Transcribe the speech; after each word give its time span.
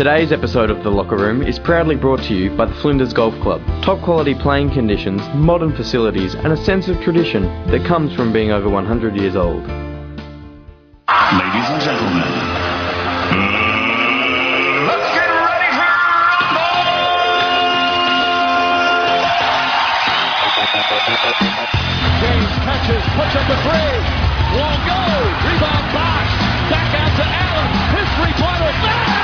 Today's 0.00 0.32
episode 0.32 0.70
of 0.70 0.82
The 0.82 0.88
Locker 0.88 1.18
Room 1.18 1.42
is 1.42 1.58
proudly 1.58 1.94
brought 1.94 2.22
to 2.22 2.32
you 2.32 2.56
by 2.56 2.64
the 2.64 2.72
Flinders 2.80 3.12
Golf 3.12 3.34
Club. 3.42 3.60
Top 3.84 4.02
quality 4.02 4.34
playing 4.34 4.70
conditions, 4.72 5.20
modern 5.34 5.76
facilities, 5.76 6.32
and 6.34 6.54
a 6.54 6.56
sense 6.64 6.88
of 6.88 6.98
tradition 7.02 7.42
that 7.68 7.84
comes 7.86 8.14
from 8.16 8.32
being 8.32 8.50
over 8.50 8.70
100 8.70 9.14
years 9.20 9.36
old. 9.36 9.60
Ladies 9.60 9.76
and 11.68 11.84
gentlemen, 11.84 12.32
let's 14.88 15.04
get 15.12 15.28
ready 15.36 15.68
for 15.68 15.92
James 22.24 22.52
catches, 22.64 23.04
puts 23.20 23.36
up 23.36 23.44
a 23.52 23.56
three. 23.68 24.00
Won't 24.56 24.80
go. 24.88 24.96
Rebound 25.44 25.92
box. 25.92 26.24
Back 26.72 26.88
out 26.88 27.12
to 27.20 27.24
Allen. 27.36 27.68
His 28.00 28.08
three-pointer. 28.16 28.72
Bang! 28.80 29.19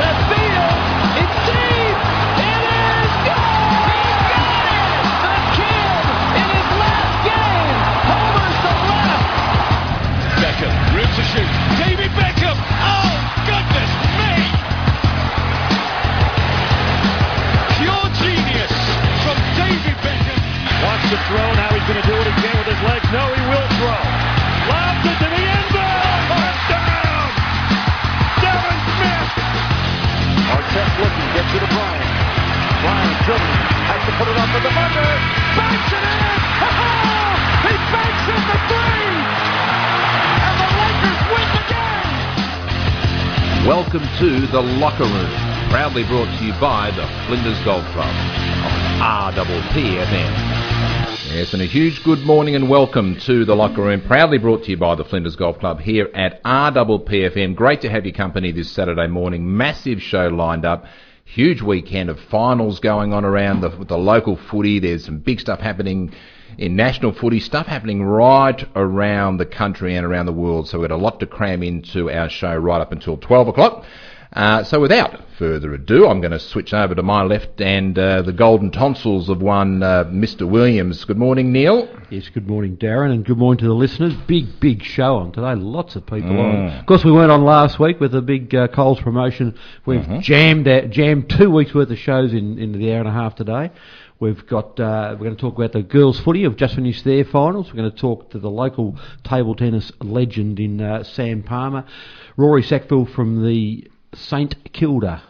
Left 0.00 0.22
field. 0.32 0.72
It's 1.20 1.36
deep. 1.44 1.96
It 2.40 2.62
is 2.64 3.12
good. 3.28 3.68
He 3.84 4.00
got 4.32 4.64
it. 4.64 4.88
The 5.20 5.36
kid 5.60 6.00
in 6.40 6.46
his 6.56 6.68
last 6.80 7.14
game 7.28 7.78
homers 8.08 8.56
the 8.64 8.74
left. 8.88 9.28
Beckham 10.40 10.74
rips 10.96 11.16
a 11.20 11.24
shoot. 11.36 11.52
David 11.84 12.10
Beckham. 12.16 12.56
Oh, 12.56 13.12
goodness 13.44 13.92
me. 14.16 14.34
Pure 17.76 18.08
genius 18.24 18.74
from 19.20 19.36
David 19.60 19.96
Beckham. 20.00 20.40
Wants 20.80 21.06
to 21.12 21.18
throw. 21.28 21.44
Now 21.60 21.68
he's 21.76 21.84
going 21.84 22.00
to 22.00 22.08
do 22.08 22.16
it 22.16 22.28
again 22.40 22.56
with 22.56 22.72
his 22.72 22.82
legs. 22.88 23.04
No, 23.12 23.24
he 23.36 23.42
will 23.52 23.68
throw. 23.76 24.00
Lobs 24.72 25.04
it 25.04 25.18
to 25.19 25.19
to 31.58 31.66
Bryant. 31.66 32.06
Bryant 32.78 33.18
dribbling. 33.26 33.58
Has 33.90 33.98
to 34.06 34.12
put 34.22 34.30
it 34.30 34.38
up 34.38 34.46
the. 34.54 34.70
Banks 34.70 35.90
it 35.90 35.98
in. 35.98 36.30
He 37.66 37.74
banks 37.90 38.22
in 38.30 38.38
the 38.46 38.58
three. 38.70 39.18
And 40.46 40.62
the 40.62 40.70
Lakers 40.78 41.20
win 41.26 41.50
the 41.50 41.66
game. 41.66 42.14
Welcome 43.66 44.06
to 44.22 44.46
the 44.46 44.62
Locker 44.78 45.02
Room, 45.02 45.26
proudly 45.70 46.04
brought 46.04 46.30
to 46.38 46.44
you 46.44 46.54
by 46.60 46.92
the 46.92 47.02
Flinders 47.26 47.58
Golf 47.64 47.84
Club 47.86 48.14
on 48.62 49.34
RPPFM. 49.34 50.30
Yes, 51.34 51.52
and 51.52 51.62
a 51.62 51.66
huge 51.66 52.04
good 52.04 52.20
morning 52.20 52.54
and 52.54 52.70
welcome 52.70 53.18
to 53.26 53.44
the 53.44 53.56
Locker 53.56 53.82
Room, 53.82 54.02
proudly 54.02 54.38
brought 54.38 54.62
to 54.64 54.70
you 54.70 54.76
by 54.76 54.94
the 54.94 55.04
Flinders 55.04 55.34
Golf 55.34 55.58
Club 55.58 55.80
here 55.80 56.10
at 56.14 56.40
RPPFM. 56.44 57.56
Great 57.56 57.80
to 57.80 57.90
have 57.90 58.06
your 58.06 58.14
company 58.14 58.52
this 58.52 58.70
Saturday 58.70 59.08
morning. 59.08 59.56
Massive 59.56 60.00
show 60.00 60.28
lined 60.28 60.64
up. 60.64 60.86
Huge 61.32 61.62
weekend 61.62 62.10
of 62.10 62.18
finals 62.18 62.80
going 62.80 63.12
on 63.12 63.24
around 63.24 63.60
the, 63.60 63.68
the 63.68 63.96
local 63.96 64.36
footy. 64.36 64.80
There's 64.80 65.04
some 65.04 65.18
big 65.18 65.38
stuff 65.38 65.60
happening 65.60 66.12
in 66.58 66.74
national 66.74 67.12
footy, 67.12 67.38
stuff 67.38 67.68
happening 67.68 68.02
right 68.02 68.60
around 68.74 69.36
the 69.36 69.46
country 69.46 69.94
and 69.94 70.04
around 70.04 70.26
the 70.26 70.32
world. 70.32 70.68
So 70.68 70.80
we've 70.80 70.88
got 70.88 70.96
a 70.96 71.00
lot 71.00 71.20
to 71.20 71.26
cram 71.26 71.62
into 71.62 72.10
our 72.10 72.28
show 72.28 72.56
right 72.56 72.80
up 72.80 72.90
until 72.90 73.16
12 73.16 73.46
o'clock. 73.46 73.84
Uh, 74.32 74.62
so 74.62 74.78
without 74.78 75.20
further 75.38 75.74
ado, 75.74 76.06
I'm 76.06 76.20
going 76.20 76.30
to 76.30 76.38
switch 76.38 76.72
over 76.72 76.94
to 76.94 77.02
my 77.02 77.22
left 77.24 77.60
and 77.60 77.98
uh, 77.98 78.22
the 78.22 78.32
golden 78.32 78.70
tonsils 78.70 79.28
of 79.28 79.42
one 79.42 79.82
uh, 79.82 80.04
Mr. 80.04 80.48
Williams. 80.48 81.04
Good 81.04 81.18
morning, 81.18 81.50
Neil. 81.52 81.88
Yes, 82.10 82.28
good 82.28 82.46
morning, 82.46 82.76
Darren, 82.76 83.10
and 83.10 83.24
good 83.24 83.38
morning 83.38 83.58
to 83.58 83.66
the 83.66 83.74
listeners. 83.74 84.14
Big, 84.28 84.60
big 84.60 84.84
show 84.84 85.16
on 85.16 85.32
today. 85.32 85.54
Lots 85.56 85.96
of 85.96 86.06
people 86.06 86.30
Mm. 86.30 86.38
on. 86.70 86.78
Of 86.78 86.86
course, 86.86 87.04
we 87.04 87.10
weren't 87.10 87.32
on 87.32 87.44
last 87.44 87.80
week 87.80 87.98
with 87.98 88.12
the 88.12 88.22
big 88.22 88.54
uh, 88.54 88.68
Coles 88.68 89.00
promotion. 89.00 89.58
We've 89.84 90.00
Mm-hmm. 90.02 90.20
jammed 90.20 90.68
out, 90.68 90.90
jammed 90.90 91.28
two 91.28 91.50
weeks 91.50 91.74
worth 91.74 91.90
of 91.90 91.98
shows 91.98 92.32
in, 92.32 92.56
in 92.58 92.70
the 92.70 92.92
hour 92.92 93.00
and 93.00 93.08
a 93.08 93.12
half 93.12 93.34
today. 93.34 93.72
We've 94.20 94.46
got 94.46 94.78
uh, 94.78 95.16
we're 95.18 95.24
going 95.24 95.36
to 95.36 95.40
talk 95.40 95.56
about 95.56 95.72
the 95.72 95.82
girls' 95.82 96.20
footy 96.20 96.44
have 96.44 96.54
just 96.54 96.76
finished 96.76 97.04
their 97.04 97.24
finals. 97.24 97.68
We're 97.72 97.78
going 97.80 97.90
to 97.90 97.96
talk 97.96 98.30
to 98.30 98.38
the 98.38 98.50
local 98.50 98.96
table 99.24 99.56
tennis 99.56 99.90
legend 100.00 100.60
in 100.60 100.80
uh, 100.80 101.02
Sam 101.02 101.42
Palmer, 101.42 101.84
Rory 102.36 102.62
Sackville 102.62 103.06
from 103.06 103.44
the 103.44 103.88
St 104.14 104.72
Kilda 104.72 105.22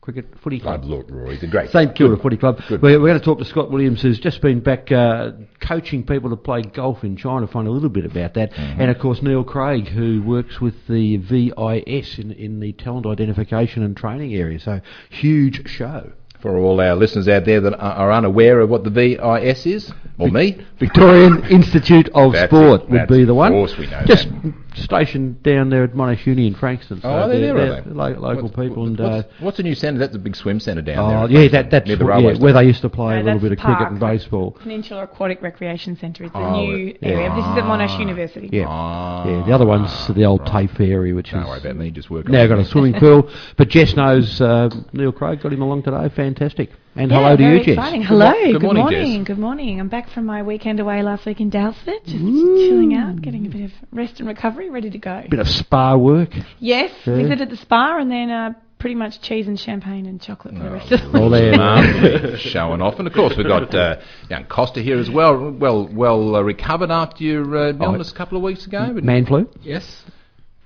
Cricket 0.00 0.26
Footy 0.42 0.58
Club. 0.58 0.80
I'd 0.80 0.86
look, 0.86 1.06
Rory. 1.10 1.36
The 1.36 1.46
great. 1.46 1.68
St 1.70 1.94
Kilda 1.94 2.16
Footy 2.16 2.38
Club. 2.38 2.60
We're, 2.70 2.80
we're 2.80 2.98
going 3.08 3.18
to 3.18 3.24
talk 3.24 3.38
to 3.40 3.44
Scott 3.44 3.70
Williams, 3.70 4.00
who's 4.00 4.18
just 4.18 4.40
been 4.40 4.60
back 4.60 4.90
uh, 4.90 5.32
coaching 5.60 6.02
people 6.06 6.30
to 6.30 6.36
play 6.36 6.62
golf 6.62 7.04
in 7.04 7.16
China. 7.16 7.46
Find 7.46 7.68
a 7.68 7.70
little 7.70 7.90
bit 7.90 8.06
about 8.06 8.32
that, 8.34 8.52
Mm-hmm. 8.52 8.80
and 8.80 8.90
of 8.90 8.98
course 9.00 9.20
Neil 9.20 9.44
Craig, 9.44 9.86
who 9.88 10.22
works 10.22 10.60
with 10.62 10.74
the 10.88 11.18
VIS 11.18 12.18
in, 12.18 12.32
in 12.32 12.58
the 12.60 12.72
talent 12.72 13.04
identification 13.04 13.82
and 13.82 13.94
training 13.96 14.34
area. 14.34 14.58
So 14.58 14.80
huge 15.10 15.68
show. 15.68 16.12
For 16.40 16.56
all 16.56 16.80
our 16.80 16.94
listeners 16.94 17.26
out 17.28 17.44
there 17.44 17.60
that 17.60 17.74
are 17.74 17.80
are 17.80 18.12
unaware 18.12 18.60
of 18.60 18.70
what 18.70 18.84
the 18.84 18.90
VIS 18.90 19.66
is, 19.66 19.92
or 20.18 20.28
me, 20.30 20.56
Victorian 20.78 21.44
Institute 21.50 22.08
of 22.14 22.34
Sport 22.36 22.82
it. 22.84 22.88
would 22.90 23.08
be 23.08 23.24
the 23.24 23.34
one. 23.34 23.52
of 23.52 23.56
course 23.56 23.76
we 23.76 23.88
know 23.88 24.00
Just 24.06 24.28
that. 24.30 24.54
Stationed 24.82 25.42
down 25.42 25.70
there 25.70 25.84
at 25.84 25.92
Monash 25.92 26.24
Uni 26.26 26.46
in 26.46 26.54
Frankston. 26.54 27.00
So 27.00 27.08
Oh, 27.08 27.12
are 27.12 27.28
they 27.28 27.40
they're- 27.40 27.54
there, 27.54 27.62
are 27.64 27.68
they're 27.68 27.82
they? 27.82 27.90
lo- 27.92 28.18
local 28.20 28.42
What's- 28.44 28.56
people 28.56 28.86
and. 28.86 28.98
What's, 28.98 29.26
uh, 29.26 29.28
what's 29.40 29.56
the 29.56 29.62
new 29.62 29.74
centre? 29.74 29.98
That's 29.98 30.14
a 30.16 30.18
big 30.18 30.36
swim 30.36 30.60
centre 30.60 30.82
down 30.82 31.08
there. 31.08 31.18
Oh 31.18 31.24
at 31.24 31.30
yeah, 31.30 31.38
Frankston, 31.38 31.52
that, 31.62 31.70
that's 31.70 31.86
near 31.88 31.96
the 31.96 32.04
railway 32.04 32.34
yeah, 32.34 32.40
where 32.40 32.52
they 32.52 32.64
used 32.64 32.80
to 32.82 32.88
play 32.88 33.16
No, 33.16 33.22
a 33.22 33.24
little 33.24 33.40
bit 33.40 33.52
of 33.52 33.58
cricket 33.58 33.88
and 33.88 34.00
baseball. 34.00 34.52
Peninsula 34.52 35.02
Aquatic 35.04 35.42
Recreation 35.42 35.96
Centre. 35.96 36.24
It's 36.24 36.34
a 36.34 36.38
Oh, 36.38 36.60
new 36.66 36.76
yeah. 37.00 37.08
area. 37.08 37.28
This 37.34 37.44
is 37.44 37.56
at 37.58 37.64
Monash 37.64 37.90
Ah. 37.90 37.98
University. 38.00 38.48
Yeah, 38.52 38.64
Ah, 38.68 39.26
yeah. 39.28 39.44
The 39.46 39.52
other 39.52 39.66
one's 39.66 40.08
the 40.08 40.24
old 40.24 40.40
right. 40.40 40.68
TAFE 40.68 40.80
area, 40.90 41.14
which 41.14 41.30
Don't 41.32 41.42
is 41.42 41.48
worry 41.48 41.58
about 41.60 41.76
me. 41.76 41.90
Just 41.90 42.10
work. 42.10 42.28
now 42.28 42.42
on 42.42 42.48
got 42.48 42.58
a 42.58 42.64
swimming 42.64 42.94
pool. 42.94 43.28
But 43.56 43.68
Jess 43.68 43.94
knows 43.96 44.40
uh, 44.40 44.70
Neil 44.92 45.12
Craig 45.12 45.40
got 45.40 45.52
him 45.52 45.62
along 45.62 45.82
today. 45.82 46.08
Fantastic. 46.08 46.70
And 46.98 47.12
Yeah, 47.12 47.18
hello 47.18 47.36
to 47.36 47.42
very 47.44 47.58
you, 47.60 47.64
Jess. 47.64 47.74
exciting. 47.74 48.02
Hello. 48.02 48.32
Good 48.32 48.52
Good, 48.54 48.62
morning, 48.64 48.82
morning. 48.82 49.18
Jess. 49.20 49.26
Good 49.28 49.38
morning. 49.38 49.78
I'm 49.80 49.86
back 49.88 50.08
from 50.10 50.26
my 50.26 50.42
weekend 50.42 50.80
away 50.80 51.00
last 51.04 51.26
week 51.26 51.38
in 51.40 51.48
Daylesford, 51.48 52.02
just 52.04 52.18
chilling 52.18 52.92
out, 52.92 53.22
getting 53.22 53.46
a 53.46 53.48
bit 53.48 53.62
of 53.66 53.70
rest 53.92 54.18
and 54.18 54.26
recovery, 54.26 54.68
ready 54.68 54.90
to 54.90 54.98
go. 54.98 55.22
Bit 55.30 55.38
of 55.38 55.48
spa 55.48 55.94
work. 55.96 56.30
Yes, 56.58 56.90
Yeah. 57.06 57.14
visited 57.14 57.50
the 57.50 57.56
spa 57.56 57.98
and 58.00 58.10
then 58.10 58.30
uh, 58.32 58.54
pretty 58.80 58.96
much 58.96 59.20
cheese 59.20 59.46
and 59.46 59.56
champagne 59.60 60.06
and 60.06 60.20
chocolate 60.20 60.54
for 60.56 60.64
the 60.64 60.70
rest 60.72 60.90
of 60.90 61.12
the 61.12 61.20
All 61.20 61.30
there. 61.30 61.56
Marvin 61.56 62.36
showing 62.38 62.82
off, 62.82 62.98
and 62.98 63.06
of 63.06 63.12
course 63.14 63.36
we've 63.36 63.46
got 63.46 63.72
uh, 63.72 64.00
young 64.28 64.46
Costa 64.46 64.80
here 64.82 64.98
as 64.98 65.08
well. 65.08 65.52
Well, 65.52 65.86
well 65.86 66.34
uh, 66.34 66.40
recovered 66.42 66.90
after 66.90 67.22
your 67.22 67.56
uh, 67.56 67.72
illness 67.80 68.10
a 68.10 68.14
couple 68.16 68.36
of 68.38 68.42
weeks 68.42 68.66
ago. 68.66 68.88
Man 68.94 69.24
flu. 69.24 69.48
Yes. 69.62 70.02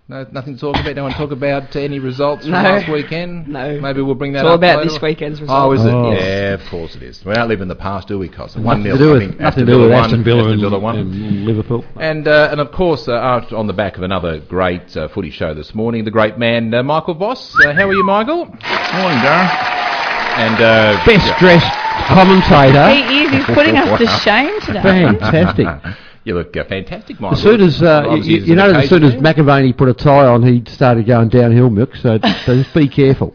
No, 0.09 0.27
nothing 0.33 0.55
to 0.57 0.61
talk 0.61 0.75
about. 0.77 0.95
Don't 0.97 1.05
want 1.05 1.15
to 1.15 1.21
talk 1.21 1.31
about 1.31 1.75
any 1.77 1.99
results 2.01 2.43
from 2.43 2.51
No. 2.53 2.63
last 2.63 2.89
weekend. 2.91 3.47
No. 3.49 3.81
Maybe 3.81 4.03
we'll 4.03 4.17
bring 4.17 4.33
that 4.33 4.41
It's 4.41 4.47
all 4.47 4.55
up 4.55 4.61
about 4.61 4.79
later. 4.79 4.91
this 4.91 5.01
weekend's 5.01 5.41
Oh, 5.49 5.71
results. 5.71 5.81
is 5.81 5.87
it? 5.87 5.95
Oh. 5.95 6.13
Yeah, 6.13 6.55
of 6.55 6.65
course 6.67 6.97
it 6.97 7.03
is. 7.05 7.25
We 7.25 7.33
don't 7.33 7.49
live 7.49 7.61
in 7.61 7.69
the 7.69 7.77
past, 7.77 8.09
do 8.09 8.19
we, 8.19 8.29
Costa? 8.29 8.61
One 8.61 8.83
Nothing 8.83 8.85
nil. 8.85 8.97
to 8.99 8.99
do 9.05 9.11
I 9.11 9.13
with 9.29 9.41
nothing 9.41 9.67
to 9.67 9.73
do 9.73 9.81
with 9.81 9.93
Aston 9.93 10.25
Villa 10.25 10.49
and, 10.51 10.61
Villa 10.61 10.79
one. 10.79 10.99
and 10.99 11.47
Liverpool. 11.47 11.85
And 12.01 12.27
uh, 12.27 12.49
and 12.51 12.61
of 12.61 12.73
course, 12.73 13.07
uh, 13.07 13.13
after, 13.15 13.57
on 13.57 13.69
the 13.69 13.73
back 13.73 13.97
of 13.97 14.03
another 14.03 14.41
great 14.41 14.95
uh, 14.97 15.07
footy 15.09 15.31
show 15.31 15.55
this 15.55 15.73
morning, 15.75 16.05
the 16.05 16.11
great 16.11 16.37
man 16.37 16.75
uh, 16.75 16.83
Michael 16.83 17.15
Voss. 17.15 17.55
Uh, 17.65 17.73
how 17.73 17.89
are 17.89 17.95
you, 17.95 18.05
Michael? 18.05 18.45
Morning, 18.47 18.59
Darren. 19.23 19.49
And 20.35 20.61
uh, 20.61 21.05
Best 21.07 21.27
yeah. 21.27 21.39
dressed 21.39 21.73
commentator. 22.09 22.89
He 22.91 23.23
is. 23.25 23.31
He's 23.31 23.55
putting 23.55 23.77
us 23.77 23.99
to 23.99 24.07
shame 24.25 24.61
today. 24.63 24.83
Fantastic. 25.21 25.69
You 26.25 26.35
look 26.35 26.57
uh, 26.57 26.65
fantastic, 26.65 27.21
Michael. 27.21 27.37
As 27.37 27.43
soon 27.43 27.61
as 27.61 27.83
uh, 27.83 28.17
you, 28.23 28.39
you 28.39 28.53
an 28.53 28.59
know, 28.59 28.71
as 28.71 28.89
soon 28.89 29.03
as 29.03 29.15
occasion. 29.15 29.45
McAvaney 29.45 29.77
put 29.77 29.89
a 29.89 29.95
tie 29.95 30.27
on, 30.27 30.43
he 30.43 30.63
started 30.71 31.07
going 31.07 31.29
downhill, 31.29 31.71
Milk. 31.71 31.95
So, 31.97 32.19
so 32.47 32.63
just 32.63 32.75
be 32.75 32.89
careful. 32.89 33.35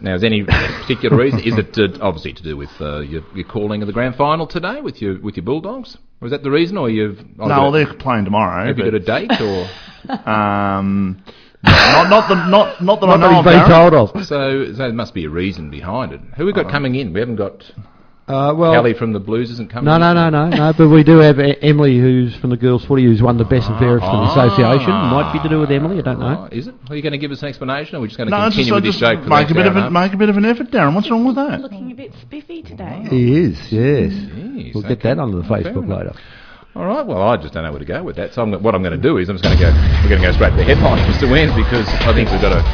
Now, 0.00 0.14
is 0.14 0.22
any 0.22 0.44
particular 0.44 1.16
reason? 1.16 1.40
Is 1.40 1.56
it 1.56 1.78
uh, 1.78 1.98
obviously 2.00 2.34
to 2.34 2.42
do 2.42 2.56
with 2.56 2.70
uh, 2.80 3.00
your, 3.00 3.22
your 3.34 3.46
calling 3.46 3.82
of 3.82 3.86
the 3.86 3.92
grand 3.92 4.16
final 4.16 4.46
today 4.46 4.80
with 4.80 5.00
your 5.00 5.18
with 5.20 5.36
your 5.36 5.44
Bulldogs? 5.44 5.96
Was 6.20 6.30
that 6.30 6.42
the 6.42 6.50
reason, 6.50 6.76
or 6.76 6.88
you've 6.88 7.20
oh, 7.38 7.46
No, 7.46 7.62
well, 7.62 7.72
they're 7.72 7.92
playing 7.94 8.24
tomorrow. 8.24 8.66
have 8.66 8.78
you 8.78 8.84
got 8.84 8.94
a 8.94 9.00
date, 9.00 9.40
or 9.40 9.68
um, 10.28 11.22
not 11.62 12.10
not 12.10 12.28
the 12.28 12.34
not 12.48 12.82
not 12.82 13.00
that 13.00 13.06
Not 13.06 13.22
I 13.22 13.32
know 13.32 13.42
that 13.42 13.52
he's 13.52 13.62
of. 13.62 13.66
been 13.66 13.68
told 13.68 13.94
of. 13.94 14.26
so? 14.26 14.72
So 14.72 14.78
there 14.78 14.92
must 14.92 15.14
be 15.14 15.24
a 15.24 15.30
reason 15.30 15.70
behind 15.70 16.12
it. 16.12 16.20
Who 16.36 16.46
we 16.46 16.52
got 16.52 16.70
coming 16.70 16.94
in? 16.94 17.12
We 17.12 17.20
haven't 17.20 17.36
got 17.36 17.64
Uh, 18.26 18.54
well, 18.56 18.72
Kelly 18.72 18.94
from 18.94 19.12
the 19.12 19.20
Blues 19.20 19.50
isn't 19.50 19.68
coming. 19.70 19.84
No, 19.84 19.98
no, 19.98 20.14
no, 20.14 20.30
no, 20.30 20.48
no. 20.48 20.72
But 20.72 20.88
we 20.88 21.04
do 21.04 21.18
have 21.18 21.38
Emily, 21.38 21.98
who's 21.98 22.34
from 22.36 22.48
the 22.48 22.56
girls' 22.56 22.82
footy, 22.86 23.04
who's 23.04 23.20
won 23.20 23.36
the 23.36 23.44
best 23.44 23.68
and 23.68 23.78
fairest 23.78 24.02
from 24.06 24.24
the 24.24 24.30
association. 24.32 24.90
Might 24.90 25.30
be 25.34 25.40
to 25.40 25.48
do 25.50 25.60
with 25.60 25.70
Emily. 25.70 25.98
I 25.98 26.00
don't 26.00 26.22
Oh, 26.22 26.32
know. 26.34 26.48
is 26.50 26.66
it? 26.68 26.74
Are 26.88 26.96
you 26.96 27.02
going 27.02 27.12
to 27.12 27.18
give 27.18 27.32
us 27.32 27.42
an 27.42 27.48
explanation, 27.48 27.96
or 27.96 27.98
are 27.98 28.00
we 28.00 28.08
just 28.08 28.16
going 28.16 28.28
to 28.28 28.30
No, 28.30 28.38
I 28.38 28.46
just, 28.46 28.56
continue 28.56 28.72
I 28.72 28.76
with 28.76 28.84
this 28.84 28.94
just 28.96 29.00
joke 29.00 29.22
for 29.24 29.28
make 29.28 29.50
a 29.50 29.54
bit 29.54 29.66
of 29.66 29.76
a, 29.76 29.76
and 29.76 29.78
a 29.78 29.82
half? 29.82 29.92
make 29.92 30.12
a 30.14 30.16
bit 30.16 30.28
of 30.30 30.36
an 30.38 30.44
effort, 30.46 30.70
Darren. 30.70 30.94
What's 30.94 31.10
wrong 31.10 31.26
with 31.26 31.36
that? 31.36 31.60
Looking 31.60 31.92
a 31.92 31.94
bit 31.94 32.12
spiffy 32.22 32.62
today. 32.62 33.04
He 33.10 33.36
is, 33.36 33.58
yes. 33.70 34.12
Jeez, 34.12 34.72
we'll 34.74 34.84
get 34.88 35.02
that 35.02 35.18
onto 35.18 35.42
the 35.42 35.46
Facebook 35.48 35.86
later. 35.86 36.14
All 36.74 36.86
right. 36.86 37.06
Well, 37.06 37.20
I 37.22 37.36
just 37.36 37.52
don't 37.52 37.62
know 37.64 37.70
where 37.72 37.78
to 37.78 37.84
go 37.84 38.02
with 38.02 38.16
that. 38.16 38.32
So 38.32 38.40
I'm, 38.42 38.50
what 38.62 38.74
I'm 38.74 38.82
going 38.82 38.96
to 38.96 39.02
do 39.02 39.18
is 39.18 39.28
I'm 39.28 39.36
just 39.36 39.44
going 39.44 39.56
to 39.58 39.62
go. 39.62 39.70
We're 40.02 40.08
going 40.08 40.22
to 40.22 40.26
go 40.28 40.32
straight 40.32 40.50
to 40.50 40.56
the 40.56 40.64
headlines, 40.64 41.02
Mr. 41.14 41.30
Wins, 41.30 41.52
because 41.54 41.86
I 42.02 42.12
think 42.14 42.30
we've 42.32 42.40
got 42.40 42.52
a 42.56 42.64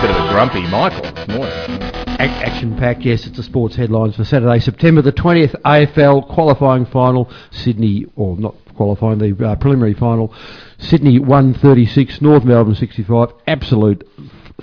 bit 0.00 0.10
of 0.10 0.16
a 0.16 0.28
grumpy 0.32 0.62
Michael 0.70 1.02
this 1.12 1.28
morning. 1.28 1.87
Action 2.18 2.76
packed, 2.76 3.02
yes, 3.02 3.26
it's 3.26 3.36
the 3.36 3.44
sports 3.44 3.76
headlines 3.76 4.16
for 4.16 4.24
Saturday, 4.24 4.58
September 4.58 5.00
the 5.00 5.12
20th, 5.12 5.54
AFL 5.62 6.28
qualifying 6.28 6.84
final, 6.86 7.30
Sydney, 7.52 8.06
or 8.16 8.36
not 8.36 8.56
qualifying, 8.74 9.18
the 9.18 9.46
uh, 9.46 9.54
preliminary 9.54 9.94
final. 9.94 10.34
Sydney 10.78 11.20
136, 11.20 12.20
North 12.20 12.44
Melbourne 12.44 12.74
65. 12.74 13.32
Absolute 13.46 14.08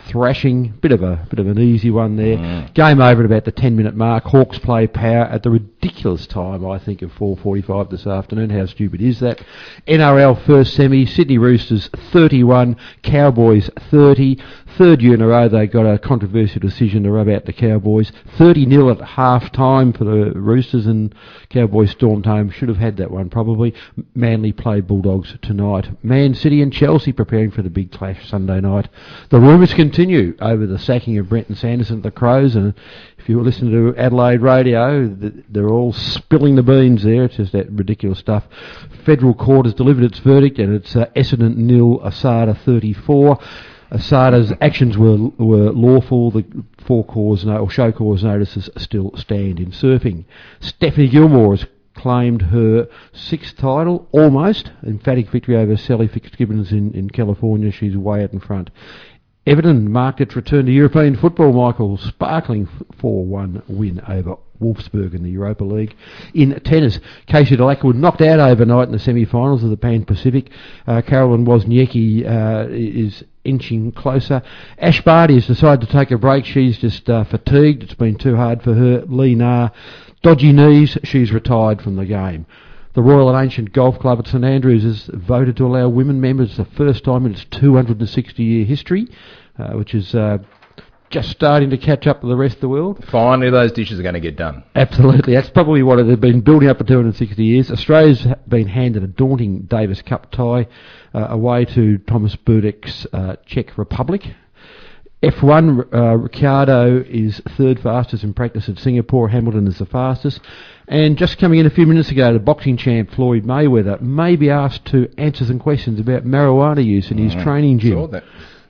thrashing, 0.07 0.73
bit 0.81 0.91
of 0.91 1.01
a 1.01 1.25
bit 1.29 1.39
of 1.39 1.47
an 1.47 1.57
easy 1.57 1.89
one 1.89 2.17
there. 2.17 2.37
Mm. 2.37 2.73
Game 2.73 2.99
over 2.99 3.21
at 3.21 3.25
about 3.25 3.45
the 3.45 3.51
10 3.51 3.75
minute 3.75 3.95
mark. 3.95 4.25
Hawks 4.25 4.59
play 4.59 4.87
power 4.87 5.23
at 5.23 5.43
the 5.43 5.49
ridiculous 5.49 6.27
time, 6.27 6.65
I 6.65 6.77
think, 6.79 7.01
of 7.01 7.11
4:45 7.13 7.89
this 7.89 8.05
afternoon. 8.05 8.49
How 8.49 8.65
stupid 8.65 9.01
is 9.01 9.19
that? 9.21 9.41
NRL 9.87 10.35
first 10.45 10.73
semi, 10.73 11.05
Sydney 11.05 11.37
Roosters 11.37 11.89
31, 12.11 12.75
Cowboys 13.03 13.69
30. 13.89 14.37
Third 14.77 15.01
year 15.01 15.13
in 15.13 15.21
a 15.21 15.27
row 15.27 15.47
they 15.47 15.67
got 15.67 15.85
a 15.85 15.97
controversial 15.97 16.59
decision 16.59 17.03
to 17.03 17.11
rub 17.11 17.29
out 17.29 17.45
the 17.45 17.53
Cowboys. 17.53 18.11
30 18.37 18.65
nil 18.65 18.91
at 18.91 18.99
half 18.99 19.49
time 19.53 19.93
for 19.93 20.03
the 20.03 20.33
Roosters 20.33 20.85
and 20.85 21.15
Cowboys 21.49 21.91
stormed 21.91 22.25
home. 22.25 22.49
Should 22.49 22.67
have 22.67 22.77
had 22.77 22.97
that 22.97 23.09
one 23.09 23.29
probably. 23.29 23.73
Manly 24.13 24.51
play 24.51 24.81
Bulldogs 24.81 25.33
tonight. 25.41 26.03
Man 26.03 26.33
City 26.35 26.61
and 26.61 26.73
Chelsea 26.73 27.13
preparing 27.13 27.51
for 27.51 27.61
the 27.61 27.69
big 27.69 27.93
clash 27.93 28.27
Sunday 28.27 28.59
night. 28.59 28.89
The 29.29 29.39
rumours 29.39 29.73
continue 29.73 30.35
over 30.41 30.65
the 30.65 30.79
sacking 30.79 31.17
of 31.19 31.29
Brenton 31.29 31.55
Sanderson 31.55 31.97
at 31.97 32.03
the 32.03 32.11
Crows 32.11 32.57
and 32.57 32.73
if 33.17 33.29
you 33.29 33.41
listen 33.41 33.71
to 33.71 33.97
Adelaide 33.97 34.41
radio, 34.41 35.07
they're 35.07 35.69
all 35.69 35.93
spilling 35.93 36.55
the 36.55 36.61
beans 36.61 37.03
there. 37.03 37.23
It's 37.23 37.37
just 37.37 37.53
that 37.53 37.71
ridiculous 37.71 38.19
stuff. 38.19 38.43
Federal 39.03 39.33
court 39.33 39.65
has 39.65 39.73
delivered 39.73 40.03
its 40.03 40.19
verdict, 40.19 40.59
and 40.59 40.75
it's 40.75 40.95
uh, 40.95 41.07
Essendon 41.15 41.55
nil, 41.55 42.01
Asada 42.01 42.55
34. 42.55 43.39
Asada's 43.91 44.51
actions 44.61 44.97
were 44.97 45.17
were 45.37 45.71
lawful. 45.71 46.31
The 46.31 46.45
four 46.79 47.03
cause 47.05 47.45
no, 47.45 47.57
or 47.57 47.69
show 47.69 47.91
cause 47.91 48.23
notices 48.23 48.69
still 48.77 49.15
stand 49.15 49.59
in 49.59 49.71
surfing. 49.71 50.25
Stephanie 50.59 51.07
Gilmore 51.07 51.55
has 51.55 51.65
claimed 51.93 52.41
her 52.41 52.87
sixth 53.13 53.57
title, 53.57 54.07
almost 54.11 54.71
emphatic 54.85 55.29
victory 55.29 55.55
over 55.55 55.77
Sally 55.77 56.07
Fitzgibbons 56.07 56.71
in, 56.71 56.93
in 56.93 57.09
California. 57.09 57.71
She's 57.71 57.95
way 57.95 58.23
out 58.23 58.33
in 58.33 58.39
front. 58.39 58.69
Everton 59.47 59.91
marked 59.91 60.21
its 60.21 60.35
return 60.35 60.65
to 60.65 60.71
European 60.71 61.15
football, 61.15 61.53
Michael. 61.53 61.97
Sparkling 61.97 62.67
4 62.99 63.25
1 63.25 63.63
win 63.67 64.01
over 64.07 64.37
Wolfsburg 64.61 65.13
in 65.13 65.23
the 65.23 65.29
Europa 65.29 65.63
League. 65.63 65.95
In 66.33 66.59
tennis, 66.61 66.99
Casey 67.27 67.55
Dellacqua 67.55 67.93
knocked 67.93 68.21
out 68.21 68.39
overnight 68.39 68.87
in 68.87 68.93
the 68.93 68.99
semi 68.99 69.25
finals 69.25 69.63
of 69.63 69.69
the 69.69 69.77
Pan 69.77 70.05
Pacific. 70.05 70.49
Uh, 70.87 71.01
Caroline 71.01 71.45
Wozniacki 71.45 72.25
uh, 72.25 72.67
is 72.69 73.23
inching 73.43 73.91
closer. 73.91 74.41
Ash 74.77 75.01
Barty 75.01 75.35
has 75.35 75.47
decided 75.47 75.87
to 75.87 75.91
take 75.91 76.11
a 76.11 76.17
break. 76.17 76.45
She's 76.45 76.77
just 76.77 77.09
uh, 77.09 77.23
fatigued. 77.23 77.83
It's 77.83 77.93
been 77.93 78.17
too 78.17 78.35
hard 78.35 78.61
for 78.63 78.73
her. 78.73 79.03
Li 79.07 79.35
Na, 79.35 79.69
dodgy 80.21 80.51
knees. 80.51 80.97
She's 81.03 81.31
retired 81.31 81.81
from 81.81 81.95
the 81.95 82.05
game. 82.05 82.45
The 82.95 83.01
Royal 83.01 83.29
and 83.29 83.43
Ancient 83.43 83.73
Golf 83.73 83.99
Club 83.99 84.19
at 84.19 84.27
St 84.27 84.45
Andrews 84.45 84.83
has 84.83 85.09
voted 85.13 85.57
to 85.57 85.65
allow 85.65 85.89
women 85.89 86.21
members 86.21 86.55
the 86.55 86.63
first 86.63 87.03
time 87.03 87.25
in 87.25 87.33
its 87.33 87.43
260 87.51 88.41
year 88.41 88.63
history, 88.63 89.09
uh, 89.59 89.73
which 89.73 89.93
is 89.93 90.15
uh, 90.15 90.37
just 91.09 91.29
starting 91.29 91.69
to 91.69 91.77
catch 91.77 92.07
up 92.07 92.23
with 92.23 92.29
the 92.29 92.35
rest 92.35 92.55
of 92.55 92.61
the 92.61 92.69
world. 92.69 93.03
Finally, 93.11 93.49
those 93.51 93.71
dishes 93.71 93.99
are 93.99 94.03
going 94.03 94.15
to 94.15 94.19
get 94.19 94.35
done. 94.35 94.63
Absolutely, 94.75 95.33
that's 95.33 95.49
probably 95.49 95.83
what 95.83 95.99
it 95.99 96.07
had 96.07 96.21
been 96.21 96.41
building 96.41 96.69
up 96.69 96.77
for 96.77 96.83
260 96.83 97.43
years. 97.43 97.71
Australia's 97.71 98.25
been 98.47 98.67
handed 98.67 99.03
a 99.03 99.07
daunting 99.07 99.61
Davis 99.61 100.01
Cup 100.01 100.31
tie 100.31 100.67
uh, 101.13 101.27
away 101.29 101.65
to 101.65 101.97
Tomas 101.99 102.35
Berdych's 102.35 103.07
uh, 103.13 103.35
Czech 103.45 103.77
Republic. 103.77 104.25
F1, 105.23 105.93
uh, 105.93 106.17
Ricciardo 106.17 107.03
is 107.07 107.41
third 107.57 107.79
fastest 107.79 108.23
in 108.23 108.33
practice 108.33 108.69
at 108.69 108.77
Singapore. 108.77 109.29
Hamilton 109.29 109.65
is 109.65 109.79
the 109.79 109.85
fastest. 109.85 110.39
And 110.87 111.17
just 111.17 111.39
coming 111.39 111.59
in 111.59 111.65
a 111.65 111.71
few 111.71 111.87
minutes 111.87 112.11
ago, 112.11 112.31
the 112.33 112.39
boxing 112.39 112.77
champ 112.77 113.11
Floyd 113.11 113.43
Mayweather 113.43 113.99
may 114.01 114.35
be 114.35 114.51
asked 114.51 114.85
to 114.87 115.09
answer 115.17 115.45
some 115.45 115.57
questions 115.57 115.99
about 115.99 116.25
marijuana 116.25 116.85
use 116.85 117.09
in 117.09 117.17
his 117.17 117.33
training 117.43 117.79
gym. 117.79 117.97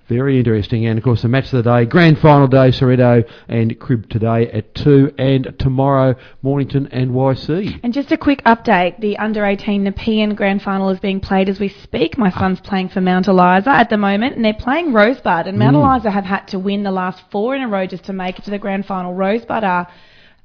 Very 0.07 0.37
interesting. 0.37 0.85
And 0.85 0.99
of 0.99 1.03
course, 1.03 1.23
the 1.23 1.27
match 1.27 1.45
of 1.45 1.63
the 1.63 1.63
day, 1.63 1.85
grand 1.85 2.19
final 2.19 2.47
day, 2.47 2.69
Cerreto 2.69 3.27
and 3.47 3.79
Crib 3.79 4.07
today 4.09 4.51
at 4.51 4.75
2, 4.75 5.15
and 5.17 5.55
tomorrow, 5.57 6.15
Mornington 6.43 6.87
and 6.91 7.11
YC. 7.11 7.79
And 7.81 7.91
just 7.91 8.11
a 8.11 8.17
quick 8.17 8.43
update 8.43 8.99
the 8.99 9.17
under 9.17 9.43
18 9.43 9.83
Nepean 9.83 10.35
grand 10.35 10.61
final 10.61 10.89
is 10.89 10.99
being 10.99 11.19
played 11.19 11.49
as 11.49 11.59
we 11.59 11.69
speak. 11.69 12.19
My 12.19 12.29
son's 12.29 12.59
playing 12.59 12.89
for 12.89 13.01
Mount 13.01 13.27
Eliza 13.27 13.71
at 13.71 13.89
the 13.89 13.97
moment, 13.97 14.35
and 14.35 14.45
they're 14.45 14.53
playing 14.53 14.93
Rosebud. 14.93 15.47
And 15.47 15.57
Mount 15.57 15.75
mm. 15.75 15.79
Eliza 15.79 16.11
have 16.11 16.25
had 16.25 16.47
to 16.49 16.59
win 16.59 16.83
the 16.83 16.91
last 16.91 17.23
four 17.31 17.55
in 17.55 17.63
a 17.63 17.67
row 17.67 17.87
just 17.87 18.05
to 18.05 18.13
make 18.13 18.37
it 18.37 18.45
to 18.45 18.51
the 18.51 18.59
grand 18.59 18.85
final. 18.85 19.13
Rosebud 19.13 19.63
are 19.63 19.87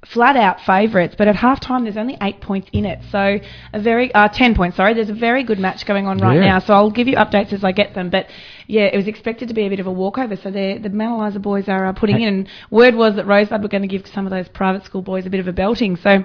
flat 0.06 0.35
out 0.35 0.61
favourites, 0.62 1.14
but 1.19 1.29
at 1.29 1.37
half 1.37 1.61
time 1.61 1.85
there's 1.85 1.97
only 1.99 2.17
eight 2.23 2.41
points 2.41 2.69
in 2.73 2.87
it. 2.87 2.99
So 3.12 3.38
a 3.73 3.81
very 3.81 4.12
uh, 4.14 4.29
ten 4.29 4.55
points, 4.55 4.76
sorry. 4.76 4.94
There's 4.94 5.11
a 5.11 5.14
very 5.14 5.44
good 5.44 5.58
match 5.58 5.85
going 5.87 6.06
on 6.06 6.19
right 6.19 6.37
Yeah. 6.37 6.47
now. 6.47 6.58
So 6.58 6.73
I'll 6.75 6.91
give 6.91 7.06
you 7.06 7.17
updates 7.17 7.52
as 7.52 7.62
I 7.64 7.73
get 7.73 7.94
them. 7.94 8.08
But 8.08 8.26
yeah, 8.67 8.85
it 8.85 8.97
was 8.97 9.06
expected 9.06 9.49
to 9.49 9.55
be 9.55 9.67
a 9.67 9.69
bit 9.69 9.81
of 9.81 9.87
a 9.87 9.93
walkover. 9.93 10.37
So 10.37 10.50
the 10.50 10.76
Eliza 10.85 11.38
boys 11.38 11.69
are 11.69 11.87
uh, 11.87 11.93
putting 11.93 12.23
in. 12.23 12.29
And 12.29 12.49
word 12.70 12.94
was 12.94 13.17
that 13.17 13.26
Rosebud 13.26 13.62
were 13.62 13.69
going 13.69 13.82
to 13.82 13.88
give 13.88 14.06
some 14.06 14.26
of 14.26 14.31
those 14.31 14.49
private 14.49 14.85
school 14.85 15.02
boys 15.02 15.26
a 15.26 15.31
bit 15.31 15.41
of 15.41 15.49
a 15.49 15.52
belting. 15.52 15.97
So 15.97 16.25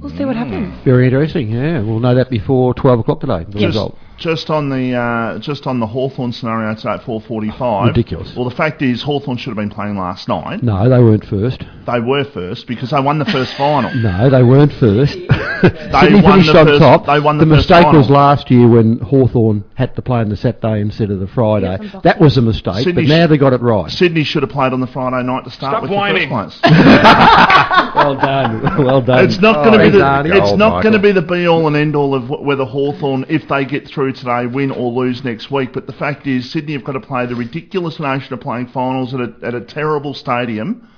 we'll 0.00 0.16
see 0.16 0.24
what 0.24 0.34
happens. 0.36 0.74
Very 0.84 1.04
interesting, 1.06 1.50
yeah. 1.50 1.80
We'll 1.80 2.00
know 2.00 2.14
that 2.16 2.28
before 2.30 2.74
12 2.74 3.00
o'clock 3.00 3.20
today, 3.20 3.44
the 3.48 3.58
Yes. 3.60 3.68
result. 3.68 3.96
Just 4.22 4.50
on 4.50 4.68
the 4.68 4.94
uh, 4.94 5.38
just 5.40 5.66
on 5.66 5.80
the 5.80 5.86
Hawthorn 5.86 6.30
scenario 6.32 6.72
today 6.76 6.90
at 6.90 7.00
4:45. 7.02 7.88
Ridiculous. 7.88 8.36
Well, 8.36 8.48
the 8.48 8.54
fact 8.54 8.80
is 8.80 9.02
Hawthorn 9.02 9.36
should 9.36 9.50
have 9.50 9.56
been 9.56 9.68
playing 9.70 9.98
last 9.98 10.28
night. 10.28 10.62
No, 10.62 10.88
they 10.88 11.00
weren't 11.00 11.24
first. 11.26 11.64
They 11.86 11.98
were 11.98 12.22
first 12.24 12.68
because 12.68 12.90
they 12.90 13.00
won 13.00 13.18
the 13.18 13.24
first 13.24 13.52
final. 13.54 13.90
No, 14.02 14.30
they 14.30 14.42
weren't 14.44 14.72
first. 14.74 15.12
Sydney 15.62 16.20
won 16.22 16.40
finished 16.40 16.52
the 16.52 16.60
on 16.60 16.66
first- 16.66 16.80
top. 16.80 17.06
they 17.06 17.18
won 17.20 17.38
the 17.38 17.46
first 17.46 17.68
mistake 17.68 17.92
was 17.92 18.08
last 18.10 18.48
year 18.50 18.68
when 18.68 18.98
Hawthorn 19.00 19.64
had 19.74 19.94
to 19.96 20.02
play 20.02 20.20
on 20.20 20.28
the 20.28 20.36
Saturday 20.36 20.80
instead 20.80 21.10
of 21.10 21.18
the 21.20 21.26
Friday. 21.26 21.78
Yes, 21.82 22.02
that 22.04 22.20
was 22.20 22.36
a 22.36 22.42
mistake, 22.42 22.84
Sydney 22.84 23.02
but 23.02 23.08
now 23.08 23.26
sh- 23.26 23.30
they 23.30 23.38
got 23.38 23.52
it 23.52 23.60
right. 23.60 23.90
Sydney 23.90 24.22
should 24.24 24.42
have 24.44 24.50
played 24.50 24.72
on 24.72 24.80
the 24.80 24.86
Friday 24.86 25.24
night 25.26 25.44
to 25.44 25.50
start 25.50 25.72
Stop 25.72 25.82
with 25.82 25.90
whining. 25.90 26.28
the 26.28 26.34
first 26.36 26.62
place. 26.62 26.72
well 27.94 28.14
done, 28.16 28.84
well 28.84 29.02
done. 29.02 29.24
It's 29.24 29.38
not 29.40 29.56
Oh, 29.58 29.64
going 29.70 29.78
to 29.78 29.84
be 29.84 29.98
the 29.98 30.36
it's 30.36 30.52
not 30.56 30.82
going 30.82 30.92
to 30.94 30.98
be 31.00 31.12
the 31.12 31.22
be 31.22 31.46
all 31.46 31.66
and 31.66 31.76
end 31.76 31.94
all 31.96 32.14
of 32.14 32.28
whether 32.30 32.64
Hawthorn, 32.64 33.26
if 33.28 33.46
they 33.48 33.64
get 33.64 33.86
through 33.88 34.11
today, 34.12 34.46
win 34.46 34.70
or 34.70 34.90
lose 34.92 35.24
next 35.24 35.50
week. 35.50 35.72
But 35.72 35.86
the 35.86 35.92
fact 35.92 36.26
is, 36.26 36.50
Sydney 36.50 36.72
have 36.74 36.84
got 36.84 36.92
to 36.92 37.00
play 37.00 37.26
the 37.26 37.34
ridiculous 37.34 37.98
notion 38.00 38.32
of 38.34 38.40
playing 38.40 38.68
finals 38.68 39.12
at 39.14 39.20
a, 39.20 39.34
at 39.42 39.54
a 39.54 39.60
terrible 39.60 40.14
stadium 40.14 40.88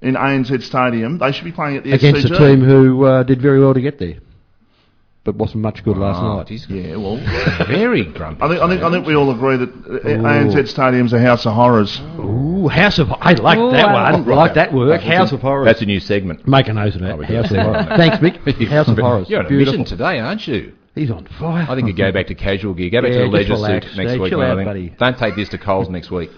in 0.00 0.14
ANZ 0.14 0.62
Stadium. 0.62 1.18
They 1.18 1.32
should 1.32 1.44
be 1.44 1.52
playing 1.52 1.76
at 1.78 1.84
the 1.84 1.92
against 1.92 2.26
SCG. 2.26 2.34
a 2.34 2.38
team 2.38 2.60
who 2.64 3.04
uh, 3.04 3.22
did 3.24 3.40
very 3.42 3.58
well 3.60 3.74
to 3.74 3.80
get 3.80 3.98
there, 3.98 4.18
but 5.24 5.34
wasn't 5.34 5.62
much 5.62 5.82
good 5.84 5.96
last 5.96 6.20
Oh, 6.22 6.36
night. 6.38 6.48
he's 6.48 6.66
Yeah, 6.68 6.96
well, 6.96 7.16
very 7.66 8.04
grumpy. 8.04 8.42
I 8.42 8.48
think 8.48 8.60
I 8.62 8.68
think 8.68 8.82
I 8.82 8.90
think 8.90 9.06
we 9.06 9.14
all 9.16 9.30
agree 9.30 9.56
that 9.56 9.68
uh, 9.68 10.06
ANZ 10.08 10.68
Stadium's 10.68 11.12
a 11.12 11.20
house 11.20 11.44
of 11.46 11.54
horrors. 11.54 12.00
Ooh, 12.18 12.68
House 12.68 12.98
of 12.98 13.10
I 13.12 13.32
like 13.34 13.58
Ooh, 13.58 13.70
that 13.70 13.84
I 13.88 14.12
one. 14.12 14.28
I 14.30 14.34
like 14.34 14.54
that 14.54 14.72
work. 14.72 15.00
House 15.00 15.30
of 15.32 15.40
Horrors. 15.40 15.66
That's 15.66 15.80
a 15.82 15.86
new 15.86 16.00
segment. 16.00 16.46
Make 16.46 16.66
a 16.68 16.72
note 16.72 16.94
of 16.96 17.00
that. 17.02 17.12
Oh. 17.18 17.22
House 17.22 17.50
of 17.50 17.56
Horrors. 17.56 17.86
Thanks, 17.96 18.16
Mick. 18.18 18.68
House 18.68 18.88
of 18.88 18.98
Horrors. 18.98 19.30
You're 19.30 19.40
on 19.40 19.46
a 19.46 19.48
Beautiful. 19.48 19.78
mission 19.80 19.84
today, 19.96 20.18
aren't 20.18 20.46
you? 20.48 20.72
He's 20.98 21.10
on 21.10 21.26
fire. 21.38 21.66
I 21.68 21.74
think 21.74 21.88
you 21.88 21.94
go 21.94 22.10
back 22.12 22.26
to 22.28 22.34
casual 22.34 22.74
gear. 22.74 22.90
Go 22.90 23.02
back 23.02 23.12
Yeah, 23.12 23.18
to 23.18 23.24
the 23.24 23.30
leisure 23.30 23.56
suit 23.56 23.66
next 23.66 23.92
Steve. 24.10 24.20
week. 24.20 24.30
Chill 24.30 24.40
out, 24.42 24.64
buddy. 24.64 24.90
Don't 24.98 25.16
take 25.18 25.36
this 25.36 25.48
to 25.50 25.58
Coles 25.58 25.88
next 25.88 26.10
week. 26.10 26.30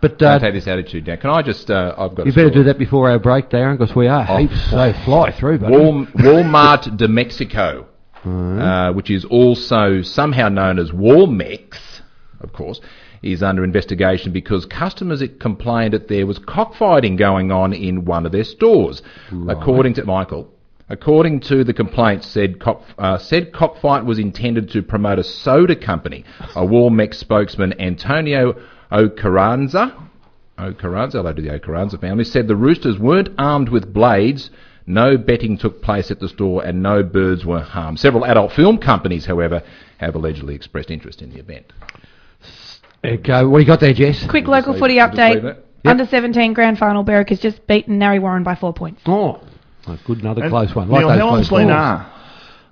But 0.00 0.18
Don't 0.18 0.32
uh, 0.32 0.38
take 0.38 0.52
this 0.54 0.66
attitude 0.66 1.04
down. 1.06 1.16
Can 1.18 1.30
I 1.30 1.40
just? 1.42 1.70
Uh, 1.70 1.94
I've 1.96 2.14
got. 2.14 2.26
you 2.26 2.32
better 2.32 2.50
do 2.50 2.64
that 2.64 2.78
before 2.78 3.08
our 3.08 3.18
break, 3.18 3.48
Darren, 3.48 3.78
because 3.78 3.94
we 3.96 4.06
are 4.06 4.26
Oh. 4.28 4.36
heaps. 4.36 4.70
So 4.70 4.92
fly 5.04 5.30
through, 5.30 5.60
buddy. 5.60 5.74
Walmart 5.74 6.96
de 6.96 7.08
Mexico, 7.08 7.86
uh, 8.24 8.92
which 8.92 9.10
is 9.10 9.24
also 9.24 10.02
somehow 10.02 10.48
known 10.50 10.78
as 10.78 10.90
Walmex, 10.90 12.00
of 12.40 12.52
course, 12.52 12.80
is 13.22 13.42
under 13.42 13.64
investigation 13.64 14.30
because 14.32 14.66
customers 14.66 15.22
complained 15.40 15.94
that 15.94 16.08
there 16.08 16.26
was 16.26 16.38
cockfighting 16.38 17.16
going 17.16 17.50
on 17.50 17.72
in 17.72 18.04
one 18.04 18.26
of 18.26 18.32
their 18.32 18.44
stores. 18.44 19.00
According 19.48 19.94
to 19.94 20.04
Michael, 20.04 20.52
according 20.88 21.40
to 21.40 21.64
the 21.64 21.72
complaint, 21.72 22.24
said 22.24 22.60
cock, 22.60 22.82
uh, 22.98 23.18
said 23.18 23.52
cockfight 23.52 24.04
was 24.04 24.18
intended 24.18 24.70
to 24.70 24.82
promote 24.82 25.18
a 25.18 25.24
soda 25.24 25.76
company. 25.76 26.24
A 26.54 26.62
Walmex 26.62 27.14
spokesman, 27.14 27.78
Antonio 27.80 28.54
Ocaranza, 28.92 30.08
Ocaranza, 30.58 31.12
hello 31.12 31.32
to 31.32 31.42
the 31.42 31.48
Ocaranza 31.48 32.00
family, 32.00 32.24
said 32.24 32.48
the 32.48 32.56
roosters 32.56 32.98
weren't 32.98 33.28
armed 33.38 33.68
with 33.68 33.92
blades. 33.92 34.50
No 34.86 35.16
betting 35.16 35.56
took 35.56 35.82
place 35.82 36.10
at 36.10 36.20
the 36.20 36.28
store 36.28 36.64
and 36.64 36.82
no 36.82 37.02
birds 37.02 37.44
were 37.44 37.62
harmed. 37.62 37.98
Several 37.98 38.24
adult 38.26 38.52
film 38.52 38.78
companies, 38.78 39.24
however, 39.24 39.62
have 39.98 40.14
allegedly 40.14 40.54
expressed 40.54 40.90
interest 40.90 41.22
in 41.22 41.30
the 41.30 41.38
event. 41.38 41.72
Okay, 43.02 43.44
what 43.44 43.58
do 43.58 43.62
you 43.62 43.66
got 43.66 43.80
there, 43.80 43.92
Jess? 43.94 44.26
Quick 44.28 44.46
local 44.46 44.78
footy 44.78 44.96
update. 44.96 45.42
that. 45.42 45.64
Under 45.86 46.06
17 46.06 46.54
grand 46.54 46.78
final, 46.78 47.02
Berwick 47.02 47.28
has 47.28 47.40
just 47.40 47.66
beaten 47.66 47.98
Narre 47.98 48.18
Warren 48.20 48.42
by 48.42 48.54
four 48.54 48.72
points. 48.72 49.02
Oh, 49.04 49.42
oh, 49.86 49.98
good, 50.06 50.20
another 50.20 50.42
And 50.42 50.50
close 50.50 50.74
one. 50.74 50.88
Neil, 50.88 51.06
Like 51.06 51.18
those 51.18 51.20
how 51.20 51.28
close 51.30 51.50
long's. 51.52 51.68
Linar? 51.68 52.06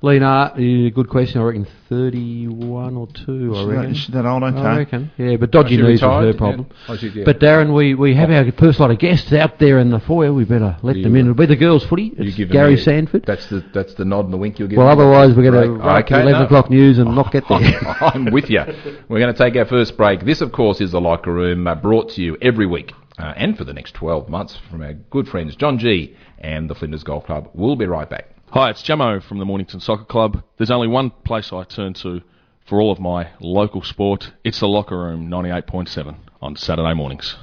Lena, 0.04 0.52
good 0.56 1.08
question. 1.08 1.40
I 1.40 1.44
reckon 1.44 1.64
31 1.88 2.96
or 2.96 3.06
2, 3.24 3.54
I 3.54 3.64
reckon. 3.64 3.82
that- 3.84 3.90
is 3.92 4.10
old? 4.26 4.42
Okay. 4.42 4.58
I 4.58 4.76
reckon. 4.78 5.10
Yeah, 5.16 5.36
but 5.36 5.52
dodgy 5.52 5.76
Oh, 5.80 5.86
knees 5.86 6.02
was 6.02 6.02
retired? 6.02 6.22
her 6.22 6.26
Yeah. 6.32 6.36
problem. 6.38 6.66
Oh, 6.88 6.96
she- 6.96 7.08
yeah. 7.10 7.22
But 7.24 7.38
Darren, 7.38 7.72
we, 7.72 7.94
we 7.94 8.14
have 8.14 8.28
our 8.28 8.50
first 8.50 8.80
lot 8.80 8.90
of 8.90 8.98
guests 8.98 9.32
out 9.32 9.60
there 9.60 9.78
in 9.78 9.90
the 9.90 10.00
foyer. 10.00 10.32
We 10.32 10.42
better 10.44 10.74
let 10.82 10.96
You- 10.96 11.04
them 11.04 11.14
in. 11.14 11.26
It'll 11.26 11.34
be 11.34 11.46
the 11.46 11.54
girls' 11.54 11.84
footy. 11.84 12.12
It's 12.18 12.34
Gary 12.50 12.76
Sanford. 12.78 13.24
That's 13.26 13.46
the 13.46 13.62
that's 13.72 13.94
the 13.94 14.04
nod 14.04 14.24
and 14.24 14.34
the 14.34 14.38
wink 14.38 14.58
you'll 14.58 14.66
give. 14.66 14.78
Well, 14.78 14.88
otherwise 14.88 15.36
we're 15.36 15.48
going 15.48 15.62
to 15.62 15.68
Break. 15.74 15.84
write 15.84 16.08
the 16.08 16.14
Okay, 16.16 16.22
11 16.22 16.40
no. 16.40 16.46
o'clock 16.46 16.68
news 16.68 16.98
and 16.98 17.14
not 17.14 17.30
get 17.30 17.44
there. 17.48 17.58
I'm 18.00 18.24
with 18.32 18.50
you. 18.50 18.62
We're 19.08 19.20
going 19.20 19.32
to 19.32 19.38
take 19.38 19.54
our 19.56 19.66
first 19.66 19.96
break. 19.96 20.24
This, 20.24 20.40
of 20.40 20.50
course, 20.50 20.80
is 20.80 20.90
the 20.90 21.00
locker 21.00 21.32
room 21.32 21.68
uh, 21.68 21.76
brought 21.76 22.08
to 22.14 22.22
you 22.22 22.36
every 22.42 22.66
week 22.66 22.92
uh, 23.22 23.32
and 23.36 23.56
for 23.56 23.64
the 23.64 23.72
next 23.72 23.94
12 23.94 24.28
months 24.28 24.58
from 24.68 24.82
our 24.82 24.94
good 24.94 25.28
friends 25.28 25.54
John 25.54 25.78
G 25.78 26.16
and 26.38 26.68
the 26.68 26.74
Flinders 26.74 27.04
Golf 27.04 27.24
Club. 27.24 27.48
We'll 27.54 27.76
be 27.76 27.86
right 27.86 28.10
back. 28.10 28.26
Hi, 28.50 28.70
it's 28.70 28.82
Jamo 28.82 29.22
from 29.22 29.38
the 29.38 29.44
Mornington 29.44 29.78
Soccer 29.80 30.04
Club. 30.04 30.42
There's 30.58 30.72
only 30.72 30.88
one 30.88 31.10
place 31.24 31.52
I 31.52 31.62
turn 31.62 31.94
to 31.94 32.20
for 32.66 32.80
all 32.80 32.90
of 32.90 32.98
my 32.98 33.28
local 33.40 33.82
sport. 33.82 34.32
It's 34.44 34.58
the 34.60 34.66
Locker 34.66 34.98
Room 34.98 35.30
98.7 35.30 36.16
on 36.42 36.56
Saturday 36.56 36.94
mornings. 36.94 37.36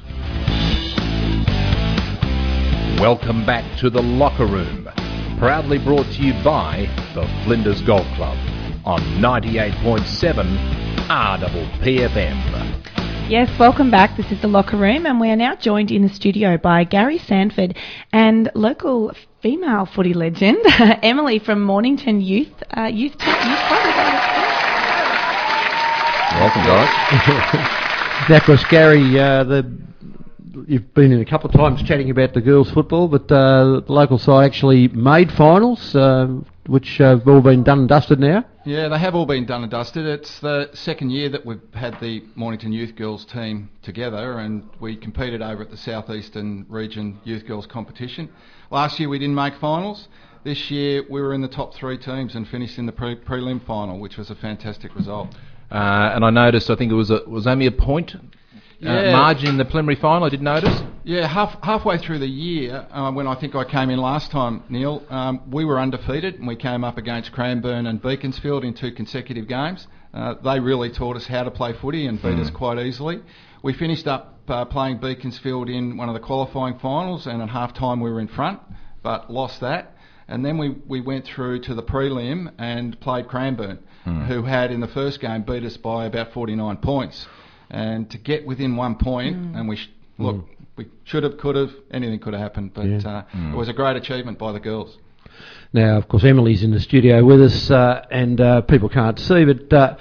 Welcome 3.00 3.46
back 3.46 3.80
to 3.80 3.90
the 3.90 4.02
locker 4.02 4.46
room, 4.46 4.90
proudly 5.40 5.78
brought 5.78 6.08
to 6.08 6.22
you 6.22 6.34
by 6.44 6.90
the 7.16 7.26
Flinders 7.46 7.82
Golf 7.84 8.06
Club 8.16 8.38
on 8.86 9.00
98.7 9.22 10.44
RPPFM. 11.08 13.09
Yes, 13.30 13.48
welcome 13.60 13.92
back. 13.92 14.18
This 14.18 14.32
is 14.32 14.42
the 14.42 14.48
locker 14.48 14.76
room, 14.76 15.06
and 15.06 15.20
we 15.20 15.30
are 15.30 15.36
now 15.36 15.54
joined 15.54 15.92
in 15.92 16.02
the 16.02 16.10
studio 16.10 16.58
by 16.58 16.84
Gary 16.84 17.20
Sanford 17.20 17.78
and 18.12 18.50
local 18.56 19.12
female 19.44 19.86
footy 19.86 20.16
legend 20.16 20.58
Emily 21.04 21.38
from 21.38 21.62
Mornington 21.62 22.22
Youth 22.22 22.52
uh, 22.76 22.86
Youth 22.86 23.12
Youth 23.12 23.20
Club. 23.20 23.86
Is 23.86 23.96
Welcome, 26.40 26.64
guys. 26.64 28.30
Now, 28.30 28.38
of 28.38 28.44
course, 28.46 28.64
Gary, 28.64 29.20
uh, 29.20 29.44
the, 29.44 29.78
you've 30.68 30.92
been 30.96 31.12
in 31.12 31.22
a 31.22 31.26
couple 31.26 31.52
of 31.52 31.56
times 31.56 31.84
chatting 31.84 32.10
about 32.10 32.34
the 32.34 32.42
girls' 32.42 32.72
football, 32.72 33.08
but 33.08 33.32
uh, 33.32 33.82
the 33.82 33.94
local 33.94 34.18
side 34.18 34.46
actually 34.46 34.88
made 34.88 35.32
finals, 35.32 35.96
uh, 35.96 36.30
which 36.70 36.98
have 36.98 37.28
all 37.28 37.42
been 37.42 37.64
done 37.64 37.80
and 37.80 37.90
dusted 37.90 38.20
now. 38.20 38.46
Yeah, 38.64 38.88
they 38.90 39.00
have 39.00 39.16
all 39.16 39.26
been 39.26 39.46
done 39.46 39.64
and 39.64 39.72
dusted. 39.72 40.06
It's 40.06 40.40
the 40.40 40.70
second 40.74 41.10
year 41.10 41.28
that 41.30 41.46
we've 41.46 41.62
had 41.74 42.00
the 42.00 42.24
Mornington 42.36 42.72
Youth 42.72 42.96
Girls 42.96 43.26
team 43.26 43.72
together, 43.82 44.38
and 44.38 44.70
we 44.80 44.96
competed 44.96 45.42
over 45.42 45.64
at 45.64 45.72
the 45.72 45.78
Southeastern 45.78 46.68
Region 46.70 47.20
Youth 47.24 47.48
Girls 47.48 47.66
competition. 47.66 48.30
Last 48.70 49.00
year 49.00 49.10
we 49.10 49.18
didn't 49.18 49.36
make 49.36 49.56
finals. 49.56 50.08
This 50.44 50.70
year 50.70 51.04
we 51.10 51.22
were 51.22 51.34
in 51.34 51.42
the 51.42 51.48
top 51.48 51.74
three 51.74 51.98
teams 51.98 52.36
and 52.36 52.48
finished 52.48 52.78
in 52.78 52.86
the 52.86 52.92
pre- 52.92 53.16
prelim 53.16 53.66
final, 53.66 54.00
which 54.00 54.18
was 54.18 54.30
a 54.30 54.36
fantastic 54.36 54.96
result. 54.96 55.30
Uh, 55.72 56.12
and 56.14 56.24
I 56.24 56.30
noticed, 56.30 56.70
I 56.70 56.76
think 56.76 56.92
it 56.92 56.96
was 56.96 57.10
a, 57.10 57.24
was 57.28 57.48
only 57.48 57.66
a 57.66 57.72
point 57.72 58.16
Yeah. 58.80 59.12
margin 59.12 59.50
in 59.50 59.58
the 59.58 59.66
preliminary 59.66 60.00
final. 60.00 60.26
I 60.26 60.30
did 60.30 60.42
notice. 60.42 60.82
Yeah, 61.04 61.28
half, 61.28 61.58
halfway 61.64 61.98
through 61.98 62.20
the 62.20 62.28
year, 62.28 62.88
uh, 62.92 63.12
when 63.12 63.28
I 63.28 63.36
think 63.36 63.56
I 63.56 63.64
came 63.66 63.90
in 63.90 64.00
last 64.00 64.32
time, 64.32 64.64
Neil, 64.70 65.04
um, 65.10 65.42
we 65.50 65.66
were 65.66 65.80
undefeated 65.80 66.36
and 66.36 66.48
we 66.48 66.56
came 66.56 66.84
up 66.84 66.98
against 66.98 67.32
Cranbourne 67.32 67.88
and 67.88 68.02
Beaconsfield 68.02 68.64
in 68.64 68.74
two 68.74 68.92
consecutive 68.92 69.48
games. 69.48 69.88
Uh, 70.14 70.36
they 70.44 70.60
really 70.60 70.90
taught 70.90 71.16
us 71.18 71.26
how 71.28 71.44
to 71.44 71.52
play 71.52 71.74
footy 71.74 72.08
and 72.08 72.22
beat 72.22 72.40
us 72.40 72.50
quite 72.50 72.80
easily. 72.80 73.22
We 73.62 73.74
finished 73.74 74.08
up 74.08 74.40
uh, 74.48 74.66
playing 74.66 74.98
Beaconsfield 75.00 75.70
in 75.70 75.98
one 75.98 76.08
of 76.10 76.14
the 76.14 76.20
qualifying 76.20 76.80
finals, 76.80 77.28
and 77.28 77.42
at 77.42 77.50
half 77.50 77.74
time 77.74 78.00
we 78.00 78.10
were 78.10 78.20
in 78.20 78.28
front, 78.28 78.60
but 79.04 79.32
lost 79.32 79.60
that. 79.62 79.96
And 80.28 80.46
then 80.46 80.58
we, 80.58 80.70
we 80.88 81.02
went 81.02 81.26
through 81.26 81.60
to 81.62 81.74
the 81.76 81.84
prelim 81.84 82.52
and 82.58 83.00
played 83.00 83.28
Cranbourne, 83.28 83.80
who 84.28 84.44
had 84.44 84.72
in 84.72 84.80
the 84.80 84.88
first 84.88 85.20
game 85.20 85.44
beat 85.44 85.64
us 85.64 85.78
by 85.78 86.06
about 86.06 86.34
49 86.34 86.78
points. 86.78 87.28
And 87.70 88.10
to 88.12 88.18
get 88.18 88.46
within 88.46 88.76
one 88.76 88.96
point. 88.96 89.36
point, 89.36 89.56
and 89.56 89.68
we 89.70 89.76
sh- 89.76 89.90
look, 90.18 90.46
we 90.76 90.88
should 91.04 91.24
have, 91.24 91.38
could 91.38 91.56
have, 91.56 91.72
anything 91.92 92.20
could 92.20 92.34
have 92.34 92.42
happened, 92.42 92.72
but 92.74 92.86
Yeah. 92.86 92.98
uh, 93.34 93.50
it 93.52 93.56
was 93.56 93.70
a 93.70 93.74
great 93.74 93.96
achievement 93.96 94.38
by 94.40 94.52
the 94.52 94.60
girls. 94.60 94.98
Now, 95.72 95.98
of 95.98 96.08
course, 96.08 96.24
Emily's 96.24 96.64
in 96.64 96.72
the 96.72 96.80
studio 96.80 97.24
with 97.24 97.42
us, 97.42 97.70
uh, 97.72 98.06
and 98.12 98.42
uh, 98.42 98.62
people 98.62 98.90
can't 98.90 99.18
see, 99.20 99.46
but 99.46 99.72
uh, 99.72 99.96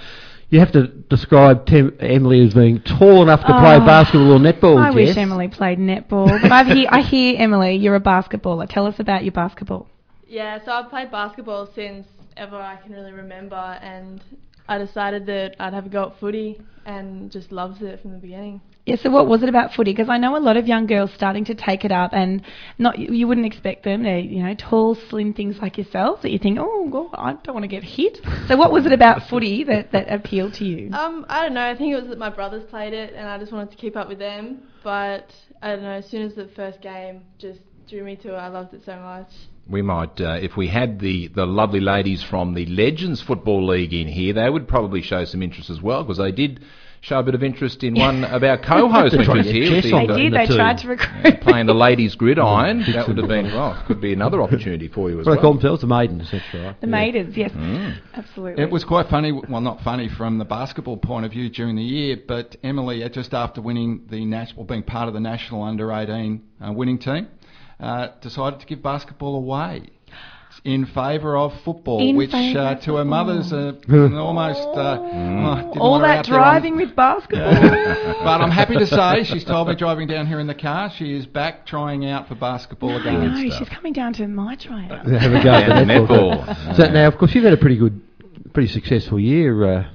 you 0.49 0.59
have 0.59 0.71
to 0.71 0.87
describe 0.87 1.65
Tem- 1.67 1.95
Emily 1.99 2.45
as 2.45 2.53
being 2.53 2.81
tall 2.81 3.21
enough 3.21 3.41
to 3.41 3.45
play 3.59 3.75
Oh, 3.75 3.85
basketball 3.85 4.33
or 4.33 4.39
netball. 4.39 4.77
I 4.83 4.89
wish 4.89 5.15
Emily 5.15 5.47
played 5.47 5.77
netball, 5.79 6.41
but 6.41 6.51
I 6.51 6.63
hear, 6.63 6.87
I 6.89 7.01
hear 7.01 7.35
Emily, 7.37 7.75
you're 7.75 7.95
a 7.95 8.01
basketballer. 8.01 8.67
Tell 8.67 8.87
us 8.87 8.99
about 8.99 9.23
your 9.23 9.31
basketball. 9.33 9.87
Yeah, 10.27 10.59
so 10.65 10.71
I've 10.71 10.89
played 10.89 11.11
basketball 11.11 11.69
since 11.75 12.07
ever 12.35 12.55
I 12.57 12.77
can 12.77 12.91
really 12.93 13.13
remember, 13.13 13.55
and 13.55 14.21
I 14.69 14.77
decided 14.77 15.25
that 15.25 15.55
I'd 15.59 15.73
have 15.73 15.87
a 15.87 15.89
go 15.89 16.09
at 16.09 16.19
footy 16.19 16.61
and 16.85 17.31
just 17.31 17.51
loved 17.51 17.81
it 17.81 18.01
from 18.01 18.11
the 18.11 18.19
beginning. 18.19 18.61
Yeah, 18.85 18.97
so 19.01 19.09
what 19.09 19.27
was 19.27 19.41
it 19.41 19.49
about 19.49 19.73
footy? 19.73 19.91
Because 19.91 20.09
I 20.09 20.17
know 20.17 20.37
a 20.37 20.39
lot 20.39 20.57
of 20.57 20.67
young 20.67 20.85
girls 20.85 21.11
starting 21.15 21.43
to 21.45 21.55
take 21.55 21.85
it 21.85 21.91
up, 21.91 22.11
and 22.13 22.43
not 22.77 22.97
you 22.99 23.27
wouldn't 23.27 23.47
expect 23.47 23.83
them. 23.83 24.03
They're 24.03 24.19
you 24.19 24.43
know 24.43 24.53
tall, 24.53 24.95
slim 24.95 25.33
things 25.33 25.57
like 25.59 25.79
yourself 25.79 26.21
that 26.21 26.31
you 26.31 26.37
think, 26.37 26.59
oh, 26.61 26.87
God, 26.89 27.09
I 27.13 27.33
don't 27.43 27.55
want 27.55 27.63
to 27.63 27.67
get 27.67 27.83
hit. 27.83 28.19
So 28.47 28.57
what 28.57 28.71
was 28.71 28.85
it 28.85 28.91
about 28.91 29.23
footy 29.29 29.63
that, 29.63 29.91
that 29.91 30.11
appealed 30.11 30.53
to 30.55 30.65
you? 30.65 30.91
Um, 30.93 31.25
I 31.29 31.43
don't 31.43 31.55
know. 31.55 31.67
I 31.67 31.75
think 31.75 31.93
it 31.93 31.99
was 31.99 32.09
that 32.09 32.19
my 32.19 32.29
brothers 32.29 32.63
played 32.69 32.93
it, 32.93 33.13
and 33.15 33.27
I 33.27 33.39
just 33.39 33.51
wanted 33.51 33.71
to 33.71 33.77
keep 33.77 33.95
up 33.95 34.07
with 34.07 34.19
them. 34.19 34.63
But 34.83 35.33
I 35.63 35.69
don't 35.69 35.81
know. 35.81 35.91
As 35.91 36.07
soon 36.07 36.21
as 36.21 36.35
the 36.35 36.47
first 36.55 36.79
game 36.81 37.23
just 37.39 37.59
drew 37.87 38.03
me 38.03 38.15
to 38.17 38.35
it, 38.35 38.37
I 38.37 38.47
loved 38.47 38.75
it 38.75 38.83
so 38.85 38.95
much. 38.97 39.29
We 39.69 39.81
might, 39.83 40.19
uh, 40.19 40.39
if 40.41 40.57
we 40.57 40.67
had 40.67 40.99
the, 40.99 41.27
the 41.27 41.45
lovely 41.45 41.79
ladies 41.79 42.23
from 42.23 42.55
the 42.55 42.65
Legends 42.65 43.21
Football 43.21 43.67
League 43.67 43.93
in 43.93 44.07
here, 44.07 44.33
they 44.33 44.49
would 44.49 44.67
probably 44.67 45.01
show 45.03 45.25
some 45.25 45.43
interest 45.43 45.69
as 45.69 45.79
well 45.81 46.03
because 46.03 46.17
they 46.17 46.31
did 46.31 46.61
show 47.01 47.19
a 47.19 47.23
bit 47.23 47.33
of 47.35 47.43
interest 47.43 47.81
in 47.83 47.93
one 47.97 48.25
of 48.25 48.43
our 48.43 48.57
co-hosts 48.57 49.15
They're 49.15 49.19
when 49.19 49.25
she 49.25 49.25
trying 49.25 49.37
was 49.37 49.45
here. 49.45 49.69
get 49.69 49.83
the- 49.83 49.91
they 49.91 50.23
did. 50.23 50.33
the 50.33 50.37
They 50.37 50.45
two. 50.47 50.55
tried 50.55 50.77
to 50.79 50.87
recruit. 50.89 51.41
playing 51.41 51.67
the 51.67 51.73
ladies' 51.73 52.15
gridiron. 52.15 52.79
Bits 52.79 52.93
that 52.93 53.07
would 53.07 53.17
have 53.17 53.23
of- 53.25 53.29
been 53.29 53.45
well, 53.53 53.81
could 53.87 54.01
be 54.01 54.11
another 54.11 54.41
opportunity 54.41 54.87
for 54.89 55.09
you 55.09 55.19
as 55.19 55.25
What 55.25 55.35
they 55.35 55.41
call 55.41 55.51
well. 55.51 55.59
themselves, 55.59 55.81
the 55.81 55.87
maidens, 55.87 56.29
that's 56.31 56.43
right. 56.53 56.81
The 56.81 56.87
yeah. 56.87 56.91
maidens, 56.91 57.37
yes, 57.37 57.51
Mm. 57.51 57.95
absolutely. 58.15 58.63
It 58.63 58.69
was 58.71 58.83
quite 58.83 59.07
funny, 59.07 59.31
well, 59.31 59.61
not 59.61 59.81
funny 59.81 60.09
from 60.09 60.39
the 60.39 60.45
basketball 60.45 60.97
point 60.97 61.25
of 61.25 61.31
view 61.31 61.47
during 61.49 61.75
the 61.77 61.83
year, 61.83 62.17
but 62.27 62.57
Emily, 62.63 63.03
uh, 63.03 63.09
just 63.09 63.33
after 63.33 63.61
winning 63.61 64.01
the 64.09 64.25
national, 64.25 64.65
being 64.65 64.83
part 64.83 65.07
of 65.07 65.13
the 65.13 65.21
national 65.21 65.63
under 65.63 65.93
18 65.93 66.41
uh, 66.67 66.73
winning 66.73 66.97
team, 66.97 67.27
uh, 67.79 68.09
decided 68.21 68.59
to 68.59 68.65
give 68.65 68.81
basketball 68.83 69.35
away 69.35 69.89
in 70.65 70.85
favour 70.87 71.37
of 71.37 71.53
football, 71.61 72.01
In 72.01 72.17
which 72.17 72.33
uh, 72.33 72.37
of 72.37 72.81
to 72.81 72.95
her 72.95 73.05
mother's 73.05 73.53
uh, 73.53 73.71
almost 73.89 74.59
uh, 74.59 74.97
oh, 74.99 75.55
didn't 75.55 75.77
All 75.79 75.91
want 75.91 76.01
her 76.03 76.07
that 76.09 76.17
out 76.19 76.25
there 76.25 76.35
on- 76.39 76.41
driving 76.41 76.75
with 76.75 76.95
basketball. 76.95 77.53
but 78.23 78.41
I'm 78.41 78.51
happy 78.51 78.75
to 78.75 78.85
say 78.87 79.23
she's 79.23 79.45
told 79.45 79.69
me 79.69 79.75
driving 79.75 80.07
down 80.07 80.27
here 80.27 80.39
in 80.39 80.47
the 80.47 80.55
car, 80.55 80.91
she 80.97 81.15
is 81.15 81.25
back 81.25 81.65
trying 81.65 82.05
out 82.05 82.27
for 82.27 82.35
basketball 82.35 82.91
I 82.91 82.99
again. 82.99 83.21
know, 83.33 83.47
stuff. 83.49 83.59
she's 83.59 83.69
coming 83.69 83.93
down 83.93 84.11
to 84.13 84.27
my 84.27 84.55
tryout. 84.55 85.07
Have 85.07 85.31
a 85.33 85.41
go 85.43 85.49
at 85.53 85.67
the 85.67 85.93
netball. 85.93 86.45
netball. 86.45 86.75
So 86.75 86.89
now, 86.91 87.07
of 87.07 87.17
course, 87.17 87.33
you've 87.33 87.45
had 87.45 87.53
a 87.53 87.57
pretty 87.57 87.77
good, 87.77 88.01
pretty 88.53 88.67
successful 88.69 89.17
year. 89.19 89.63
Uh, 89.63 89.89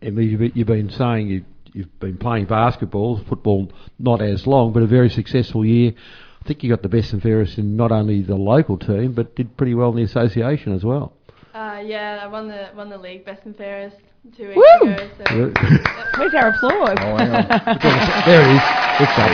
Emily, 0.00 0.26
you've, 0.26 0.40
been- 0.40 0.52
you've 0.54 0.66
been 0.68 0.88
saying 0.90 1.28
you, 1.28 1.44
you've 1.74 2.00
been 2.00 2.16
playing 2.16 2.46
basketball, 2.46 3.18
football 3.28 3.70
not 3.98 4.22
as 4.22 4.46
long, 4.46 4.72
but 4.72 4.82
a 4.82 4.86
very 4.86 5.10
successful 5.10 5.62
year. 5.64 5.92
I 6.46 6.48
think 6.48 6.62
you 6.62 6.70
got 6.70 6.82
the 6.82 6.88
best 6.88 7.12
and 7.12 7.20
fairest 7.20 7.58
in 7.58 7.76
not 7.76 7.90
only 7.90 8.22
the 8.22 8.36
local 8.36 8.78
team, 8.78 9.14
but 9.14 9.34
did 9.34 9.56
pretty 9.56 9.74
well 9.74 9.90
in 9.90 9.96
the 9.96 10.04
association 10.04 10.72
as 10.72 10.84
well. 10.84 11.12
Uh, 11.52 11.82
yeah, 11.84 12.20
I 12.22 12.28
won 12.28 12.46
the 12.46 12.68
won 12.76 12.88
the 12.88 12.98
league 12.98 13.24
best 13.24 13.44
and 13.46 13.56
fairest 13.56 13.96
two 14.36 14.50
weeks 14.50 14.56
Woo! 14.80 14.92
ago. 14.92 15.10
So 15.18 15.24
Where's 16.16 16.34
our 16.34 16.50
applause? 16.50 16.98
Oh, 17.00 17.16
hang 17.16 17.34
on. 17.34 17.48
there 18.26 18.42
it 18.42 18.54
is. 18.54 18.62
It's 19.00 19.18
up. 19.18 19.26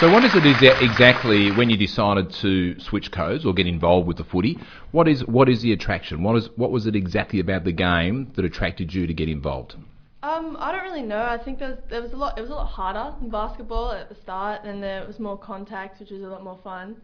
So, 0.00 0.12
what 0.12 0.24
is 0.24 0.34
it 0.34 0.42
exa- 0.42 0.82
exactly 0.82 1.52
when 1.52 1.70
you 1.70 1.76
decided 1.76 2.32
to 2.42 2.80
switch 2.80 3.12
codes 3.12 3.46
or 3.46 3.54
get 3.54 3.68
involved 3.68 4.08
with 4.08 4.16
the 4.16 4.24
footy? 4.24 4.58
What 4.90 5.06
is 5.06 5.24
what 5.28 5.48
is 5.48 5.62
the 5.62 5.70
attraction? 5.70 6.24
What 6.24 6.34
is 6.34 6.50
what 6.56 6.72
was 6.72 6.88
it 6.88 6.96
exactly 6.96 7.38
about 7.38 7.62
the 7.62 7.70
game 7.70 8.32
that 8.34 8.44
attracted 8.44 8.92
you 8.92 9.06
to 9.06 9.14
get 9.14 9.28
involved? 9.28 9.76
Um, 10.22 10.56
I 10.58 10.72
don't 10.72 10.82
really 10.82 11.02
know. 11.02 11.22
I 11.22 11.38
think 11.42 11.58
there 11.60 11.68
was, 11.70 11.78
there 11.90 12.02
was 12.02 12.12
a 12.12 12.16
lot. 12.16 12.36
It 12.38 12.40
was 12.40 12.50
a 12.50 12.54
lot 12.54 12.66
harder 12.68 13.14
than 13.20 13.30
basketball 13.30 13.92
at 13.92 14.08
the 14.08 14.16
start, 14.16 14.64
and 14.64 14.82
there 14.82 15.06
was 15.06 15.18
more 15.20 15.38
contact, 15.38 16.00
which 16.00 16.10
was 16.10 16.22
a 16.22 16.26
lot 16.26 16.42
more 16.42 16.58
fun. 16.64 16.96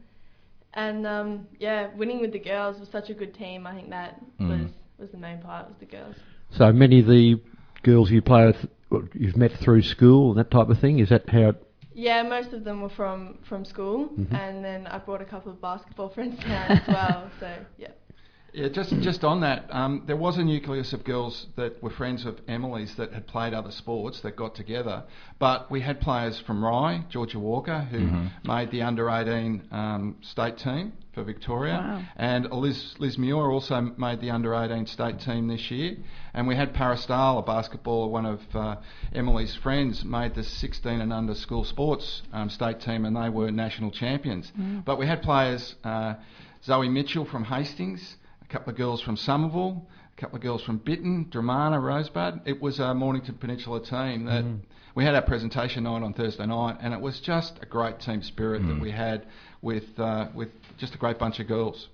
And 0.75 1.07
um, 1.07 1.47
yeah, 1.61 1.95
winning 1.97 2.21
with 2.21 2.33
the 2.33 2.41
girls 2.41 2.81
was 2.81 2.89
such 2.91 3.11
a 3.11 3.15
good 3.15 3.33
team. 3.35 3.67
I 3.67 3.75
think 3.75 3.91
that 3.91 4.21
Mm. 4.41 4.49
was 4.65 4.71
was 4.99 5.11
the 5.11 5.19
main 5.19 5.41
part. 5.41 5.69
Was 5.69 5.77
the 5.79 5.87
girls. 5.87 6.17
So 6.57 6.73
many 6.73 7.01
of 7.01 7.07
the 7.07 7.41
girls 7.85 8.11
you 8.11 8.21
play 8.23 8.47
with, 8.91 9.11
you've 9.15 9.37
met 9.37 9.53
through 9.63 9.83
school 9.83 10.31
and 10.31 10.39
that 10.41 10.51
type 10.51 10.69
of 10.69 10.79
thing. 10.81 10.99
Is 10.99 11.11
that 11.11 11.29
how? 11.29 11.51
It, 11.51 11.69
Yeah, 11.95 12.25
most 12.25 12.53
of 12.53 12.65
them 12.65 12.83
were 12.83 12.89
from 12.91 13.39
from 13.49 13.65
school, 13.65 14.09
Mhm. 14.09 14.35
and 14.35 14.65
then 14.65 14.89
I 14.89 14.99
brought 14.99 15.23
a 15.23 15.25
couple 15.25 15.53
of 15.53 15.61
basketball 15.61 16.09
friends 16.15 16.37
down 16.43 16.73
as 16.73 16.89
well. 16.89 17.31
So 17.39 17.49
yeah. 17.79 17.89
Yeah, 18.55 18.69
just 18.69 18.91
just 19.01 19.25
on 19.25 19.41
that, 19.41 19.67
um, 19.71 20.05
there 20.07 20.17
was 20.17 20.39
a 20.39 20.45
nucleus 20.45 20.93
of 20.93 21.03
girls 21.03 21.49
that 21.57 21.83
were 21.83 21.91
friends 21.91 22.25
of 22.25 22.41
Emily's 22.47 22.95
that 22.95 23.13
had 23.13 23.27
played 23.27 23.53
other 23.53 23.73
sports 23.73 24.21
that 24.21 24.37
got 24.37 24.55
together, 24.55 25.03
but 25.41 25.69
we 25.73 25.81
had 25.81 26.01
players 26.01 26.39
from 26.47 26.65
Rye, 26.65 27.05
Georgia 27.11 27.41
Walker, 27.41 27.81
who 27.91 27.99
Mm-hmm. 28.07 28.27
made 28.53 28.71
the 28.71 28.83
under 28.83 29.11
18 29.11 29.63
um, 29.73 30.17
state 30.21 30.57
team 30.59 30.93
for 31.15 31.25
Victoria, 31.25 31.75
Wow. 31.75 32.03
and 32.15 32.49
Liz 32.53 32.95
Liz 33.01 33.19
Muir 33.19 33.51
also 33.51 33.81
made 33.97 34.21
the 34.21 34.31
under 34.31 34.55
18 34.55 34.87
state 34.87 35.19
team 35.19 35.49
this 35.49 35.69
year, 35.73 35.97
and 36.33 36.47
we 36.47 36.55
had 36.55 36.73
Parastal, 36.75 37.39
a 37.39 37.43
basketballer, 37.43 38.09
one 38.09 38.25
of 38.27 38.41
uh, 38.55 38.77
Emily's 39.13 39.57
friends, 39.57 40.05
made 40.05 40.37
the 40.37 40.45
16 40.45 41.01
and 41.01 41.13
under 41.13 41.35
school 41.35 41.65
sports 41.65 42.23
um, 42.33 42.49
state 42.49 42.79
team, 42.81 43.05
and 43.05 43.17
they 43.17 43.31
were 43.31 43.51
national 43.51 43.91
champions. 43.91 44.53
But 44.85 44.97
we 44.97 45.09
had 45.09 45.23
players. 45.23 45.75
Uh, 45.83 46.15
Zoe 46.65 46.89
Mitchell 46.89 47.27
from 47.27 47.45
Hastings, 47.45 48.01
a 48.01 48.24
couple 48.55 48.71
of 48.71 48.77
girls 48.77 49.01
from 49.01 49.17
Somerville, 49.17 49.85
a 50.17 50.21
couple 50.21 50.37
of 50.37 50.43
girls 50.43 50.63
from 50.63 50.79
Bittern, 50.79 51.25
Dromana, 51.29 51.83
Rosebud. 51.83 52.43
It 52.47 52.63
was 52.63 52.79
a 52.79 52.95
Mornington 52.95 53.35
Peninsula 53.35 53.85
team 53.85 54.27
that 54.27 54.45
we 54.95 55.05
had 55.05 55.17
our 55.17 55.23
presentation 55.23 55.83
night 55.83 56.05
on 56.05 56.15
Thursday 56.15 56.47
night, 56.47 56.77
and 56.81 56.95
it 56.95 57.01
was 57.01 57.19
just 57.19 57.59
a 57.63 57.67
great 57.67 57.99
team 57.99 58.23
spirit 58.23 58.65
that 58.65 58.81
we 58.81 58.93
had 58.93 59.27
with 59.61 59.99
uh, 59.99 60.29
with 60.37 60.51
just 60.79 60.95
a 60.95 60.99
great 60.99 61.19
bunch 61.19 61.41
of 61.41 61.49
girls. 61.49 61.89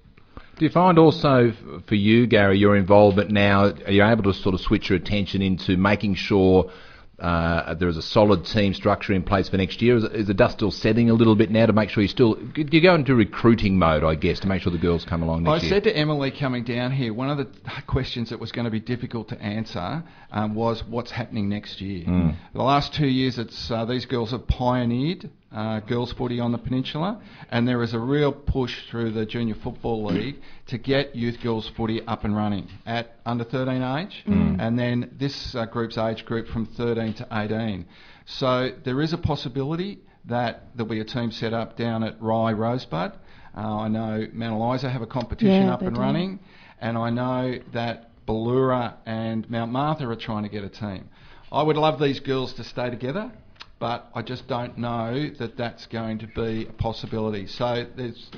Do 0.58 0.66
you 0.66 0.70
find 0.70 0.98
also 0.98 1.52
for 1.88 1.94
you, 1.94 2.26
Gary, 2.26 2.58
your 2.58 2.76
involvement 2.76 3.30
now, 3.30 3.72
are 3.86 3.90
you 3.90 4.04
able 4.04 4.24
to 4.24 4.34
sort 4.34 4.54
of 4.54 4.60
switch 4.60 4.90
your 4.90 4.98
attention 4.98 5.40
into 5.40 5.78
making 5.78 6.16
sure 6.16 6.70
uh, 7.20 7.74
there 7.74 7.88
is 7.88 7.96
a 7.96 8.02
solid 8.02 8.44
team 8.46 8.74
structure 8.74 9.12
in 9.12 9.22
place 9.22 9.48
for 9.48 9.56
next 9.56 9.82
year? 9.82 9.96
Is, 9.96 10.04
is 10.04 10.26
the 10.26 10.34
dust 10.34 10.56
still 10.56 10.70
setting 10.70 11.10
a 11.10 11.14
little 11.14 11.36
bit 11.36 11.50
now 11.50 11.66
to 11.66 11.72
make 11.72 11.90
sure 11.90 12.02
you 12.02 12.08
still 12.08 12.38
you 12.56 12.80
go 12.80 12.94
into 12.94 13.14
recruiting 13.14 13.78
mode, 13.78 14.04
I 14.04 14.14
guess, 14.14 14.40
to 14.40 14.48
make 14.48 14.62
sure 14.62 14.72
the 14.72 14.78
girls 14.78 15.04
come 15.04 15.22
along 15.22 15.46
I 15.46 15.52
next 15.52 15.64
year? 15.64 15.72
said 15.74 15.84
to 15.84 15.96
Emily 15.96 16.30
coming 16.30 16.64
down 16.64 16.92
here, 16.92 17.12
one 17.12 17.30
of 17.30 17.38
the 17.38 17.48
questions 17.86 18.30
that 18.30 18.40
was 18.40 18.52
going 18.52 18.64
to 18.64 18.70
be 18.70 18.80
difficult 18.80 19.28
to 19.28 19.40
answer 19.40 20.02
um, 20.30 20.54
was 20.54 20.82
what's 20.84 21.10
happening 21.10 21.48
next 21.48 21.80
year. 21.80 22.34
The 22.54 22.62
last 22.62 22.94
two 22.94 23.06
years, 23.06 23.38
it's 23.38 23.70
uh, 23.70 23.84
these 23.84 24.06
girls 24.06 24.30
have 24.30 24.46
pioneered 24.46 25.30
uh, 25.52 25.80
girls 25.80 26.12
footy 26.12 26.38
on 26.38 26.52
the 26.52 26.58
peninsula, 26.58 27.20
and 27.50 27.66
there 27.66 27.82
is 27.82 27.92
a 27.94 27.98
real 27.98 28.32
push 28.32 28.88
through 28.88 29.10
the 29.10 29.26
junior 29.26 29.54
football 29.56 30.04
league 30.04 30.36
to 30.68 30.78
get 30.78 31.16
youth 31.16 31.40
girls 31.42 31.68
footy 31.76 32.00
up 32.06 32.24
and 32.24 32.36
running 32.36 32.68
at 32.86 33.16
under 33.26 33.44
13 33.44 33.82
age, 33.82 34.22
and 34.26 34.78
then 34.78 35.10
this 35.18 35.54
uh, 35.54 35.64
group's 35.66 35.98
age 35.98 36.24
group 36.24 36.46
from 36.48 36.66
13 36.66 37.14
to 37.14 37.26
18. 37.32 37.84
So 38.26 38.70
there 38.84 39.00
is 39.02 39.12
a 39.12 39.18
possibility 39.18 39.98
that 40.26 40.66
there'll 40.76 40.88
be 40.90 41.00
a 41.00 41.04
team 41.04 41.30
set 41.32 41.52
up 41.52 41.76
down 41.76 42.04
at 42.04 42.20
Rye 42.22 42.52
Rosebud. 42.52 43.12
Uh, 43.56 43.60
I 43.60 43.88
know 43.88 44.26
Mount 44.32 44.54
Eliza 44.54 44.88
have 44.88 45.02
a 45.02 45.06
competition 45.06 45.64
Yeah, 45.66 45.74
up 45.74 45.82
and 45.82 45.94
do. 45.96 46.00
running, 46.00 46.38
and 46.80 46.96
I 46.96 47.10
know 47.10 47.58
that 47.72 48.10
Ballura 48.26 48.94
and 49.06 49.48
Mount 49.50 49.72
Martha 49.72 50.06
are 50.08 50.14
trying 50.14 50.44
to 50.44 50.48
get 50.48 50.62
a 50.62 50.68
team. 50.68 51.08
I 51.50 51.62
would 51.64 51.76
love 51.76 51.98
these 51.98 52.20
girls 52.20 52.52
to 52.54 52.62
stay 52.64 52.90
together, 52.90 53.32
but 53.80 54.10
I 54.14 54.20
just 54.20 54.46
don't 54.46 54.76
know 54.76 55.30
that 55.38 55.56
that's 55.56 55.86
going 55.86 56.18
to 56.18 56.26
be 56.26 56.66
a 56.68 56.72
possibility. 56.74 57.46
So, 57.46 57.86
there's, 57.96 58.30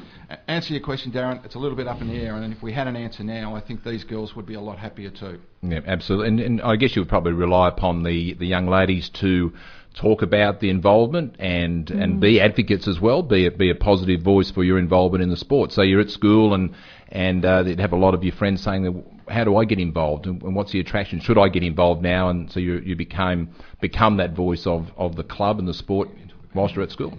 answer 0.47 0.73
your 0.73 0.83
question, 0.83 1.11
Darren. 1.11 1.45
It's 1.45 1.57
a 1.57 1.59
little 1.59 1.77
bit 1.77 1.89
up 1.89 2.01
in 2.01 2.07
the 2.07 2.15
air, 2.15 2.37
and 2.37 2.55
if 2.55 2.63
we 2.63 2.73
had 2.73 2.87
an 2.87 2.95
answer 2.95 3.25
now, 3.25 3.57
I 3.57 3.61
think 3.61 3.83
these 3.83 4.05
girls 4.05 4.37
would 4.37 4.47
be 4.47 4.55
a 4.55 4.61
lot 4.61 4.79
happier 4.79 5.11
too. 5.11 5.41
Yeah, 5.61 5.81
absolutely. 5.85 6.29
And, 6.29 6.41
and 6.41 6.63
I 6.63 6.77
guess 6.77 6.95
you 6.95 7.03
would 7.03 7.09
probably 7.09 7.33
rely 7.33 7.69
upon 7.69 8.05
the, 8.05 8.35
the 8.35 8.47
young 8.47 8.69
ladies 8.69 9.11
to 9.21 9.53
talk 9.95 10.23
about 10.23 10.61
the 10.61 10.71
involvement 10.71 11.37
and, 11.39 11.91
and 11.91 12.17
mm. 12.17 12.21
be 12.21 12.41
advocates 12.41 12.89
as 12.89 13.01
well, 13.01 13.23
be 13.23 13.47
a, 13.47 13.51
be 13.51 13.69
a 13.69 13.75
positive 13.75 14.23
voice 14.23 14.51
for 14.51 14.65
your 14.65 14.79
involvement 14.79 15.23
in 15.23 15.29
the 15.29 15.37
sport. 15.37 15.73
So 15.73 15.83
you're 15.83 16.01
at 16.01 16.11
school 16.11 16.55
and, 16.55 16.75
and 17.13 17.45
uh, 17.45 17.63
you'd 17.65 17.79
have 17.79 17.93
a 17.93 17.97
lot 17.97 18.15
of 18.15 18.25
your 18.25 18.35
friends 18.35 18.63
saying, 18.63 19.05
how 19.29 19.45
do 19.45 19.57
I 19.57 19.65
get 19.65 19.79
involved 19.79 20.27
and, 20.27 20.43
and 20.43 20.57
what's 20.57 20.73
the 20.73 20.81
attraction? 20.81 21.21
Should 21.21 21.39
I 21.39 21.49
get 21.49 21.63
involved 21.63 22.03
now? 22.03 22.31
And 22.31 22.51
so 22.51 22.59
you, 22.59 22.79
you 22.79 22.97
became, 22.97 23.51
become 23.81 24.17
that 24.17 24.35
voice 24.35 24.67
of, 24.67 24.91
of 24.97 25.15
the 25.15 25.23
club 25.23 25.59
and 25.59 25.69
the 25.69 25.75
sport 25.75 26.09
whilst 26.55 26.75
you're 26.75 26.83
at 26.83 26.91
school. 26.91 27.19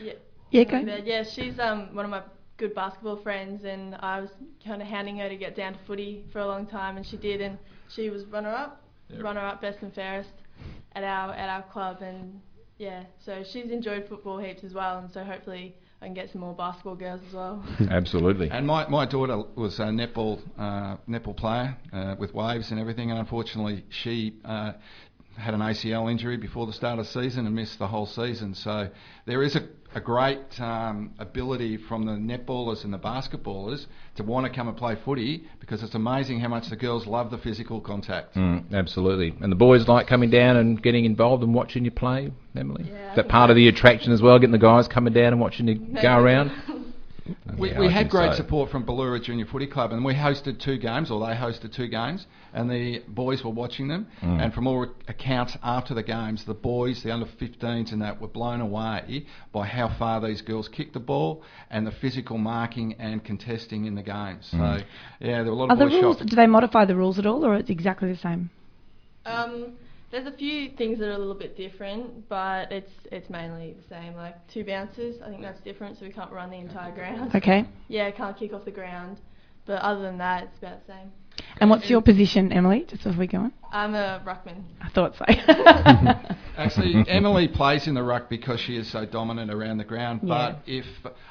Yeah. 0.00 0.14
Yeah, 0.50 0.64
go. 0.64 0.84
But 0.84 1.06
yeah, 1.06 1.22
she's 1.24 1.58
um 1.58 1.94
one 1.94 2.04
of 2.04 2.10
my 2.10 2.22
good 2.56 2.74
basketball 2.74 3.16
friends, 3.16 3.64
and 3.64 3.96
I 3.96 4.20
was 4.20 4.30
kind 4.64 4.80
of 4.80 4.88
hounding 4.88 5.18
her 5.18 5.28
to 5.28 5.36
get 5.36 5.56
down 5.56 5.72
to 5.74 5.78
footy 5.86 6.24
for 6.32 6.38
a 6.38 6.46
long 6.46 6.66
time, 6.66 6.96
and 6.96 7.04
she 7.04 7.16
did, 7.16 7.40
and 7.40 7.58
she 7.88 8.10
was 8.10 8.24
runner 8.26 8.50
up, 8.50 8.82
runner 9.18 9.40
up, 9.40 9.60
best 9.60 9.78
and 9.82 9.92
fairest 9.92 10.30
at 10.92 11.02
our 11.02 11.32
at 11.34 11.48
our 11.48 11.62
club, 11.62 12.00
and 12.00 12.40
yeah, 12.78 13.04
so 13.24 13.42
she's 13.42 13.70
enjoyed 13.70 14.06
football 14.08 14.38
heaps 14.38 14.62
as 14.62 14.72
well, 14.72 14.98
and 14.98 15.10
so 15.10 15.24
hopefully 15.24 15.74
I 16.00 16.06
can 16.06 16.14
get 16.14 16.30
some 16.30 16.42
more 16.42 16.54
basketball 16.54 16.94
girls 16.94 17.20
as 17.28 17.34
well. 17.34 17.64
Absolutely. 17.90 18.50
And 18.50 18.66
my, 18.66 18.86
my 18.88 19.06
daughter 19.06 19.42
was 19.54 19.78
a 19.78 19.84
netball 19.84 20.40
uh, 20.58 20.96
netball 21.08 21.36
player 21.36 21.76
uh, 21.92 22.16
with 22.18 22.34
waves 22.34 22.70
and 22.70 22.78
everything, 22.78 23.10
and 23.10 23.18
unfortunately 23.18 23.84
she 23.88 24.34
uh, 24.44 24.72
had 25.36 25.54
an 25.54 25.60
ACL 25.60 26.10
injury 26.10 26.36
before 26.36 26.66
the 26.66 26.72
start 26.72 26.98
of 26.98 27.06
the 27.06 27.12
season 27.12 27.46
and 27.46 27.54
missed 27.54 27.78
the 27.78 27.86
whole 27.86 28.06
season. 28.06 28.54
So 28.54 28.90
there 29.24 29.42
is 29.42 29.56
a, 29.56 29.66
a 29.96 30.00
great 30.00 30.60
um, 30.60 31.10
ability 31.18 31.78
from 31.78 32.04
the 32.04 32.12
netballers 32.12 32.84
and 32.84 32.92
the 32.92 32.98
basketballers 32.98 33.86
to 34.14 34.22
want 34.22 34.46
to 34.46 34.52
come 34.54 34.68
and 34.68 34.76
play 34.76 34.94
footy 35.06 35.44
because 35.58 35.82
it's 35.82 35.94
amazing 35.94 36.38
how 36.38 36.48
much 36.48 36.68
the 36.68 36.76
girls 36.76 37.06
love 37.06 37.30
the 37.30 37.38
physical 37.38 37.80
contact. 37.80 38.34
Mm, 38.36 38.74
absolutely. 38.74 39.34
And 39.40 39.50
the 39.50 39.56
boys 39.56 39.88
like 39.88 40.06
coming 40.06 40.28
down 40.28 40.58
and 40.58 40.82
getting 40.82 41.06
involved 41.06 41.42
and 41.42 41.54
watching 41.54 41.86
you 41.86 41.90
play, 41.90 42.30
Emily? 42.54 42.84
Yeah, 42.86 43.10
Is 43.10 43.16
that 43.16 43.22
think 43.22 43.28
part 43.28 43.48
of 43.48 43.56
the 43.56 43.68
attraction 43.68 44.12
as 44.12 44.20
well, 44.20 44.38
getting 44.38 44.52
the 44.52 44.58
guys 44.58 44.86
coming 44.86 45.14
down 45.14 45.32
and 45.32 45.40
watching 45.40 45.66
you 45.66 45.76
go 46.02 46.18
around? 46.18 46.52
We, 47.58 47.72
we 47.78 47.90
had 47.90 48.08
great 48.10 48.32
so. 48.32 48.36
support 48.36 48.70
from 48.70 48.84
Ballura 48.84 49.22
Junior 49.22 49.46
Footy 49.46 49.66
Club, 49.66 49.92
and 49.92 50.04
we 50.04 50.14
hosted 50.14 50.60
two 50.60 50.78
games, 50.78 51.10
or 51.10 51.20
they 51.20 51.34
hosted 51.34 51.74
two 51.74 51.88
games, 51.88 52.26
and 52.52 52.70
the 52.70 53.02
boys 53.08 53.42
were 53.42 53.50
watching 53.50 53.88
them. 53.88 54.06
Mm. 54.22 54.44
And 54.44 54.54
from 54.54 54.66
all 54.66 54.86
accounts 55.08 55.56
after 55.62 55.94
the 55.94 56.02
games, 56.02 56.44
the 56.44 56.54
boys, 56.54 57.02
the 57.02 57.12
under 57.12 57.26
15s, 57.26 57.92
and 57.92 58.02
that 58.02 58.20
were 58.20 58.28
blown 58.28 58.60
away 58.60 59.26
by 59.52 59.66
how 59.66 59.88
far 59.98 60.20
these 60.20 60.42
girls 60.42 60.68
kicked 60.68 60.94
the 60.94 61.00
ball 61.00 61.42
and 61.70 61.86
the 61.86 61.92
physical 61.92 62.38
marking 62.38 62.94
and 62.94 63.24
contesting 63.24 63.86
in 63.86 63.94
the 63.94 64.02
games. 64.02 64.48
Mm. 64.52 64.80
So, 64.80 64.84
yeah, 65.20 65.42
there 65.42 65.44
were 65.46 65.50
a 65.50 65.54
lot 65.54 65.70
Are 65.70 65.72
of 65.72 65.78
the 65.78 65.86
rules? 65.86 66.18
shocked. 66.18 66.30
Do 66.30 66.36
they 66.36 66.46
modify 66.46 66.84
the 66.84 66.96
rules 66.96 67.18
at 67.18 67.26
all, 67.26 67.44
or 67.44 67.54
it's 67.56 67.70
exactly 67.70 68.12
the 68.12 68.18
same? 68.18 68.50
Um, 69.24 69.72
there's 70.10 70.26
a 70.26 70.36
few 70.36 70.70
things 70.70 70.98
that 70.98 71.08
are 71.08 71.12
a 71.12 71.18
little 71.18 71.34
bit 71.34 71.56
different, 71.56 72.28
but 72.28 72.70
it's 72.70 72.92
it's 73.10 73.28
mainly 73.28 73.74
the 73.74 73.88
same. 73.88 74.14
Like 74.14 74.34
two 74.48 74.64
bounces, 74.64 75.20
I 75.22 75.28
think 75.28 75.42
that's 75.42 75.60
different, 75.60 75.98
so 75.98 76.06
we 76.06 76.12
can't 76.12 76.30
run 76.30 76.50
the 76.50 76.58
entire 76.58 76.94
ground. 76.94 77.34
Okay. 77.34 77.66
Yeah, 77.88 78.10
can't 78.10 78.36
kick 78.36 78.52
off 78.52 78.64
the 78.64 78.70
ground. 78.70 79.18
But 79.66 79.82
other 79.82 80.02
than 80.02 80.18
that, 80.18 80.44
it's 80.44 80.58
about 80.58 80.86
the 80.86 80.92
same. 80.92 81.12
And 81.60 81.68
what's 81.70 81.90
your 81.90 82.00
position, 82.00 82.52
Emily? 82.52 82.86
Just 82.88 83.02
before 83.02 83.18
we 83.18 83.26
go 83.26 83.38
on. 83.38 83.52
I'm 83.72 83.94
a 83.94 84.22
ruckman. 84.24 84.62
I 84.80 84.88
thought 84.90 85.16
so. 85.16 85.24
Actually, 86.56 87.04
Emily 87.08 87.48
plays 87.48 87.86
in 87.86 87.94
the 87.94 88.02
ruck 88.02 88.30
because 88.30 88.60
she 88.60 88.76
is 88.76 88.90
so 88.90 89.04
dominant 89.04 89.50
around 89.50 89.78
the 89.78 89.84
ground. 89.84 90.20
Yeah. 90.22 90.28
But 90.28 90.62
if 90.66 90.86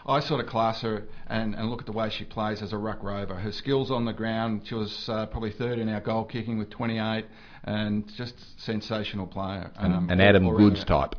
I 0.05 0.19
sort 0.19 0.41
of 0.41 0.47
class 0.47 0.81
her 0.81 1.05
and, 1.27 1.55
and 1.55 1.69
look 1.69 1.79
at 1.81 1.85
the 1.85 1.91
way 1.91 2.09
she 2.09 2.25
plays 2.25 2.61
as 2.61 2.73
a 2.73 2.77
ruck 2.77 3.01
rover, 3.01 3.35
her 3.35 3.51
skills 3.51 3.89
on 3.89 4.05
the 4.05 4.13
ground, 4.13 4.63
she 4.65 4.75
was 4.75 5.07
uh, 5.09 5.27
probably 5.27 5.51
third 5.51 5.79
in 5.79 5.89
our 5.89 6.01
goal 6.01 6.25
kicking 6.25 6.57
with 6.59 6.69
28, 6.69 7.25
and 7.65 8.10
just 8.15 8.36
sensational 8.63 9.28
player. 9.28 9.71
Um, 9.78 10.10
An 10.10 10.21
Adam 10.21 10.45
Goodes 10.56 10.86
type. 10.86 11.15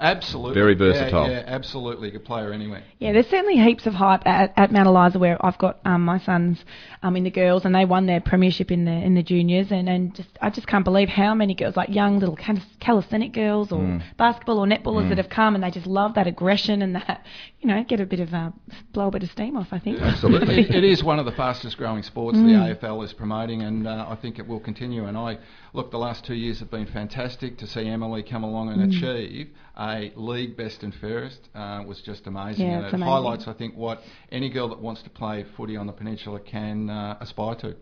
Absolutely. 0.00 0.54
Very 0.54 0.74
versatile. 0.74 1.30
Yeah, 1.30 1.42
absolutely. 1.46 2.10
Good 2.10 2.24
player 2.24 2.52
anyway. 2.52 2.82
Yeah, 2.98 3.12
there's 3.12 3.28
certainly 3.28 3.56
heaps 3.56 3.86
of 3.86 3.94
hype 3.94 4.26
at, 4.26 4.52
at 4.56 4.72
Mount 4.72 4.86
Eliza 4.86 5.18
where 5.18 5.44
I've 5.44 5.58
got 5.58 5.78
um, 5.84 6.04
my 6.04 6.18
sons 6.18 6.64
um, 7.02 7.16
in 7.16 7.24
the 7.24 7.30
girls 7.30 7.64
and 7.64 7.74
they 7.74 7.84
won 7.84 8.06
their 8.06 8.20
premiership 8.20 8.70
in 8.70 8.84
the 8.84 8.92
in 8.92 9.14
the 9.14 9.22
juniors 9.22 9.70
and, 9.70 9.88
and 9.88 10.14
just 10.14 10.28
I 10.42 10.50
just 10.50 10.66
can't 10.66 10.84
believe 10.84 11.08
how 11.08 11.34
many 11.34 11.54
girls 11.54 11.76
like 11.76 11.88
young 11.88 12.18
little 12.18 12.36
cal- 12.36 12.60
calisthenic 12.80 13.32
girls 13.32 13.72
or 13.72 13.76
Mm. 13.86 14.02
basketball 14.16 14.58
or 14.58 14.66
netballers 14.66 15.08
that 15.10 15.18
have 15.18 15.28
come 15.28 15.54
and 15.54 15.62
they 15.62 15.70
just 15.70 15.86
love 15.86 16.14
that 16.14 16.26
aggression 16.26 16.82
and 16.82 16.94
that 16.96 17.24
you 17.60 17.68
know 17.68 17.84
get 17.84 18.00
a 18.00 18.06
bit 18.06 18.20
of 18.20 18.32
uh, 18.34 18.50
blow 18.92 19.08
a 19.08 19.10
bit 19.10 19.22
of 19.22 19.30
steam 19.30 19.56
off 19.56 19.68
I 19.72 19.78
think. 19.78 20.00
Absolutely. 20.00 20.60
it, 20.60 20.74
it 20.74 20.84
is 20.84 21.04
one 21.04 21.18
of 21.18 21.24
the 21.26 21.32
fastest 21.32 21.76
growing 21.76 22.02
sports 22.02 22.36
Mm. 22.38 22.46
the 22.80 22.86
AFL 22.86 23.04
is 23.04 23.12
promoting, 23.12 23.62
and 23.62 23.86
uh, 23.86 24.06
I 24.08 24.16
think 24.16 24.38
it 24.38 24.46
will 24.46 24.60
continue. 24.60 25.04
And 25.06 25.16
I 25.16 25.38
look, 25.72 25.90
the 25.90 25.98
last 25.98 26.24
two 26.24 26.34
years 26.34 26.58
have 26.60 26.70
been 26.70 26.86
fantastic 26.86 27.56
to 27.58 27.66
see 27.66 27.86
Emily 27.86 28.22
come 28.22 28.42
along 28.44 28.70
and 28.70 28.92
Mm. 28.92 28.96
achieve 28.96 29.48
a 29.94 30.12
league 30.16 30.56
best 30.56 30.82
and 30.82 30.94
fairest 30.94 31.40
uh, 31.54 31.82
was 31.86 32.00
just 32.02 32.26
amazing, 32.26 32.66
Yeah, 32.66 32.76
and 32.76 32.84
it's 32.86 32.92
it 32.92 32.96
amazing. 32.96 33.12
highlights, 33.12 33.48
I 33.48 33.52
think, 33.54 33.76
what 33.76 34.02
any 34.30 34.48
girl 34.50 34.68
that 34.68 34.80
wants 34.80 35.02
to 35.02 35.10
play 35.10 35.44
footy 35.56 35.76
on 35.76 35.86
the 35.86 35.92
peninsula 35.92 36.40
can 36.40 36.90
uh, 36.90 37.16
aspire 37.20 37.54
to. 37.56 37.76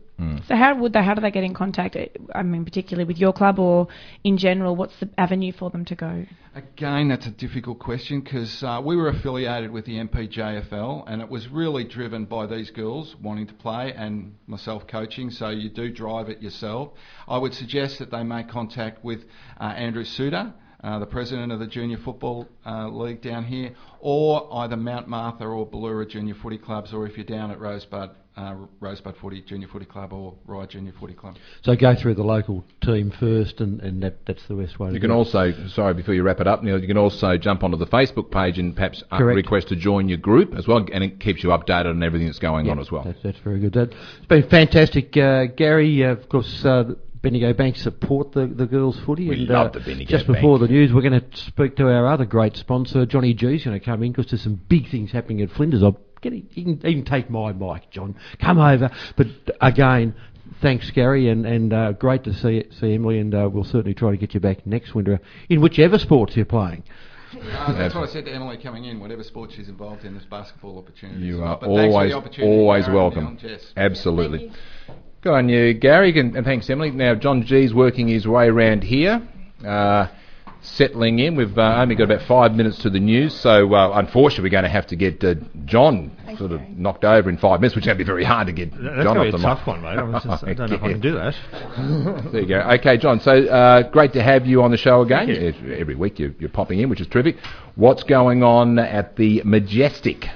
So 0.46 0.54
how 0.54 0.78
would 0.78 0.92
they 0.92 1.02
how 1.02 1.14
do 1.14 1.20
they 1.20 1.32
get 1.32 1.42
in 1.42 1.54
contact? 1.54 1.96
I 2.32 2.42
mean 2.44 2.64
particularly 2.64 3.04
with 3.04 3.18
your 3.18 3.32
club 3.32 3.58
or 3.58 3.88
in 4.22 4.38
general 4.38 4.76
what's 4.76 4.96
the 5.00 5.08
avenue 5.18 5.50
for 5.50 5.70
them 5.70 5.84
to 5.86 5.96
go? 5.96 6.24
Again, 6.54 7.08
that's 7.08 7.26
a 7.26 7.32
difficult 7.32 7.80
question 7.80 8.20
because 8.20 8.62
uh, 8.62 8.80
we 8.84 8.94
were 8.94 9.08
affiliated 9.08 9.72
with 9.72 9.86
the 9.86 9.96
MPJFL 10.38 11.04
and 11.08 11.20
it 11.20 11.28
was 11.28 11.48
really 11.48 11.82
driven 11.82 12.26
by 12.26 12.46
these 12.46 12.70
girls 12.70 13.16
wanting 13.20 13.48
to 13.48 13.54
play 13.54 13.92
and 13.92 14.36
myself 14.46 14.86
coaching, 14.86 15.30
so 15.30 15.48
you 15.48 15.68
do 15.68 15.90
drive 15.90 16.28
it 16.28 16.40
yourself. 16.40 16.90
I 17.26 17.38
would 17.38 17.52
suggest 17.54 17.98
that 17.98 18.12
they 18.12 18.22
make 18.22 18.48
contact 18.48 19.04
with 19.04 19.24
uh, 19.60 19.64
Andrew 19.64 20.04
Suter. 20.04 20.54
Uh, 20.84 20.98
the 20.98 21.06
president 21.06 21.50
of 21.50 21.58
the 21.58 21.66
Junior 21.66 21.96
Football 22.04 22.46
uh, 22.66 22.88
League 22.88 23.22
down 23.22 23.44
here, 23.44 23.70
or 24.00 24.46
either 24.62 24.76
Mount 24.76 25.08
Martha 25.08 25.44
or 25.44 25.66
Ballura 25.66 26.06
Junior 26.08 26.34
Footy 26.34 26.58
Clubs, 26.58 26.92
or 26.92 27.06
if 27.06 27.16
you're 27.16 27.24
down 27.24 27.50
at 27.50 27.58
Rosebud, 27.58 28.10
uh, 28.36 28.54
Rosebud 28.80 29.14
Footy 29.20 29.40
Junior 29.42 29.68
Footy 29.68 29.86
Club 29.86 30.12
or 30.12 30.34
Rye 30.44 30.66
Junior 30.66 30.92
Footy 30.98 31.14
Club. 31.14 31.36
So 31.62 31.74
go 31.76 31.94
through 31.94 32.16
the 32.16 32.24
local 32.24 32.64
team 32.82 33.12
first, 33.18 33.60
and, 33.60 33.80
and 33.80 34.02
that, 34.02 34.26
that's 34.26 34.46
the 34.48 34.54
best 34.56 34.78
way 34.78 34.88
to 34.88 34.94
You 34.94 34.98
do 34.98 35.06
can 35.06 35.10
it. 35.10 35.14
also, 35.14 35.52
sorry, 35.68 35.94
before 35.94 36.14
you 36.14 36.22
wrap 36.22 36.40
it 36.40 36.46
up, 36.46 36.62
Neil, 36.62 36.78
you 36.78 36.88
can 36.88 36.98
also 36.98 37.38
jump 37.38 37.62
onto 37.62 37.76
the 37.78 37.86
Facebook 37.86 38.30
page 38.30 38.58
and 38.58 38.74
perhaps 38.74 39.02
uh, 39.10 39.18
Correct. 39.18 39.36
request 39.36 39.68
to 39.68 39.76
join 39.76 40.08
your 40.08 40.18
group 40.18 40.54
as 40.54 40.66
well, 40.66 40.84
and 40.92 41.04
it 41.04 41.20
keeps 41.20 41.42
you 41.42 41.50
updated 41.50 41.90
on 41.90 42.02
everything 42.02 42.26
that's 42.26 42.40
going 42.40 42.68
on 42.68 42.78
as 42.78 42.90
well. 42.90 43.04
That's, 43.04 43.22
that's 43.22 43.38
very 43.38 43.60
good. 43.60 43.72
That, 43.72 43.92
it's 44.18 44.26
been 44.26 44.48
fantastic, 44.50 45.16
uh, 45.16 45.46
Gary. 45.46 46.04
Uh, 46.04 46.08
of 46.10 46.28
course, 46.28 46.62
uh, 46.64 46.94
Bendigo 47.24 47.54
Bank 47.54 47.76
support 47.76 48.32
the, 48.32 48.46
the 48.46 48.66
girls' 48.66 49.00
footy. 49.04 49.28
We 49.28 49.40
and, 49.40 49.48
love 49.48 49.68
uh, 49.68 49.70
the 49.70 49.80
Bendigo 49.80 50.10
Just 50.10 50.26
Bank. 50.26 50.38
before 50.38 50.58
the 50.58 50.68
news, 50.68 50.92
we're 50.92 51.02
going 51.02 51.20
to 51.20 51.36
speak 51.36 51.74
to 51.76 51.88
our 51.88 52.06
other 52.06 52.26
great 52.26 52.56
sponsor, 52.56 53.06
Johnny 53.06 53.32
G's 53.32 53.64
going 53.64 53.78
to 53.78 53.84
come 53.84 54.02
in 54.02 54.12
because 54.12 54.30
there's 54.30 54.42
some 54.42 54.60
big 54.68 54.90
things 54.90 55.10
happening 55.10 55.40
at 55.40 55.50
Flinders. 55.50 55.82
I'll 55.82 55.98
get 56.20 56.34
it, 56.34 56.44
you 56.50 56.64
can 56.64 56.86
even 56.86 57.04
take 57.04 57.30
my 57.30 57.52
mic, 57.52 57.90
John. 57.90 58.14
Come 58.40 58.58
over. 58.58 58.90
But 59.16 59.28
again, 59.60 60.14
thanks, 60.60 60.90
Gary, 60.90 61.30
and, 61.30 61.46
and 61.46 61.72
uh, 61.72 61.92
great 61.92 62.24
to 62.24 62.34
see 62.34 62.64
see 62.78 62.94
Emily, 62.94 63.18
and 63.18 63.34
uh, 63.34 63.48
we'll 63.50 63.64
certainly 63.64 63.94
try 63.94 64.10
to 64.10 64.18
get 64.18 64.34
you 64.34 64.40
back 64.40 64.66
next 64.66 64.94
winter 64.94 65.18
in 65.48 65.62
whichever 65.62 65.98
sports 65.98 66.36
you're 66.36 66.44
playing. 66.44 66.84
Uh, 67.32 67.72
that's 67.72 67.94
what 67.94 68.08
I 68.08 68.12
said 68.12 68.26
to 68.26 68.32
Emily 68.32 68.58
coming 68.58 68.84
in. 68.84 69.00
Whatever 69.00 69.24
sport 69.24 69.50
she's 69.50 69.68
involved 69.68 70.04
in, 70.04 70.12
there's 70.12 70.26
basketball 70.26 70.78
opportunities. 70.78 71.24
You 71.24 71.42
are. 71.42 71.58
But 71.58 71.74
thanks 71.74 71.94
for 71.94 72.10
the 72.10 72.42
always, 72.42 72.84
always 72.84 72.88
welcome. 72.88 73.24
Neil, 73.24 73.56
Jess. 73.56 73.72
Absolutely. 73.76 74.52
Thank 75.24 75.26
you. 75.26 75.30
Good 75.30 75.34
on 75.36 75.48
you, 75.48 75.74
Gary, 75.74 76.18
and, 76.18 76.36
and 76.36 76.44
thanks, 76.44 76.68
Emily. 76.70 76.90
Now, 76.90 77.14
John 77.14 77.44
G's 77.44 77.72
working 77.74 78.08
his 78.08 78.26
way 78.28 78.46
around 78.48 78.84
here, 78.84 79.26
uh, 79.66 80.08
settling 80.60 81.18
in. 81.18 81.34
We've 81.34 81.56
uh, 81.56 81.76
only 81.78 81.94
got 81.94 82.04
about 82.04 82.22
five 82.26 82.54
minutes 82.54 82.78
to 82.80 82.90
the 82.90 83.00
news, 83.00 83.34
so 83.34 83.72
uh, 83.74 83.92
unfortunately, 83.94 84.44
we're 84.44 84.52
going 84.52 84.64
to 84.64 84.70
have 84.70 84.86
to 84.88 84.96
get 84.96 85.22
uh, 85.24 85.34
John 85.64 86.10
sort 86.38 86.52
of 86.52 86.60
knocked 86.68 87.04
over 87.04 87.30
in 87.30 87.38
five 87.38 87.60
minutes, 87.60 87.74
which 87.74 87.84
is 87.84 87.86
going 87.86 87.96
to 87.98 88.04
be 88.04 88.06
very 88.06 88.24
hard 88.24 88.46
to 88.48 88.52
get 88.52 88.70
That's 88.72 89.02
John 89.04 89.16
going 89.16 89.18
off 89.18 89.24
to 89.26 89.32
the 89.32 89.38
be 89.38 89.44
a 89.44 89.48
mic. 89.48 89.58
tough 89.58 89.66
one, 89.66 89.82
mate. 89.82 89.98
I, 89.98 90.12
just, 90.12 90.44
I 90.44 90.52
don't 90.54 90.70
know 90.70 90.76
if 90.76 90.82
I 90.82 90.88
can 90.92 91.00
do 91.00 91.12
that. 91.14 91.34
There 92.32 92.40
you 92.42 92.48
go. 92.48 92.60
Okay, 92.60 92.96
John. 92.98 93.20
So 93.20 93.32
uh, 93.32 93.82
great 93.90 94.12
to 94.14 94.22
have 94.22 94.46
you 94.46 94.62
on 94.62 94.70
the 94.70 94.76
show 94.76 95.02
again. 95.02 95.30
Every- 95.30 95.80
Every 95.80 95.94
week 95.94 96.18
you're, 96.18 96.34
you're 96.38 96.48
popping 96.50 96.80
in, 96.80 96.88
which 96.90 97.00
is 97.00 97.06
terrific. 97.06 97.36
What's 97.76 98.02
going 98.02 98.42
on 98.42 98.78
at 98.78 99.16
the 99.16 99.42
Majestic 99.44 100.26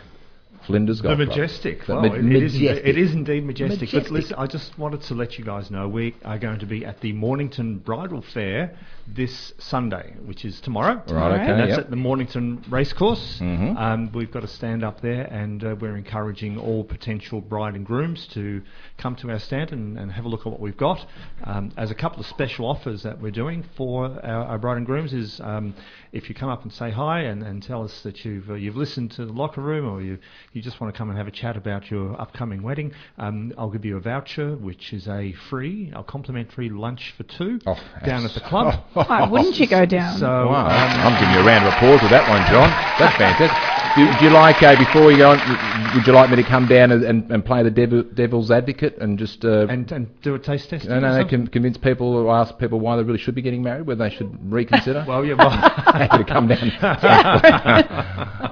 Flinders 0.68 0.98
The 0.98 1.08
Golf 1.08 1.16
Club? 1.16 1.28
majestic. 1.28 1.84
The 1.86 1.94
Well, 1.94 2.02
ma- 2.02 2.14
it, 2.14 2.42
is, 2.44 2.54
majestic. 2.54 2.86
it 2.86 2.96
is 2.98 3.12
indeed 3.12 3.44
majestic. 3.44 3.80
Majestic. 3.80 4.04
But 4.04 4.12
listen, 4.12 4.34
I 4.38 4.46
just 4.46 4.78
wanted 4.78 5.02
to 5.02 5.14
let 5.14 5.36
you 5.38 5.44
guys 5.44 5.70
know 5.72 5.88
we 5.88 6.14
are 6.24 6.38
going 6.38 6.60
to 6.60 6.66
be 6.66 6.84
at 6.84 7.00
the 7.00 7.12
Mornington 7.14 7.78
Bridal 7.78 8.22
Fair 8.32 8.76
this 9.06 9.52
Sunday, 9.58 10.14
which 10.24 10.44
is 10.44 10.60
tomorrow. 10.60 11.02
Right, 11.08 11.32
okay, 11.40 11.50
And 11.50 11.60
that's 11.60 11.70
yep. 11.70 11.78
at 11.80 11.90
the 11.90 11.96
Mornington 11.96 12.62
Racecourse. 12.70 13.38
Mhm. 13.40 13.76
Um, 13.76 14.12
we've 14.12 14.30
got 14.30 14.44
a 14.44 14.48
stand 14.48 14.84
up 14.84 15.00
there, 15.00 15.24
and 15.24 15.64
uh, 15.64 15.74
we're 15.80 15.96
encouraging 15.96 16.58
all 16.58 16.84
potential 16.84 17.40
bride 17.40 17.74
and 17.74 17.84
grooms 17.84 18.26
to 18.34 18.62
come 18.98 19.14
to 19.16 19.30
our 19.30 19.38
stand 19.38 19.72
and, 19.72 19.98
and 19.98 20.12
have 20.12 20.24
a 20.24 20.28
look 20.28 20.40
at 20.40 20.46
what 20.46 20.60
we've 20.60 20.76
got. 20.76 21.06
Um, 21.44 21.72
as 21.76 21.90
a 21.90 21.94
couple 21.94 22.20
of 22.20 22.26
special 22.26 22.66
offers 22.66 23.02
that 23.04 23.20
we're 23.20 23.30
doing 23.30 23.64
for 23.76 24.06
our, 24.24 24.44
our 24.44 24.58
bride 24.58 24.76
and 24.76 24.84
grooms 24.86 25.12
is 25.12 25.40
um, 25.40 25.74
if 26.12 26.28
you 26.28 26.34
come 26.34 26.48
up 26.48 26.62
and 26.64 26.72
say 26.72 26.90
hi 26.90 27.20
and, 27.20 27.42
and 27.42 27.62
tell 27.62 27.84
us 27.84 28.02
that 28.02 28.24
you've 28.24 28.50
uh, 28.50 28.54
you've 28.54 28.76
listened 28.76 29.10
to 29.12 29.24
the 29.24 29.32
locker 29.32 29.60
room 29.60 29.88
or 29.88 30.02
you 30.02 30.18
you 30.52 30.60
just 30.60 30.80
want 30.80 30.92
to 30.92 30.98
come 30.98 31.08
and 31.08 31.16
have 31.16 31.28
a 31.28 31.30
chat 31.30 31.56
about 31.56 31.90
your 31.90 32.20
upcoming 32.20 32.62
wedding, 32.62 32.92
um, 33.18 33.52
I'll 33.56 33.70
give 33.70 33.84
you 33.84 33.96
a 33.96 34.00
voucher 34.00 34.56
which 34.56 34.92
is 34.92 35.06
a 35.08 35.32
free, 35.48 35.92
a 35.94 36.02
complimentary 36.02 36.68
lunch 36.68 37.14
for 37.16 37.22
two 37.22 37.60
Oh, 37.66 37.78
down 38.04 38.24
at 38.24 38.32
the 38.34 38.40
club. 38.40 38.82
Why 38.94 39.28
wouldn't 39.28 39.58
you 39.58 39.68
go 39.68 39.86
down? 39.86 40.18
So 40.18 40.26
Wow, 40.26 40.66
um, 40.66 41.00
I'm 41.06 41.20
giving 41.20 41.34
you 41.34 41.40
a 41.40 41.44
round 41.46 41.66
of 41.66 41.72
applause 41.74 42.02
with 42.02 42.10
that 42.10 42.28
one, 42.28 42.42
John. 42.50 42.68
That's 42.98 43.16
fantastic. 43.16 43.78
Do, 43.96 44.18
do 44.18 44.24
you 44.26 44.30
like, 44.30 44.62
uh, 44.62 44.76
before 44.78 45.10
you 45.10 45.18
go 45.18 45.30
on, 45.30 45.94
would 45.94 46.06
you 46.06 46.12
like 46.12 46.30
me 46.30 46.36
to 46.36 46.42
come 46.42 46.66
down 46.66 46.92
and, 46.92 47.02
and, 47.04 47.30
and 47.30 47.44
play 47.44 47.62
the 47.62 47.70
devil, 47.70 48.02
devil's 48.02 48.50
advocate 48.50 48.87
and 48.98 49.18
just... 49.18 49.44
Uh, 49.44 49.66
and 49.68 49.90
and 49.92 50.08
do 50.22 50.34
a 50.34 50.38
taste 50.38 50.70
test. 50.70 50.86
no, 50.86 51.00
no, 51.00 51.20
or 51.20 51.24
no, 51.24 51.46
convince 51.46 51.76
people 51.76 52.14
or 52.14 52.34
ask 52.34 52.56
people 52.58 52.80
why 52.80 52.96
they 52.96 53.02
really 53.02 53.18
should 53.18 53.34
be 53.34 53.42
getting 53.42 53.62
married, 53.62 53.86
whether 53.86 54.08
they 54.08 54.14
should 54.14 54.52
reconsider? 54.52 55.04
Well, 55.08 55.24
yeah, 55.24 55.34
well. 55.34 55.50
To 56.18 56.24
come 56.24 56.48
down. 56.48 56.72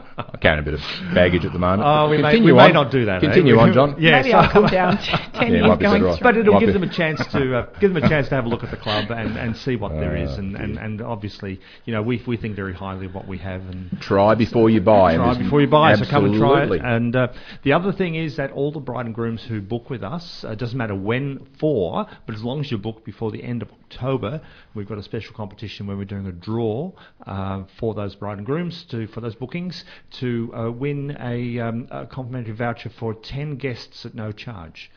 I'm 0.36 0.40
carrying 0.42 0.60
a 0.60 0.62
bit 0.62 0.74
of 0.74 0.80
baggage 1.14 1.46
at 1.46 1.52
the 1.54 1.58
moment. 1.58 1.82
Oh, 1.86 2.10
we 2.10 2.18
may, 2.18 2.38
we 2.40 2.52
may 2.52 2.70
not 2.70 2.90
do 2.90 3.06
that. 3.06 3.16
eh? 3.24 3.26
Continue 3.26 3.58
on, 3.58 3.72
John. 3.74 3.96
yeah, 3.98 4.18
Maybe 4.20 4.30
so- 4.32 4.36
I'll 4.38 4.50
come 4.50 4.66
down 4.66 4.98
t- 5.02 5.04
ten 5.32 5.52
Yeah, 5.52 5.64
years 5.66 5.66
going 5.66 5.78
better 5.78 5.98
through. 5.98 6.16
But 6.22 6.36
it'll 6.36 6.52
Might 6.54 6.60
give 6.60 6.66
be- 6.68 6.72
them 6.74 6.82
a 6.82 6.92
chance 6.92 7.26
to 7.28 7.56
uh, 7.58 7.66
give 7.80 7.94
them 7.94 8.02
a 8.04 8.08
chance 8.08 8.28
to 8.28 8.34
have 8.34 8.44
a 8.44 8.48
look 8.48 8.62
at 8.62 8.70
the 8.70 8.76
club 8.76 9.10
and, 9.10 9.36
and 9.38 9.56
see 9.56 9.76
what 9.76 9.92
there 9.92 10.14
is, 10.14 10.30
Oh, 10.32 10.38
and, 10.40 10.56
and, 10.56 10.78
and 10.78 11.00
obviously, 11.00 11.58
you 11.86 11.94
know, 11.94 12.02
we 12.02 12.22
we 12.26 12.36
think 12.36 12.54
very 12.54 12.74
highly 12.74 13.06
of 13.06 13.14
what 13.14 13.26
we 13.26 13.38
have, 13.38 13.62
and 13.62 13.98
Try 14.00 14.34
before 14.34 14.68
you 14.68 14.80
buy. 14.82 15.16
try 15.16 15.32
This- 15.34 15.42
before 15.44 15.60
you 15.62 15.68
buy. 15.68 15.94
So 15.94 16.04
come 16.04 16.26
and 16.26 16.36
try 16.38 16.64
it. 16.64 16.82
And 16.84 17.16
uh, 17.16 17.28
the 17.62 17.72
other 17.72 17.92
thing 17.92 18.14
is 18.14 18.36
that 18.36 18.50
all 18.52 18.72
the 18.72 18.80
bride 18.80 19.06
and 19.06 19.14
grooms 19.14 19.42
who 19.42 19.62
book 19.62 19.88
with 19.88 20.02
us, 20.02 20.44
uh, 20.44 20.54
doesn't 20.54 20.76
matter 20.76 20.94
when 20.94 21.46
for, 21.58 22.06
but 22.26 22.34
as 22.34 22.42
long 22.42 22.60
as 22.60 22.70
you 22.70 22.76
book 22.76 23.04
before 23.06 23.30
the 23.30 23.42
end 23.42 23.62
of 23.62 23.68
October, 23.90 24.40
we've 24.74 24.88
got 24.88 24.98
a 24.98 25.02
special 25.02 25.32
competition 25.34 25.86
where 25.86 25.96
we're 25.96 26.04
doing 26.04 26.26
a 26.26 26.32
draw 26.32 26.90
uh, 27.26 27.62
for 27.78 27.94
those 27.94 28.16
bride 28.16 28.38
and 28.38 28.46
grooms 28.46 28.84
to 28.84 29.06
for 29.06 29.20
those 29.20 29.36
bookings 29.36 29.84
to 30.10 30.52
uh, 30.54 30.70
win 30.70 31.16
a, 31.20 31.60
um, 31.60 31.86
a 31.92 32.04
complimentary 32.06 32.54
voucher 32.54 32.90
for 32.90 33.14
ten 33.14 33.56
guests 33.56 34.04
at 34.04 34.14
no 34.14 34.32
charge. 34.32 34.90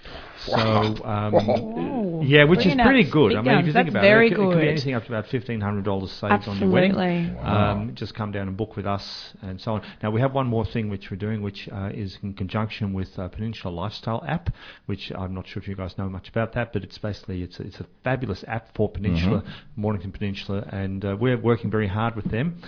So 0.45 0.56
um, 1.06 2.21
yeah, 2.23 2.43
which 2.45 2.65
is 2.65 2.73
pretty 2.75 3.10
good. 3.10 3.36
I 3.36 3.41
mean, 3.41 3.60
if 3.60 3.65
you 3.67 3.73
think 3.73 3.88
That's 3.88 3.89
about 3.89 4.04
it, 4.06 4.32
it, 4.32 4.36
could- 4.36 4.41
it 4.43 4.52
could 4.52 4.62
be 4.62 4.69
anything 4.69 4.93
up 4.93 5.04
to 5.06 5.10
about 5.10 5.28
fifteen 5.28 5.62
hundred 5.62 5.86
dollars 5.86 6.12
saved 6.12 6.47
on 6.47 6.58
your 6.60 6.69
wedding. 6.69 6.91
Absolutely. 6.91 7.39
Um, 7.45 7.95
just 7.95 8.13
come 8.15 8.32
down 8.32 8.47
and 8.47 8.56
book 8.58 8.75
with 8.75 8.86
us 8.86 9.34
and 9.41 9.60
so 9.60 9.73
on. 9.75 9.82
Now 10.02 10.12
we 10.12 10.21
have 10.21 10.34
one 10.34 10.47
more 10.47 10.65
thing 10.65 10.89
which 10.89 11.12
we're 11.12 11.17
doing, 11.17 11.41
which 11.41 11.67
uh, 11.71 11.89
is 11.93 12.17
in 12.23 12.34
conjunction 12.34 12.93
with 12.93 13.17
uh, 13.19 13.28
Peninsula 13.28 13.71
Lifestyle 13.73 14.23
app, 14.28 14.49
which 14.86 15.12
I'm 15.15 15.34
not 15.34 15.47
sure 15.47 15.62
if 15.62 15.67
you 15.67 15.75
guys 15.75 15.97
know 15.97 16.10
much 16.10 16.30
about 16.30 16.54
that, 16.54 16.73
but 16.73 16.84
it's 16.84 16.97
basically 16.97 17.43
it's 17.43 17.60
a, 17.60 17.63
it's 17.63 17.80
a 17.80 17.86
fabulous 18.04 18.43
app 18.47 18.73
for 18.75 18.89
Peninsula, 18.89 19.43
Mornington 19.75 20.12
Peninsula, 20.12 20.67
and 20.71 21.04
uh, 21.06 21.17
we're 21.19 21.38
working 21.38 21.69
very 21.69 21.88
hard 21.88 22.15
with 22.15 22.32
them. 22.32 22.62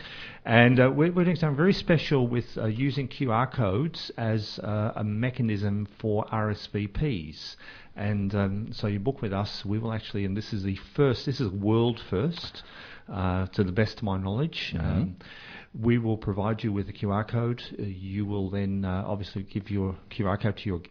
And 0.44 0.80
uh, 0.80 0.90
we're, 0.90 1.12
we're 1.12 1.24
doing 1.24 1.36
something 1.36 1.56
very 1.56 1.74
special 1.74 2.28
with 2.28 2.58
uh, 2.58 2.66
using 2.66 3.08
QR 3.08 3.52
codes 3.52 4.12
as 4.18 4.60
uh, 4.60 4.94
a 4.96 5.04
mechanism 5.04 5.88
for 6.00 6.26
RSVPs. 6.26 7.56
And 7.96 8.34
um, 8.34 8.74
so 8.74 8.88
you 8.88 9.00
book 9.00 9.22
with 9.22 9.34
us, 9.34 9.64
we 9.64 9.78
will 9.78 9.94
actually, 9.94 10.26
and 10.26 10.36
this 10.36 10.52
is 10.52 10.64
the 10.64 10.78
first, 10.96 11.26
this 11.26 11.40
is 11.40 11.50
world 11.50 12.02
first, 12.10 12.64
uh, 13.12 13.46
to 13.48 13.64
the 13.64 13.72
best 13.72 13.98
of 13.98 14.04
my 14.04 14.18
knowledge. 14.18 14.74
Um, 14.80 15.18
we 15.80 15.98
will 15.98 16.18
provide 16.18 16.64
you 16.64 16.74
with 16.74 16.90
a 16.90 16.94
QR 16.94 17.28
code. 17.28 17.62
Uh, 17.78 17.84
you 17.84 18.26
will 18.26 18.50
then 18.50 18.84
uh, 18.84 19.04
obviously 19.06 19.44
give 19.44 19.70
your 19.70 19.96
QR 20.10 20.42
code 20.42 20.58
to 20.58 20.70
your 20.70 20.82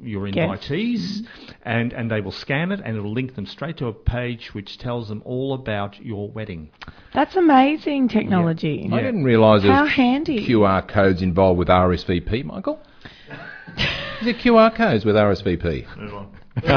your 0.00 0.28
Guests. 0.30 0.68
invitees, 0.68 1.26
and, 1.62 1.92
and 1.92 2.10
they 2.10 2.20
will 2.20 2.32
scan 2.32 2.72
it, 2.72 2.80
and 2.84 2.96
it'll 2.96 3.12
link 3.12 3.34
them 3.34 3.46
straight 3.46 3.76
to 3.78 3.86
a 3.86 3.92
page 3.92 4.54
which 4.54 4.78
tells 4.78 5.08
them 5.08 5.22
all 5.24 5.54
about 5.54 6.02
your 6.04 6.30
wedding. 6.30 6.70
That's 7.14 7.36
amazing 7.36 8.08
technology. 8.08 8.88
I 8.92 9.00
didn't 9.00 9.24
realise 9.24 9.62
there 9.62 9.72
How 9.72 9.84
was 9.84 9.92
handy. 9.92 10.46
QR 10.46 10.86
codes 10.86 11.22
involved 11.22 11.58
with 11.58 11.68
RSVP, 11.68 12.44
Michael. 12.44 12.80
Is 14.20 14.28
it 14.28 14.38
QR 14.38 14.74
codes 14.74 15.04
with 15.04 15.16
RSVP? 15.16 16.32
Move. 16.56 16.70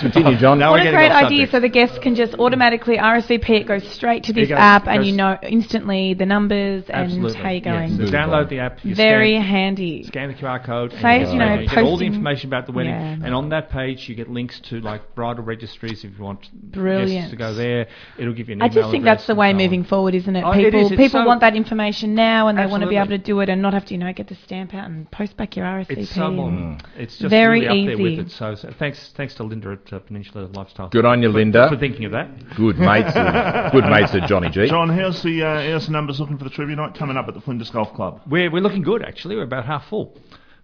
Continue, 0.00 0.36
John. 0.38 0.58
Now 0.58 0.70
What 0.72 0.86
a 0.86 0.90
great 0.90 1.10
idea! 1.10 1.46
So 1.50 1.60
the 1.60 1.68
guests 1.68 1.98
can 1.98 2.14
just 2.14 2.34
automatically 2.34 2.96
RSVP. 2.96 3.50
It 3.50 3.66
goes 3.66 3.86
straight 3.88 4.24
to 4.24 4.32
this 4.32 4.48
goes- 4.48 4.58
app, 4.58 4.86
and 4.86 5.04
you 5.04 5.12
know 5.12 5.36
instantly 5.42 6.14
the 6.14 6.26
numbers 6.26 6.84
Absolutely. 6.88 7.34
and 7.34 7.42
how 7.42 7.50
you're 7.50 7.62
Yes. 7.64 7.90
going. 7.98 8.06
So 8.08 8.12
download 8.12 8.48
the 8.48 8.60
app. 8.60 8.84
You 8.84 8.94
Very 8.94 9.32
scan, 9.34 9.42
handy. 9.44 10.02
scan 10.04 10.28
the 10.28 10.34
QR 10.34 10.58
code. 10.64 10.92
and 10.92 11.00
Saves, 11.00 11.28
you, 11.32 11.34
you 11.34 11.38
know, 11.44 11.54
you 11.60 11.68
get 11.68 11.78
all 11.84 11.96
the 11.96 12.06
information 12.06 12.48
about 12.48 12.66
the 12.66 12.72
wedding. 12.72 12.92
Yeah. 12.92 13.16
And 13.24 13.34
on 13.34 13.48
that 13.50 13.70
page, 13.70 14.08
you 14.08 14.14
get 14.14 14.30
links 14.30 14.60
to 14.70 14.80
like 14.80 15.14
bridal 15.14 15.44
registries 15.44 16.04
if 16.04 16.16
you 16.18 16.24
want 16.24 16.40
guests 16.42 16.54
Brilliant. 16.72 17.30
to 17.30 17.36
go 17.36 17.52
there. 17.54 17.86
It'll 18.18 18.32
give 18.34 18.48
you 18.48 18.54
an 18.54 18.62
I 18.62 18.68
just 18.68 18.90
think 18.90 19.04
that's 19.04 19.26
the 19.26 19.34
way 19.34 19.50
so 19.52 19.56
moving 19.56 19.84
forward, 19.84 20.14
isn't 20.14 20.34
it? 20.36 20.44
Oh, 20.44 20.52
people. 20.52 20.80
It's 20.80 20.90
people 20.90 21.20
so- 21.22 21.26
want 21.26 21.40
that 21.40 21.54
information 21.56 22.14
now, 22.14 22.48
and 22.48 22.58
they 22.58 22.66
want 22.66 22.82
to 22.82 22.88
be 22.88 22.96
able 22.96 23.08
to 23.08 23.18
do 23.18 23.40
it 23.40 23.48
and 23.48 23.60
not 23.60 23.74
have 23.74 23.84
to, 23.86 23.94
you 23.94 23.98
know, 23.98 24.12
get 24.12 24.28
the 24.28 24.34
stamp 24.36 24.72
out 24.74 24.86
and 24.88 25.10
post 25.10 25.36
back 25.36 25.56
your 25.56 25.66
RSVP. 25.66 25.98
It's 26.02 26.14
so 26.14 26.26
and- 26.26 26.36
modern. 26.36 26.80
It's 26.96 27.18
just 27.18 27.30
Very 27.30 27.66
really 27.72 27.92
up 27.92 27.98
there 27.98 28.04
with 28.04 28.26
it. 28.26 28.30
So, 28.30 28.54
so 28.54 28.72
thanks, 28.78 29.12
thanks 29.16 29.34
to 29.34 29.44
Linda 29.44 29.72
at 29.72 29.92
uh, 29.92 29.98
Peninsula 30.00 30.48
Lifestyle. 30.52 30.88
Good 30.88 31.04
on 31.04 31.22
you, 31.22 31.30
for, 31.30 31.34
Linda. 31.38 31.68
for 31.68 31.76
thinking 31.76 32.04
of 32.04 32.12
that. 32.12 32.28
Good 32.56 32.78
mates, 32.78 33.12
of, 33.14 33.72
good 33.72 33.84
mates 33.84 34.14
of 34.14 34.22
Johnny 34.24 34.50
G. 34.50 34.68
John, 34.68 34.88
how's 34.88 35.22
the 35.22 35.42
uh, 35.42 35.70
how's 35.70 35.86
the 35.86 35.92
numbers 35.92 36.20
looking 36.20 36.38
for 36.38 36.44
the 36.44 36.50
trivia 36.50 36.76
night 36.76 36.94
coming 36.94 37.16
up 37.16 37.28
at 37.28 37.34
the 37.34 37.40
Flinders 37.40 37.70
Golf 37.70 37.92
Club? 37.94 38.20
We're 38.26 38.50
we're 38.50 38.62
looking 38.62 38.82
good 38.82 39.02
actually. 39.02 39.36
We're 39.36 39.44
about 39.44 39.64
half 39.64 39.88
full, 39.88 40.18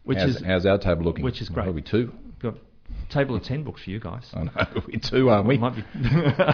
which 0.05 0.19
how's, 0.19 0.37
is 0.37 0.43
how's 0.45 0.67
our 0.67 0.79
table 0.79 1.05
looking? 1.05 1.25
which 1.25 1.41
is 1.41 1.49
great. 1.49 1.69
Are 1.69 1.73
we 1.73 1.83
two? 1.83 2.13
got 2.41 2.55
table 3.11 3.35
of 3.37 3.43
ten 3.43 3.65
books 3.65 3.85
for 3.85 3.91
you 3.91 4.01
guys. 4.01 4.31
I 4.35 4.45
know, 4.45 4.53
we're 4.89 5.01
two, 5.01 5.31
aren't 5.31 5.49
we? 5.49 5.59
Might 5.59 5.77
be. 5.77 5.85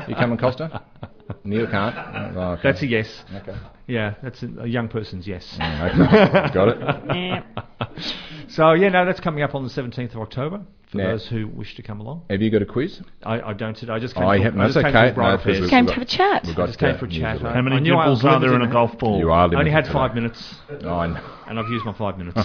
You 0.09 0.15
coming, 0.15 0.39
Costa? 0.39 0.83
Neil 1.45 1.67
can't. 1.67 1.95
Oh, 2.37 2.53
okay. 2.53 2.63
That's 2.65 2.83
a 2.83 2.87
yes. 2.87 3.25
Okay. 3.35 3.57
Yeah, 3.87 4.15
that's 4.23 4.43
a, 4.43 4.49
a 4.61 4.67
young 4.67 4.89
person's 4.89 5.27
yes. 5.27 5.57
Mm, 5.61 5.91
okay. 5.91 6.55
Got 6.55 6.69
it. 6.69 7.45
so 8.49 8.73
yeah, 8.73 8.89
no, 8.89 9.05
that's 9.05 9.21
coming 9.21 9.43
up 9.43 9.55
on 9.55 9.63
the 9.63 9.71
17th 9.71 10.15
of 10.15 10.21
October 10.21 10.63
for 10.91 10.99
Yeah. 10.99 11.11
those 11.13 11.27
who 11.27 11.49
wish 11.49 11.75
to 11.77 11.83
come 11.83 12.01
along. 12.01 12.23
Have 12.31 12.41
you 12.41 12.51
got 12.51 12.63
a 12.63 12.67
quiz? 12.67 13.01
I, 13.23 13.41
I 13.41 13.53
don't. 13.53 13.77
I 13.91 13.99
just 13.99 14.15
came. 14.15 14.25
Oh, 14.25 14.33
to, 14.33 14.39
yeah, 14.39 14.49
I 14.49 14.51
no, 14.51 14.65
just 14.67 14.77
it's 14.79 14.85
came 14.87 14.97
okay. 14.97 15.09
To 15.09 15.15
Bright 15.15 15.31
No, 15.33 15.37
'cause 15.39 15.61
we've 15.61 15.71
Came 15.71 15.87
to 15.87 15.93
have 15.93 16.03
a 16.03 16.07
chat. 16.07 16.43
We've 16.45 16.55
I 16.55 16.57
got 16.57 16.67
just 16.69 16.79
came 16.79 16.95
uh, 16.95 16.99
for 16.99 17.05
a 17.07 17.11
chat. 17.11 17.37
of 17.37 17.43
I, 17.43 17.49
that. 17.49 17.55
How 17.57 17.63
many 17.63 17.77
I 17.77 17.81
knew 17.81 17.95
I 17.95 18.05
dribbles 18.05 18.23
was 18.25 18.33
are 18.35 18.41
there 18.41 18.55
in 18.55 18.63
a 18.63 18.71
golf 18.71 18.97
ball? 18.99 19.19
You 19.19 19.31
are 19.31 19.49
I 19.55 19.59
only 19.59 19.71
had 19.71 19.87
five 19.89 20.15
minutes, 20.15 20.55
Oh, 20.83 20.89
I 20.89 21.07
know. 21.09 21.21
and 21.49 21.59
I've 21.59 21.69
used 21.69 21.85
my 21.85 21.93
five 21.95 22.17
minutes. 22.17 22.37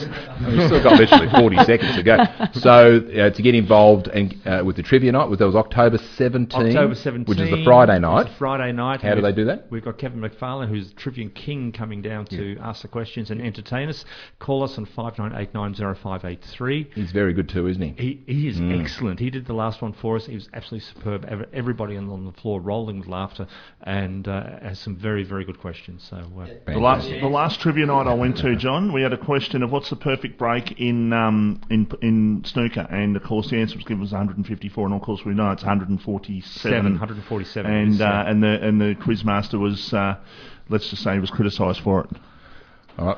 We've 0.45 0.65
still 0.65 0.83
got 0.83 0.99
literally 0.99 1.29
40 1.29 1.57
seconds 1.63 1.95
to 1.95 2.03
go. 2.03 2.17
So 2.59 2.97
uh, 2.97 3.29
to 3.29 3.41
get 3.41 3.55
involved 3.55 4.07
and 4.07 4.35
uh, 4.47 4.63
with 4.65 4.75
the 4.77 4.83
trivia 4.83 5.11
night, 5.11 5.29
was 5.29 5.39
that 5.39 5.45
was 5.45 5.55
October 5.55 5.97
17, 6.17 6.69
October 6.69 6.95
17th, 6.95 7.27
which 7.27 7.39
is 7.39 7.49
the 7.51 7.63
Friday 7.63 7.93
It's 7.95 8.01
night. 8.01 8.27
a 8.27 8.37
Friday 8.69 8.77
night. 8.77 9.01
How 9.01 9.15
do 9.15 9.21
they 9.21 9.32
do 9.32 9.45
that? 9.45 9.69
We've 9.71 9.84
got 9.84 9.97
Kevin 9.97 10.19
McFarlane, 10.21 10.69
who's 10.69 10.89
the 10.89 10.95
Trivia 10.95 11.29
King, 11.29 11.71
coming 11.71 12.01
down 12.01 12.25
to 12.27 12.58
ask 12.62 12.82
the 12.82 12.88
questions 12.88 13.32
and 13.32 13.41
entertain 13.41 13.89
us. 13.89 14.05
Call 14.39 14.63
us 14.63 14.77
on 14.77 14.86
five 14.86 15.17
nine 15.17 15.34
eight 15.36 15.53
nine 15.53 15.73
zero 15.73 15.95
five 15.95 16.23
eight 16.25 16.43
three. 16.43 16.89
He's 16.93 17.12
very 17.12 17.34
good 17.34 17.49
too, 17.49 17.67
isn't 17.67 17.82
he? 17.82 18.21
He, 18.25 18.34
he 18.34 18.47
is 18.47 18.60
Mm. 18.60 18.82
excellent. 18.82 19.19
He 19.19 19.29
did 19.29 19.45
the 19.45 19.53
last 19.53 19.82
one 19.82 19.93
for 19.93 20.17
us. 20.17 20.25
He 20.25 20.36
was 20.36 20.49
absolutely 20.53 20.86
superb. 20.86 21.47
Everybody 21.53 21.95
on, 21.97 22.10
on 22.10 22.25
the 22.25 22.32
floor 22.34 22.60
rolling 22.60 22.99
with 22.99 23.08
laughter, 23.08 23.47
and 23.84 24.27
uh, 24.27 24.60
has 24.62 24.79
some 24.79 24.95
very 24.95 25.23
very 25.23 25.45
good 25.45 25.60
questions. 25.60 26.05
So 26.10 26.17
uh, 26.17 26.47
The 26.71 26.79
last, 26.79 27.10
the 27.10 27.27
last 27.27 27.62
trivia 27.62 27.86
night 27.86 28.05
I 28.08 28.13
went 28.13 28.38
to, 28.38 28.55
John, 28.55 28.91
we 28.93 29.01
had 29.01 29.13
a 29.13 29.17
question 29.17 29.63
of 29.63 29.71
what's 29.71 29.89
the 29.89 29.95
perfect 29.95 30.38
break 30.38 30.79
in 30.79 31.13
um, 31.13 31.62
in 31.69 31.88
in 32.01 32.43
snooker, 32.45 32.86
and 32.91 33.15
of 33.15 33.23
course 33.23 33.49
the 33.49 33.58
answer 33.58 33.75
was 33.75 33.86
given 33.86 34.01
was 34.01 34.12
154, 34.12 34.86
and 34.86 34.93
of 34.95 35.01
course 35.01 35.23
we 35.25 35.34
know 35.34 35.51
it's 35.51 35.63
147. 35.63 36.43
Seven, 36.43 36.91
147 36.93 37.71
and 37.71 38.01
uh, 38.01 38.23
and 38.27 38.43
the 38.43 38.59
and 38.60 38.80
the 38.80 38.95
quizmaster 38.95 39.60
was, 39.60 39.93
uh, 39.93 40.15
let's 40.69 40.89
just 40.89 41.04
say, 41.04 41.13
he 41.13 41.19
was 41.19 41.32
criticised 41.32 41.82
for 41.82 42.02
it. 42.02 42.10
All 42.98 43.08
right. 43.08 43.17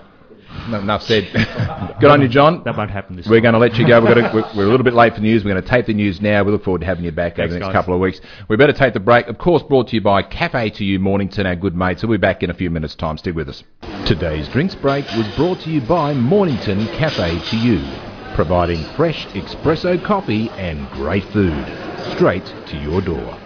No, 0.70 0.80
enough 0.80 1.04
said. 1.04 1.30
Good 2.02 2.12
on 2.12 2.22
you, 2.22 2.28
John. 2.28 2.64
That 2.66 2.78
won't 2.78 2.92
happen 2.92 3.16
this 3.16 3.26
We're 3.26 3.38
time. 3.38 3.44
going 3.44 3.54
to 3.54 3.60
let 3.60 3.78
you 3.78 3.88
go. 3.88 4.02
We're, 4.02 4.16
gonna, 4.16 4.32
we're, 4.54 4.56
we're 4.56 4.66
a 4.66 4.70
little 4.70 4.84
bit 4.84 4.94
late 4.94 5.14
for 5.14 5.22
the 5.22 5.26
news. 5.26 5.44
We're 5.46 5.52
going 5.52 5.64
to 5.64 5.70
tape 5.70 5.86
the 5.86 5.94
news 5.94 6.22
now. 6.22 6.44
We 6.44 6.52
look 6.52 6.64
forward 6.64 6.82
to 6.82 6.88
having 6.88 7.06
you 7.06 7.12
back 7.12 7.40
over 7.40 7.48
the 7.48 7.60
next 7.60 7.68
guys. 7.68 7.74
couple 7.74 7.94
of 7.94 8.00
weeks. 8.02 8.20
We 8.50 8.58
better 8.58 8.74
take 8.74 8.94
the 8.94 9.00
break. 9.00 9.28
Of 9.28 9.38
course, 9.38 9.64
brought 9.64 9.88
to 9.90 9.96
you 9.96 10.02
by 10.02 10.24
Cafe 10.24 10.72
to 10.72 10.86
You 10.86 11.00
Mornington, 11.00 11.46
our 11.46 11.56
good 11.56 11.76
mates. 11.76 12.04
We'll 12.04 12.12
be 12.12 12.18
back 12.18 12.44
in 12.44 12.50
a 12.50 12.54
few 12.54 12.70
minutes' 12.70 12.96
time. 12.96 13.18
Stick 13.18 13.36
with 13.36 13.50
us. 13.50 13.64
Today's 14.06 14.48
drinks 14.50 14.76
break 14.76 15.06
was 15.16 15.28
brought 15.36 15.62
to 15.62 15.70
you 15.72 15.82
by 15.82 16.14
Mornington 16.14 16.86
Cafe 16.88 17.40
to 17.50 17.58
You, 17.58 17.80
providing 18.36 18.84
fresh 18.96 19.26
espresso 19.28 20.04
coffee 20.04 20.50
and 20.52 20.90
great 20.92 21.24
food 21.26 21.66
straight 22.14 22.46
to 22.68 22.78
your 22.78 23.02
door. 23.02 23.38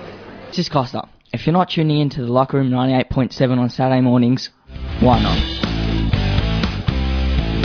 This 0.47 0.59
is 0.59 0.69
Costa. 0.69 1.07
If 1.33 1.45
you're 1.45 1.53
not 1.53 1.71
tuning 1.71 2.01
in 2.01 2.09
to 2.11 2.21
the 2.21 2.31
Locker 2.31 2.57
Room 2.57 2.69
98.7 2.69 3.57
on 3.57 3.69
Saturday 3.69 3.99
mornings, 3.99 4.51
why 4.99 5.21
not? 5.21 5.37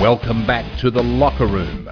Welcome 0.00 0.46
back 0.46 0.78
to 0.80 0.90
the 0.90 1.02
locker 1.02 1.46
room. 1.46 1.88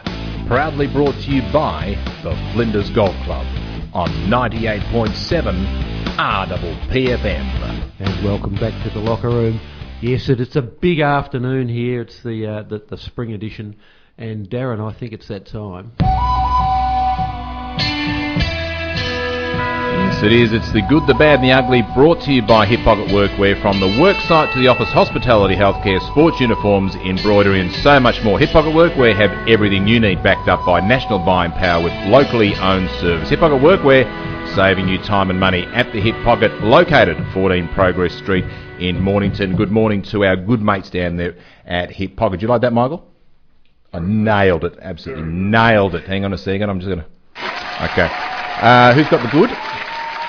Proudly 0.47 0.87
brought 0.87 1.15
to 1.15 1.31
you 1.31 1.43
by 1.53 1.95
the 2.23 2.35
Flinders 2.53 2.91
Golf 2.91 3.15
Club 3.25 3.47
on 3.93 4.09
98.7 4.31 6.17
RPPFM. 6.17 7.93
And 8.01 8.25
welcome 8.25 8.55
back 8.55 8.83
to 8.85 8.91
the 8.91 9.01
locker 9.01 9.29
room. 9.29 9.61
Yes, 10.01 10.29
it, 10.29 10.41
it's 10.41 10.57
a 10.57 10.63
big 10.63 11.01
afternoon 11.01 11.69
here. 11.69 12.01
It's 12.01 12.23
the, 12.23 12.47
uh, 12.47 12.63
the 12.63 12.79
the 12.79 12.97
spring 12.97 13.33
edition, 13.33 13.77
and 14.17 14.49
Darren, 14.49 14.81
I 14.81 14.93
think 14.97 15.13
it's 15.13 15.29
that 15.29 15.47
time. 15.47 15.93
Yes, 20.19 20.27
it 20.27 20.33
is. 20.33 20.53
It's 20.53 20.73
the 20.73 20.83
good, 20.83 21.07
the 21.07 21.15
bad, 21.15 21.39
and 21.39 21.45
the 21.45 21.53
ugly 21.53 21.83
brought 21.95 22.21
to 22.23 22.33
you 22.33 22.43
by 22.43 22.67
Hip 22.67 22.81
Pocket 22.81 23.07
Workwear. 23.07 23.63
From 23.63 23.79
the 23.79 24.01
work 24.01 24.17
site 24.23 24.53
to 24.53 24.59
the 24.59 24.67
office, 24.67 24.89
hospitality, 24.89 25.55
healthcare, 25.55 26.05
sports 26.11 26.41
uniforms, 26.41 26.97
embroidery, 26.97 27.61
and 27.61 27.73
so 27.73 28.01
much 28.01 28.21
more. 28.25 28.37
Hip 28.37 28.51
Pocket 28.51 28.71
Workwear 28.75 29.15
have 29.15 29.31
everything 29.49 29.87
you 29.87 30.01
need 30.01 30.21
backed 30.25 30.49
up 30.49 30.67
by 30.67 30.81
national 30.81 31.21
buying 31.21 31.53
power 31.53 31.85
with 31.85 31.93
locally 32.09 32.53
owned 32.57 32.91
service. 32.99 33.29
Hip 33.29 33.39
Pocket 33.39 33.63
Workwear, 33.63 34.57
saving 34.57 34.89
you 34.89 34.99
time 34.99 35.31
and 35.31 35.39
money 35.39 35.63
at 35.67 35.93
the 35.93 36.01
Hip 36.01 36.17
Pocket, 36.25 36.53
located 36.65 37.17
at 37.17 37.33
14 37.33 37.69
Progress 37.69 38.13
Street 38.15 38.45
in 38.81 39.01
Mornington. 39.01 39.55
Good 39.55 39.71
morning 39.71 40.03
to 40.11 40.25
our 40.25 40.35
good 40.35 40.61
mates 40.61 40.91
down 40.91 41.17
there 41.17 41.37
at 41.65 41.93
Hip 41.93 42.17
Pocket. 42.17 42.41
Do 42.41 42.47
you 42.47 42.51
like 42.51 42.63
that, 42.63 42.73
Michael? 42.73 43.07
I 43.93 44.01
nailed 44.01 44.65
it. 44.65 44.81
Absolutely 44.83 45.27
nailed 45.27 45.95
it. 45.95 46.09
Hang 46.09 46.25
on 46.25 46.33
a 46.33 46.39
second. 46.39 46.71
I'm 46.71 46.81
just 46.81 46.89
going 46.89 47.03
to. 47.03 47.85
Okay. 47.93 48.09
Uh, 48.61 48.93
who's 48.95 49.07
got 49.07 49.23
the 49.23 49.31
good? 49.31 49.78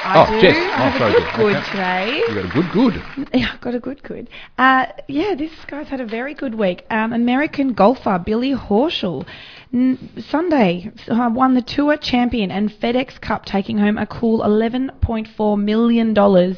I 0.02 0.26
oh, 0.26 0.32
do. 0.32 0.42
Jess. 0.42 0.56
I 0.56 0.60
oh, 0.60 0.90
have 0.90 0.98
sorry, 0.98 1.14
a 1.14 1.18
good 1.18 1.36
good 1.36 1.56
Okay. 1.58 1.72
today. 1.72 2.24
You 2.28 2.36
got 2.36 2.46
a 2.46 2.54
good 2.54 2.72
good. 2.72 3.30
Yeah, 3.34 3.52
I've 3.54 3.62
got 3.62 3.76
a 3.76 3.80
good 3.80 4.02
good. 4.04 4.30
Uh, 4.58 4.86
yeah, 5.08 5.36
this 5.36 5.52
guy's 5.68 5.88
had 5.90 6.00
a 6.00 6.06
very 6.06 6.34
good 6.34 6.56
week. 6.56 6.86
Um, 6.90 7.12
American 7.14 7.74
golfer 7.74 8.18
Billy 8.26 8.54
Horschel. 8.54 9.26
N- 9.74 10.10
Sunday 10.30 10.92
uh, 11.10 11.30
won 11.34 11.54
the 11.54 11.62
Tour 11.62 11.98
Champion 11.98 12.50
and 12.50 12.72
FedEx 12.72 13.20
Cup, 13.22 13.46
taking 13.46 13.78
home 13.78 13.98
a 13.98 14.08
cool 14.08 14.40
$11.4 14.40 15.62
million 15.62 16.16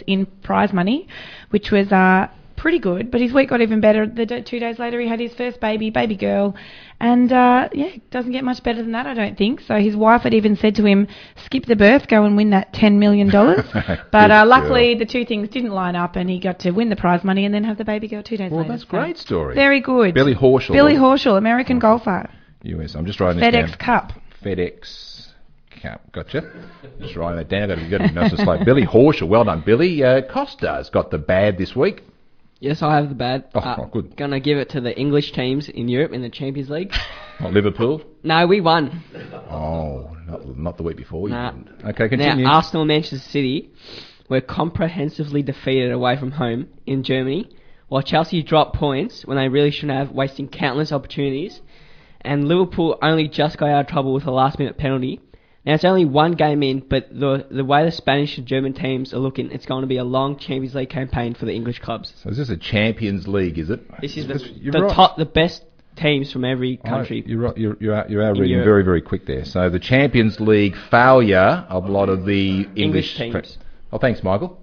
in 0.08 0.26
prize 0.44 0.72
money, 0.72 1.08
which 1.50 1.72
was 1.72 1.92
uh, 1.92 2.28
pretty 2.62 2.78
good. 2.80 3.10
But 3.10 3.22
his 3.22 3.34
week 3.34 3.50
got 3.50 3.60
even 3.62 3.82
better. 3.82 4.06
The 4.06 4.26
d- 4.26 4.42
two 4.44 4.60
days 4.60 4.78
later, 4.78 5.02
he 5.02 5.08
had 5.08 5.20
his 5.20 5.34
first 5.34 5.60
baby, 5.60 5.90
baby 5.90 6.16
girl. 6.16 6.56
And 7.00 7.32
uh, 7.34 7.70
yeah, 7.74 7.96
doesn't 8.12 8.32
get 8.32 8.44
much 8.44 8.62
better 8.62 8.84
than 8.84 8.92
that, 8.92 9.08
I 9.08 9.16
don't 9.16 9.36
think. 9.36 9.62
So 9.62 9.78
his 9.80 9.96
wife 9.96 10.22
had 10.22 10.36
even 10.36 10.56
said 10.56 10.76
to 10.76 10.86
him, 10.86 11.08
skip 11.46 11.66
the 11.66 11.76
birth, 11.76 12.08
go 12.08 12.24
and 12.24 12.38
win 12.38 12.52
that 12.52 12.72
$10 12.74 13.00
million. 13.00 13.30
but 14.12 14.32
uh, 14.32 14.44
Good 14.44 14.48
luckily, 14.50 14.96
the 14.96 15.08
two 15.08 15.26
things 15.26 15.50
didn't 15.50 15.72
line 15.72 15.96
up, 15.96 16.16
and 16.16 16.30
he 16.30 16.40
got 16.40 16.60
to 16.60 16.72
win 16.72 16.90
the 16.90 16.96
prize 16.96 17.24
money 17.24 17.46
and 17.46 17.54
then 17.54 17.64
have 17.64 17.80
the 17.80 17.86
baby 17.86 18.08
girl 18.08 18.22
two 18.22 18.38
days 18.38 18.52
Well, 18.52 18.62
later. 18.62 18.74
that's 18.74 18.84
a 18.84 18.86
So 18.86 18.90
great 18.92 19.18
story. 19.18 19.56
Very 19.56 19.82
good. 19.82 20.14
Billy 20.14 20.36
Horschel. 20.36 20.72
Billy 20.74 20.94
Horschel, 20.94 21.38
American 21.38 21.80
golfer. 21.80 22.30
US. 22.64 22.94
I'm 22.94 23.08
just 23.08 23.20
writing 23.20 23.42
this 23.42 23.50
FedEx. 23.56 23.80
Cup. 23.80 24.14
FedEx 24.44 25.30
Cup. 25.82 26.12
Gotcha. 26.12 26.44
Just 27.00 27.16
writing 27.16 27.38
that 27.38 27.50
down. 27.50 27.70
Got 27.90 27.98
to 27.98 28.08
be 28.10 28.14
nice 28.14 28.32
and 28.32 28.40
slow. 28.42 28.64
Billy 28.64 28.86
Horschel. 28.86 29.28
Well 29.28 29.44
done, 29.46 29.64
Billy. 29.66 30.04
Uh, 30.04 30.22
Costa's 30.32 30.92
got 30.92 31.10
the 31.10 31.18
bad 31.18 31.58
this 31.58 31.76
week. 31.76 32.04
Yes, 32.62 32.82
I 32.84 32.96
have 32.96 33.10
the 33.10 33.16
bad. 33.16 33.46
Oh, 33.56 33.60
Uh, 33.60 33.76
oh, 33.80 33.86
good. 33.92 34.16
Gonna 34.16 34.40
give 34.40 34.58
it 34.60 34.70
to 34.70 34.82
the 34.82 34.98
English 34.98 35.32
teams 35.34 35.68
in 35.68 35.88
Europe 35.90 36.14
in 36.14 36.22
the 36.22 36.30
Champions 36.30 36.70
League. 36.70 36.94
Oh, 37.44 37.50
Liverpool. 37.50 38.04
no, 38.24 38.46
we 38.46 38.62
won. 38.62 39.02
Oh, 39.50 40.16
not, 40.28 40.58
not 40.58 40.78
the 40.78 40.84
week 40.84 40.96
before. 40.96 41.28
Nah. 41.28 41.54
Okay, 41.84 42.08
continue. 42.08 42.46
Now, 42.46 42.54
Arsenal 42.58 42.84
and 42.84 42.88
Manchester 42.90 43.18
City 43.18 43.72
were 44.30 44.42
comprehensively 44.42 45.42
defeated 45.42 45.92
away 45.92 46.16
from 46.18 46.32
home 46.32 46.68
in 46.86 47.02
Germany, 47.04 47.50
while 47.88 48.04
Chelsea 48.04 48.44
dropped 48.44 48.76
points 48.76 49.26
when 49.26 49.38
they 49.38 49.50
really 49.50 49.72
shouldn't 49.72 49.98
have, 49.98 50.12
wasting 50.12 50.48
countless 50.48 50.92
opportunities. 50.92 51.62
And 52.22 52.48
Liverpool 52.48 53.00
only 53.02 53.28
just 53.28 53.58
got 53.58 53.70
out 53.70 53.82
of 53.82 53.88
trouble 53.88 54.14
with 54.14 54.28
a 54.28 54.32
last 54.32 54.60
minute 54.60 54.78
penalty. 54.78 55.20
Now, 55.66 55.76
it's 55.76 55.86
only 55.86 56.06
one 56.06 56.32
game 56.32 56.64
in, 56.64 56.80
but 56.80 57.10
the, 57.12 57.46
the 57.52 57.64
way 57.64 57.86
the 57.86 57.92
Spanish 57.92 58.36
and 58.40 58.48
German 58.48 58.74
teams 58.74 59.14
are 59.14 59.20
looking, 59.20 59.52
it's 59.52 59.68
going 59.68 59.82
to 59.82 59.88
be 59.88 59.98
a 59.98 60.04
long 60.04 60.38
Champions 60.38 60.74
League 60.74 60.90
campaign 60.90 61.36
for 61.36 61.46
the 61.46 61.54
English 61.54 61.78
clubs. 61.80 62.12
so 62.24 62.30
is 62.30 62.38
this 62.38 62.50
a 62.50 62.58
Champions 62.58 63.28
League? 63.28 63.60
Is 63.60 63.70
it? 63.70 63.80
This 64.02 64.18
is 64.18 64.26
the, 64.28 64.72
the 64.72 64.82
right. 64.82 64.92
top, 64.96 65.18
the 65.18 65.26
best 65.26 65.64
teams 65.96 66.32
from 66.32 66.46
every 66.46 66.80
Oh, 66.84 66.90
country. 66.90 67.24
you're, 67.28 67.40
right, 67.42 67.58
you're, 67.58 67.78
you 67.80 67.94
are, 67.94 68.08
you 68.10 68.20
are 68.22 68.32
In 68.32 68.40
reading 68.40 68.50
Europe. 68.58 68.66
very, 68.66 68.84
very 68.84 69.02
quick 69.04 69.28
there. 69.28 69.46
So 69.46 69.70
the 69.70 69.80
Champions 69.80 70.40
League 70.40 70.76
failure 70.90 71.66
of 71.70 71.86
a 71.86 71.92
lot 71.92 72.10
of 72.10 72.26
the 72.26 72.68
English, 72.76 73.16
teams. 73.16 73.58
Oh, 73.94 74.00
thanks, 74.00 74.24
Michael. 74.24 74.60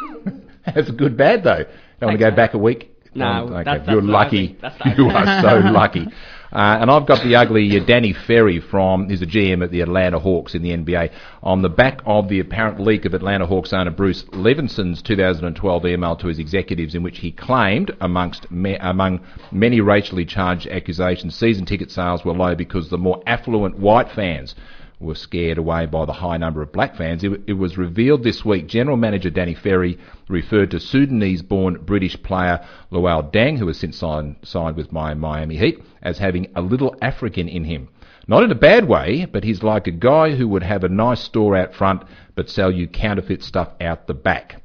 That's 0.66 0.88
a 0.90 0.92
good 0.92 1.16
bad 1.16 1.42
though. 1.42 1.64
Don't 1.98 2.08
want 2.10 2.18
to 2.20 2.30
go 2.30 2.36
back 2.36 2.54
a 2.54 2.58
week. 2.58 2.96
No, 3.14 3.26
Um, 3.26 3.50
that's- 3.50 3.78
that's 3.78 3.88
you're 3.90 4.02
lucky. 4.02 4.56
You 4.96 5.08
are 5.08 5.42
so 5.42 5.58
lucky. 5.70 6.06
Uh, 6.52 6.78
and 6.80 6.90
I've 6.90 7.06
got 7.06 7.22
the 7.22 7.36
ugly 7.36 7.78
uh, 7.78 7.84
Danny 7.84 8.12
Ferry 8.12 8.58
from, 8.60 9.08
he's 9.08 9.22
a 9.22 9.26
GM 9.26 9.62
at 9.62 9.70
the 9.70 9.82
Atlanta 9.82 10.18
Hawks 10.18 10.54
in 10.54 10.62
the 10.62 10.70
NBA, 10.70 11.12
on 11.42 11.62
the 11.62 11.68
back 11.68 12.00
of 12.06 12.28
the 12.28 12.40
apparent 12.40 12.80
leak 12.80 13.04
of 13.04 13.14
Atlanta 13.14 13.46
Hawks 13.46 13.72
owner 13.72 13.92
Bruce 13.92 14.24
Levenson's 14.32 15.00
2012 15.02 15.86
email 15.86 16.16
to 16.16 16.26
his 16.26 16.40
executives 16.40 16.96
in 16.96 17.04
which 17.04 17.18
he 17.18 17.30
claimed, 17.30 17.92
amongst 18.00 18.50
ma- 18.50 18.76
among 18.80 19.20
many 19.52 19.80
racially 19.80 20.24
charged 20.24 20.66
accusations, 20.66 21.36
season 21.36 21.66
ticket 21.66 21.90
sales 21.90 22.24
were 22.24 22.32
low 22.32 22.56
because 22.56 22.90
the 22.90 22.98
more 22.98 23.22
affluent 23.26 23.78
white 23.78 24.10
fans 24.10 24.56
were 25.00 25.14
scared 25.14 25.58
away 25.58 25.86
by 25.86 26.04
the 26.04 26.12
high 26.12 26.36
number 26.36 26.60
of 26.62 26.72
black 26.72 26.94
fans. 26.94 27.24
It, 27.24 27.40
it 27.46 27.54
was 27.54 27.78
revealed 27.78 28.22
this 28.22 28.44
week. 28.44 28.68
General 28.68 28.98
Manager 28.98 29.30
Danny 29.30 29.54
Ferry 29.54 29.98
referred 30.28 30.70
to 30.70 30.78
Sudanese-born 30.78 31.82
British 31.84 32.22
player 32.22 32.64
Luol 32.92 33.32
Deng, 33.32 33.58
who 33.58 33.66
has 33.66 33.78
since 33.78 33.96
signed, 33.96 34.36
signed 34.42 34.76
with 34.76 34.92
my 34.92 35.14
Miami 35.14 35.56
Heat, 35.56 35.82
as 36.02 36.18
having 36.18 36.48
a 36.54 36.60
little 36.60 36.94
African 37.00 37.48
in 37.48 37.64
him. 37.64 37.88
Not 38.28 38.44
in 38.44 38.52
a 38.52 38.54
bad 38.54 38.86
way, 38.86 39.24
but 39.24 39.42
he's 39.42 39.62
like 39.62 39.86
a 39.86 39.90
guy 39.90 40.36
who 40.36 40.46
would 40.48 40.62
have 40.62 40.84
a 40.84 40.88
nice 40.88 41.20
store 41.20 41.56
out 41.56 41.74
front 41.74 42.02
but 42.34 42.48
sell 42.48 42.70
you 42.70 42.86
counterfeit 42.86 43.42
stuff 43.42 43.70
out 43.80 44.06
the 44.06 44.14
back. 44.14 44.59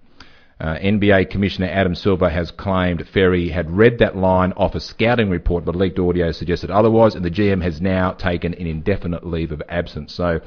Uh, 0.59 0.75
NBA 0.75 1.29
Commissioner 1.29 1.67
Adam 1.67 1.95
Silver 1.95 2.29
has 2.29 2.49
claimed 2.49 3.05
Ferry 3.09 3.49
had 3.49 3.69
read 3.69 3.99
that 3.99 4.15
line 4.15 4.53
off 4.53 4.73
a 4.73 4.79
scouting 4.79 5.29
report, 5.29 5.65
but 5.65 5.75
leaked 5.75 5.99
audio 5.99 6.31
suggested 6.31 6.71
otherwise, 6.71 7.13
and 7.13 7.25
the 7.25 7.31
GM 7.31 7.61
has 7.61 7.81
now 7.81 8.11
taken 8.13 8.53
an 8.53 8.65
indefinite 8.65 9.25
leave 9.25 9.51
of 9.51 9.61
absence. 9.67 10.13
So 10.13 10.39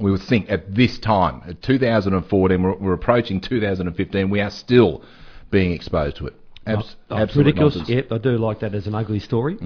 we 0.00 0.10
would 0.10 0.22
think 0.22 0.50
at 0.50 0.74
this 0.74 0.98
time, 0.98 1.42
at 1.46 1.62
2014, 1.62 2.62
we're, 2.62 2.74
we're 2.74 2.92
approaching 2.92 3.40
2015, 3.40 4.28
we 4.28 4.40
are 4.40 4.50
still 4.50 5.02
being 5.50 5.72
exposed 5.72 6.16
to 6.16 6.26
it. 6.26 6.34
Abs- 6.68 6.84
it's 6.86 6.96
absolute 7.10 7.46
ridiculous. 7.46 7.76
nonsense. 7.76 7.88
Yep, 7.96 8.12
I 8.12 8.18
do 8.18 8.38
like 8.38 8.60
that 8.60 8.74
as 8.74 8.86
an 8.86 8.94
ugly 8.94 9.18
story. 9.18 9.56
Uh, 9.60 9.64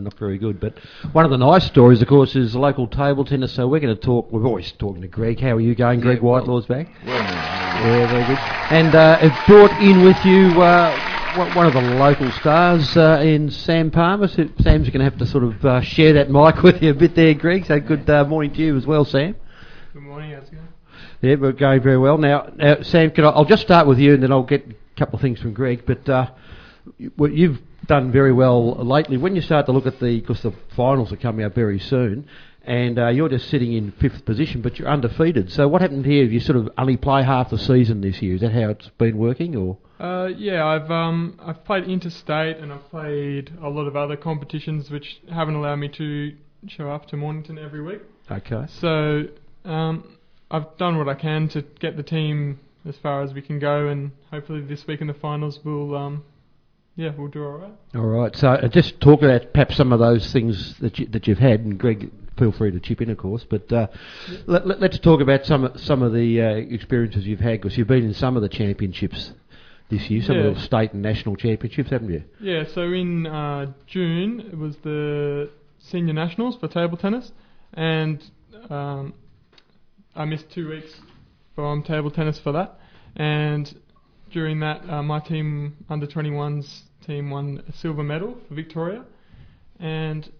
not 0.00 0.14
very 0.18 0.38
good. 0.38 0.60
But 0.60 0.74
one 1.12 1.24
of 1.24 1.30
the 1.30 1.36
nice 1.38 1.64
stories, 1.64 2.00
of 2.02 2.08
course, 2.08 2.36
is 2.36 2.52
the 2.52 2.58
local 2.58 2.86
table 2.86 3.24
tennis. 3.24 3.52
So 3.52 3.66
we're 3.68 3.80
going 3.80 3.94
to 3.94 4.00
talk. 4.00 4.30
We're 4.32 4.46
always 4.46 4.70
talking 4.72 5.02
to 5.02 5.08
Greg. 5.08 5.40
How 5.40 5.56
are 5.56 5.60
you 5.60 5.74
going, 5.74 6.00
Greg 6.00 6.22
well- 6.22 6.40
Whitelaw's 6.42 6.66
back. 6.66 6.88
Well, 7.04 7.14
Yeah, 7.22 8.06
very 8.10 8.24
good. 8.26 8.38
And 8.70 8.94
uh, 8.94 9.18
have 9.18 9.46
brought 9.46 9.72
in 9.82 10.02
with 10.04 10.16
you 10.24 10.60
uh, 10.62 11.36
one- 11.36 11.54
one 11.54 11.66
of 11.66 11.72
the 11.74 11.80
local 11.80 12.30
stars 12.32 12.96
uh, 12.96 13.20
in 13.24 13.50
Sam 13.50 13.90
Palmer. 13.90 14.28
So 14.28 14.48
Sam's 14.62 14.88
going 14.88 14.98
to 15.00 15.04
have 15.04 15.18
to 15.18 15.26
sort 15.26 15.44
of 15.44 15.64
uh, 15.64 15.80
share 15.80 16.12
that 16.14 16.30
mic 16.30 16.62
with 16.62 16.82
you 16.82 16.90
a 16.90 16.94
bit 16.94 17.14
there, 17.14 17.34
Greg. 17.34 17.66
So 17.66 17.80
good 17.80 18.08
uh, 18.08 18.24
morning 18.24 18.52
to 18.54 18.60
you 18.62 18.76
as 18.76 18.86
well, 18.86 19.04
Sam. 19.04 19.34
Good 19.92 20.02
morning, 20.02 20.32
how's 20.32 20.44
it 20.48 20.52
going? 20.52 20.68
Yeah, 21.22 21.36
we're 21.36 21.52
going 21.52 21.80
very 21.82 21.96
well. 21.98 22.18
Now, 22.18 22.50
now 22.56 22.82
Sam, 22.82 23.10
can 23.10 23.24
I, 23.24 23.30
I'll 23.30 23.44
just 23.46 23.62
start 23.62 23.86
with 23.86 23.98
you 23.98 24.14
and 24.14 24.22
then 24.22 24.30
I'll 24.30 24.42
get 24.42 24.66
a 24.68 24.74
couple 24.96 25.16
of 25.16 25.22
things 25.22 25.40
from 25.40 25.52
Greg. 25.52 25.84
But 25.86 26.08
uh, 26.08 26.30
well, 27.16 27.30
you've 27.30 27.58
done 27.86 28.12
very 28.12 28.32
well 28.32 28.74
lately. 28.74 29.16
When 29.16 29.34
you 29.36 29.42
start 29.42 29.66
to 29.66 29.72
look 29.72 29.86
at 29.86 30.00
the, 30.00 30.20
because 30.20 30.42
the 30.42 30.52
finals 30.76 31.12
are 31.12 31.16
coming 31.16 31.44
up 31.44 31.54
very 31.54 31.78
soon, 31.78 32.28
and 32.62 32.98
uh, 32.98 33.08
you're 33.08 33.28
just 33.28 33.50
sitting 33.50 33.74
in 33.74 33.92
fifth 33.92 34.24
position, 34.24 34.62
but 34.62 34.78
you're 34.78 34.88
undefeated. 34.88 35.52
So 35.52 35.68
what 35.68 35.82
happened 35.82 36.06
here? 36.06 36.24
You 36.24 36.40
sort 36.40 36.56
of 36.56 36.70
only 36.78 36.96
play 36.96 37.22
half 37.22 37.50
the 37.50 37.58
season 37.58 38.00
this 38.00 38.22
year. 38.22 38.36
Is 38.36 38.40
that 38.40 38.52
how 38.52 38.70
it's 38.70 38.88
been 38.96 39.18
working, 39.18 39.54
or? 39.54 39.76
Uh, 40.00 40.26
yeah, 40.26 40.64
I've 40.66 40.90
um, 40.90 41.38
I've 41.40 41.64
played 41.64 41.84
interstate 41.84 42.56
and 42.58 42.72
I've 42.72 42.88
played 42.90 43.52
a 43.62 43.68
lot 43.68 43.86
of 43.86 43.96
other 43.96 44.16
competitions 44.16 44.90
which 44.90 45.20
haven't 45.30 45.54
allowed 45.54 45.76
me 45.76 45.88
to 45.90 46.34
show 46.66 46.90
up 46.90 47.06
to 47.08 47.16
Mornington 47.16 47.58
every 47.58 47.82
week. 47.82 48.00
Okay. 48.30 48.66
So 48.80 49.28
um, 49.64 50.16
I've 50.50 50.76
done 50.78 50.98
what 50.98 51.08
I 51.08 51.14
can 51.14 51.48
to 51.50 51.62
get 51.62 51.96
the 51.96 52.02
team 52.02 52.58
as 52.86 52.96
far 52.98 53.22
as 53.22 53.32
we 53.32 53.40
can 53.40 53.58
go, 53.58 53.88
and 53.88 54.12
hopefully 54.30 54.60
this 54.60 54.86
week 54.86 55.00
in 55.00 55.06
the 55.06 55.14
finals 55.14 55.60
we'll 55.64 55.96
um, 55.96 56.24
yeah 56.96 57.10
we'll 57.16 57.28
do 57.28 57.44
all 57.44 57.52
right. 57.52 57.72
All 57.94 58.02
right. 58.02 58.36
So 58.36 58.48
uh, 58.48 58.68
just 58.68 59.00
talk 59.00 59.22
about 59.22 59.52
perhaps 59.52 59.76
some 59.76 59.92
of 59.92 59.98
those 59.98 60.32
things 60.32 60.78
that 60.78 60.98
you, 60.98 61.06
that 61.06 61.26
you've 61.26 61.38
had, 61.38 61.60
and 61.60 61.78
Greg, 61.78 62.10
feel 62.38 62.52
free 62.52 62.70
to 62.70 62.80
chip 62.80 63.00
in, 63.00 63.10
of 63.10 63.18
course. 63.18 63.44
But 63.48 63.72
uh, 63.72 63.86
let, 64.46 64.66
let, 64.66 64.92
us 64.92 64.98
talk 64.98 65.20
about 65.20 65.46
some 65.46 65.72
some 65.76 66.02
of 66.02 66.12
the 66.12 66.40
uh, 66.40 66.54
experiences 66.54 67.26
you've 67.26 67.40
had, 67.40 67.60
because 67.60 67.76
you've 67.78 67.88
been 67.88 68.04
in 68.04 68.14
some 68.14 68.36
of 68.36 68.42
the 68.42 68.48
championships 68.48 69.32
this 69.90 70.08
year, 70.10 70.22
some 70.22 70.36
Yeah. 70.36 70.44
of 70.44 70.54
the 70.56 70.60
state 70.60 70.92
and 70.92 71.02
national 71.02 71.36
championships, 71.36 71.90
haven't 71.90 72.10
you? 72.10 72.24
Yeah, 72.40 72.64
so 72.74 72.82
in 72.92 73.26
uh, 73.26 73.72
June 73.86 74.40
it 74.40 74.58
was 74.58 74.76
the 74.78 75.50
senior 75.78 76.14
nationals 76.14 76.56
for 76.56 76.68
table 76.68 76.96
tennis, 76.96 77.32
and 77.72 78.22
um, 78.70 79.14
I 80.14 80.24
missed 80.24 80.50
two 80.50 80.68
weeks 80.68 80.94
from 81.54 81.82
table 81.82 82.10
tennis 82.10 82.38
for 82.38 82.52
that. 82.52 82.78
And 83.16 83.72
during 84.32 84.60
that, 84.60 84.88
uh, 84.88 85.02
my 85.02 85.20
team 85.20 85.76
under 85.88 86.06
21s 86.06 86.82
team 87.06 87.30
won 87.30 87.62
a 87.68 87.72
silver 87.72 88.02
medal 88.02 88.36
for 88.48 88.54
Victoria, 88.54 89.04
and 89.78 90.30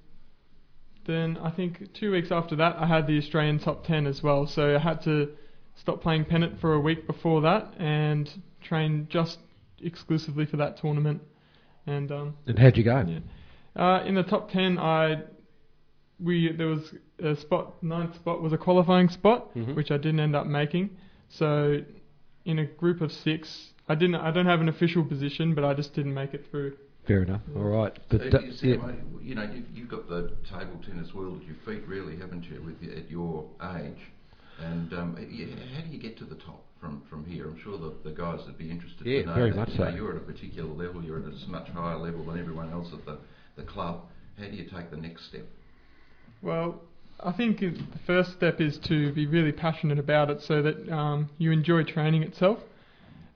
then 1.07 1.37
I 1.43 1.51
think 1.51 1.93
two 1.93 2.11
weeks 2.13 2.33
after 2.33 2.57
that 2.57 2.77
I 2.79 2.87
had 2.87 3.07
the 3.07 3.19
Australian 3.19 3.59
top 3.59 3.85
10 3.87 4.07
as 4.07 4.23
well. 4.23 4.47
So 4.47 4.75
I 4.75 4.79
had 4.79 5.03
to 5.03 5.31
stop 5.77 6.01
playing 6.01 6.25
pennant 6.25 6.61
for 6.61 6.73
a 6.73 6.81
week 6.81 7.07
before 7.07 7.43
that 7.43 7.75
and 7.79 8.31
train 8.63 9.07
just 9.11 9.39
exclusively 9.83 10.47
for 10.47 10.57
that 10.57 10.79
tournament. 10.79 11.21
And 11.87 12.11
um, 12.11 12.35
And 12.47 12.59
how'd 12.59 12.77
you 12.79 12.85
go? 12.85 13.05
yeah. 13.07 13.19
Uh, 13.77 14.03
in 14.05 14.15
the 14.15 14.23
top 14.23 14.51
ten, 14.51 14.79
I 14.79 15.23
we 16.19 16.51
there 16.53 16.69
was 16.69 16.95
a 17.23 17.37
spot 17.37 17.83
ninth 17.83 18.15
spot 18.15 18.41
was 18.41 18.53
a 18.55 18.59
qualifying 18.59 19.09
spot, 19.11 19.55
Mhm. 19.55 19.75
which 19.75 19.91
I 19.91 19.97
didn't 19.99 20.21
end 20.21 20.35
up 20.35 20.47
making. 20.47 20.91
So 21.29 21.79
in 22.45 22.59
a 22.59 22.65
group 22.67 23.01
of 23.01 23.11
six, 23.13 23.71
I 23.89 23.95
didn't 23.95 24.17
I 24.17 24.31
don't 24.31 24.47
have 24.47 24.61
an 24.61 24.69
official 24.69 25.05
position, 25.05 25.55
but 25.55 25.65
I 25.65 25.75
just 25.75 25.95
didn't 25.95 26.15
make 26.15 26.35
it 26.35 26.47
through. 26.51 26.77
Fair 27.07 27.23
enough. 27.23 27.43
All 27.55 27.65
right. 27.65 27.99
But 28.09 28.21
So 28.33 28.41
you, 28.41 28.53
see, 28.53 28.69
yeah. 28.69 28.77
mate, 28.77 28.95
you 29.23 29.35
know, 29.35 29.43
you've, 29.43 29.67
you've 29.75 29.89
got 29.91 30.09
the 30.09 30.33
table 30.49 30.81
tennis 30.87 31.13
world 31.13 31.41
at 31.43 31.47
your 31.47 31.57
feet, 31.67 31.87
really, 31.87 32.17
haven't 32.17 32.45
you, 32.45 32.63
with 32.63 32.83
at 32.97 33.11
your 33.11 33.47
age? 33.77 33.99
And 34.65 34.91
um, 34.95 35.15
y- 35.19 35.49
how 35.75 35.83
do 35.83 35.91
you 35.91 35.99
get 35.99 36.17
to 36.19 36.25
the 36.25 36.37
top 36.37 36.65
from, 36.81 37.03
from 37.11 37.27
here? 37.27 37.45
I'm 37.47 37.61
sure 37.63 37.77
the, 37.77 37.93
the 38.09 38.15
guys 38.17 38.41
would 38.47 38.57
be 38.57 38.71
interested 38.71 39.07
Yeah, 39.07 39.21
to 39.21 39.27
know 39.27 39.35
very 39.35 39.51
that. 39.51 39.57
much 39.57 39.69
you 39.73 39.79
know, 39.81 39.91
so. 39.91 39.95
You're 39.97 40.11
at 40.13 40.17
a 40.17 40.21
particular 40.21 40.71
level, 40.73 41.03
you're 41.05 41.19
at 41.19 41.25
a 41.27 41.51
much 41.51 41.69
higher 41.69 41.99
level 41.99 42.25
than 42.25 42.39
everyone 42.41 42.71
else 42.73 42.89
at 42.95 43.05
the, 43.05 43.19
the 43.57 43.65
club. 43.65 44.01
How 44.39 44.45
do 44.47 44.57
you 44.57 44.65
take 44.65 44.91
the 44.91 44.97
next 44.97 45.27
step? 45.27 45.45
Well, 46.41 46.81
I 47.25 47.33
think 47.33 47.61
the 47.61 47.75
first 48.07 48.33
step 48.33 48.61
is 48.61 48.79
to 48.81 49.11
be 49.15 49.27
really 49.27 49.51
passionate 49.51 49.99
about 49.99 50.29
it, 50.29 50.43
so 50.43 50.61
that 50.61 50.93
um, 50.93 51.31
you 51.39 51.53
enjoy 51.53 51.83
training 51.83 52.23
itself. 52.23 52.59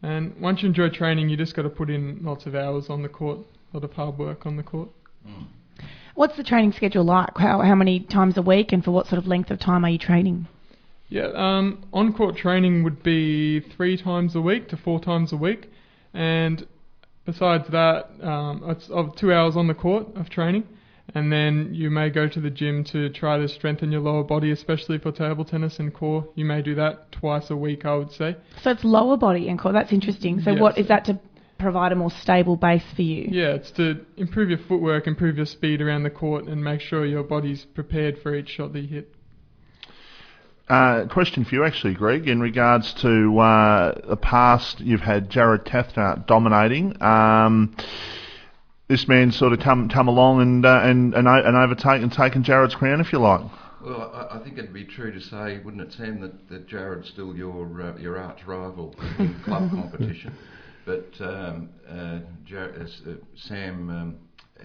And 0.02 0.38
once 0.38 0.62
you 0.62 0.68
enjoy 0.68 0.90
training, 0.90 1.30
you 1.30 1.38
just 1.38 1.56
got 1.56 1.62
to 1.62 1.70
put 1.70 1.88
in 1.88 2.20
lots 2.22 2.44
of 2.44 2.54
hours 2.54 2.90
on 2.90 3.02
the 3.02 3.08
court, 3.08 3.38
a 3.72 3.76
lot 3.76 3.84
of 3.84 3.92
hard 3.94 4.18
work 4.18 4.44
on 4.44 4.56
the 4.56 4.62
court. 4.62 4.90
What's 6.14 6.36
the 6.36 6.44
training 6.44 6.72
schedule 6.72 7.04
like? 7.04 7.30
How, 7.36 7.62
how 7.62 7.74
many 7.74 8.00
times 8.00 8.36
a 8.36 8.42
week 8.42 8.72
and 8.72 8.84
for 8.84 8.90
what 8.90 9.06
sort 9.06 9.18
of 9.18 9.26
length 9.26 9.50
of 9.50 9.58
time 9.58 9.86
are 9.86 9.90
you 9.90 9.98
training? 9.98 10.46
Yeah, 11.08 11.30
um, 11.34 11.86
on 11.92 12.12
court 12.12 12.36
training 12.36 12.82
would 12.84 13.02
be 13.02 13.60
three 13.60 13.96
times 13.96 14.36
a 14.36 14.40
week 14.42 14.68
to 14.68 14.76
four 14.76 15.00
times 15.00 15.32
a 15.32 15.36
week, 15.38 15.70
and 16.12 16.66
besides 17.24 17.64
that, 17.70 18.10
um, 18.22 18.62
it's 18.66 18.90
of 18.90 19.16
two 19.16 19.32
hours 19.32 19.56
on 19.56 19.66
the 19.66 19.74
court 19.74 20.08
of 20.14 20.28
training, 20.28 20.64
and 21.14 21.32
then 21.32 21.70
you 21.72 21.90
may 21.90 22.10
go 22.10 22.28
to 22.28 22.40
the 22.40 22.50
gym 22.50 22.84
to 22.84 23.08
try 23.10 23.38
to 23.38 23.48
strengthen 23.48 23.90
your 23.90 24.00
lower 24.00 24.24
body, 24.24 24.50
especially 24.50 24.98
for 24.98 25.10
table 25.10 25.44
tennis 25.44 25.78
and 25.78 25.92
core. 25.92 26.28
You 26.34 26.44
may 26.44 26.62
do 26.62 26.74
that 26.74 27.12
twice 27.12 27.50
a 27.50 27.56
week, 27.56 27.84
I 27.86 27.94
would 27.96 28.12
say. 28.12 28.36
So 28.62 28.70
it's 28.70 28.84
lower 28.84 29.16
body 29.16 29.48
and 29.48 29.58
core. 29.58 29.72
That's 29.72 29.92
interesting. 29.92 30.40
So 30.40 30.50
Yes. 30.52 30.60
what 30.60 30.78
is 30.78 30.88
that 30.88 31.04
to 31.06 31.18
provide 31.58 31.92
a 31.92 31.96
more 31.96 32.10
stable 32.10 32.56
base 32.56 32.84
for 32.94 33.02
you? 33.02 33.28
Yeah, 33.30 33.54
it's 33.54 33.70
to 33.72 34.04
improve 34.16 34.50
your 34.50 34.58
footwork, 34.58 35.06
improve 35.06 35.36
your 35.36 35.46
speed 35.46 35.80
around 35.80 36.02
the 36.02 36.10
court, 36.10 36.44
and 36.44 36.62
make 36.62 36.80
sure 36.80 37.04
your 37.04 37.24
body's 37.24 37.64
prepared 37.64 38.18
for 38.18 38.34
each 38.34 38.50
shot 38.50 38.72
that 38.74 38.80
you 38.80 38.88
hit. 38.88 39.14
Uh, 40.68 41.06
question 41.06 41.46
for 41.46 41.54
you, 41.54 41.64
actually, 41.64 41.94
Greg, 41.94 42.28
in 42.28 42.40
regards 42.40 42.92
to 42.92 43.38
uh, 43.38 44.06
the 44.06 44.16
past, 44.16 44.80
you've 44.80 45.00
had 45.00 45.30
Jared 45.30 45.64
Tathner 45.64 46.26
dominating. 46.26 47.00
Um, 47.02 47.74
this 48.88 49.06
man's 49.06 49.36
sort 49.36 49.52
of 49.52 49.60
come 49.60 49.88
come 49.88 50.08
along 50.08 50.40
and 50.42 50.66
uh, 50.66 50.80
and 50.82 51.14
and, 51.14 51.28
and 51.28 51.56
overtaken 51.56 52.10
taken 52.10 52.42
Jared's 52.42 52.74
crown, 52.74 53.00
if 53.00 53.12
you 53.12 53.18
like. 53.18 53.40
Well, 53.84 54.10
I, 54.12 54.38
I 54.38 54.42
think 54.42 54.58
it'd 54.58 54.72
be 54.72 54.84
true 54.84 55.12
to 55.12 55.20
say, 55.20 55.58
wouldn't 55.58 55.82
it, 55.82 55.92
Sam, 55.92 56.20
that, 56.20 56.48
that 56.48 56.66
Jared's 56.66 57.08
still 57.08 57.36
your 57.36 57.80
uh, 57.82 57.96
your 57.98 58.18
arch 58.18 58.44
rival 58.46 58.94
in 59.18 59.38
club 59.44 59.70
competition. 59.70 60.34
But 60.84 61.12
um, 61.20 61.68
uh, 61.88 62.20
Jar- 62.44 62.72
uh, 62.80 62.84
uh, 63.10 63.14
Sam 63.36 63.90
um, 63.90 64.16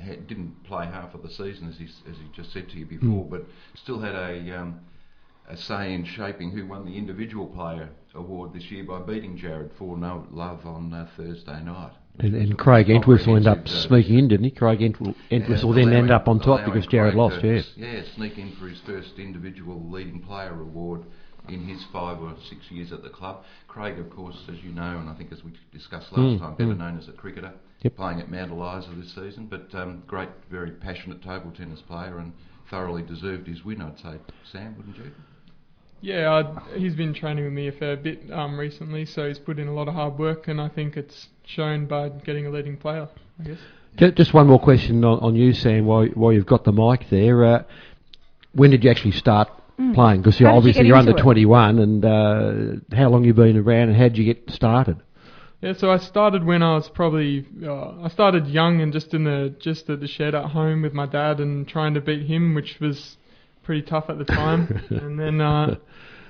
had, 0.02 0.26
didn't 0.26 0.64
play 0.64 0.86
half 0.86 1.14
of 1.14 1.22
the 1.22 1.30
season, 1.30 1.68
as 1.68 1.78
he, 1.78 1.84
as 2.10 2.18
he 2.18 2.24
just 2.34 2.54
said 2.54 2.70
to 2.70 2.78
you 2.78 2.86
before, 2.86 3.26
Mm. 3.26 3.30
but 3.30 3.46
still 3.76 4.00
had 4.00 4.16
a, 4.16 4.58
um, 4.58 4.80
a 5.50 5.58
say 5.58 5.94
in 5.94 6.06
shaping 6.06 6.52
who 6.52 6.66
won 6.66 6.86
the 6.86 6.98
individual 6.98 7.48
player 7.48 7.90
award 8.16 8.54
this 8.54 8.72
year 8.72 8.86
by 8.86 9.00
beating 9.00 9.36
Jared 9.36 9.72
for 9.78 9.98
no 9.98 10.26
love 10.32 10.66
on 10.66 10.94
uh, 10.94 11.10
Thursday 11.18 11.62
night. 11.62 11.92
And, 12.20 12.36
and 12.36 12.58
Craig 12.58 12.90
Entwistle 12.90 13.36
ended 13.36 13.52
up 13.52 13.66
uh, 13.66 13.70
sneaking 13.70 14.20
in, 14.20 14.28
didn't 14.28 14.44
he? 14.46 14.52
Craig 14.52 14.82
Entwistle, 14.82 15.16
Entwistle 15.32 15.74
then 15.74 15.94
ended 15.94 16.12
up 16.12 16.28
on 16.28 16.40
top 16.40 16.64
because 16.64 16.86
Jared 16.86 17.14
Craig 17.14 17.18
lost, 17.18 17.42
to 17.42 17.56
yeah. 17.56 17.62
Yeah, 17.76 18.02
sneak 18.16 18.38
in 18.38 18.56
for 18.56 18.68
his 18.68 18.80
first 18.82 19.18
individual 19.18 19.82
leading 19.90 20.22
player 20.22 20.54
award 20.62 21.06
in 21.50 21.68
his 21.68 21.84
five 21.92 22.22
or 22.22 22.36
six 22.50 22.70
years 22.70 22.92
at 22.92 23.04
the 23.04 23.10
club. 23.10 23.44
Craig, 23.68 23.98
of 24.00 24.10
course, 24.10 24.38
as 24.48 24.64
you 24.64 24.72
know, 24.72 25.00
and 25.00 25.10
I 25.10 25.16
think 25.16 25.32
as 25.32 25.44
we 25.44 25.52
discussed 25.72 26.12
last 26.12 26.38
Mm, 26.38 26.40
time, 26.40 26.56
better 26.56 26.74
mm. 26.74 26.78
known 26.78 26.98
as 26.98 27.08
a 27.08 27.12
cricketer, 27.14 27.52
Yep. 27.82 27.96
playing 27.98 28.20
at 28.22 28.32
Mount 28.32 28.52
Eliza 28.52 28.90
this 28.96 29.14
season, 29.14 29.48
but 29.48 29.74
um, 29.76 30.04
great, 30.08 30.30
very 30.50 30.72
passionate 30.72 31.22
table 31.22 31.52
tennis 31.52 31.82
player 31.82 32.20
and 32.20 32.32
thoroughly 32.70 33.02
deserved 33.02 33.48
his 33.48 33.66
win, 33.66 33.82
I'd 33.82 34.00
say. 34.00 34.20
Sam, 34.50 34.76
wouldn't 34.78 34.98
you? 34.98 35.12
Yeah, 36.04 36.30
i 36.34 36.78
he's 36.78 36.96
been 36.96 37.14
training 37.14 37.46
with 37.46 37.54
me 37.54 37.70
a 37.70 37.72
fair 37.72 37.96
bit 37.96 38.30
um, 38.32 38.60
recently, 38.60 39.06
so 39.06 39.26
he's 39.28 39.40
put 39.40 39.58
in 39.58 39.70
a 39.70 39.74
lot 39.74 39.88
of 39.88 39.94
hard 39.94 40.20
work, 40.20 40.50
and 40.50 40.60
I 40.60 40.68
think 40.68 40.98
it's 40.98 41.30
shown 41.46 41.86
by 41.86 42.10
getting 42.10 42.46
a 42.46 42.50
leading 42.50 42.76
player. 42.76 43.08
I 43.40 43.44
guess. 43.44 44.16
Just 44.16 44.34
one 44.34 44.48
more 44.48 44.60
question 44.60 45.06
on, 45.06 45.20
on 45.20 45.36
you, 45.36 45.54
Sam, 45.54 45.86
while, 45.86 46.06
while 46.08 46.34
you've 46.34 46.46
got 46.46 46.66
the 46.66 46.74
mic 46.74 47.10
there. 47.10 47.46
Uh, 47.46 47.64
when 48.52 48.72
did 48.72 48.84
you 48.84 48.92
actually 48.92 49.12
start 49.14 49.50
Mm. 49.80 49.96
playing? 49.96 50.22
Because 50.22 50.40
you're 50.40 50.50
How 50.50 50.56
you 50.56 50.58
obviously 50.60 50.86
you're 50.86 50.96
under 50.96 51.18
it? 51.18 51.22
21, 51.22 51.80
and 51.80 52.06
uh, 52.06 52.96
how 52.96 53.10
long 53.10 53.24
you 53.24 53.34
been 53.34 53.58
around, 53.58 53.90
and 53.90 53.98
how 53.98 54.04
did 54.04 54.20
you 54.20 54.26
get 54.26 54.52
started? 54.52 54.98
Yeah, 55.62 55.74
so 55.74 55.90
I 55.90 55.98
started 55.98 56.44
when 56.44 56.62
I 56.62 56.76
was 56.76 56.90
probably 56.90 57.48
uh, 57.66 58.04
I 58.04 58.10
started 58.10 58.48
young 58.48 58.82
and 58.82 58.94
just 58.94 59.14
in 59.14 59.24
the 59.24 59.56
just 59.60 59.90
at 59.90 60.00
the 60.00 60.08
shed 60.08 60.36
at 60.36 60.52
home 60.52 60.82
with 60.82 60.94
my 60.94 61.06
dad 61.08 61.40
and 61.40 61.68
trying 61.68 61.94
to 61.96 62.02
beat 62.02 62.28
him, 62.28 62.54
which 62.54 62.80
was 62.80 63.18
pretty 63.64 63.82
tough 63.82 64.10
at 64.10 64.18
the 64.18 64.26
time. 64.26 64.84
and 64.90 65.20
then 65.20 65.42
uh, 65.42 65.78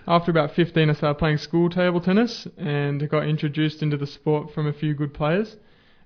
after 0.08 0.32
about 0.32 0.54
15, 0.56 0.90
I 0.90 0.94
started 0.94 1.18
playing 1.18 1.38
school 1.38 1.70
table 1.70 2.02
tennis 2.02 2.48
and 2.58 3.10
got 3.10 3.28
introduced 3.28 3.82
into 3.82 3.98
the 3.98 4.08
sport 4.08 4.54
from 4.54 4.68
a 4.68 4.74
few 4.74 4.94
good 4.94 5.14
players, 5.14 5.56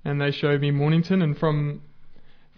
and 0.06 0.22
they 0.22 0.32
showed 0.32 0.62
me 0.62 0.72
Mornington, 0.72 1.22
and 1.22 1.38
from 1.38 1.82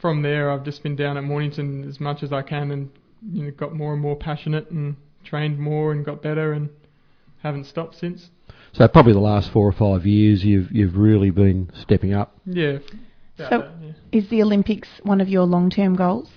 from 0.02 0.22
there 0.22 0.50
I've 0.50 0.64
just 0.64 0.82
been 0.82 0.96
down 0.96 1.18
at 1.18 1.24
Mornington 1.24 1.86
as 1.88 2.00
much 2.00 2.24
as 2.24 2.32
I 2.32 2.42
can 2.42 2.72
and 2.72 2.90
you 3.34 3.44
know 3.44 3.52
got 3.52 3.76
more 3.76 3.92
and 3.92 4.02
more 4.02 4.16
passionate 4.16 4.70
and 4.70 4.96
trained 5.26 5.60
more 5.60 5.92
and 5.92 6.06
got 6.06 6.22
better, 6.22 6.54
and 6.54 6.70
haven't 7.42 7.66
stopped 7.66 7.96
since. 7.96 8.30
So 8.74 8.88
probably 8.88 9.14
the 9.14 9.20
last 9.20 9.52
four 9.52 9.68
or 9.68 9.72
five 9.72 10.06
years, 10.06 10.44
you've 10.44 10.72
you've 10.72 10.98
really 10.98 11.30
been 11.30 11.72
stepping 11.82 12.14
up. 12.14 12.38
Yeah. 12.46 12.80
So, 13.38 13.48
that, 13.50 13.72
yeah. 13.82 13.92
is 14.12 14.30
the 14.30 14.42
Olympics 14.42 14.90
one 15.04 15.22
of 15.22 15.30
your 15.30 15.46
long-term 15.46 15.96
goals? 15.96 16.30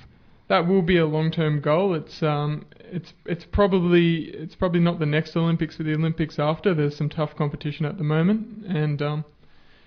That 0.48 0.68
will 0.68 0.82
be 0.82 0.98
a 0.98 1.06
long-term 1.06 1.60
goal. 1.60 1.94
It's 1.94 2.22
um, 2.22 2.66
it's 2.92 3.12
it's 3.24 3.44
probably 3.44 4.24
it's 4.24 4.54
probably 4.54 4.80
not 4.80 4.98
the 4.98 5.06
next 5.06 5.36
Olympics, 5.36 5.76
but 5.76 5.86
the 5.86 5.94
Olympics 5.94 6.38
after. 6.38 6.74
There's 6.74 6.96
some 6.96 7.08
tough 7.08 7.34
competition 7.36 7.86
at 7.86 7.98
the 7.98 8.04
moment, 8.04 8.66
and 8.66 9.00
um, 9.00 9.24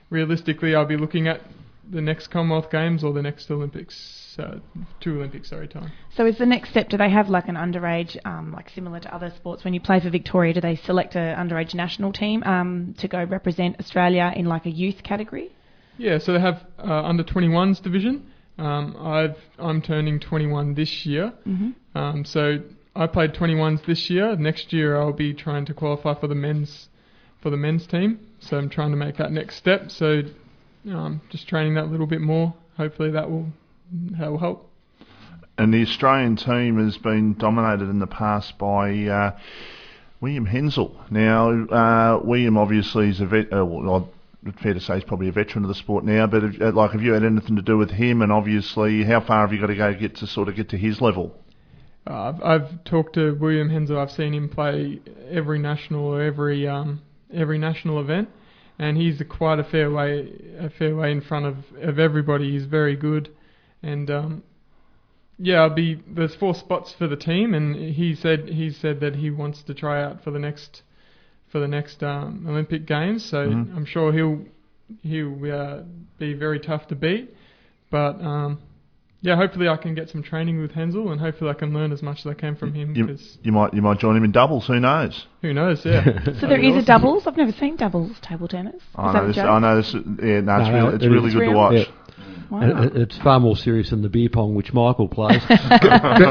realistically, 0.10 0.76
I'll 0.76 0.86
be 0.86 0.98
looking 0.98 1.28
at 1.28 1.42
the 1.90 2.02
next 2.02 2.28
Commonwealth 2.28 2.72
Games 2.72 3.04
or 3.04 3.14
the 3.14 3.22
next 3.22 3.50
Olympics, 3.52 4.36
uh, 4.40 4.58
two 5.00 5.18
Olympics, 5.18 5.52
sorry, 5.52 5.68
time. 5.68 5.92
So 6.16 6.26
is 6.26 6.38
the 6.38 6.46
next 6.46 6.72
step? 6.72 6.90
Do 6.90 6.98
they 6.98 7.12
have 7.12 7.30
like 7.30 7.48
an 7.48 7.56
underage, 7.56 8.18
um, 8.26 8.52
like 8.52 8.70
similar 8.70 9.00
to 9.00 9.14
other 9.14 9.32
sports? 9.36 9.64
When 9.64 9.74
you 9.74 9.80
play 9.80 10.00
for 10.00 10.10
Victoria, 10.10 10.54
do 10.54 10.62
they 10.62 10.76
select 10.78 11.16
an 11.16 11.38
underage 11.38 11.76
national 11.76 12.12
team 12.12 12.44
um, 12.44 12.96
to 13.00 13.08
go 13.08 13.24
represent 13.24 13.80
Australia 13.80 14.34
in 14.36 14.46
like 14.48 14.66
a 14.66 14.72
youth 14.72 15.04
category? 15.04 15.52
Yeah, 15.98 16.18
so 16.18 16.34
they 16.34 16.40
have 16.40 16.66
uh, 16.80 17.04
under 17.04 17.24
21s 17.24 17.82
division. 17.82 18.32
Um, 18.58 18.96
I've 19.00 19.38
I'm 19.60 19.82
turning 19.82 20.20
21 20.20 20.74
this 20.76 21.06
year. 21.06 21.34
Mhm. 21.46 21.76
Um, 21.94 22.26
so 22.26 22.60
I 22.96 23.08
played 23.08 23.34
21s 23.34 23.86
this 23.86 24.10
year. 24.10 24.36
Next 24.38 24.72
year 24.72 24.96
I'll 24.96 25.12
be 25.12 25.34
trying 25.34 25.66
to 25.66 25.74
qualify 25.74 26.14
for 26.14 26.28
the 26.28 26.36
men's 26.36 26.88
for 27.42 27.50
the 27.50 27.58
men's 27.58 27.86
team. 27.86 28.20
So 28.40 28.58
I'm 28.58 28.70
trying 28.70 28.92
to 28.92 28.98
make 28.98 29.18
that 29.18 29.32
next 29.32 29.58
step. 29.58 29.92
So 29.92 30.24
um, 30.90 31.22
just 31.30 31.48
training 31.48 31.74
that 31.76 31.86
a 31.86 31.92
little 31.92 32.08
bit 32.08 32.22
more. 32.22 32.54
Hopefully 32.78 33.12
that 33.12 33.30
will 33.30 33.48
that 34.20 34.32
will 34.32 34.38
help. 34.38 34.70
And 35.58 35.74
the 35.74 35.82
Australian 35.82 36.36
team 36.38 36.84
has 36.84 36.98
been 36.98 37.34
dominated 37.34 37.90
in 37.90 38.00
the 38.00 38.08
past 38.08 38.58
by 38.58 39.06
uh, 39.06 39.40
William 40.22 40.46
Henzell. 40.46 40.92
Now, 41.10 41.50
uh, 41.52 42.20
William 42.24 42.58
obviously 42.58 43.10
is 43.10 43.22
a 43.22 43.26
vet. 43.26 43.54
Uh, 43.54 43.66
well, 43.66 44.10
fair 44.62 44.74
to 44.74 44.80
say 44.80 44.96
he's 44.96 45.04
probably 45.04 45.30
a 45.30 45.32
veteran 45.32 45.64
of 45.64 45.70
the 45.70 45.76
sport 45.76 46.04
now. 46.04 46.28
But 46.28 46.44
if, 46.44 46.62
uh, 46.62 46.72
like, 46.72 46.92
have 46.92 47.02
you 47.02 47.14
had 47.14 47.24
anything 47.24 47.56
to 47.56 47.62
do 47.62 47.78
with 47.78 47.92
him? 47.92 48.22
And 48.22 48.32
obviously, 48.32 49.04
how 49.04 49.22
far 49.22 49.42
have 49.42 49.54
you 49.54 49.62
got 49.62 49.68
to 49.68 49.76
go 49.76 49.94
to 49.94 49.98
get 49.98 50.16
to 50.18 50.28
sort 50.28 50.50
of 50.50 50.56
get 50.56 50.70
to 50.70 50.78
his 50.78 51.00
level? 51.00 51.36
Uh, 52.08 52.14
I've, 52.14 52.44
I've 52.44 52.84
talked 52.84 53.16
to 53.16 53.34
William 53.34 53.70
Henzell. 53.70 53.98
I've 53.98 54.12
seen 54.12 54.34
him 54.34 54.50
play 54.50 55.02
every 55.30 55.60
national 55.60 56.06
or 56.06 56.22
every 56.22 56.68
um, 56.68 57.02
every 57.34 57.58
national 57.58 58.00
event, 58.00 58.30
and 58.78 58.96
he's 58.98 59.20
a 59.22 59.26
quite 59.26 59.60
a 59.60 59.64
fair 59.64 59.90
way 59.90 60.32
a 60.60 60.70
fair 60.70 60.96
way 60.96 61.12
in 61.12 61.22
front 61.22 61.46
of, 61.46 61.56
of 61.82 61.98
everybody. 61.98 62.52
He's 62.52 62.66
very 62.66 62.96
good, 62.96 63.30
and 63.82 64.10
um, 64.12 64.44
yeah, 65.40 65.62
I'll 65.62 65.74
be 65.74 66.00
there's 66.08 66.36
four 66.36 66.54
spots 66.54 66.94
for 66.98 67.08
the 67.08 67.16
team, 67.16 67.54
and 67.56 67.76
he 67.76 68.14
said 68.14 68.50
he 68.50 68.70
said 68.70 69.00
that 69.00 69.16
he 69.16 69.32
wants 69.32 69.64
to 69.64 69.74
try 69.74 70.04
out 70.04 70.24
for 70.24 70.30
the 70.30 70.40
next 70.40 70.84
for 71.52 71.60
the 71.60 71.68
next 71.68 72.04
um, 72.04 72.46
Olympic 72.48 72.86
Games. 72.86 73.28
So 73.28 73.48
Mhm. 73.48 73.76
I'm 73.76 73.86
sure 73.86 74.14
he'll 74.14 74.46
he'll 75.02 75.52
uh, 75.52 75.82
be 76.20 76.34
very 76.34 76.60
tough 76.60 76.88
to 76.90 76.96
beat, 76.96 77.34
but. 77.90 78.22
Um, 78.22 78.60
yeah, 79.26 79.36
hopefully 79.36 79.68
I 79.68 79.76
can 79.78 79.96
get 79.96 80.10
some 80.10 80.22
training 80.22 80.62
with 80.62 80.72
Henzell, 80.72 81.12
and 81.12 81.20
hopefully 81.20 81.50
I 81.50 81.54
can 81.54 81.74
learn 81.74 81.92
as 81.92 82.02
much 82.04 82.20
as 82.20 82.28
I 82.28 82.34
can 82.36 82.56
from 82.56 82.74
him. 82.74 82.96
You, 82.96 83.08
Because 83.08 83.38
you 83.42 83.52
might 83.52 83.74
you 83.74 83.82
might 83.82 83.98
join 84.00 84.16
him 84.16 84.24
in 84.24 84.32
doubles. 84.32 84.68
Who 84.68 84.80
knows? 84.80 85.26
who 85.42 85.54
knows? 85.54 85.84
Yeah. 85.86 86.04
So 86.26 86.32
That'd 86.32 86.50
there 86.50 86.62
be 86.62 86.70
is 86.70 86.84
a 86.84 86.86
doubles. 86.86 87.26
I've 87.28 87.36
never 87.38 87.52
seen 87.52 87.76
doubles 87.76 88.12
table 88.22 88.48
tennis. 88.48 88.76
Is 88.76 88.82
I 88.96 89.14
know 89.14 89.24
a 89.24 89.28
this. 89.28 89.38
I 89.38 89.60
know 89.60 89.76
this. 89.78 89.94
Yeah, 89.94 90.42
no, 90.42 90.58
it's 90.58 90.70
No, 90.70 90.74
really, 90.74 90.96
it's 90.96 91.04
it 91.04 91.10
really 91.10 91.28
is 91.30 91.34
good 91.34 91.46
to 91.50 91.52
watch. 91.56 91.74
Yeah. 91.74 91.86
Wow. 92.50 92.84
It- 92.84 92.96
it's 92.96 93.18
far 93.20 93.40
more 93.40 93.56
serious 93.58 93.90
than 93.90 94.02
the 94.02 94.10
beer 94.10 94.30
pong 94.30 94.56
which 94.56 94.74
Michael 94.74 95.08
plays. 95.08 95.44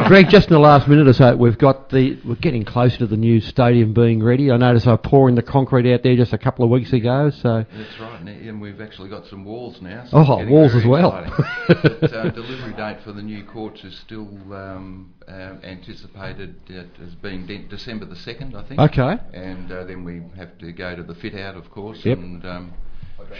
Greg, 0.06 0.28
just 0.28 0.48
in 0.48 0.52
the 0.54 0.58
last 0.60 0.86
minute 0.88 1.06
or 1.08 1.12
so, 1.12 1.36
we've 1.36 1.58
got 1.58 1.90
the 1.90 2.18
we're 2.24 2.34
getting 2.36 2.64
closer 2.64 2.98
to 2.98 3.06
the 3.06 3.16
new 3.16 3.40
stadium 3.40 3.92
being 3.94 4.22
ready. 4.22 4.50
I 4.50 4.56
noticed 4.56 4.86
they're 4.86 4.96
pouring 4.96 5.34
the 5.34 5.42
concrete 5.42 5.92
out 5.92 6.02
there 6.02 6.16
just 6.16 6.32
a 6.32 6.38
couple 6.38 6.64
of 6.64 6.70
weeks 6.70 6.92
ago. 6.92 7.30
So 7.30 7.64
That's 7.76 8.00
right, 8.00 8.20
and- 8.20 8.28
and 8.48 8.60
we've 8.60 8.80
actually 8.80 9.08
got 9.08 9.26
some 9.26 9.44
walls 9.44 9.80
now. 9.80 10.04
Oh, 10.12 10.44
walls 10.46 10.74
as 10.74 10.84
well. 10.84 11.16
exciting. 11.16 11.98
but, 12.00 12.12
uh, 12.12 12.30
delivery 12.30 12.72
date 12.74 12.98
for 13.04 13.12
the 13.12 13.22
new 13.22 13.42
courts 13.44 13.82
is 13.84 13.96
still 13.98 14.28
um, 14.52 15.12
uh, 15.26 15.32
anticipated 15.62 16.54
at, 16.70 16.86
as 17.04 17.14
being 17.16 17.46
de- 17.46 17.64
December 17.68 18.04
the 18.06 18.14
2nd, 18.14 18.54
I 18.54 18.62
think. 18.68 18.80
Okay. 18.80 19.18
And 19.32 19.70
uh, 19.72 19.84
then 19.84 20.04
we 20.04 20.22
have 20.36 20.56
to 20.58 20.72
go 20.72 20.94
to 20.94 21.02
the 21.02 21.14
fit 21.14 21.34
out, 21.34 21.56
of 21.56 21.70
course, 21.70 22.04
Yep. 22.04 22.18
and 22.18 22.44
um, 22.44 22.72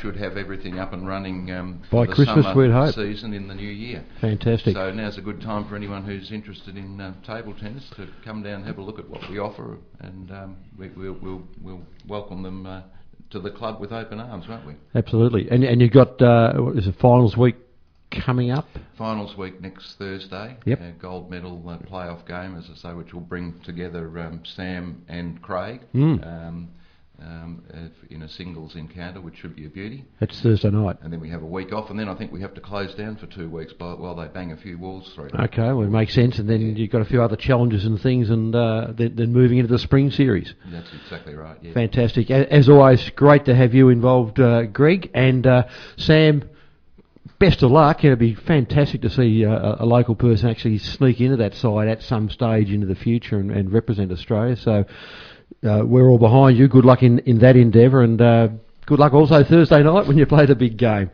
should 0.01 0.17
have 0.17 0.37
everything 0.37 0.79
up 0.79 0.93
and 0.93 1.07
running 1.07 1.51
um, 1.53 1.81
By 1.91 2.05
for 2.05 2.07
the 2.07 2.15
Christmas, 2.15 2.45
summer 2.47 2.63
we'd 2.63 2.73
hope. 2.73 2.95
season 2.95 3.33
in 3.35 3.49
the 3.49 3.55
new 3.55 3.69
year. 3.71 4.05
fantastic. 4.21 4.75
So 4.75 4.91
now's 4.91 5.19
a 5.19 5.21
good 5.23 5.41
time 5.41 5.69
for 5.69 5.77
anyone 5.77 6.05
who's 6.05 6.31
interested 6.33 6.77
in 6.77 7.01
uh, 7.01 7.15
table 7.27 7.55
tennis 7.61 7.89
to 7.97 8.09
come 8.25 8.43
down 8.43 8.55
and 8.61 8.67
have 8.67 8.79
a 8.79 8.83
look 8.83 8.99
at 8.99 9.09
what 9.09 9.21
we 9.31 9.39
offer, 9.39 9.79
and 10.01 10.31
um, 10.31 10.57
we, 10.79 10.89
we'll, 10.91 11.19
we'll, 11.23 11.43
we'll 11.63 11.83
welcome 12.09 12.43
them 12.43 12.67
uh, 12.67 12.83
to 13.31 13.41
the 13.41 13.51
club 13.51 13.81
with 13.81 13.93
open 13.93 14.21
arms, 14.21 14.47
won't 14.49 14.67
we? 14.67 14.75
Absolutely. 14.95 15.49
And 15.51 15.65
and 15.65 15.81
you've 15.81 15.93
got 15.93 16.21
uh, 16.23 16.53
what 16.55 16.77
is 16.77 16.87
it 16.87 16.95
finals 17.01 17.37
week 17.37 17.57
coming 18.25 18.51
up? 18.53 18.67
Finals 18.97 19.37
week 19.37 19.61
next 19.61 19.97
Thursday. 19.99 20.57
Yep. 20.67 20.81
A 20.81 20.93
gold 21.01 21.31
medal 21.31 21.63
uh, 21.69 21.79
playoff 21.79 22.27
game, 22.29 22.57
as 22.57 22.65
I 22.73 22.77
say, 22.77 22.95
which 22.95 23.13
will 23.13 23.21
bring 23.23 23.55
together 23.65 24.07
um, 24.21 24.43
Sam 24.55 25.03
and 25.09 25.43
Craig 25.43 25.81
Mm. 25.95 26.25
um, 26.27 26.69
um, 27.21 27.63
in 28.11 28.23
a 28.23 28.29
singles 28.29 28.75
encounter, 28.75 29.21
which 29.21 29.37
should 29.37 29.55
be 29.55 29.67
a 29.67 29.69
beauty. 29.69 30.05
That's 30.21 30.41
Thursday 30.41 30.71
night. 30.71 30.97
And 31.03 31.13
then 31.13 31.21
we 31.21 31.31
have 31.31 31.43
a 31.43 31.47
week 31.47 31.73
off, 31.73 31.91
and 31.91 31.99
then 31.99 32.09
I 32.09 32.15
think 32.15 32.33
we 32.33 32.41
have 32.41 32.55
to 32.55 32.61
close 32.61 32.95
down 32.95 33.17
for 33.17 33.27
two 33.27 33.49
weeks 33.49 33.73
by, 33.73 33.95
while 33.95 34.15
they 34.15 34.27
bang 34.27 34.53
a 34.53 34.57
few 34.57 34.79
walls 34.79 35.11
through. 35.15 35.31
Okay, 35.39 35.73
well, 35.73 35.83
it 35.83 35.91
makes 35.91 36.15
sense. 36.15 36.39
And 36.39 36.49
then 36.49 36.77
you've 36.77 36.91
got 36.91 37.03
a 37.03 37.05
few 37.05 37.23
other 37.23 37.37
challenges 37.37 37.85
and 37.85 38.01
things, 38.01 38.31
and 38.31 38.55
uh, 38.55 38.89
then, 38.93 39.15
then 39.17 39.33
moving 39.33 39.59
into 39.59 39.73
the 39.73 39.79
spring 39.79 40.11
series. 40.11 40.55
That's 40.67 40.93
exactly 41.05 41.35
right. 41.35 41.57
Yeah. 41.63 41.73
Fantastic. 41.73 42.31
As 42.31 42.69
always, 42.69 43.09
great 43.11 43.45
to 43.47 43.55
have 43.55 43.75
you 43.75 43.89
involved, 43.89 44.41
uh, 44.41 44.63
Greg. 44.65 45.11
And 45.15 45.47
uh, 45.47 45.65
Sam, 45.97 46.49
best 47.39 47.63
of 47.63 47.71
luck. 47.71 48.05
It'd 48.05 48.19
be 48.19 48.35
fantastic 48.35 49.03
to 49.03 49.11
see 49.11 49.45
uh, 49.45 49.77
a, 49.79 49.87
local 49.87 50.15
person 50.15 50.49
actually 50.49 50.79
sneak 50.79 51.21
into 51.21 51.37
that 51.37 51.55
side 51.55 51.89
at 51.89 52.03
some 52.03 52.31
stage 52.31 52.71
into 52.71 52.87
the 52.87 52.95
future 52.95 53.39
and, 53.39 53.51
and 53.51 53.73
represent 53.73 54.13
Australia. 54.13 54.57
So 54.57 54.85
we're 55.65 56.09
all 56.09 56.19
behind 56.19 56.57
you. 56.59 56.69
Good 56.69 56.85
luck 56.85 57.03
in, 57.03 57.19
in 57.21 57.39
that 57.39 57.57
endeavour, 57.57 58.03
and 58.03 58.21
uh, 58.21 58.49
good 58.87 58.99
luck 58.99 59.15
also 59.15 59.43
Thursday 59.43 59.83
night 59.83 60.07
when 60.07 60.19
you 60.19 60.27
play 60.27 60.45
the 60.47 60.55
big 60.55 60.77
game. 60.77 61.11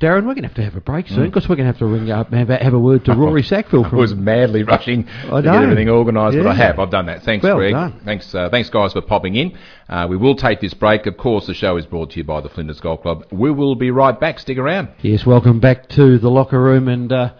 Darren, 0.00 0.26
we're 0.26 0.34
going 0.34 0.42
to 0.42 0.48
have 0.48 0.54
to 0.56 0.64
have 0.64 0.76
a 0.76 0.80
break 0.80 1.08
soon 1.08 1.26
because 1.26 1.48
we're 1.48 1.54
going 1.56 1.66
to 1.66 1.72
have 1.72 1.78
to 1.78 1.86
ring 1.86 2.10
up 2.10 2.28
and 2.30 2.38
have 2.38 2.50
a, 2.50 2.62
have 2.62 2.74
a 2.74 2.78
word 2.78 3.04
to 3.06 3.14
Rory 3.16 3.42
Sackville. 3.42 3.86
I 3.86 3.94
was 3.94 4.14
madly 4.14 4.62
rushing 4.64 5.04
to 5.04 5.40
get 5.42 5.46
everything 5.46 5.88
organised, 5.88 6.36
but 6.36 6.46
I 6.46 6.54
have. 6.54 6.78
I've 6.78 6.90
done 6.90 7.06
that. 7.06 7.22
Thanks, 7.22 7.44
Well 7.44 7.56
Greg. 7.56 7.72
done. 7.72 8.00
Thanks, 8.04 8.34
uh, 8.34 8.50
thanks, 8.50 8.68
guys, 8.68 8.92
for 8.92 9.00
popping 9.00 9.36
in. 9.36 9.56
Uh, 9.88 10.06
we 10.10 10.16
will 10.16 10.34
take 10.34 10.60
this 10.60 10.74
break. 10.74 11.06
Of 11.06 11.16
course, 11.16 11.46
the 11.46 11.54
show 11.54 11.76
is 11.76 11.86
brought 11.86 12.10
to 12.10 12.16
you 12.18 12.24
by 12.24 12.40
the 12.42 12.48
Flinders 12.50 12.80
Golf 12.80 13.00
Club. 13.02 13.24
We 13.30 13.50
will 13.52 13.76
be 13.76 13.90
right 13.90 14.18
back. 14.18 14.38
Stick 14.40 14.58
around. 14.58 14.88
Yes, 15.00 15.24
welcome 15.24 15.60
back 15.60 15.88
to 15.90 16.18
the 16.18 16.30
locker 16.30 16.60
room. 16.60 16.88
And 16.88 17.10
uh, 17.12 17.32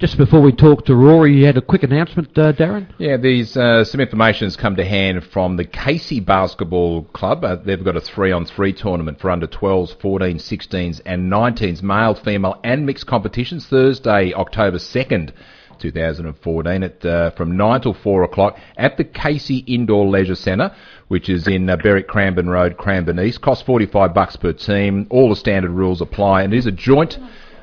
just 0.00 0.16
before 0.16 0.40
we 0.40 0.50
talk 0.50 0.86
to 0.86 0.96
Rory, 0.96 1.36
you 1.36 1.44
had 1.44 1.58
a 1.58 1.60
quick 1.60 1.82
announcement, 1.82 2.36
uh, 2.38 2.54
Darren. 2.54 2.88
Yeah, 2.96 3.18
these 3.18 3.54
uh, 3.54 3.84
some 3.84 4.00
information 4.00 4.46
has 4.46 4.56
come 4.56 4.74
to 4.76 4.84
hand 4.84 5.24
from 5.24 5.58
the 5.58 5.64
Casey 5.66 6.20
Basketball 6.20 7.04
Club. 7.12 7.44
Uh, 7.44 7.56
they've 7.56 7.84
got 7.84 7.96
a 7.96 8.00
three-on-three 8.00 8.72
tournament 8.72 9.20
for 9.20 9.30
under 9.30 9.46
12s, 9.46 9.94
14s, 9.98 10.40
16s, 10.40 11.02
and 11.04 11.30
19s, 11.30 11.82
male, 11.82 12.14
female, 12.14 12.58
and 12.64 12.86
mixed 12.86 13.06
competitions. 13.06 13.66
Thursday, 13.66 14.32
October 14.32 14.78
2nd. 14.78 15.32
2014 15.78 16.82
at 16.82 17.06
uh, 17.06 17.30
from 17.30 17.56
9 17.56 17.80
till 17.80 17.94
4 17.94 18.24
o'clock 18.24 18.58
at 18.76 18.98
the 18.98 19.04
Casey 19.04 19.64
Indoor 19.66 20.06
Leisure 20.06 20.34
Centre, 20.34 20.76
which 21.08 21.30
is 21.30 21.48
in 21.48 21.70
uh, 21.70 21.76
Berwick 21.76 22.06
Cranbourne 22.06 22.50
Road, 22.50 22.76
Cranbourne 22.76 23.18
East. 23.18 23.40
Costs 23.40 23.64
45 23.64 24.12
bucks 24.12 24.36
per 24.36 24.52
team. 24.52 25.06
All 25.08 25.30
the 25.30 25.36
standard 25.36 25.70
rules 25.70 26.02
apply, 26.02 26.42
and 26.42 26.52
it 26.52 26.58
is 26.58 26.66
a 26.66 26.70
joint 26.70 27.18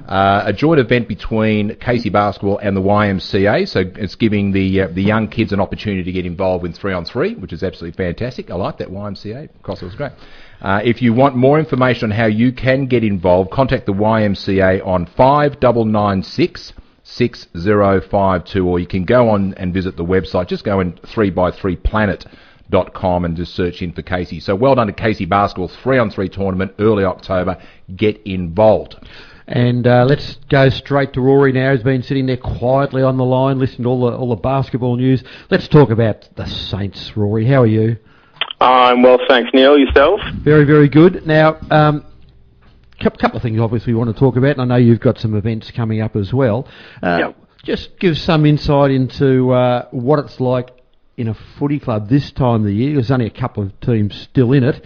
uh, 0.07 0.43
a 0.45 0.53
joint 0.53 0.79
event 0.79 1.07
between 1.07 1.75
Casey 1.75 2.09
Basketball 2.09 2.57
and 2.59 2.77
the 2.77 2.81
YMCA. 2.81 3.67
So 3.67 3.81
it's 3.95 4.15
giving 4.15 4.53
the 4.53 4.81
uh, 4.81 4.87
the 4.87 5.03
young 5.03 5.27
kids 5.27 5.51
an 5.51 5.59
opportunity 5.59 6.03
to 6.03 6.11
get 6.11 6.25
involved 6.25 6.65
in 6.65 6.71
three 6.71 6.93
on 6.93 7.03
three, 7.03 7.35
which 7.35 7.51
is 7.51 7.61
absolutely 7.61 7.97
fantastic. 7.97 8.49
I 8.49 8.55
like 8.55 8.77
that 8.77 8.87
YMCA. 8.87 9.49
Cost 9.63 9.83
was 9.83 9.95
great. 9.95 10.13
Uh, 10.61 10.79
if 10.83 11.01
you 11.01 11.11
want 11.13 11.35
more 11.35 11.59
information 11.59 12.11
on 12.11 12.17
how 12.17 12.25
you 12.25 12.53
can 12.53 12.87
get 12.87 13.03
involved, 13.03 13.51
contact 13.51 13.85
the 13.85 13.93
YMCA 13.93 14.85
on 14.85 15.05
five 15.05 15.59
double 15.59 15.85
nine 15.85 16.23
six. 16.23 16.73
6052 17.09 18.67
or 18.67 18.79
you 18.79 18.87
can 18.87 19.05
go 19.05 19.29
on 19.29 19.53
and 19.53 19.73
visit 19.73 19.95
the 19.95 20.03
website 20.03 20.49
just 20.49 20.65
go 20.65 20.81
in 20.81 20.91
3x3planet.com 20.91 23.23
and 23.23 23.37
just 23.37 23.55
search 23.55 23.81
in 23.81 23.93
for 23.93 24.01
Casey 24.01 24.41
so 24.41 24.53
well 24.53 24.75
done 24.75 24.87
to 24.87 24.93
Casey 24.93 25.23
Basketball 25.23 25.69
3 25.69 25.99
on 25.99 26.11
3 26.11 26.27
tournament 26.27 26.73
early 26.79 27.05
October 27.05 27.57
get 27.95 28.21
involved 28.25 28.97
And 29.47 29.87
uh, 29.87 30.05
let's 30.05 30.35
go 30.49 30.67
straight 30.69 31.13
to 31.13 31.21
Rory 31.21 31.53
now. 31.53 31.71
He's 31.73 31.81
been 31.83 32.03
sitting 32.03 32.25
there 32.25 32.35
quietly 32.37 33.01
on 33.01 33.15
the 33.17 33.23
line, 33.23 33.59
listening 33.59 33.83
to 33.83 33.89
all 33.89 34.09
the 34.09 34.17
all 34.17 34.29
the 34.29 34.35
basketball 34.35 34.97
news. 34.97 35.23
Let's 35.49 35.67
talk 35.69 35.89
about 35.89 36.27
the 36.35 36.45
Saints, 36.45 37.15
Rory. 37.15 37.45
How 37.45 37.61
are 37.61 37.67
you? 37.67 37.97
I'm 38.59 39.03
well, 39.03 39.19
thanks, 39.27 39.51
Neil. 39.53 39.77
Yourself? 39.77 40.19
Very, 40.41 40.65
very 40.65 40.89
good. 40.89 41.25
Now, 41.25 41.57
um, 41.71 42.03
cou- 43.01 43.09
couple 43.11 43.37
of 43.37 43.43
things 43.43 43.59
obviously 43.59 43.93
we 43.93 43.99
want 43.99 44.13
to 44.13 44.19
talk 44.19 44.35
about, 44.35 44.57
and 44.57 44.61
I 44.61 44.65
know 44.65 44.75
you've 44.75 44.99
got 44.99 45.17
some 45.17 45.33
events 45.35 45.71
coming 45.71 46.01
up 46.01 46.15
as 46.15 46.33
well. 46.33 46.67
Uh, 47.01 47.17
Yep. 47.19 47.35
Just 47.63 47.99
give 47.99 48.17
some 48.17 48.45
insight 48.45 48.91
into 48.91 49.51
uh, 49.51 49.87
what 49.91 50.19
it's 50.19 50.39
like 50.39 50.69
in 51.17 51.27
a 51.27 51.33
footy 51.57 51.79
club 51.79 52.07
this 52.07 52.31
time 52.31 52.61
of 52.61 52.63
the 52.63 52.73
year. 52.73 52.93
There's 52.93 53.11
only 53.11 53.25
a 53.25 53.29
couple 53.31 53.63
of 53.63 53.77
teams 53.81 54.15
still 54.15 54.53
in 54.53 54.63
it. 54.63 54.81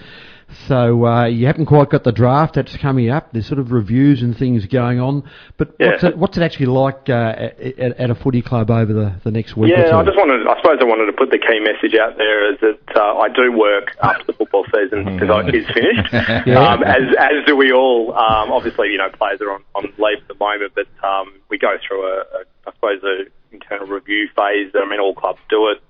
So 0.68 1.06
uh, 1.06 1.26
you 1.26 1.48
haven't 1.48 1.66
quite 1.66 1.90
got 1.90 2.04
the 2.04 2.12
draft 2.12 2.56
that's 2.56 2.76
coming 2.78 3.10
up. 3.10 3.32
There's 3.32 3.48
sort 3.48 3.60
of 3.60 3.72
reviews 3.72 4.22
and 4.22 4.38
things 4.38 4.66
going 4.66 5.00
on. 5.00 5.24
But 5.58 5.76
Yeah. 5.80 5.92
what's, 5.92 6.04
it, 6.04 6.18
what's 6.18 6.38
it 6.38 6.44
actually 6.44 6.68
like 6.68 7.10
uh, 7.10 7.14
at, 7.60 7.80
at 8.00 8.10
a 8.10 8.16
footy 8.16 8.42
club 8.42 8.70
over 8.72 8.92
the, 8.94 9.16
the 9.24 9.32
next 9.32 9.56
week 9.58 9.74
or 9.74 9.78
Yeah, 9.78 9.92
two? 9.92 9.98
I 9.98 10.04
just 10.06 10.18
wanted. 10.18 10.48
I 10.48 10.56
suppose 10.62 10.78
I 10.82 10.86
wanted 10.86 11.06
to 11.08 11.14
put 11.14 11.32
the 11.32 11.40
key 11.40 11.60
message 11.60 11.98
out 12.00 12.18
there 12.18 12.52
is 12.54 12.60
that 12.62 12.96
uh, 12.96 13.18
I 13.20 13.30
do 13.30 13.52
work 13.52 13.96
after 14.04 14.26
the 14.28 14.34
football 14.34 14.66
season 14.74 15.08
is, 15.08 15.64
is 15.64 15.68
finished, 15.74 16.14
Yeah. 16.48 16.74
um, 16.74 16.84
as 16.84 17.04
as 17.18 17.46
do 17.46 17.56
we 17.56 17.72
all. 17.72 18.12
Um, 18.14 18.52
obviously, 18.52 18.90
you 18.90 18.98
know, 18.98 19.10
players 19.10 19.40
are 19.42 19.52
on, 19.52 19.64
on 19.76 19.84
leave 19.98 20.20
at 20.22 20.28
the 20.28 20.36
moment, 20.40 20.74
but 20.76 20.88
um, 21.08 21.34
we 21.50 21.58
go 21.58 21.76
through 21.88 22.04
a, 22.04 22.20
a 22.22 22.40
I 22.68 22.72
suppose 22.74 23.02
a 23.04 23.24
internal 23.54 23.88
review 23.88 24.28
phase. 24.36 24.72
I 24.76 24.88
mean, 24.90 25.00
all 25.00 25.14
clubs 25.14 25.40
do 25.50 25.70
it. 25.70 25.82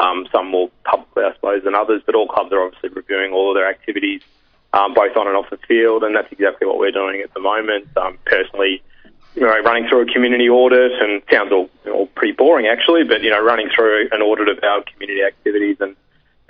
Um, 0.00 0.26
some 0.32 0.50
more 0.50 0.70
publicly, 0.84 1.24
I 1.24 1.34
suppose, 1.34 1.62
than 1.62 1.74
others, 1.74 2.02
but 2.06 2.14
all 2.14 2.26
clubs 2.26 2.52
are 2.52 2.62
obviously 2.62 2.88
reviewing 2.88 3.32
all 3.32 3.50
of 3.50 3.54
their 3.54 3.68
activities, 3.68 4.22
um, 4.72 4.94
both 4.94 5.14
on 5.16 5.26
and 5.26 5.36
off 5.36 5.50
the 5.50 5.58
field, 5.68 6.04
and 6.04 6.16
that's 6.16 6.32
exactly 6.32 6.66
what 6.66 6.78
we're 6.78 6.90
doing 6.90 7.20
at 7.20 7.34
the 7.34 7.40
moment. 7.40 7.88
Um, 7.96 8.16
personally, 8.24 8.82
you 9.34 9.42
know, 9.42 9.60
running 9.62 9.88
through 9.88 10.08
a 10.08 10.12
community 10.12 10.48
audit, 10.48 10.92
and 11.00 11.22
sounds 11.30 11.52
all, 11.52 11.68
all 11.92 12.06
pretty 12.06 12.32
boring 12.32 12.66
actually, 12.66 13.04
but 13.04 13.22
you 13.22 13.30
know, 13.30 13.42
running 13.42 13.68
through 13.74 14.08
an 14.12 14.22
audit 14.22 14.48
of 14.48 14.64
our 14.64 14.82
community 14.84 15.22
activities 15.22 15.76
and 15.80 15.96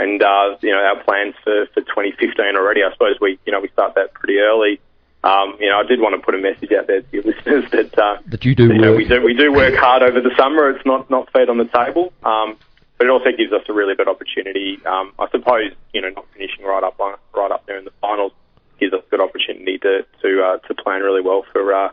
and 0.00 0.22
uh, 0.22 0.56
you 0.62 0.72
know 0.72 0.78
our 0.78 1.02
plans 1.04 1.34
for, 1.44 1.66
for 1.74 1.80
2015 1.82 2.56
already. 2.56 2.82
I 2.82 2.90
suppose 2.92 3.16
we 3.20 3.38
you 3.46 3.52
know 3.52 3.60
we 3.60 3.68
start 3.68 3.94
that 3.94 4.14
pretty 4.14 4.38
early. 4.38 4.80
Um, 5.22 5.56
you 5.60 5.68
know, 5.68 5.78
I 5.78 5.82
did 5.82 6.00
want 6.00 6.14
to 6.16 6.22
put 6.24 6.34
a 6.34 6.38
message 6.38 6.72
out 6.72 6.86
there 6.86 7.02
to 7.02 7.08
your 7.12 7.22
listeners 7.30 7.70
that 7.72 7.98
uh, 7.98 8.18
that 8.26 8.44
you 8.44 8.54
do 8.54 8.68
you 8.68 8.78
know, 8.78 8.94
we 8.94 9.04
do 9.04 9.22
we 9.22 9.34
do 9.34 9.52
work 9.52 9.74
hard 9.74 10.02
over 10.02 10.20
the 10.20 10.34
summer. 10.36 10.70
It's 10.70 10.86
not 10.86 11.10
not 11.10 11.30
fed 11.32 11.50
on 11.50 11.58
the 11.58 11.66
table, 11.66 12.12
um, 12.24 12.56
but 13.00 13.06
it 13.06 13.10
also 13.10 13.30
gives 13.34 13.50
us 13.50 13.62
a 13.66 13.72
really 13.72 13.94
good 13.94 14.08
opportunity. 14.08 14.78
Um, 14.84 15.14
I 15.18 15.26
suppose 15.30 15.72
you 15.94 16.02
know 16.02 16.10
not 16.10 16.26
finishing 16.34 16.66
right 16.66 16.84
up 16.84 17.00
on, 17.00 17.16
right 17.34 17.50
up 17.50 17.64
there 17.64 17.78
in 17.78 17.86
the 17.86 17.92
finals 18.02 18.32
gives 18.78 18.92
us 18.92 19.00
a 19.06 19.10
good 19.10 19.22
opportunity 19.22 19.78
to 19.78 20.04
to 20.20 20.42
uh, 20.42 20.58
to 20.68 20.74
plan 20.74 21.00
really 21.00 21.22
well 21.22 21.42
for 21.50 21.72
uh, 21.72 21.88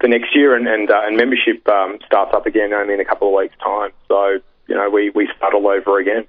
for 0.00 0.06
next 0.06 0.36
year, 0.36 0.54
and 0.54 0.68
and, 0.68 0.88
uh, 0.88 1.00
and 1.02 1.16
membership 1.16 1.68
um, 1.68 1.98
starts 2.06 2.32
up 2.32 2.46
again 2.46 2.72
only 2.72 2.94
in 2.94 3.00
a 3.00 3.04
couple 3.04 3.26
of 3.26 3.34
weeks' 3.34 3.56
time. 3.60 3.90
So 4.06 4.38
you 4.68 4.76
know 4.76 4.88
we 4.88 5.10
we 5.10 5.28
start 5.36 5.52
all 5.52 5.66
over 5.66 5.98
again. 5.98 6.26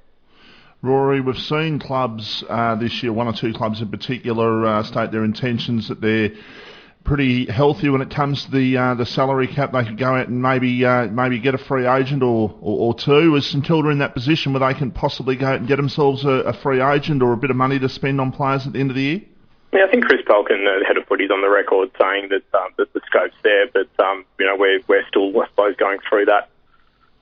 Rory, 0.81 1.21
we've 1.21 1.37
seen 1.37 1.77
clubs 1.77 2.43
uh, 2.49 2.73
this 2.73 3.03
year, 3.03 3.13
one 3.13 3.27
or 3.27 3.33
two 3.33 3.53
clubs 3.53 3.81
in 3.81 3.89
particular, 3.89 4.65
uh, 4.65 4.83
state 4.83 5.11
their 5.11 5.23
intentions 5.23 5.89
that 5.89 6.01
they're 6.01 6.31
pretty 7.07 7.45
healthy 7.45 7.89
when 7.89 8.01
it 8.01 8.11
comes 8.11 8.43
to 8.45 8.51
the 8.51 8.77
uh, 8.77 8.93
the 8.93 9.05
salary 9.05 9.47
cap. 9.47 9.71
They 9.71 9.83
could 9.83 9.97
go 9.97 10.13
out 10.13 10.27
and 10.27 10.41
maybe 10.41 10.85
uh, 10.85 11.07
maybe 11.07 11.39
get 11.39 11.55
a 11.55 11.57
free 11.57 11.87
agent 11.87 12.21
or, 12.21 12.53
or, 12.61 12.89
or 12.89 12.93
two. 12.93 13.35
Is 13.35 13.47
St 13.47 13.63
Kilda 13.63 13.89
in 13.89 13.99
that 13.99 14.13
position 14.13 14.53
where 14.53 14.59
they 14.71 14.77
can 14.77 14.91
possibly 14.91 15.35
go 15.35 15.47
out 15.47 15.59
and 15.59 15.67
get 15.67 15.77
themselves 15.77 16.25
a, 16.25 16.29
a 16.29 16.53
free 16.53 16.81
agent 16.81 17.23
or 17.23 17.33
a 17.33 17.37
bit 17.37 17.49
of 17.49 17.55
money 17.55 17.79
to 17.79 17.89
spend 17.89 18.21
on 18.21 18.31
players 18.31 18.67
at 18.67 18.73
the 18.73 18.79
end 18.79 18.91
of 18.91 18.95
the 18.95 19.01
year? 19.01 19.21
Yeah, 19.73 19.85
I 19.85 19.91
think 19.91 20.05
Chris 20.05 20.21
Pelchen, 20.21 20.63
the 20.63 20.85
head 20.85 20.97
of 20.97 21.07
footy's 21.07 21.31
on 21.31 21.41
the 21.41 21.49
record 21.49 21.89
saying 21.99 22.29
that 22.29 22.43
um, 22.57 22.69
that 22.77 22.93
the 22.93 23.01
scope's 23.05 23.35
there, 23.43 23.67
but 23.73 23.89
um, 24.05 24.25
you 24.39 24.45
know 24.45 24.55
we're 24.55 24.81
we're 24.87 25.07
still, 25.07 25.29
I 25.41 25.47
suppose, 25.47 25.75
going 25.77 25.99
through 26.07 26.25
that 26.25 26.49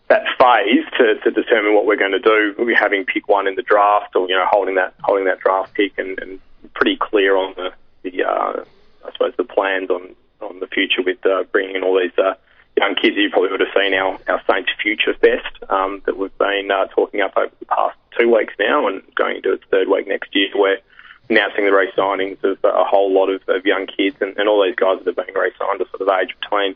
that 0.09 0.23
phase 0.37 0.85
to, 0.97 1.15
to 1.23 1.31
determine 1.31 1.73
what 1.73 1.85
we're 1.85 1.95
going 1.95 2.11
to 2.11 2.19
do. 2.19 2.53
We're 2.57 2.77
having 2.77 3.05
pick 3.05 3.27
one 3.27 3.47
in 3.47 3.55
the 3.55 3.63
draft, 3.63 4.15
or 4.15 4.27
you 4.27 4.35
know 4.35 4.45
holding 4.49 4.75
that 4.75 4.93
holding 5.03 5.25
that 5.25 5.39
draft 5.39 5.73
pick, 5.73 5.97
and, 5.97 6.19
and 6.19 6.39
pretty 6.73 6.97
clear 6.97 7.35
on 7.35 7.53
the 7.55 7.71
the 8.03 8.23
uh, 8.23 8.63
I 9.07 9.11
suppose 9.11 9.33
the 9.37 9.43
plans 9.43 9.89
on 9.89 10.15
on 10.41 10.59
the 10.59 10.67
future 10.67 11.01
with 11.01 11.25
uh, 11.25 11.43
bringing 11.51 11.75
in 11.75 11.83
all 11.83 11.99
these 11.99 12.17
uh, 12.17 12.35
young 12.77 12.95
kids. 12.95 13.15
You 13.15 13.29
probably 13.29 13.51
would 13.51 13.61
have 13.61 13.73
seen 13.75 13.93
our 13.93 14.19
our 14.27 14.41
Saints 14.49 14.71
Future 14.81 15.13
Fest 15.13 15.69
um, 15.69 16.01
that 16.05 16.17
we've 16.17 16.37
been 16.37 16.69
uh, 16.71 16.85
talking 16.87 17.21
up 17.21 17.33
over 17.37 17.51
the 17.59 17.65
past 17.65 17.97
two 18.17 18.33
weeks 18.33 18.53
now, 18.59 18.87
and 18.87 19.01
going 19.15 19.37
into 19.37 19.53
its 19.53 19.63
third 19.71 19.87
week 19.87 20.07
next 20.07 20.35
year, 20.35 20.49
where 20.55 20.79
announcing 21.29 21.65
the 21.65 21.73
re-signings 21.73 22.43
of 22.43 22.57
a 22.63 22.83
whole 22.83 23.11
lot 23.11 23.29
of, 23.29 23.41
of 23.47 23.65
young 23.65 23.87
kids 23.87 24.15
and, 24.21 24.37
and 24.37 24.47
all 24.47 24.63
these 24.63 24.75
guys 24.75 24.99
that 24.99 25.07
have 25.07 25.25
been 25.25 25.33
re-signed 25.33 25.81
are 25.81 25.89
sort 25.89 26.01
of 26.01 26.09
age 26.21 26.35
between 26.39 26.75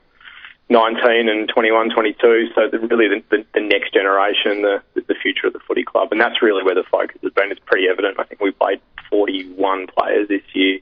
19 0.69 1.29
and 1.29 1.49
21, 1.49 1.89
22. 1.89 2.49
So 2.55 2.67
the, 2.67 2.79
really 2.79 3.07
the, 3.07 3.23
the, 3.29 3.45
the 3.53 3.61
next 3.61 3.93
generation, 3.93 4.61
the, 4.61 4.81
the 4.93 5.15
future 5.15 5.47
of 5.47 5.53
the 5.53 5.59
footy 5.59 5.83
club. 5.83 6.09
And 6.11 6.21
that's 6.21 6.41
really 6.41 6.63
where 6.63 6.75
the 6.75 6.83
focus 6.83 7.17
has 7.23 7.33
been. 7.33 7.51
It's 7.51 7.61
pretty 7.65 7.87
evident. 7.87 8.19
I 8.19 8.23
think 8.23 8.41
we 8.41 8.51
played 8.51 8.79
41 9.09 9.87
players 9.87 10.27
this 10.27 10.43
year. 10.53 10.79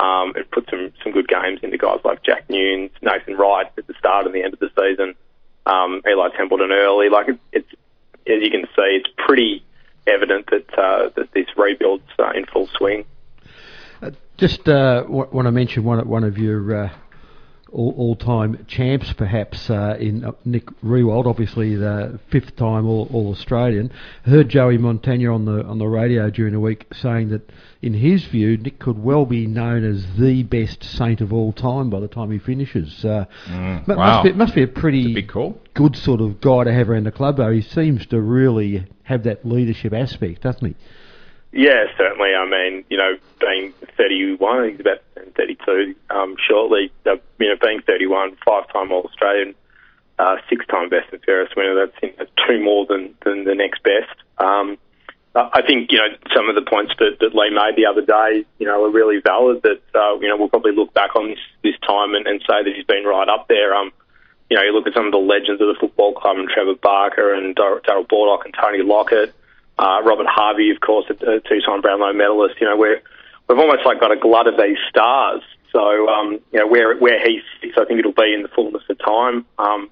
Um, 0.00 0.32
it 0.36 0.50
put 0.50 0.68
some, 0.70 0.92
some 1.02 1.12
good 1.12 1.26
games 1.28 1.60
into 1.62 1.76
guys 1.76 1.98
like 2.04 2.22
Jack 2.22 2.48
Newnes, 2.48 2.90
Nathan 3.02 3.34
Wright 3.36 3.66
at 3.76 3.86
the 3.86 3.94
start 3.98 4.26
and 4.26 4.34
the 4.34 4.42
end 4.44 4.54
of 4.54 4.60
the 4.60 4.70
season, 4.78 5.14
um, 5.66 6.02
Eli 6.08 6.28
Templeton 6.36 6.70
early. 6.70 7.08
Like 7.08 7.28
it, 7.28 7.38
it's, 7.52 7.68
as 8.26 8.40
you 8.42 8.50
can 8.50 8.64
see, 8.76 9.00
it's 9.02 9.08
pretty 9.16 9.64
evident 10.06 10.46
that 10.50 10.78
uh, 10.78 11.10
that 11.16 11.32
this 11.32 11.46
rebuild's 11.56 12.04
uh, 12.18 12.30
in 12.34 12.46
full 12.46 12.68
swing. 12.68 13.04
Just 14.36 14.68
uh, 14.68 15.02
w- 15.02 15.28
want 15.32 15.46
to 15.46 15.52
mention 15.52 15.82
one, 15.82 15.98
of- 15.98 16.06
one 16.06 16.22
of 16.22 16.38
your 16.38 16.84
uh, 16.84 16.90
all, 17.72 17.94
all-time 17.98 18.64
champs, 18.66 19.12
perhaps, 19.12 19.68
uh, 19.70 19.96
in 20.00 20.24
uh, 20.24 20.32
Nick 20.44 20.66
Riewoldt, 20.82 21.26
obviously 21.26 21.76
the 21.76 22.18
fifth 22.30 22.56
time 22.56 22.86
all, 22.86 23.08
all 23.12 23.30
Australian. 23.30 23.92
Heard 24.24 24.48
Joey 24.48 24.78
Montagna 24.78 25.34
on 25.34 25.44
the 25.44 25.64
on 25.64 25.78
the 25.78 25.86
radio 25.86 26.30
during 26.30 26.52
the 26.54 26.60
week 26.60 26.86
saying 26.94 27.28
that, 27.30 27.50
in 27.82 27.94
his 27.94 28.24
view, 28.24 28.56
Nick 28.56 28.78
could 28.78 28.98
well 29.02 29.24
be 29.26 29.46
known 29.46 29.84
as 29.84 30.04
the 30.18 30.42
best 30.42 30.82
Saint 30.82 31.20
of 31.20 31.32
all 31.32 31.52
time 31.52 31.90
by 31.90 32.00
the 32.00 32.08
time 32.08 32.30
he 32.30 32.38
finishes. 32.38 33.04
Uh, 33.04 33.26
Mm, 33.46 33.86
wow. 33.88 34.22
must, 34.22 34.24
be, 34.24 34.32
must 34.32 34.54
be 34.54 34.62
a 34.62 34.66
pretty 34.68 35.22
call. 35.22 35.58
good 35.74 35.94
sort 35.96 36.20
of 36.20 36.40
guy 36.40 36.64
to 36.64 36.72
have 36.72 36.88
around 36.90 37.04
the 37.04 37.12
club, 37.12 37.36
though. 37.36 37.52
He 37.52 37.60
seems 37.62 38.06
to 38.06 38.20
really 38.20 38.86
have 39.04 39.22
that 39.24 39.44
leadership 39.46 39.92
aspect, 39.92 40.42
doesn't 40.42 40.66
he? 40.66 40.74
Yeah, 41.52 41.84
certainly. 41.96 42.34
I 42.34 42.44
mean, 42.44 42.84
you 42.90 42.96
know, 42.96 43.16
being 43.40 43.72
31, 43.96 44.70
he's 44.70 44.80
about 44.80 44.98
32 45.36 45.94
um, 46.10 46.36
shortly. 46.46 46.92
Uh, 47.06 47.16
you 47.38 47.48
know, 47.48 47.56
being 47.60 47.80
31, 47.82 48.36
five-time 48.44 48.92
All-Australian, 48.92 49.54
uh, 50.18 50.36
six-time 50.48 50.90
Best 50.90 51.12
and 51.12 51.22
Fairest 51.24 51.56
winner. 51.56 51.74
That's, 51.74 52.02
you 52.02 52.12
know, 52.18 52.26
two 52.46 52.62
more 52.62 52.86
than, 52.86 53.14
than 53.24 53.44
the 53.44 53.54
next 53.54 53.82
best. 53.82 54.14
Um, 54.38 54.78
I 55.34 55.62
think, 55.62 55.92
you 55.92 55.98
know, 55.98 56.08
some 56.34 56.48
of 56.48 56.54
the 56.54 56.62
points 56.62 56.92
that, 56.98 57.18
that 57.20 57.34
Leigh 57.34 57.50
made 57.50 57.76
the 57.76 57.86
other 57.86 58.02
day, 58.02 58.44
you 58.58 58.66
know, 58.66 58.84
are 58.84 58.90
really 58.90 59.20
valid 59.20 59.62
that, 59.62 59.80
uh, 59.94 60.18
you 60.18 60.28
know, 60.28 60.36
we'll 60.36 60.48
probably 60.48 60.72
look 60.72 60.92
back 60.94 61.14
on 61.14 61.28
this, 61.28 61.38
this 61.62 61.74
time 61.86 62.14
and, 62.14 62.26
and 62.26 62.40
say 62.40 62.62
that 62.64 62.72
he's 62.74 62.84
been 62.86 63.04
right 63.04 63.28
up 63.28 63.46
there. 63.46 63.74
Um, 63.74 63.92
you 64.50 64.56
know, 64.56 64.62
you 64.62 64.72
look 64.72 64.86
at 64.86 64.94
some 64.94 65.06
of 65.06 65.12
the 65.12 65.18
legends 65.18 65.60
of 65.60 65.68
the 65.68 65.76
football 65.78 66.14
club 66.14 66.38
and 66.38 66.48
Trevor 66.48 66.74
Barker 66.74 67.34
and 67.34 67.54
Dar- 67.54 67.80
Darrel 67.80 68.04
Baldock 68.08 68.46
and 68.46 68.54
Tony 68.54 68.82
Lockett, 68.82 69.34
uh, 69.78 70.02
Robert 70.04 70.26
Harvey, 70.28 70.70
of 70.70 70.80
course, 70.80 71.06
a, 71.10 71.12
a 71.12 71.40
two-time 71.40 71.80
Brownlow 71.80 72.12
medalist. 72.12 72.56
You 72.60 72.66
know, 72.66 72.76
we're, 72.76 73.00
we've 73.48 73.58
almost 73.58 73.86
like 73.86 74.00
got 74.00 74.12
a 74.12 74.16
glut 74.16 74.46
of 74.46 74.56
these 74.56 74.78
stars. 74.88 75.42
So, 75.72 76.08
um, 76.08 76.40
you 76.52 76.58
know, 76.58 76.66
where 76.66 76.96
where 76.96 77.20
he 77.20 77.40
sits, 77.60 77.74
I 77.78 77.84
think 77.84 78.00
it'll 78.00 78.12
be 78.12 78.32
in 78.34 78.42
the 78.42 78.48
fullness 78.48 78.82
of 78.88 78.98
time. 78.98 79.44
Um, 79.58 79.90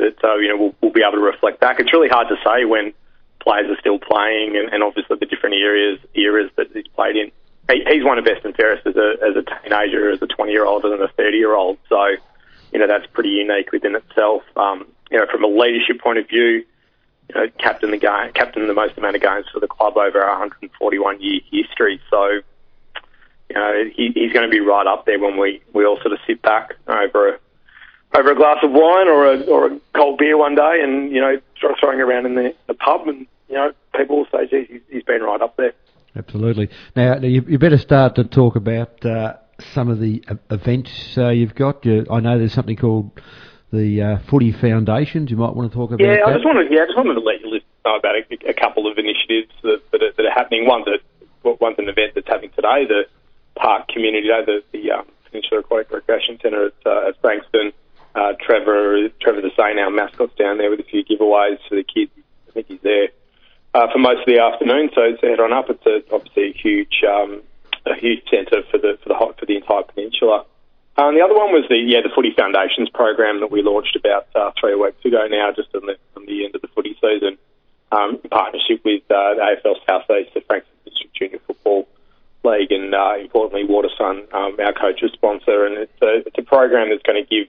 that 0.00 0.16
uh, 0.24 0.36
you 0.36 0.48
know 0.48 0.56
we'll, 0.56 0.74
we'll 0.80 0.92
be 0.92 1.02
able 1.02 1.18
to 1.18 1.24
reflect 1.24 1.60
back. 1.60 1.78
It's 1.78 1.92
really 1.92 2.08
hard 2.08 2.28
to 2.28 2.36
say 2.44 2.64
when 2.64 2.92
players 3.40 3.70
are 3.70 3.78
still 3.80 3.98
playing, 3.98 4.56
and, 4.56 4.72
and 4.72 4.82
obviously 4.82 5.16
the 5.20 5.26
different 5.26 5.54
eras 5.56 5.98
eras 6.14 6.50
that 6.56 6.68
he's 6.72 6.88
played 6.88 7.16
in. 7.16 7.30
He, 7.70 7.84
he's 7.86 8.04
won 8.04 8.18
a 8.18 8.22
best 8.22 8.44
and 8.44 8.54
fairest 8.56 8.86
as 8.86 8.96
a 8.96 9.14
as 9.22 9.36
a 9.36 9.44
teenager, 9.62 10.10
as 10.10 10.20
a 10.22 10.26
20 10.26 10.50
year 10.50 10.64
old, 10.64 10.84
and 10.84 11.00
a 11.00 11.08
30 11.08 11.36
year 11.36 11.54
old. 11.54 11.78
So, 11.88 12.16
you 12.72 12.78
know, 12.78 12.86
that's 12.86 13.06
pretty 13.12 13.30
unique 13.30 13.70
within 13.72 13.94
itself. 13.94 14.42
Um, 14.56 14.86
you 15.10 15.18
know, 15.18 15.26
from 15.30 15.44
a 15.44 15.48
leadership 15.48 16.00
point 16.00 16.18
of 16.18 16.28
view, 16.28 16.64
you 17.32 17.40
know, 17.40 17.46
captain 17.58 17.92
the 17.92 17.96
game, 17.96 18.32
captain 18.34 18.66
the 18.66 18.74
most 18.74 18.98
amount 18.98 19.14
of 19.14 19.22
games 19.22 19.46
for 19.52 19.60
the 19.60 19.68
club 19.68 19.96
over 19.96 20.20
our 20.20 20.30
141 20.30 21.20
year 21.20 21.40
history. 21.50 22.00
So, 22.10 22.40
you 23.48 23.54
know, 23.54 23.84
he, 23.94 24.10
he's 24.14 24.32
going 24.32 24.48
to 24.48 24.50
be 24.50 24.60
right 24.60 24.86
up 24.86 25.06
there 25.06 25.18
when 25.20 25.38
we, 25.38 25.62
we 25.72 25.84
all 25.84 25.96
sort 26.00 26.12
of 26.12 26.18
sit 26.26 26.42
back 26.42 26.74
over 26.88 27.34
a 27.34 27.38
over 28.12 28.32
a 28.32 28.34
glass 28.34 28.56
of 28.64 28.72
wine 28.72 29.06
or 29.06 29.32
a 29.32 29.40
or 29.42 29.66
a 29.68 29.80
cold 29.94 30.18
beer 30.18 30.36
one 30.36 30.56
day, 30.56 30.80
and 30.82 31.12
you 31.12 31.20
know, 31.20 31.40
throw- 31.60 31.76
throwing 31.78 32.00
around 32.00 32.26
in 32.26 32.34
the, 32.34 32.52
the 32.66 32.74
pub, 32.74 33.06
and 33.06 33.24
you 33.48 33.54
know, 33.54 33.72
people 33.94 34.16
will 34.16 34.26
say, 34.32 34.48
"Geez, 34.48 34.66
he's, 34.68 34.80
he's 34.90 35.02
been 35.04 35.22
right 35.22 35.40
up 35.40 35.56
there." 35.56 35.74
Absolutely. 36.16 36.68
Now, 36.96 37.18
you, 37.18 37.44
you 37.46 37.56
better 37.60 37.78
start 37.78 38.16
to 38.16 38.24
talk 38.24 38.56
about 38.56 39.06
uh, 39.06 39.34
some 39.72 39.88
of 39.88 40.00
the 40.00 40.24
uh, 40.26 40.34
events 40.50 40.90
uh, 41.16 41.28
you've 41.28 41.54
got. 41.54 41.86
You, 41.86 42.04
I 42.10 42.18
know 42.18 42.36
there's 42.36 42.52
something 42.52 42.74
called 42.74 43.12
the 43.72 44.02
uh, 44.02 44.18
Footy 44.28 44.52
Foundations. 44.52 45.30
You 45.30 45.36
might 45.36 45.54
want 45.54 45.70
to 45.70 45.76
talk 45.76 45.90
about 45.92 46.04
Yeah, 46.04 46.16
that. 46.16 46.26
I 46.26 46.32
just 46.34 46.44
wanted, 46.44 46.72
yeah, 46.72 46.82
I 46.82 46.86
just 46.86 46.96
wanted 46.96 47.14
to 47.14 47.20
let 47.20 47.40
you 47.40 47.50
listen 47.50 47.66
know 47.84 47.96
about 47.96 48.14
a, 48.16 48.50
a 48.50 48.54
couple 48.54 48.90
of 48.90 48.98
initiatives 48.98 49.52
that, 49.62 49.80
that, 49.92 50.02
are, 50.02 50.12
that 50.12 50.26
are 50.26 50.32
happening. 50.32 50.66
One's 50.66 50.86
a 50.86 50.98
well, 51.42 51.56
one's 51.60 51.78
an 51.78 51.88
event 51.88 52.12
that's 52.14 52.28
happening 52.28 52.50
today, 52.54 52.84
the 52.86 53.04
PARC 53.56 53.88
Community 53.88 54.28
Day, 54.28 54.44
the, 54.44 54.62
the 54.72 54.90
um, 54.90 55.06
Peninsula 55.24 55.60
Aquatic 55.60 55.90
Recreation 55.90 56.38
Centre 56.42 56.66
at, 56.66 56.74
uh, 56.84 57.08
at 57.08 57.20
Frankston. 57.20 57.72
Uh, 58.14 58.32
Trevor, 58.40 59.08
Trevor 59.20 59.40
the 59.40 59.50
Sane, 59.56 59.78
our 59.78 59.90
mascot's 59.90 60.34
down 60.34 60.58
there 60.58 60.68
with 60.68 60.80
a 60.80 60.82
few 60.82 61.04
giveaways 61.04 61.58
for 61.68 61.76
the 61.76 61.84
kids. 61.84 62.10
I 62.48 62.52
think 62.52 62.66
he's 62.66 62.80
there 62.82 63.08
uh, 63.72 63.86
for 63.92 63.98
most 63.98 64.20
of 64.20 64.26
the 64.26 64.40
afternoon. 64.40 64.90
So, 64.94 65.16
so 65.20 65.28
head 65.28 65.40
on 65.40 65.52
up. 65.52 65.70
It's 65.70 65.86
a, 65.86 66.02
obviously 66.12 66.50
a 66.50 66.52
huge, 66.52 67.02
um, 67.08 67.40
a 67.86 67.94
huge 67.94 68.22
centre 68.28 68.62
for 68.70 68.78
the 68.78 68.98
for 69.02 69.08
the 69.08 69.14
hot 69.14 69.38
for 69.38 69.46
the 69.46 69.56
entire 69.56 69.84
peninsula. 69.84 70.44
Uh, 70.98 71.08
and 71.08 71.16
the 71.16 71.22
other 71.22 71.34
one 71.34 71.52
was 71.52 71.64
the 71.68 71.76
yeah 71.76 72.00
the 72.02 72.10
Footy 72.14 72.32
Foundations 72.36 72.90
program 72.90 73.40
that 73.40 73.50
we 73.50 73.62
launched 73.62 73.96
about 73.96 74.26
uh, 74.34 74.50
three 74.60 74.74
weeks 74.74 75.02
ago 75.04 75.26
now, 75.30 75.50
just 75.52 75.74
on 75.74 75.86
the 75.86 75.96
on 76.16 76.26
the 76.26 76.44
end 76.44 76.54
of 76.54 76.60
the 76.60 76.68
footy 76.68 76.96
season. 77.00 77.38
um, 77.92 78.18
in 78.22 78.30
partnership 78.30 78.80
with 78.84 79.02
uh, 79.10 79.34
the 79.34 79.56
AFL 79.64 79.76
Southeast, 79.86 80.34
the 80.34 80.40
Frankston 80.42 80.76
District 80.84 81.14
Junior 81.14 81.38
Football 81.46 81.88
League, 82.44 82.72
and 82.72 82.94
uh, 82.94 83.14
importantly, 83.18 83.64
Watersun, 83.66 84.32
um, 84.32 84.56
our 84.60 84.72
coach's 84.72 85.12
sponsor. 85.12 85.66
And 85.66 85.76
it's 85.76 86.02
a, 86.02 86.26
it's 86.26 86.38
a 86.38 86.42
program 86.42 86.90
that's 86.90 87.02
going 87.02 87.22
to 87.22 87.28
give 87.28 87.48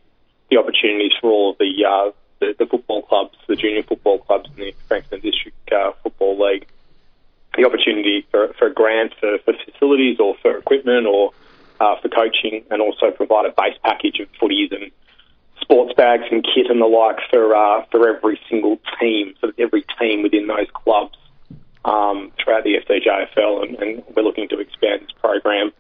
the 0.49 0.57
opportunities 0.57 1.11
for 1.21 1.29
all 1.29 1.51
of 1.51 1.57
the, 1.59 1.85
uh, 1.85 2.11
the 2.39 2.55
the 2.57 2.65
football 2.65 3.03
clubs, 3.03 3.37
the 3.47 3.55
junior 3.55 3.83
football 3.83 4.19
clubs 4.19 4.49
in 4.57 4.63
the 4.63 4.75
Frankston 4.87 5.21
District 5.21 5.71
uh, 5.71 5.91
Football 6.03 6.43
League, 6.45 6.67
the 7.55 7.65
opportunity 7.65 8.25
for, 8.31 8.53
for 8.53 8.67
a 8.67 8.73
grant 8.73 9.13
for, 9.19 9.37
for 9.45 9.53
facilities 9.65 10.19
or 10.19 10.35
for 10.41 10.57
equipment 10.57 11.05
or 11.05 11.31
uh, 11.81 11.95
for 11.99 12.09
coaching, 12.09 12.63
and 12.69 12.79
also 12.79 13.09
provide 13.09 13.45
a 13.45 13.53
base 13.57 13.77
package 13.83 14.19
of 14.19 14.27
footies 14.39 14.71
and 14.71 14.91
sports 15.59 15.93
bags 15.97 16.25
and 16.31 16.43
kit 16.43 16.69
and 16.69 16.79
the 16.79 16.85
like 16.85 17.17
for 17.31 17.55
uh, 17.55 17.83
for 17.89 18.07
every 18.07 18.39
single 18.49 18.79
team, 18.99 19.33
for 19.39 19.51
every 19.57 19.83
team 19.99 20.21
within 20.21 20.45
those 20.45 20.67
clubs 20.73 21.17
um, 21.83 22.31
throughout 22.37 22.63
the 22.63 22.75
FDJFL, 22.85 23.63
and, 23.63 23.75
and 23.79 24.03
we're 24.15 24.21
looking 24.21 24.47
to 24.49 24.59
expand 24.59 25.01
this 25.01 25.11
program, 25.19 25.71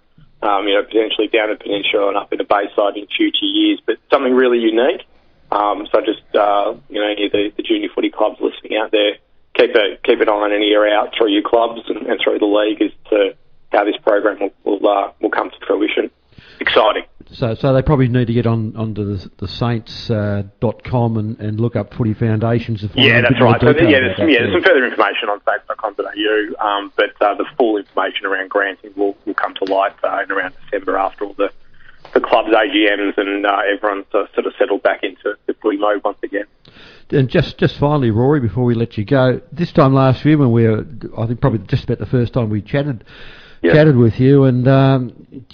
um, 0.41 0.67
you 0.67 0.73
know, 0.73 0.83
potentially 0.83 1.27
down 1.27 1.49
the 1.49 1.55
peninsula 1.55 2.07
and 2.07 2.17
up 2.17 2.31
in 2.31 2.39
the 2.39 2.45
Bayside 2.45 2.97
in 2.97 3.05
future 3.05 3.45
years. 3.45 3.79
But 3.85 3.97
something 4.09 4.33
really 4.33 4.57
unique. 4.57 5.05
Um, 5.51 5.87
so 5.93 6.01
just 6.01 6.23
uh, 6.33 6.73
you 6.89 6.99
know, 6.99 7.07
any 7.07 7.27
of 7.27 7.31
the, 7.31 7.53
the 7.55 7.61
junior 7.63 7.89
footy 7.93 8.09
clubs 8.09 8.41
listening 8.41 8.79
out 8.79 8.89
there, 8.89 9.17
keep 9.53 9.75
a 9.75 9.97
keep 10.03 10.19
an 10.19 10.29
eye 10.29 10.31
on 10.31 10.51
an 10.51 10.63
ear 10.63 10.87
out 10.87 11.13
through 11.15 11.29
your 11.29 11.43
clubs 11.43 11.81
and, 11.89 12.07
and 12.07 12.19
through 12.23 12.39
the 12.39 12.45
league 12.45 12.81
as 12.81 12.91
to 13.11 13.35
how 13.71 13.85
this 13.85 13.97
program 14.03 14.39
will 14.39 14.79
will, 14.79 14.89
uh, 14.89 15.11
will 15.21 15.29
come 15.29 15.49
to 15.49 15.65
fruition. 15.65 16.09
Exciting. 16.59 17.03
So, 17.31 17.55
so 17.55 17.73
they 17.73 17.81
probably 17.81 18.07
need 18.07 18.27
to 18.27 18.33
get 18.33 18.45
on 18.45 18.75
onto 18.75 19.15
the, 19.15 19.31
the 19.37 19.47
Saints 19.47 20.09
uh, 20.09 20.43
dot 20.59 20.83
com 20.83 21.17
and, 21.17 21.39
and 21.39 21.59
look 21.59 21.75
up 21.75 21.93
Footy 21.93 22.13
Foundations. 22.13 22.81
To 22.81 22.89
find 22.89 23.05
Yeah, 23.05 23.21
that's 23.21 23.41
right. 23.41 23.59
So 23.61 23.69
yeah, 23.69 23.99
there's 23.99 24.17
some, 24.17 24.29
yeah, 24.29 24.39
there's 24.39 24.53
some 24.53 24.63
further 24.63 24.85
information 24.85 25.29
on 25.29 25.39
saints.com.au, 25.47 26.65
um, 26.65 26.91
but 26.95 27.11
uh, 27.21 27.35
the 27.35 27.45
full 27.57 27.77
information 27.77 28.25
around 28.25 28.49
granting 28.49 28.91
will, 28.95 29.15
will 29.25 29.33
come 29.33 29.53
to 29.55 29.73
light 29.73 29.93
uh, 30.03 30.23
in 30.23 30.31
around 30.31 30.53
December 30.65 30.97
after 30.97 31.25
all 31.25 31.33
the 31.33 31.51
the 32.13 32.19
club's 32.19 32.49
AGMs 32.49 33.17
and 33.17 33.45
uh, 33.45 33.61
everyone's 33.73 34.05
uh, 34.13 34.25
sort 34.33 34.45
of 34.45 34.53
settled 34.59 34.83
back 34.83 35.01
into 35.03 35.35
the 35.45 35.53
footy 35.61 35.77
mode 35.77 36.03
once 36.03 36.17
again. 36.23 36.45
And 37.09 37.29
just 37.29 37.57
just 37.57 37.77
finally, 37.77 38.11
Rory, 38.11 38.39
before 38.39 38.65
we 38.65 38.73
let 38.73 38.97
you 38.97 39.05
go, 39.05 39.41
this 39.51 39.71
time 39.71 39.93
last 39.93 40.25
year 40.25 40.37
when 40.37 40.51
we 40.51 40.67
were, 40.67 40.85
I 41.17 41.27
think 41.27 41.41
probably 41.41 41.59
just 41.67 41.85
about 41.85 41.99
the 41.99 42.05
first 42.05 42.33
time 42.33 42.49
we 42.49 42.61
chatted, 42.61 43.03
chatted 43.63 43.95
with 43.95 44.19
you, 44.19 44.45
and 44.45 44.67
um, 44.67 45.45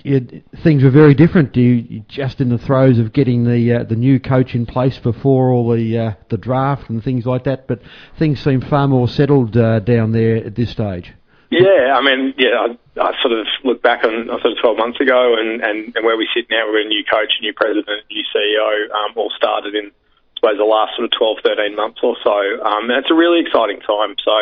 things 0.64 0.84
were 0.84 0.90
very 0.90 1.14
different. 1.14 1.56
You 1.56 1.64
you 1.64 2.00
just 2.08 2.40
in 2.42 2.50
the 2.50 2.58
throes 2.58 3.00
of 3.00 3.14
getting 3.14 3.44
the 3.44 3.74
uh, 3.74 3.84
the 3.84 3.96
new 3.96 4.20
coach 4.20 4.56
in 4.56 4.66
place 4.66 4.98
before 4.98 5.52
all 5.52 5.72
the 5.72 5.98
uh, 5.98 6.14
the 6.30 6.38
draft 6.38 6.90
and 6.90 7.04
things 7.04 7.26
like 7.26 7.44
that, 7.46 7.68
but 7.68 7.82
things 8.18 8.42
seem 8.44 8.62
far 8.62 8.88
more 8.88 9.08
settled 9.08 9.58
uh, 9.58 9.80
down 9.80 10.12
there 10.12 10.38
at 10.38 10.56
this 10.56 10.72
stage. 10.72 11.14
Yeah, 11.50 11.96
I 11.96 12.02
mean, 12.04 12.34
yeah, 12.38 12.60
I, 12.60 12.68
I 13.00 13.12
sort 13.22 13.32
of 13.32 13.48
look 13.64 13.82
back 13.82 14.04
on 14.04 14.28
sort 14.28 14.52
of 14.52 14.60
12 14.60 14.78
months 14.78 15.00
ago 15.00 15.36
and, 15.40 15.64
and, 15.64 15.96
and 15.96 16.04
where 16.04 16.18
we 16.18 16.28
sit 16.36 16.48
now, 16.52 16.68
we're 16.68 16.84
a 16.84 16.88
new 16.88 17.06
coach, 17.08 17.40
a 17.40 17.42
new 17.42 17.54
president, 17.54 18.04
new 18.12 18.24
CEO, 18.36 18.92
um, 18.92 19.16
all 19.16 19.32
started 19.32 19.74
in, 19.74 19.88
I 19.88 20.34
suppose, 20.36 20.58
the 20.58 20.68
last 20.68 20.98
sort 20.98 21.06
of 21.06 21.16
12, 21.18 21.38
13 21.56 21.76
months 21.76 22.00
or 22.04 22.18
so. 22.22 22.36
Um, 22.68 22.92
and 22.92 23.00
it's 23.00 23.12
a 23.12 23.16
really 23.16 23.40
exciting 23.40 23.80
time. 23.80 24.20
So, 24.20 24.36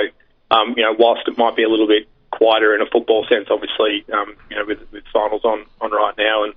um, 0.49 0.73
you 0.75 0.81
know, 0.81 0.95
whilst 0.97 1.27
it 1.27 1.37
might 1.37 1.55
be 1.55 1.61
a 1.61 1.69
little 1.69 1.87
bit 1.87 2.09
quieter 2.37 2.75
in 2.75 2.81
a 2.81 2.85
football 2.85 3.25
sense, 3.27 3.47
obviously, 3.49 4.05
um, 4.13 4.35
you 4.49 4.57
know, 4.57 4.65
with, 4.65 4.79
with 4.91 5.03
finals 5.11 5.43
on, 5.43 5.65
on 5.81 5.91
right 5.91 6.17
now 6.17 6.43
and 6.43 6.53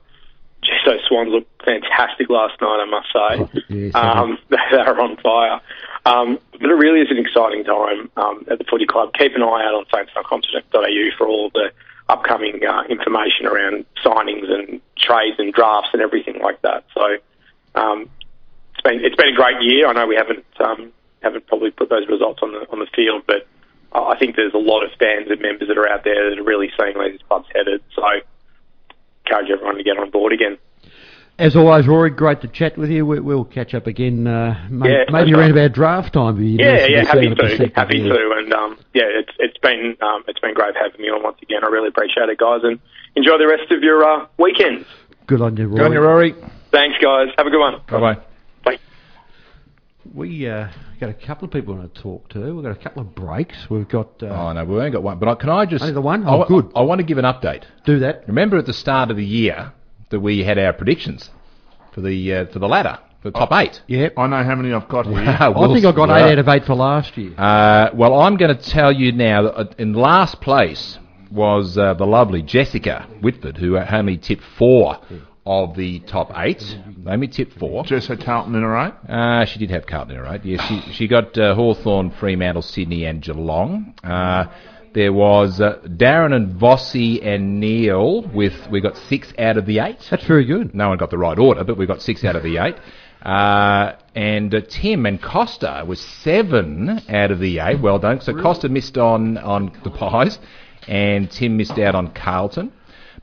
Geez, 0.63 0.81
those 0.85 1.01
Swans 1.07 1.31
looked 1.31 1.63
fantastic 1.65 2.29
last 2.29 2.61
night, 2.61 2.83
I 2.83 2.85
must 2.85 3.09
say. 3.13 3.63
Yes, 3.69 3.95
um, 3.95 4.39
they 4.49 4.77
are 4.77 5.01
on 5.01 5.17
fire. 5.19 5.61
Um, 6.05 6.39
but 6.53 6.69
it 6.69 6.75
really 6.75 7.01
is 7.01 7.11
an 7.11 7.19
exciting 7.19 7.65
time 7.65 8.11
um, 8.17 8.45
at 8.51 8.59
the 8.59 8.65
footy 8.65 8.87
club. 8.87 9.13
Keep 9.15 9.37
an 9.37 9.43
eye 9.43 9.65
out 9.65 9.75
on 9.75 9.85
saints.com.au 9.95 11.17
for 11.17 11.27
all 11.27 11.51
the 11.51 11.71
upcoming 12.09 12.65
uh, 12.65 12.83
information 12.89 13.47
around 13.47 13.85
signings 14.05 14.51
and 14.51 14.81
trades 14.97 15.37
and 15.39 15.53
drafts 15.53 15.91
and 15.93 16.03
everything 16.03 16.41
like 16.41 16.61
that. 16.63 16.85
So 16.93 17.19
um, 17.75 18.11
it's 18.73 18.83
been 18.83 19.05
it's 19.05 19.17
been 19.17 19.29
a 19.29 19.37
great 19.37 19.63
year. 19.63 19.87
I 19.87 19.93
know 19.93 20.07
we 20.07 20.17
haven't 20.17 20.47
um, 20.59 20.93
haven't 21.23 21.47
probably 21.47 21.71
put 21.71 21.89
those 21.91 22.09
results 22.09 22.41
on 22.43 22.53
the 22.53 22.67
on 22.71 22.81
the 22.81 22.87
field, 22.87 23.23
but 23.27 23.47
I 23.93 24.17
think 24.19 24.37
there's 24.37 24.55
a 24.55 24.59
lot 24.59 24.85
of 24.85 24.91
fans 24.99 25.29
and 25.31 25.41
members 25.41 25.69
that 25.69 25.79
are 25.79 25.89
out 25.89 26.05
there 26.05 26.31
that 26.31 26.39
are 26.39 26.43
really 26.45 26.71
seeing 26.79 26.97
where 26.97 27.11
this 27.11 27.23
club's 27.29 27.49
headed. 27.55 27.83
So 27.95 28.03
encourage 29.27 29.51
everyone 29.51 29.77
to 29.77 29.83
get 29.83 29.99
on 29.99 30.11
board 30.11 30.33
again. 30.33 30.59
As 31.39 31.55
always, 31.55 31.87
Rory, 31.87 32.11
great 32.11 32.41
to 32.41 32.49
chat 32.49 32.77
with 32.77 32.91
you. 32.91 33.07
We, 33.07 33.21
we'll 33.21 33.45
catch 33.45 33.73
up 33.73 33.87
again, 33.87 34.27
uh, 34.27 34.67
may, 34.71 34.91
Yeah, 34.91 35.05
maybe 35.09 35.33
around 35.33 35.53
right. 35.55 35.67
about 35.67 35.73
draft 35.73 36.13
time. 36.15 36.37
Be 36.37 36.49
Yeah, 36.59 36.87
yeah, 36.87 37.05
happy 37.05 37.29
to, 37.29 37.37
perspective 37.37 37.73
happy 37.77 38.03
there. 38.03 38.13
to, 38.13 38.35
and 38.39 38.53
um, 38.53 38.77
yeah, 38.93 39.05
it's 39.07 39.31
it's 39.39 39.57
been 39.59 39.97
um, 40.01 40.25
it's 40.27 40.41
been 40.41 40.53
great 40.55 40.75
having 40.75 41.01
me 41.01 41.09
on 41.11 41.23
once 41.23 41.39
again. 41.41 41.61
I 41.63 41.69
really 41.69 41.89
appreciate 41.89 42.29
it, 42.29 42.39
guys, 42.39 42.63
and 42.65 42.81
enjoy 43.15 43.39
the 43.39 43.47
rest 43.47 43.71
of 43.71 43.85
your 43.85 44.03
uh, 44.05 44.27
weekend. 44.37 44.85
Good 45.29 45.41
on 45.41 45.57
you, 45.57 45.69
Rory. 45.69 45.79
Go 45.79 45.85
on, 45.85 45.93
you, 45.93 46.01
Rory. 46.01 46.35
Thanks, 46.73 46.99
guys. 47.01 47.29
Have 47.39 47.47
a 47.47 47.51
good 47.51 47.61
one. 47.61 47.83
Bye 47.89 48.01
bye. 48.15 48.28
We 50.15 50.49
uh, 50.49 50.69
got 51.01 51.11
a 51.11 51.15
couple 51.15 51.45
of 51.47 51.51
people 51.53 51.75
we 51.75 51.81
want 51.81 51.95
to 51.95 52.01
talk 52.03 52.29
to. 52.31 52.55
We've 52.55 52.63
got 52.65 52.73
a 52.73 52.83
couple 52.83 53.03
of 53.03 53.15
breaks. 53.15 53.69
We've 53.71 53.89
got. 53.89 54.23
Uh, 54.23 54.27
Oh 54.27 54.53
no, 54.53 54.65
we've 54.65 54.79
only 54.79 54.91
got 54.91 55.03
one. 55.03 55.19
But 55.19 55.29
I, 55.29 55.35
can 55.35 55.51
I 55.51 55.67
just? 55.67 55.83
Only 55.83 55.95
the 55.95 56.01
one? 56.01 56.25
Oh, 56.27 56.39
wa- 56.39 56.47
good. 56.47 56.71
I 56.75 56.83
want 56.83 56.99
to 57.01 57.05
give 57.05 57.19
an 57.19 57.25
update. 57.25 57.65
Do 57.85 57.99
that. 58.01 58.25
Remember 58.27 58.57
at 58.59 58.67
the 58.67 58.73
start 58.73 59.11
of 59.11 59.17
the 59.17 59.25
year 59.25 59.73
that 60.11 60.21
we 60.21 60.43
had 60.45 60.59
our 60.59 60.73
predictions 60.73 61.31
for 61.93 62.01
the 62.01 62.35
uh, 62.35 62.47
for 62.47 62.59
the 62.59 62.69
ladder, 62.69 62.99
for 63.23 63.31
the 63.31 63.39
top 63.39 63.53
eight. 63.53 63.83
Yep. 63.87 64.15
I 64.17 64.27
know 64.27 64.43
how 64.43 64.55
many 64.55 64.73
I've 64.73 64.89
got 64.89 65.07
here. 65.09 65.19
I 65.19 65.53
think 65.73 65.85
I 65.85 65.93
got 65.93 66.11
eight 66.11 66.33
out 66.33 66.39
of 66.39 66.49
eight 66.49 66.65
for 66.65 66.75
last 66.75 67.17
year. 67.17 67.35
Uh, 67.39 67.91
well, 67.95 68.15
I'm 68.21 68.37
going 68.37 68.57
to 68.57 68.63
tell 68.63 68.91
you 68.93 69.13
now 69.13 69.43
that 69.43 69.55
uh, 69.57 69.65
in 69.79 69.93
last 69.93 70.41
place 70.41 70.99
was 71.31 71.77
uh, 71.77 71.93
the 71.93 72.07
lovely 72.07 72.41
Jessica 72.41 73.07
Whitford, 73.21 73.59
who 73.59 73.77
only 73.77 74.17
tipped 74.17 74.43
four 74.57 74.99
of 75.49 75.75
the 75.77 75.99
top 76.01 76.31
eight. 76.37 76.79
Only 77.07 77.27
tip 77.27 77.53
four. 77.55 77.83
Jess 77.85 78.07
had 78.07 78.23
Carlton 78.23 78.55
in 78.55 78.61
her 78.61 78.69
right. 78.69 78.93
Uh, 79.09 79.47
she 79.47 79.59
did 79.59 79.71
have 79.71 79.87
Carlton 79.87 80.15
in 80.15 80.19
her 80.19 80.23
right. 80.23 80.45
Yes, 80.45 80.63
she, 80.69 80.81
she 80.93 81.09
got 81.09 81.37
uh, 81.39 81.55
Hawthorn, 81.55 82.11
Fremantle, 82.11 82.61
Sydney, 82.61 83.07
and 83.07 83.23
Geelong. 83.23 83.95
Uh, 84.05 84.45
there 84.93 85.13
was 85.13 85.59
uh, 85.59 85.79
Darren 85.87 86.35
and 86.35 86.61
Vossi 86.61 87.25
and 87.25 87.61
Neil 87.61 88.23
with 88.29 88.69
we 88.71 88.83
got 88.83 88.97
six 89.09 89.33
out 89.39 89.57
of 89.57 89.65
the 89.65 89.79
eight. 89.79 89.99
That's 90.11 90.25
very 90.27 90.45
good. 90.45 90.75
No 90.75 90.91
one 90.91 90.99
got 90.99 91.11
the 91.11 91.19
right 91.19 91.39
order, 91.39 91.65
but 91.65 91.79
we 91.79 91.87
got 91.87 92.03
six 92.03 92.25
out 92.25 92.37
of 92.37 92.43
the 92.43 92.59
eight. 92.59 92.77
Uh, 93.23 93.97
and 94.15 94.55
uh, 94.55 94.61
Tim 94.69 95.07
and 95.07 95.21
Costa 95.21 95.83
was 95.87 95.99
seven 96.01 97.01
out 97.09 97.31
of 97.31 97.39
the 97.39 97.59
eight. 97.61 97.81
Well 97.81 97.99
done. 97.99 98.21
So 98.21 98.35
Costa 98.35 98.69
missed 98.69 98.99
on 98.99 99.39
on 99.39 99.73
the 99.83 99.91
pies, 100.03 100.39
and 100.87 101.31
Tim 101.31 101.57
missed 101.57 101.79
out 101.79 101.95
on 101.95 102.13
Carlton. 102.13 102.73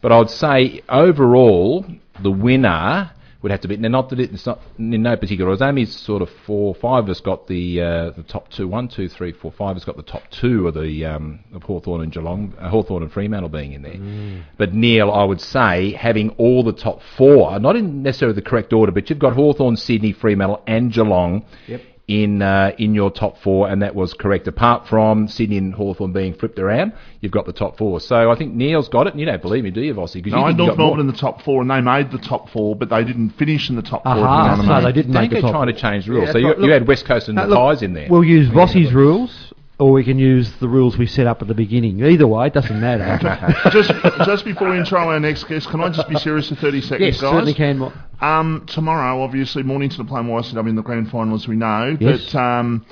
But 0.05 0.11
I'd 0.11 0.29
say 0.29 0.83
overall, 0.87 1.83
the 2.21 2.29
winner 2.29 3.09
would 3.41 3.51
have 3.51 3.61
to 3.61 3.67
be. 3.67 3.75
Now, 3.77 3.89
not 3.89 4.09
that 4.09 4.19
it's 4.19 4.45
not 4.45 4.61
in 4.77 5.01
no 5.01 5.17
particular. 5.17 5.49
It 5.49 5.53
was 5.53 5.61
only 5.63 5.85
sort 5.85 6.21
of 6.21 6.29
four, 6.45 6.75
five 6.75 7.05
of 7.05 7.09
us 7.09 7.19
got 7.21 7.47
the 7.47 7.81
uh, 7.81 8.09
the 8.11 8.21
top 8.21 8.51
two. 8.51 8.67
One, 8.67 8.87
two, 8.87 9.09
three, 9.09 9.31
four, 9.31 9.51
five 9.51 9.71
of 9.71 9.77
us 9.77 9.83
got 9.83 9.97
the 9.97 10.03
top 10.03 10.29
two 10.29 10.67
of 10.67 10.75
the 10.75 11.05
um, 11.05 11.39
of 11.55 11.63
Hawthorn 11.63 12.01
and 12.01 12.11
Geelong, 12.11 12.53
uh, 12.59 12.69
Hawthorn 12.69 13.01
and 13.01 13.11
Fremantle 13.11 13.49
being 13.49 13.71
in 13.73 13.81
there. 13.81 14.43
But 14.59 14.75
Neil, 14.75 15.09
I 15.09 15.23
would 15.23 15.41
say, 15.41 15.93
having 15.93 16.29
all 16.37 16.63
the 16.63 16.73
top 16.73 17.01
four, 17.17 17.59
not 17.59 17.75
in 17.75 18.03
necessarily 18.03 18.35
the 18.35 18.43
correct 18.43 18.73
order, 18.73 18.91
but 18.91 19.09
you've 19.09 19.17
got 19.17 19.33
Hawthorn, 19.33 19.75
Sydney, 19.75 20.11
Fremantle, 20.13 20.61
and 20.67 20.93
Geelong 20.93 21.45
Yep. 21.65 21.81
In 22.07 22.41
uh, 22.41 22.71
in 22.77 22.93
your 22.93 23.09
top 23.09 23.37
four, 23.39 23.67
and 23.67 23.81
that 23.81 23.95
was 23.95 24.13
correct. 24.13 24.47
Apart 24.47 24.87
from 24.87 25.27
Sydney 25.27 25.57
and 25.57 25.73
Hawthorn 25.73 26.13
being 26.13 26.33
flipped 26.35 26.59
around, 26.59 26.93
you've 27.19 27.31
got 27.31 27.47
the 27.47 27.53
top 27.53 27.77
four. 27.79 27.99
So 27.99 28.29
I 28.31 28.35
think 28.35 28.53
Neil's 28.53 28.89
got 28.89 29.07
it, 29.07 29.13
and 29.13 29.19
you 29.19 29.25
don't 29.25 29.41
believe 29.41 29.63
me, 29.63 29.71
do 29.71 29.81
you, 29.81 29.93
Vossi? 29.95 30.23
'Cause 30.23 30.31
No, 30.31 30.37
you 30.39 30.43
I 30.43 30.47
think 30.49 30.49
had 30.49 30.57
North 30.57 30.69
got 30.69 30.77
more. 30.77 30.87
Melbourne 30.89 30.99
in 31.01 31.07
the 31.07 31.17
top 31.19 31.41
four, 31.41 31.61
and 31.61 31.71
they 31.71 31.81
made 31.81 32.11
the 32.11 32.19
top 32.19 32.49
four, 32.49 32.75
but 32.75 32.89
they 32.89 33.03
didn't 33.03 33.29
finish 33.31 33.69
in 33.71 33.75
the 33.75 33.81
top 33.81 34.03
four. 34.03 34.11
if 34.13 34.17
you 34.17 34.23
know 34.23 34.27
Aha, 34.29 34.51
what 34.51 34.59
I 34.59 34.65
so 34.67 34.73
mean. 34.75 34.83
they 34.83 34.91
didn't 34.91 35.13
Don't 35.13 35.21
make 35.23 35.31
go 35.31 35.35
the 35.37 35.41
top. 35.41 35.51
trying 35.51 35.67
to 35.67 35.73
change 35.73 36.05
the 36.05 36.11
rules. 36.11 36.27
Yeah, 36.27 36.31
so 36.33 36.37
you, 36.37 36.47
that's 36.47 36.59
right. 36.59 36.65
you 36.67 36.73
had 36.73 36.87
West 36.87 37.05
Coast 37.05 37.27
and 37.27 37.35
No, 37.37 37.41
the 37.43 37.49
look, 37.49 37.57
Pies 37.57 37.81
in 37.81 37.93
there. 37.93 38.07
We'll 38.09 38.23
use 38.23 38.49
Vossi's 38.49 38.93
rules, 38.93 39.51
or 39.77 39.91
we 39.91 40.03
can 40.03 40.17
use 40.17 40.51
the 40.59 40.67
rules 40.67 40.97
we 40.97 41.05
set 41.05 41.27
up 41.27 41.41
at 41.41 41.47
the 41.47 41.53
beginning. 41.53 42.03
Either 42.03 42.27
way, 42.27 42.47
it 42.47 42.53
doesn't 42.53 42.79
matter. 42.79 43.19
just 43.71 43.91
just 44.25 44.45
before 44.45 44.69
we 44.69 44.77
intro 44.77 44.99
our 44.99 45.19
next 45.19 45.43
guest, 45.45 45.69
can 45.69 45.81
I 45.81 45.89
just 45.89 46.07
be 46.07 46.15
serious 46.15 46.49
for 46.49 46.55
30 46.55 46.81
seconds, 46.81 47.01
yes, 47.01 47.21
guys? 47.21 47.31
certainly 47.31 47.53
can. 47.53 47.91
Um, 48.21 48.65
tomorrow, 48.67 49.21
obviously, 49.21 49.63
Mornington 49.63 50.01
are 50.01 50.07
playing 50.07 50.27
YCW 50.27 50.69
in 50.69 50.75
the 50.75 50.81
grand 50.81 51.11
final, 51.11 51.35
as 51.35 51.47
we 51.47 51.55
know. 51.55 51.97
Yes. 51.99 52.31
But 52.31 52.39
um, 52.39 52.85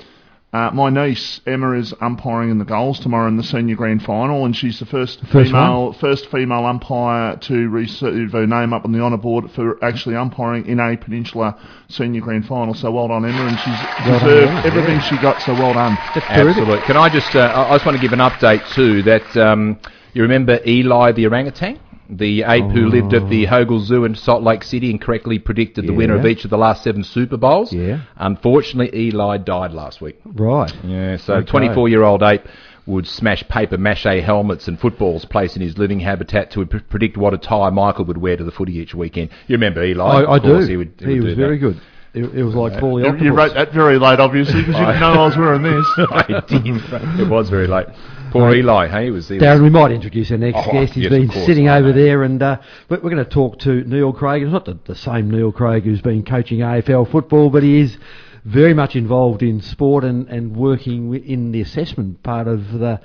uh, 0.54 0.70
my 0.72 0.88
niece 0.88 1.40
Emma 1.46 1.72
is 1.72 1.92
umpiring 2.00 2.48
in 2.48 2.58
the 2.58 2.64
goals 2.64 3.00
tomorrow 3.00 3.26
in 3.26 3.36
the 3.36 3.42
senior 3.42 3.74
grand 3.74 4.04
final, 4.04 4.44
and 4.44 4.56
she's 4.56 4.78
the 4.78 4.86
first, 4.86 5.18
First 5.26 5.50
female 5.50 5.92
first 5.94 6.30
female 6.30 6.64
umpire 6.64 7.36
to 7.36 7.68
receive 7.68 8.30
her 8.30 8.46
name 8.46 8.72
up 8.72 8.84
on 8.84 8.92
the 8.92 9.00
honour 9.00 9.16
board 9.16 9.50
for 9.50 9.84
actually 9.84 10.14
umpiring 10.14 10.64
in 10.66 10.78
a 10.78 10.96
Peninsula 10.96 11.58
senior 11.88 12.20
grand 12.20 12.46
final. 12.46 12.72
So 12.72 12.92
well 12.92 13.08
done, 13.08 13.24
Emma, 13.24 13.46
and 13.48 13.58
she's 13.58 14.06
Well 14.06 14.20
done, 14.20 14.28
deserved 14.28 14.66
everything 14.66 14.94
yeah. 14.94 15.08
she 15.08 15.16
got. 15.16 15.42
So 15.42 15.54
well 15.54 15.74
done. 15.74 15.98
Absolutely. 16.14 16.78
Can 16.82 16.96
I 16.96 17.08
just? 17.08 17.34
Uh, 17.34 17.40
I 17.40 17.70
I 17.70 17.74
just 17.74 17.84
want 17.84 17.96
to 17.96 18.02
give 18.02 18.12
an 18.12 18.20
update 18.20 18.64
too. 18.74 19.02
That 19.02 19.36
um, 19.36 19.80
you 20.12 20.22
remember 20.22 20.60
Eli 20.64 21.10
the 21.10 21.26
orangutan? 21.26 21.80
The 22.08 22.42
ape 22.42 22.70
who 22.70 22.86
lived 22.86 23.14
at 23.14 23.28
the 23.28 23.46
oh. 23.46 23.50
Hogle 23.50 23.80
Zoo 23.80 24.04
in 24.04 24.14
Salt 24.14 24.42
Lake 24.42 24.62
City 24.62 24.90
and 24.90 25.00
correctly 25.00 25.38
predicted 25.38 25.86
the 25.86 25.92
winner 25.92 26.16
of 26.16 26.26
each 26.26 26.44
of 26.44 26.50
the 26.50 26.58
last 26.58 26.82
seven 26.82 27.02
Super 27.02 27.36
Bowls. 27.36 27.72
Yeah. 27.72 28.02
Unfortunately, 28.16 29.08
Eli 29.08 29.38
died 29.38 29.72
last 29.72 30.00
week. 30.00 30.20
Right. 30.24 30.72
Yeah, 30.84 31.16
so 31.16 31.34
Okay. 31.34 31.46
24 31.46 31.88
year 31.88 32.02
old 32.02 32.22
ape 32.22 32.42
would 32.86 33.06
smash 33.06 33.46
paper 33.48 33.78
mache 33.78 34.22
helmets 34.22 34.68
and 34.68 34.78
footballs 34.78 35.24
placed 35.24 35.56
in 35.56 35.62
his 35.62 35.78
living 35.78 36.00
habitat 36.00 36.50
to 36.50 36.66
predict 36.66 37.16
what 37.16 37.32
attire 37.32 37.70
Michael 37.70 38.04
would 38.04 38.18
wear 38.18 38.36
to 38.36 38.44
the 38.44 38.50
footy 38.50 38.76
each 38.76 38.94
weekend. 38.94 39.30
You 39.46 39.54
remember 39.54 39.82
Eli? 39.82 40.04
I, 40.04 40.22
of 40.22 40.28
I 40.28 40.38
do. 40.38 40.58
He, 40.66 40.76
would, 40.76 40.92
he, 40.98 41.14
would 41.14 41.24
was 41.24 41.34
very 41.34 41.58
that. 41.58 41.72
good. 41.72 41.80
It, 42.14 42.24
it 42.34 42.42
was 42.44 42.54
like 42.54 42.74
Paulie 42.74 43.00
You, 43.02 43.06
Octopus. 43.08 43.24
you 43.24 43.32
wrote 43.34 43.54
that 43.54 43.72
very 43.72 43.98
late, 43.98 44.20
obviously, 44.20 44.60
because 44.62 44.78
you 44.78 44.86
didn't 44.86 45.00
know 45.00 45.12
I 45.12 45.26
was 45.26 45.36
wearing 45.36 45.62
this. 45.62 45.86
I 46.10 46.40
did. 46.46 47.20
It 47.20 47.28
was 47.28 47.50
very 47.50 47.66
late. 47.66 47.86
Poor 48.30 48.46
Right. 48.46 48.56
Eli, 48.58 48.88
hey, 48.88 49.10
was. 49.10 49.28
He 49.28 49.38
Darren, 49.38 49.54
was 49.54 49.62
we 49.62 49.70
might 49.70 49.90
introduce 49.92 50.30
our 50.30 50.38
next 50.38 50.58
Oh, 50.66 50.72
guest. 50.72 50.94
He's 50.94 51.04
yes, 51.04 51.10
been 51.10 51.28
course. 51.28 51.46
sitting 51.46 51.68
over 51.68 51.92
there, 51.92 52.22
and 52.24 52.42
uh, 52.42 52.60
we're, 52.88 52.96
we're 53.00 53.10
going 53.10 53.24
to 53.24 53.30
talk 53.30 53.58
to 53.60 53.82
Neil 53.84 54.12
Craig. 54.12 54.42
It's 54.42 54.52
not 54.52 54.64
the, 54.64 54.78
the 54.86 54.94
same 54.94 55.30
Neil 55.30 55.52
Craig 55.52 55.84
who's 55.84 56.00
been 56.02 56.24
coaching 56.24 56.58
AFL 56.60 57.10
football, 57.10 57.50
but 57.50 57.62
he 57.62 57.80
is 57.80 57.96
very 58.44 58.74
much 58.74 58.94
involved 58.96 59.42
in 59.42 59.60
sport 59.60 60.04
and, 60.04 60.28
and 60.28 60.56
working 60.56 61.06
wi- 61.10 61.24
in 61.26 61.50
the 61.52 61.60
assessment 61.60 62.22
part 62.22 62.46
of 62.48 62.72
the 62.72 63.00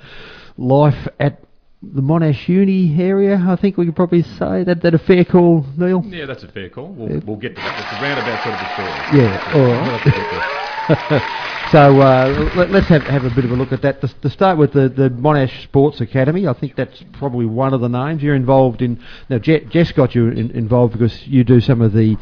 life 0.56 1.08
at 1.18 1.40
the 1.82 2.02
Monash 2.02 2.46
Uni 2.48 2.94
area. 3.02 3.42
I 3.48 3.56
think 3.56 3.76
we 3.76 3.86
could 3.86 3.96
probably 3.96 4.22
say 4.22 4.64
that 4.64 4.82
that 4.82 4.94
a 4.94 4.98
fair 4.98 5.24
call, 5.24 5.64
Neil. 5.76 6.02
Yeah, 6.06 6.26
that's 6.26 6.42
a 6.42 6.48
fair 6.48 6.68
call. 6.68 6.88
We'll, 6.88 7.10
Yeah. 7.10 7.20
we'll 7.24 7.36
get 7.36 7.56
to 7.56 7.62
that. 7.62 7.80
It's 7.80 7.92
a 7.92 8.02
roundabout 8.02 8.42
sort 8.42 8.54
of 8.54 8.60
a 8.60 8.70
story. 8.74 9.22
Yeah, 9.22 9.54
all 9.54 9.66
right. 9.72 11.22
so 11.72 12.00
uh, 12.00 12.52
let, 12.56 12.70
us 12.74 12.86
have, 12.88 13.02
have 13.04 13.24
a 13.24 13.30
bit 13.30 13.44
of 13.46 13.50
a 13.52 13.54
look 13.54 13.72
at 13.72 13.80
that. 13.82 14.00
To, 14.02 14.08
to 14.08 14.28
start 14.30 14.58
with 14.58 14.72
the, 14.72 14.88
the 14.88 15.08
Monash 15.08 15.62
Sports 15.62 16.00
Academy, 16.02 16.46
I 16.46 16.52
think 16.52 16.76
that's 16.76 17.02
probably 17.14 17.46
one 17.46 17.72
of 17.72 17.80
the 17.80 17.88
names. 17.88 18.22
You're 18.22 18.34
involved 18.34 18.82
in. 18.82 19.02
Now, 19.30 19.38
Je- 19.38 19.64
Jess 19.66 19.92
got 19.92 20.14
you 20.14 20.28
in, 20.28 20.50
involved 20.50 20.92
because 20.92 21.26
you 21.26 21.44
do 21.44 21.60
some 21.60 21.80
of 21.80 21.92
the 21.92 22.16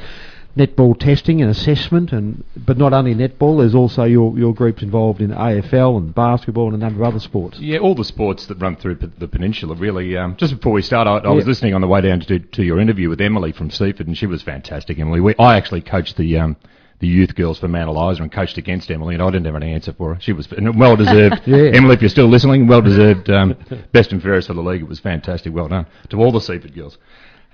netball 0.58 0.98
testing 0.98 1.40
and 1.40 1.50
assessment, 1.50 2.12
and 2.12 2.44
but 2.56 2.76
not 2.76 2.92
only 2.92 3.14
netball. 3.14 3.58
There's 3.58 3.74
also 3.74 4.04
your 4.04 4.36
your 4.38 4.52
group's 4.52 4.82
involved 4.82 5.20
in 5.20 5.30
AFL 5.30 5.96
and 5.96 6.14
basketball 6.14 6.66
and 6.66 6.74
a 6.74 6.78
number 6.78 7.02
of 7.02 7.08
other 7.08 7.20
sports. 7.20 7.58
Yeah, 7.58 7.78
all 7.78 7.94
the 7.94 8.04
sports 8.04 8.46
that 8.46 8.58
run 8.60 8.76
through 8.76 8.96
the 8.96 9.28
peninsula, 9.28 9.74
really. 9.76 10.16
Um, 10.16 10.36
just 10.36 10.56
before 10.56 10.72
we 10.72 10.82
start, 10.82 11.06
I, 11.06 11.28
I 11.28 11.32
was 11.32 11.46
listening 11.46 11.74
on 11.74 11.80
the 11.80 11.86
way 11.88 12.00
down 12.00 12.20
to, 12.20 12.38
to 12.38 12.62
your 12.62 12.80
interview 12.80 13.08
with 13.08 13.20
Emily 13.20 13.52
from 13.52 13.70
Seaford, 13.70 14.06
and 14.06 14.18
she 14.18 14.26
was 14.26 14.42
fantastic, 14.42 14.98
Emily. 14.98 15.20
We, 15.20 15.34
I 15.38 15.56
actually 15.56 15.80
coached 15.80 16.16
the 16.16 16.38
um, 16.38 16.56
the 17.00 17.06
youth 17.06 17.34
girls 17.36 17.58
for 17.60 17.68
Mount 17.68 17.88
Eliza 17.88 18.22
and 18.22 18.32
coached 18.32 18.58
against 18.58 18.90
Emily, 18.90 19.14
and 19.14 19.22
I 19.22 19.30
didn't 19.30 19.46
have 19.46 19.54
an 19.54 19.62
answer 19.62 19.92
for 19.92 20.14
her. 20.14 20.20
She 20.20 20.32
was 20.32 20.48
well 20.74 20.96
deserved. 20.96 21.42
Yeah. 21.46 21.70
Emily, 21.72 21.94
if 21.94 22.02
you're 22.02 22.08
still 22.10 22.28
listening, 22.28 22.66
well 22.66 22.82
deserved. 22.82 23.30
Um, 23.30 23.56
best 23.92 24.12
and 24.12 24.22
fairest 24.22 24.48
for 24.48 24.54
the 24.54 24.62
league. 24.62 24.82
It 24.82 24.88
was 24.88 24.98
fantastic. 24.98 25.54
Well 25.54 25.68
done 25.68 25.86
to 26.10 26.18
all 26.18 26.32
the 26.32 26.40
Seaford 26.40 26.74
girls. 26.74 26.98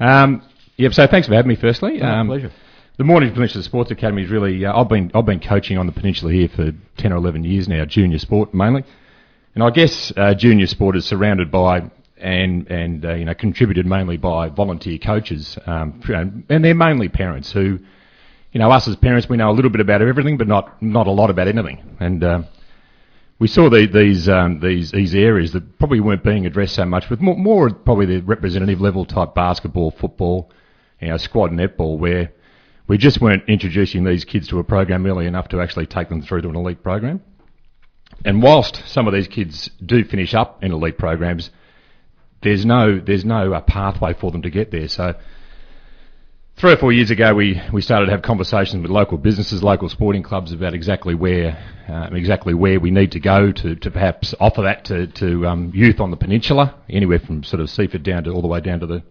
Um, 0.01 0.43
yep. 0.77 0.95
So 0.95 1.07
thanks 1.07 1.29
for 1.29 1.35
having 1.35 1.51
me. 1.51 1.57
Firstly, 1.57 2.01
um, 2.03 2.27
pleasure. 2.27 2.51
The 2.97 3.03
Mornington 3.03 3.34
Peninsula 3.34 3.64
Sports 3.64 3.90
Academy 3.90 4.22
is 4.22 4.30
really. 4.30 4.64
Uh, 4.64 4.80
I've 4.80 4.88
been 4.88 5.11
I've 5.14 5.26
been 5.26 5.40
coaching 5.40 5.78
on 5.78 5.86
the 5.86 5.92
peninsula 5.92 6.32
here 6.32 6.49
for 6.49 6.70
ten 6.97 7.12
or 7.12 7.16
eleven 7.16 7.42
years 7.42 7.66
now, 7.66 7.84
junior 7.84 8.20
sport 8.20 8.55
mainly, 8.55 8.84
and 9.57 9.64
I 9.64 9.70
guess 9.70 10.12
uh, 10.16 10.32
junior 10.34 10.68
sport 10.68 10.95
is 10.95 11.05
surrounded 11.05 11.51
by 11.51 11.90
and 12.18 12.70
and 12.70 13.05
uh, 13.05 13.14
you 13.14 13.24
know 13.24 13.34
contributed 13.34 13.84
mainly 13.84 14.16
by 14.16 14.49
volunteer 14.49 14.99
coaches, 14.99 15.59
um, 15.66 16.01
and 16.49 16.64
they're 16.64 16.72
mainly 16.72 17.09
parents 17.09 17.51
who, 17.51 17.80
you 18.53 18.61
know, 18.61 18.70
us 18.70 18.86
as 18.86 18.95
parents 18.95 19.28
we 19.28 19.38
know 19.38 19.51
a 19.51 19.57
little 19.57 19.72
bit 19.72 19.80
about 19.80 20.01
everything, 20.01 20.36
but 20.36 20.47
not 20.47 20.80
not 20.80 21.09
a 21.09 21.12
lot 21.12 21.30
about 21.30 21.49
anything, 21.49 21.97
and. 22.01 22.22
Um, 22.22 22.47
we 23.40 23.49
saw 23.49 23.68
the, 23.68 23.86
these 23.86 24.28
um, 24.28 24.61
these 24.61 24.92
these 24.92 25.12
areas 25.12 25.53
that 25.53 25.78
probably 25.80 25.99
weren't 25.99 26.22
being 26.22 26.47
addressed 26.47 26.76
so 26.76 26.84
much, 26.84 27.11
with 27.11 27.20
more, 27.20 27.36
more 27.36 27.68
probably 27.68 28.07
the 28.07 28.20
representative 28.20 28.80
level 28.80 29.05
type 29.05 29.34
basketball, 29.34 29.90
football, 29.90 30.53
you 31.01 31.09
know, 31.09 31.16
squad 31.16 31.51
netball, 31.51 31.99
where 31.99 32.30
we 32.87 32.99
just 32.99 33.20
weren't 33.20 33.49
introducing 33.49 34.05
these 34.05 34.24
kids 34.24 34.49
to 34.49 34.59
a 34.59 34.64
program 34.64 35.07
early 35.07 35.26
enough 35.26 35.49
to 35.49 35.61
actually 35.61 35.87
take 35.87 36.09
them 36.09 36.22
through 36.22 36.43
to 36.43 36.49
an 36.49 36.57
elite 36.57 36.82
program. 36.82 37.22
And 38.24 38.43
whilst 38.43 38.82
some 38.87 39.07
of 39.07 39.14
these 39.14 39.28
kids 39.28 39.70
do 39.85 40.05
finish 40.05 40.35
up 40.35 40.62
in 40.62 40.72
elite 40.72 40.99
programs, 40.99 41.51
there's 42.43 42.64
no 42.64 42.99
there's 43.01 43.24
no 43.24 43.55
uh, 43.55 43.61
pathway 43.62 44.12
for 44.12 44.30
them 44.30 44.43
to 44.43 44.51
get 44.51 44.70
there. 44.70 44.89
So 44.89 45.14
three 46.57 46.72
or 46.72 46.76
four 46.76 46.93
years 46.93 47.11
ago, 47.11 47.35
we, 47.35 47.61
we 47.72 47.80
started 47.80 48.07
to 48.07 48.12
have 48.12 48.22
conversations 48.22 48.82
with 48.82 48.91
local 48.91 49.18
businesses, 49.18 49.62
local 49.62 49.89
sporting 49.89 50.22
clubs 50.22 50.53
about 50.53 50.74
exactly 50.74 51.14
where 51.14 51.59
um, 51.89 52.14
exactly 52.14 52.55
where 52.55 52.78
we 52.78 52.91
need 52.91 53.12
to 53.12 53.20
go 53.20 53.51
to, 53.51 53.76
to 53.76 53.91
perhaps 53.91 54.35
offer 54.41 54.62
that 54.62 54.85
to, 54.87 55.07
to 55.09 55.47
um, 55.47 55.72
youth 55.74 56.01
on 56.01 56.11
the 56.11 56.16
peninsula, 56.16 56.74
anywhere 56.89 57.18
from 57.18 57.43
sort 57.43 57.61
of 57.61 57.70
Seaford 57.70 58.03
down 58.03 58.24
to 58.24 58.30
all 58.30 58.43
the 58.43 58.49
way 58.49 58.61
down 58.61 58.80
to 58.80 58.87
the 58.87 59.03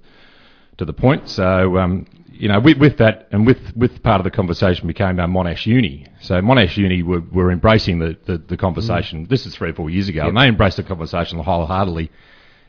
to 0.77 0.85
the 0.85 0.93
point. 0.93 1.29
So 1.29 1.77
um, 1.77 2.07
you 2.33 2.47
know, 2.47 2.59
with, 2.59 2.77
with 2.77 2.97
that 2.97 3.27
and 3.31 3.45
with, 3.45 3.59
with 3.75 4.01
part 4.03 4.19
of 4.19 4.23
the 4.23 4.31
conversation 4.31 4.87
became 4.87 5.19
our 5.19 5.27
Monash 5.27 5.65
Uni. 5.65 6.07
So 6.21 6.35
Monash 6.41 6.75
Uni 6.77 7.03
were, 7.03 7.21
were 7.21 7.51
embracing 7.51 7.99
the, 7.99 8.17
the, 8.25 8.37
the 8.37 8.57
conversation. 8.57 9.27
This 9.29 9.45
is 9.45 9.55
three 9.55 9.69
or 9.69 9.73
four 9.73 9.89
years 9.89 10.09
ago, 10.09 10.27
and 10.27 10.37
they 10.37 10.47
embraced 10.47 10.77
the 10.77 10.83
conversation 10.83 11.39
wholeheartedly. 11.39 12.11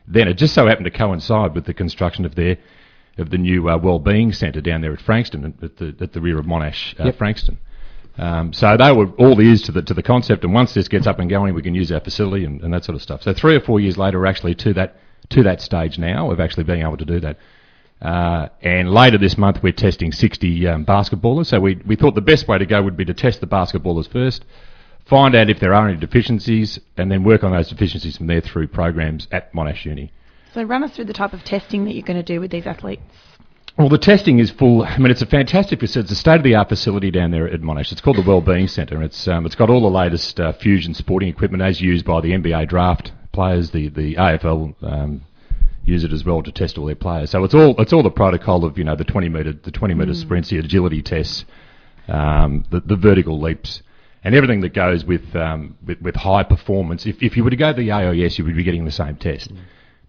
Then 0.07 0.27
it 0.27 0.35
just 0.35 0.53
so 0.53 0.67
happened 0.67 0.85
to 0.85 0.91
coincide 0.91 1.55
with 1.55 1.65
the 1.65 1.73
construction 1.73 2.25
of 2.25 2.35
their 2.35 2.57
of 3.17 3.29
the 3.29 3.37
new 3.37 3.69
uh, 3.69 3.77
wellbeing 3.77 4.33
centre 4.33 4.59
down 4.61 4.81
there 4.81 4.93
at 4.93 5.01
Frankston, 5.01 5.57
at 5.61 5.77
the 5.77 5.95
at 5.99 6.13
the 6.13 6.21
rear 6.21 6.37
of 6.37 6.45
Monash 6.45 6.99
uh, 6.99 7.05
Yep. 7.05 7.17
Frankston. 7.17 7.57
Um, 8.17 8.53
so 8.53 8.77
they 8.77 8.91
were 8.91 9.09
all 9.17 9.39
ears 9.41 9.61
to 9.63 9.71
the 9.71 9.81
to 9.81 9.93
the 9.93 10.03
concept, 10.03 10.43
and 10.43 10.53
once 10.53 10.73
this 10.73 10.87
gets 10.87 11.07
up 11.07 11.19
and 11.19 11.29
going, 11.29 11.53
we 11.53 11.61
can 11.61 11.73
use 11.73 11.91
our 11.91 11.99
facility 12.01 12.45
and, 12.45 12.61
and 12.61 12.73
that 12.73 12.85
sort 12.85 12.95
of 12.95 13.01
stuff. 13.01 13.23
So 13.23 13.33
three 13.33 13.55
or 13.55 13.61
four 13.61 13.79
years 13.79 13.97
later, 13.97 14.19
we're 14.19 14.27
actually 14.27 14.55
to 14.55 14.73
that 14.73 14.97
to 15.29 15.43
that 15.43 15.61
stage 15.61 15.97
now 15.97 16.29
of 16.29 16.39
actually 16.39 16.65
being 16.65 16.81
able 16.81 16.97
to 16.97 17.05
do 17.05 17.19
that. 17.21 17.37
Uh, 18.01 18.49
and 18.61 18.91
later 18.91 19.17
this 19.17 19.37
month, 19.37 19.63
we're 19.63 19.73
testing 19.73 20.11
60 20.11 20.67
um, 20.67 20.85
basketballers. 20.85 21.47
So 21.47 21.59
we 21.59 21.81
we 21.85 21.95
thought 21.95 22.15
the 22.15 22.21
best 22.21 22.47
way 22.47 22.57
to 22.57 22.65
go 22.65 22.81
would 22.81 22.97
be 22.97 23.05
to 23.05 23.13
test 23.13 23.39
the 23.39 23.47
basketballers 23.47 24.11
first, 24.11 24.45
find 25.05 25.35
out 25.35 25.49
if 25.49 25.59
there 25.59 25.73
are 25.73 25.87
any 25.87 25.97
deficiencies, 25.97 26.79
and 26.97 27.11
then 27.11 27.23
work 27.23 27.43
on 27.43 27.51
those 27.51 27.69
deficiencies 27.69 28.17
from 28.17 28.27
there 28.27 28.41
through 28.41 28.67
programs 28.67 29.27
at 29.31 29.53
Monash 29.53 29.85
Uni. 29.85 30.11
So 30.53 30.63
run 30.63 30.83
us 30.83 30.95
through 30.95 31.05
the 31.05 31.13
type 31.13 31.33
of 31.33 31.43
testing 31.43 31.85
that 31.85 31.93
you're 31.93 32.05
going 32.05 32.17
to 32.17 32.23
do 32.23 32.39
with 32.39 32.51
these 32.51 32.65
athletes. 32.65 33.01
Well, 33.77 33.89
the 33.89 33.97
testing 33.97 34.39
is 34.39 34.51
full. 34.51 34.83
I 34.83 34.97
mean, 34.97 35.11
it's 35.11 35.21
a 35.21 35.25
fantastic 35.25 35.81
facility. 35.81 36.05
It's 36.05 36.13
a 36.13 36.21
state-of-the-art 36.21 36.69
facility 36.69 37.11
down 37.11 37.31
there 37.31 37.49
at 37.49 37.59
Monash. 37.59 37.91
It's 37.91 37.99
called 37.99 38.15
the 38.15 38.21
Wellbeing 38.21 38.69
Centre. 38.69 39.03
It's 39.03 39.27
um, 39.27 39.45
it's 39.45 39.55
got 39.55 39.69
all 39.69 39.81
the 39.81 39.87
latest 39.87 40.39
uh, 40.39 40.53
fusion 40.53 40.93
sporting 40.93 41.27
equipment 41.27 41.61
as 41.61 41.81
used 41.81 42.05
by 42.05 42.21
the 42.21 42.29
NBA 42.29 42.69
draft 42.69 43.11
players. 43.33 43.71
The 43.71 43.89
the 43.89 44.15
AFL 44.15 44.75
um, 44.81 45.21
use 45.85 46.03
it 46.03 46.11
as 46.11 46.25
well 46.25 46.41
to 46.43 46.51
test 46.51 46.77
all 46.77 46.85
their 46.85 46.95
players. 46.95 47.29
So 47.31 47.43
it's 47.43 47.53
all 47.53 47.75
it's 47.79 47.93
all 47.93 48.03
the 48.03 48.11
protocol 48.11 48.65
of 48.65 48.77
you 48.77 48.83
know 48.83 48.95
the 48.95 49.03
20 49.05 49.29
metre 49.29 49.53
the 49.53 49.71
20 49.71 49.93
metre 49.93 50.11
Mm. 50.11 50.15
sprints, 50.15 50.49
the 50.49 50.57
agility 50.57 51.01
tests, 51.01 51.45
um, 52.07 52.65
the 52.69 52.79
the 52.81 52.95
vertical 52.95 53.39
leaps. 53.39 53.81
And 54.23 54.33
everything 54.33 54.61
that 54.61 54.73
goes 54.73 55.05
with, 55.05 55.35
um, 55.35 55.77
with 55.85 56.01
with 56.01 56.15
high 56.15 56.41
performance. 56.41 57.05
If 57.05 57.21
if 57.21 57.37
you 57.37 57.43
were 57.43 57.51
to 57.51 57.55
go 57.55 57.71
to 57.71 57.79
the 57.79 57.91
AIS, 57.91 58.39
you 58.39 58.45
would 58.45 58.55
be 58.55 58.63
getting 58.63 58.83
the 58.85 58.91
same 58.91 59.17
test. 59.17 59.51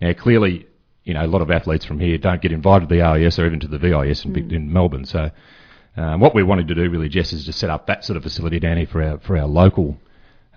Now, 0.00 0.14
clearly, 0.14 0.66
you 1.04 1.12
know, 1.12 1.22
a 1.24 1.28
lot 1.28 1.42
of 1.42 1.50
athletes 1.50 1.84
from 1.84 2.00
here 2.00 2.16
don't 2.16 2.40
get 2.40 2.50
invited 2.50 2.88
to 2.88 2.94
the 2.94 3.02
AIS 3.02 3.38
or 3.38 3.44
even 3.44 3.60
to 3.60 3.68
the 3.68 3.78
VIS 3.78 4.24
in, 4.24 4.32
Vic- 4.32 4.52
in 4.52 4.72
Melbourne. 4.72 5.04
So, 5.04 5.30
um, 5.98 6.20
what 6.20 6.34
we're 6.34 6.46
wanting 6.46 6.66
to 6.68 6.74
do 6.74 6.88
really, 6.88 7.10
Jess, 7.10 7.34
is 7.34 7.44
to 7.44 7.52
set 7.52 7.68
up 7.68 7.86
that 7.88 8.04
sort 8.06 8.16
of 8.16 8.22
facility 8.22 8.58
down 8.58 8.78
here 8.78 8.86
for 8.86 9.02
our 9.02 9.18
for 9.18 9.36
our 9.36 9.46
local 9.46 9.98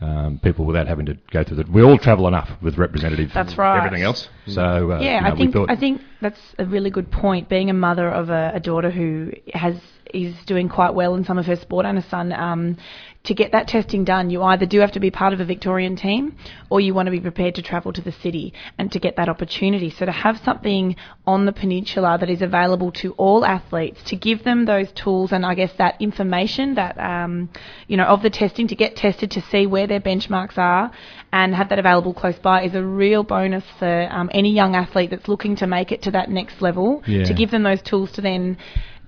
um, 0.02 0.40
people 0.42 0.66
without 0.66 0.88
having 0.88 1.06
to 1.08 1.18
go 1.32 1.44
through 1.44 1.58
that. 1.58 1.70
We 1.70 1.84
all 1.84 1.98
travel 1.98 2.28
enough 2.28 2.50
with 2.62 2.78
representatives. 2.78 3.34
That's 3.34 3.50
and 3.50 3.58
right. 3.58 3.86
Everything 3.86 4.04
else. 4.04 4.30
So 4.48 4.92
uh, 4.92 5.00
yeah, 5.00 5.18
you 5.18 5.22
know, 5.22 5.28
I 5.28 5.36
think 5.36 5.54
thought 5.54 5.70
I 5.70 5.76
think 5.76 6.02
that's 6.22 6.40
a 6.58 6.66
really 6.66 6.90
good 6.90 7.12
point. 7.12 7.50
Being 7.50 7.70
a 7.70 7.74
mother 7.74 8.10
of 8.10 8.30
a, 8.30 8.52
a 8.56 8.60
daughter 8.60 8.92
who 8.92 9.32
has 9.54 9.76
is 10.14 10.36
doing 10.46 10.70
quite 10.70 10.94
well 10.94 11.16
in 11.16 11.24
some 11.24 11.38
of 11.38 11.46
her 11.46 11.56
sport 11.56 11.86
and 11.86 11.98
a 11.98 12.10
son, 12.10 12.34
um, 12.34 12.78
to 13.24 13.34
get 13.34 13.52
that 13.52 13.68
testing 13.68 14.06
done, 14.06 14.30
you 14.30 14.42
either 14.44 14.66
do 14.66 14.80
have 14.80 14.94
to 14.94 15.00
be 15.00 15.12
part 15.12 15.34
of 15.34 15.42
a 15.42 15.46
Victorian 15.46 15.96
team 15.98 16.38
or 16.70 16.80
you 16.80 16.94
want 16.94 17.08
to 17.08 17.12
be 17.12 17.20
prepared 17.20 17.56
to 17.56 17.62
travel 17.62 17.92
to 17.92 18.02
the 18.02 18.14
city 18.14 18.54
and 18.78 18.92
to 18.94 19.00
get 19.00 19.18
that 19.18 19.28
opportunity. 19.28 19.90
So 19.90 20.06
to 20.06 20.12
have 20.12 20.40
something 20.44 20.96
on 21.28 21.46
the 21.46 21.52
peninsula 21.52 22.18
that 22.20 22.30
is 22.30 22.42
available 22.42 22.92
to 22.94 23.12
all 23.14 23.46
athletes, 23.46 24.02
to 24.04 24.16
give 24.16 24.44
them 24.46 24.66
those 24.66 24.92
tools 24.94 25.34
and 25.34 25.46
I 25.46 25.54
guess 25.54 25.74
that 25.78 26.02
information 26.02 26.76
that 26.76 26.98
um, 26.98 27.50
you 27.88 27.98
know 27.98 28.06
of 28.06 28.22
the 28.22 28.30
testing 28.30 28.68
to 28.70 28.76
get 28.76 28.96
tested 28.96 29.32
to 29.32 29.42
see 29.42 29.68
where 29.68 29.86
their 29.86 30.00
benchmarks 30.00 30.58
are 30.58 30.92
and 31.34 31.54
have 31.54 31.70
that 31.70 31.80
available 31.80 32.14
close 32.14 32.40
by 32.40 32.64
is 32.64 32.74
a 32.74 32.84
real 32.84 33.24
bonus 33.24 33.66
for 33.78 34.08
um, 34.12 34.30
any 34.34 34.52
young 34.52 34.76
athlete 34.76 35.10
that's 35.10 35.28
looking 35.28 35.58
to 35.58 35.68
make 35.68 35.92
it 35.92 36.02
to 36.04 36.12
that 36.12 36.30
next 36.30 36.62
level. 36.62 37.04
Yeah. 37.06 37.26
To 37.26 37.34
give 37.34 37.52
them 37.52 37.64
those 37.64 37.82
tools 37.82 38.12
to 38.14 38.22
then 38.22 38.58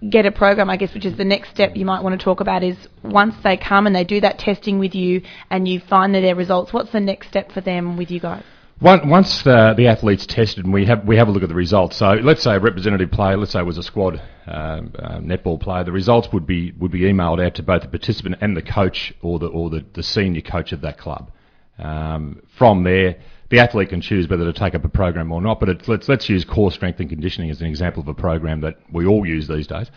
get 0.10 0.26
a 0.26 0.32
program, 0.32 0.70
I 0.70 0.78
guess, 0.78 0.94
which 0.94 1.06
is 1.06 1.16
the 1.18 1.26
next 1.26 1.50
step 1.50 1.76
you 1.76 1.86
might 1.86 2.04
want 2.04 2.20
to 2.20 2.24
talk 2.24 2.40
about 2.40 2.64
is 2.64 2.76
once 3.04 3.36
they 3.44 3.58
come 3.58 3.86
and 3.86 3.96
they 3.96 4.04
do 4.04 4.20
that 4.22 4.40
testing 4.40 4.80
with 4.80 4.96
you 4.96 5.22
and 5.50 5.68
you 5.68 5.80
find 5.80 6.16
that 6.16 6.22
their 6.22 6.36
results, 6.36 6.74
what's 6.74 6.92
the 6.92 7.00
next 7.00 7.28
step 7.28 7.52
for 7.52 7.62
them 7.62 7.98
with 7.98 8.10
you 8.10 8.20
guys? 8.20 8.44
Once, 8.82 9.44
the, 9.44 9.76
the 9.78 9.86
athlete's 9.88 10.26
tested 10.26 10.66
and 10.66 10.74
we 10.74 10.86
have 10.86 11.06
we 11.06 11.16
have 11.16 11.28
a 11.28 11.32
look 11.32 11.44
at 11.44 11.50
the 11.50 11.56
results. 11.56 11.98
So 11.98 12.14
let's 12.14 12.42
say 12.42 12.56
a 12.56 12.60
representative 12.60 13.12
player, 13.12 13.38
let's 13.38 13.52
say 13.52 13.60
it 13.60 13.66
was 13.66 13.78
a 13.78 13.84
squad 13.84 14.20
uh, 14.48 14.82
netball 15.20 15.62
player, 15.62 15.84
the 15.84 15.92
results 15.92 16.30
would 16.34 16.48
be 16.48 16.72
would 16.80 16.92
be 16.92 17.02
emailed 17.02 17.46
out 17.46 17.54
to 17.56 17.64
both 17.64 17.84
the 17.84 17.88
participant 17.88 18.38
and 18.42 18.58
the 18.58 18.64
coach 18.64 19.14
or 19.22 19.38
the 19.38 19.46
or 19.46 19.70
the, 19.70 19.86
the 19.94 20.02
senior 20.02 20.42
coach 20.42 20.72
of 20.72 20.82
that 20.82 20.98
club. 20.98 21.32
Um, 21.78 22.42
from 22.58 22.84
there, 22.84 23.18
the 23.52 23.60
athlete 23.60 23.90
can 23.90 24.02
choose 24.02 24.28
whether 24.28 24.46
to 24.46 24.54
take 24.58 24.74
up 24.74 24.84
a 24.84 24.90
program 24.90 25.32
or 25.32 25.42
not. 25.42 25.60
But 25.60 25.70
it's, 25.70 25.88
let's 25.88 26.10
let's 26.10 26.28
use 26.28 26.44
core 26.44 26.72
strength 26.72 27.00
and 27.00 27.10
conditioning 27.10 27.52
as 27.52 27.62
an 27.62 27.68
example 27.68 28.02
of 28.02 28.08
a 28.08 28.14
program 28.14 28.62
that 28.62 28.78
we 28.92 29.06
all 29.06 29.26
use 29.26 29.48
these 29.48 29.68
days. 29.68 29.92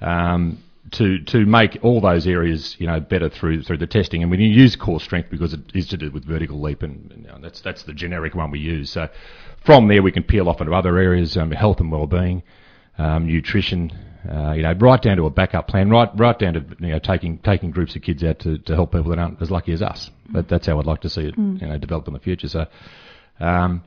Um, 0.00 0.62
to 0.92 1.18
to 1.24 1.46
make 1.46 1.78
all 1.82 2.00
those 2.00 2.26
areas 2.26 2.76
you 2.78 2.86
know 2.86 3.00
better 3.00 3.28
through 3.28 3.62
through 3.62 3.78
the 3.78 3.86
testing, 3.86 4.22
and 4.22 4.30
we 4.30 4.38
use 4.44 4.76
core 4.76 5.00
strength 5.00 5.30
because 5.30 5.52
it 5.52 5.60
is 5.74 5.88
to 5.88 5.96
do 5.96 6.10
with 6.10 6.24
vertical 6.24 6.60
leap, 6.60 6.82
and, 6.82 7.10
and, 7.12 7.22
you 7.24 7.28
know, 7.28 7.38
that's 7.40 7.60
that's 7.60 7.84
the 7.84 7.92
generic 7.92 8.34
one 8.34 8.50
we 8.50 8.60
use. 8.60 8.90
So 8.90 9.08
from 9.64 9.88
there 9.88 10.02
we 10.02 10.12
can 10.12 10.22
peel 10.22 10.48
off 10.48 10.60
into 10.60 10.72
other 10.74 10.98
areas, 10.98 11.36
um, 11.36 11.50
health 11.50 11.80
and 11.80 11.90
well-being, 11.90 12.42
um, 12.98 13.26
nutrition, 13.26 13.92
uh, 14.30 14.52
you 14.52 14.62
know, 14.62 14.72
right 14.74 15.00
down 15.00 15.16
to 15.18 15.26
a 15.26 15.30
backup 15.30 15.68
plan, 15.68 15.90
right 15.90 16.08
right 16.16 16.38
down 16.38 16.54
to 16.54 16.64
you 16.80 16.88
know 16.88 16.98
taking 16.98 17.38
taking 17.38 17.70
groups 17.70 17.94
of 17.96 18.02
kids 18.02 18.22
out 18.24 18.38
to, 18.40 18.58
to 18.58 18.74
help 18.74 18.92
people 18.92 19.10
that 19.10 19.18
aren't 19.18 19.40
as 19.42 19.50
lucky 19.50 19.72
as 19.72 19.82
us. 19.82 20.10
But 20.28 20.48
that's 20.48 20.66
how 20.66 20.78
I'd 20.78 20.86
like 20.86 21.00
to 21.02 21.08
see 21.10 21.22
it, 21.28 21.36
Mm. 21.36 21.60
you 21.60 21.66
know, 21.68 21.78
develop 21.78 22.08
in 22.08 22.14
the 22.14 22.20
future. 22.20 22.48
So, 22.48 22.66
um, 23.40 23.82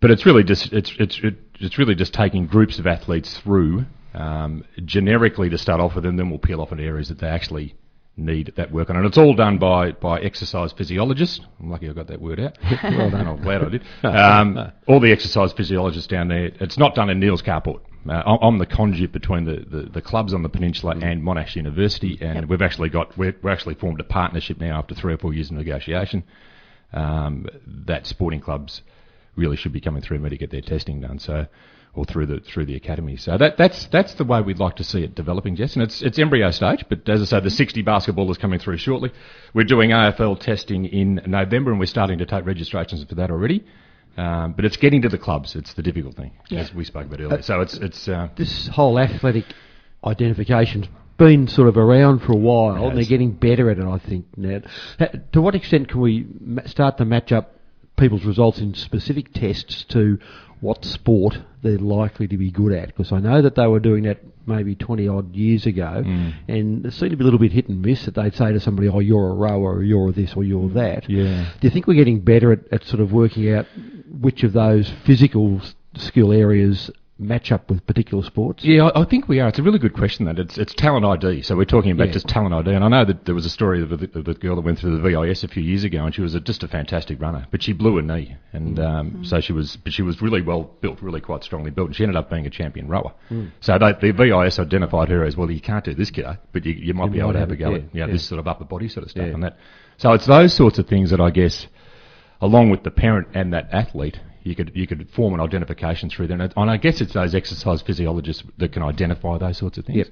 but 0.00 0.10
it's 0.10 0.24
really 0.26 0.42
just 0.44 0.72
it's 0.72 0.92
it's 0.98 1.20
it's 1.60 1.78
really 1.78 1.94
just 1.94 2.12
taking 2.14 2.46
groups 2.46 2.78
of 2.78 2.86
athletes 2.86 3.38
through 3.38 3.84
um, 4.14 4.64
generically 4.84 5.48
to 5.50 5.58
start 5.58 5.80
off 5.80 5.94
with, 5.94 6.04
and 6.06 6.18
then 6.18 6.28
we'll 6.30 6.38
peel 6.38 6.60
off 6.60 6.72
into 6.72 6.84
areas 6.84 7.08
that 7.08 7.18
they 7.18 7.28
actually 7.28 7.74
need 8.16 8.52
that 8.56 8.70
work 8.70 8.90
on. 8.90 8.96
And 8.96 9.06
it's 9.06 9.16
all 9.16 9.32
done 9.34 9.56
by, 9.58 9.92
by 9.92 10.20
exercise 10.20 10.70
physiologists. 10.72 11.40
I'm 11.58 11.70
lucky 11.70 11.88
I 11.88 11.94
got 11.94 12.08
that 12.08 12.20
word 12.20 12.38
out. 12.40 12.58
Well 12.82 13.10
done. 13.10 13.26
I'm 13.26 13.40
glad 13.42 13.64
I 13.64 13.68
did. 13.70 13.82
Um, 14.02 14.72
all 14.86 15.00
the 15.00 15.10
exercise 15.12 15.52
physiologists 15.54 16.08
down 16.08 16.28
there. 16.28 16.50
It's 16.60 16.76
not 16.76 16.94
done 16.94 17.08
in 17.08 17.20
Neil's 17.20 17.40
carport. 17.40 17.80
Uh, 18.08 18.36
I'm 18.42 18.58
the 18.58 18.66
conduit 18.66 19.12
between 19.12 19.44
the, 19.44 19.64
the, 19.68 19.82
the 19.90 20.02
clubs 20.02 20.34
on 20.34 20.42
the 20.42 20.48
peninsula 20.48 20.96
and 21.00 21.22
Monash 21.22 21.54
University, 21.54 22.18
and 22.20 22.48
we've 22.48 22.62
actually 22.62 22.88
got 22.88 23.16
we're, 23.16 23.36
we're 23.42 23.50
actually 23.50 23.74
formed 23.74 24.00
a 24.00 24.04
partnership 24.04 24.58
now 24.58 24.78
after 24.78 24.94
three 24.94 25.14
or 25.14 25.18
four 25.18 25.32
years 25.32 25.50
of 25.50 25.56
negotiation. 25.56 26.24
Um, 26.92 27.46
that 27.66 28.06
sporting 28.06 28.40
clubs 28.40 28.82
really 29.36 29.56
should 29.56 29.72
be 29.72 29.80
coming 29.80 30.02
through 30.02 30.18
me 30.18 30.30
to 30.30 30.36
get 30.36 30.50
their 30.50 30.60
testing 30.60 31.00
done. 31.00 31.18
So, 31.18 31.46
or 31.94 32.04
through 32.04 32.26
the 32.26 32.40
through 32.40 32.66
the 32.66 32.74
academy. 32.74 33.16
So 33.16 33.36
that 33.36 33.56
that's 33.56 33.86
that's 33.86 34.14
the 34.14 34.24
way 34.24 34.40
we'd 34.40 34.58
like 34.58 34.76
to 34.76 34.84
see 34.84 35.02
it 35.02 35.14
developing, 35.14 35.56
Jess. 35.56 35.74
And 35.74 35.82
it's 35.82 36.02
it's 36.02 36.18
embryo 36.18 36.50
stage, 36.50 36.84
but 36.88 37.08
as 37.08 37.20
I 37.20 37.24
say, 37.24 37.40
the 37.40 37.50
60 37.50 37.82
basketballers 37.82 38.38
coming 38.38 38.58
through 38.58 38.78
shortly. 38.78 39.12
We're 39.52 39.64
doing 39.64 39.90
AFL 39.90 40.40
testing 40.40 40.86
in 40.86 41.20
November, 41.26 41.70
and 41.70 41.78
we're 41.78 41.86
starting 41.86 42.18
to 42.18 42.26
take 42.26 42.46
registrations 42.46 43.04
for 43.04 43.14
that 43.16 43.30
already. 43.30 43.64
Um, 44.16 44.52
but 44.52 44.64
it's 44.64 44.76
getting 44.76 45.02
to 45.02 45.08
the 45.08 45.18
clubs. 45.18 45.56
It's 45.56 45.72
the 45.74 45.82
difficult 45.82 46.16
thing, 46.16 46.32
Yeah. 46.50 46.60
as 46.60 46.74
we 46.74 46.84
spoke 46.84 47.06
about 47.06 47.20
earlier. 47.20 47.42
So 47.42 47.60
it's 47.62 47.74
it's 47.74 48.08
uh, 48.08 48.28
this 48.36 48.68
whole 48.68 48.98
athletic 48.98 49.46
identification's 50.04 50.86
been 51.16 51.46
sort 51.48 51.68
of 51.68 51.76
around 51.76 52.20
for 52.20 52.32
a 52.32 52.36
while, 52.36 52.88
and 52.88 52.96
they're 52.96 53.04
getting 53.04 53.30
better 53.32 53.70
at 53.70 53.78
it. 53.78 53.84
I 53.84 53.98
think 53.98 54.26
now. 54.36 54.60
To 55.32 55.40
what 55.40 55.54
extent 55.54 55.88
can 55.88 56.00
we 56.00 56.26
start 56.66 56.98
to 56.98 57.04
match 57.04 57.32
up 57.32 57.56
people's 57.96 58.24
results 58.24 58.58
in 58.58 58.74
specific 58.74 59.32
tests 59.32 59.84
to 59.84 60.18
what 60.62 60.84
sport 60.86 61.38
they're 61.62 61.76
likely 61.76 62.26
to 62.28 62.36
be 62.38 62.50
good 62.50 62.72
at? 62.72 62.86
Because 62.86 63.12
I 63.12 63.18
know 63.20 63.42
that 63.42 63.54
they 63.56 63.66
were 63.66 63.80
doing 63.80 64.04
that 64.04 64.20
maybe 64.46 64.74
20 64.74 65.06
odd 65.08 65.34
years 65.36 65.66
ago, 65.66 66.02
Mm. 66.04 66.32
and 66.48 66.86
it 66.86 66.92
seemed 66.94 67.10
to 67.10 67.16
be 67.16 67.22
a 67.22 67.24
little 67.24 67.38
bit 67.38 67.52
hit 67.52 67.68
and 67.68 67.82
miss 67.82 68.04
that 68.06 68.14
they'd 68.14 68.34
say 68.34 68.52
to 68.52 68.58
somebody, 68.60 68.88
oh, 68.88 69.00
you're 69.00 69.28
a 69.28 69.34
rower, 69.34 69.74
or 69.76 69.82
you're 69.84 70.10
this, 70.12 70.34
or 70.34 70.42
you're 70.44 70.68
that. 70.70 71.08
Yeah. 71.10 71.44
Do 71.60 71.66
you 71.66 71.70
think 71.70 71.86
we're 71.86 71.94
getting 71.94 72.20
better 72.20 72.52
at, 72.52 72.60
at 72.72 72.84
sort 72.84 73.00
of 73.00 73.12
working 73.12 73.52
out 73.52 73.66
which 74.10 74.42
of 74.44 74.52
those 74.52 74.88
physical 75.04 75.60
skill 75.96 76.32
areas 76.32 76.90
match 77.26 77.52
up 77.52 77.70
with 77.70 77.86
particular 77.86 78.22
sports? 78.24 78.64
Yeah, 78.64 78.86
I, 78.88 79.02
I 79.02 79.04
think 79.04 79.28
we 79.28 79.40
are. 79.40 79.48
It's 79.48 79.58
a 79.58 79.62
really 79.62 79.78
good 79.78 79.94
question. 79.94 80.26
That 80.26 80.38
it's 80.38 80.58
it's 80.58 80.74
talent 80.74 81.04
ID. 81.04 81.42
So 81.42 81.56
we're 81.56 81.64
talking 81.64 81.90
about 81.90 82.08
Yeah. 82.08 82.12
just 82.14 82.28
talent 82.28 82.54
ID. 82.54 82.72
And 82.74 82.84
I 82.84 82.88
know 82.88 83.04
that 83.04 83.24
there 83.24 83.34
was 83.34 83.46
a 83.46 83.50
story 83.50 83.82
of 83.82 83.90
the, 83.90 84.10
of 84.18 84.24
the 84.24 84.34
girl 84.34 84.56
that 84.56 84.62
went 84.62 84.78
through 84.78 84.96
the 84.96 85.02
VIS 85.02 85.44
a 85.44 85.48
few 85.48 85.62
years 85.62 85.84
ago, 85.84 86.04
and 86.04 86.14
she 86.14 86.20
was 86.20 86.34
a, 86.34 86.40
just 86.40 86.62
a 86.62 86.68
fantastic 86.68 87.20
runner, 87.20 87.46
but 87.50 87.62
she 87.62 87.72
blew 87.72 87.98
a 87.98 88.02
knee, 88.02 88.36
and 88.52 88.78
um, 88.78 89.24
so 89.24 89.40
she 89.40 89.52
was 89.52 89.76
but 89.76 89.92
she 89.92 90.02
was 90.02 90.20
really 90.20 90.42
well 90.42 90.64
built, 90.80 91.00
really 91.02 91.20
quite 91.20 91.44
strongly 91.44 91.70
built, 91.70 91.88
and 91.88 91.96
she 91.96 92.02
ended 92.02 92.16
up 92.16 92.28
being 92.30 92.46
a 92.46 92.50
champion 92.50 92.88
rower. 92.88 93.12
Mm. 93.30 93.52
So 93.60 93.78
they, 93.78 93.92
the 93.92 94.12
VIS 94.12 94.58
identified 94.58 95.08
her 95.08 95.24
as 95.24 95.36
well. 95.36 95.50
You 95.50 95.60
can't 95.60 95.84
do 95.84 95.94
this, 95.94 96.10
kiddo, 96.10 96.36
but 96.52 96.64
you, 96.64 96.72
you 96.72 96.94
might 96.94 97.06
You 97.06 97.10
be 97.12 97.20
able 97.20 97.32
to 97.32 97.38
have, 97.38 97.50
have 97.50 97.58
a 97.58 97.60
go 97.60 97.74
at 97.74 97.82
yeah, 97.94 98.06
yeah. 98.06 98.12
this 98.12 98.24
sort 98.24 98.38
of 98.38 98.46
upper 98.48 98.64
body 98.64 98.88
sort 98.88 99.04
of 99.04 99.10
stuff 99.10 99.26
and 99.26 99.42
that. 99.42 99.56
So 99.98 100.12
it's 100.12 100.26
those 100.26 100.52
sorts 100.54 100.78
of 100.78 100.86
things 100.88 101.10
that 101.10 101.20
I 101.20 101.30
guess 101.30 101.66
along 102.40 102.70
with 102.70 102.82
the 102.82 102.90
parent 102.90 103.28
and 103.34 103.52
that 103.52 103.68
athlete, 103.72 104.18
you 104.44 104.54
could 104.54 104.72
you 104.74 104.86
could 104.86 105.08
form 105.10 105.34
an 105.34 105.40
identification 105.40 106.10
through 106.10 106.28
them. 106.28 106.40
And 106.40 106.70
I 106.70 106.76
guess 106.76 107.00
it's 107.00 107.14
those 107.14 107.34
exercise 107.34 107.82
physiologists 107.82 108.42
that 108.58 108.72
can 108.72 108.82
identify 108.82 109.38
those 109.38 109.58
sorts 109.58 109.78
of 109.78 109.84
things. 109.84 109.98
Yep. 109.98 110.08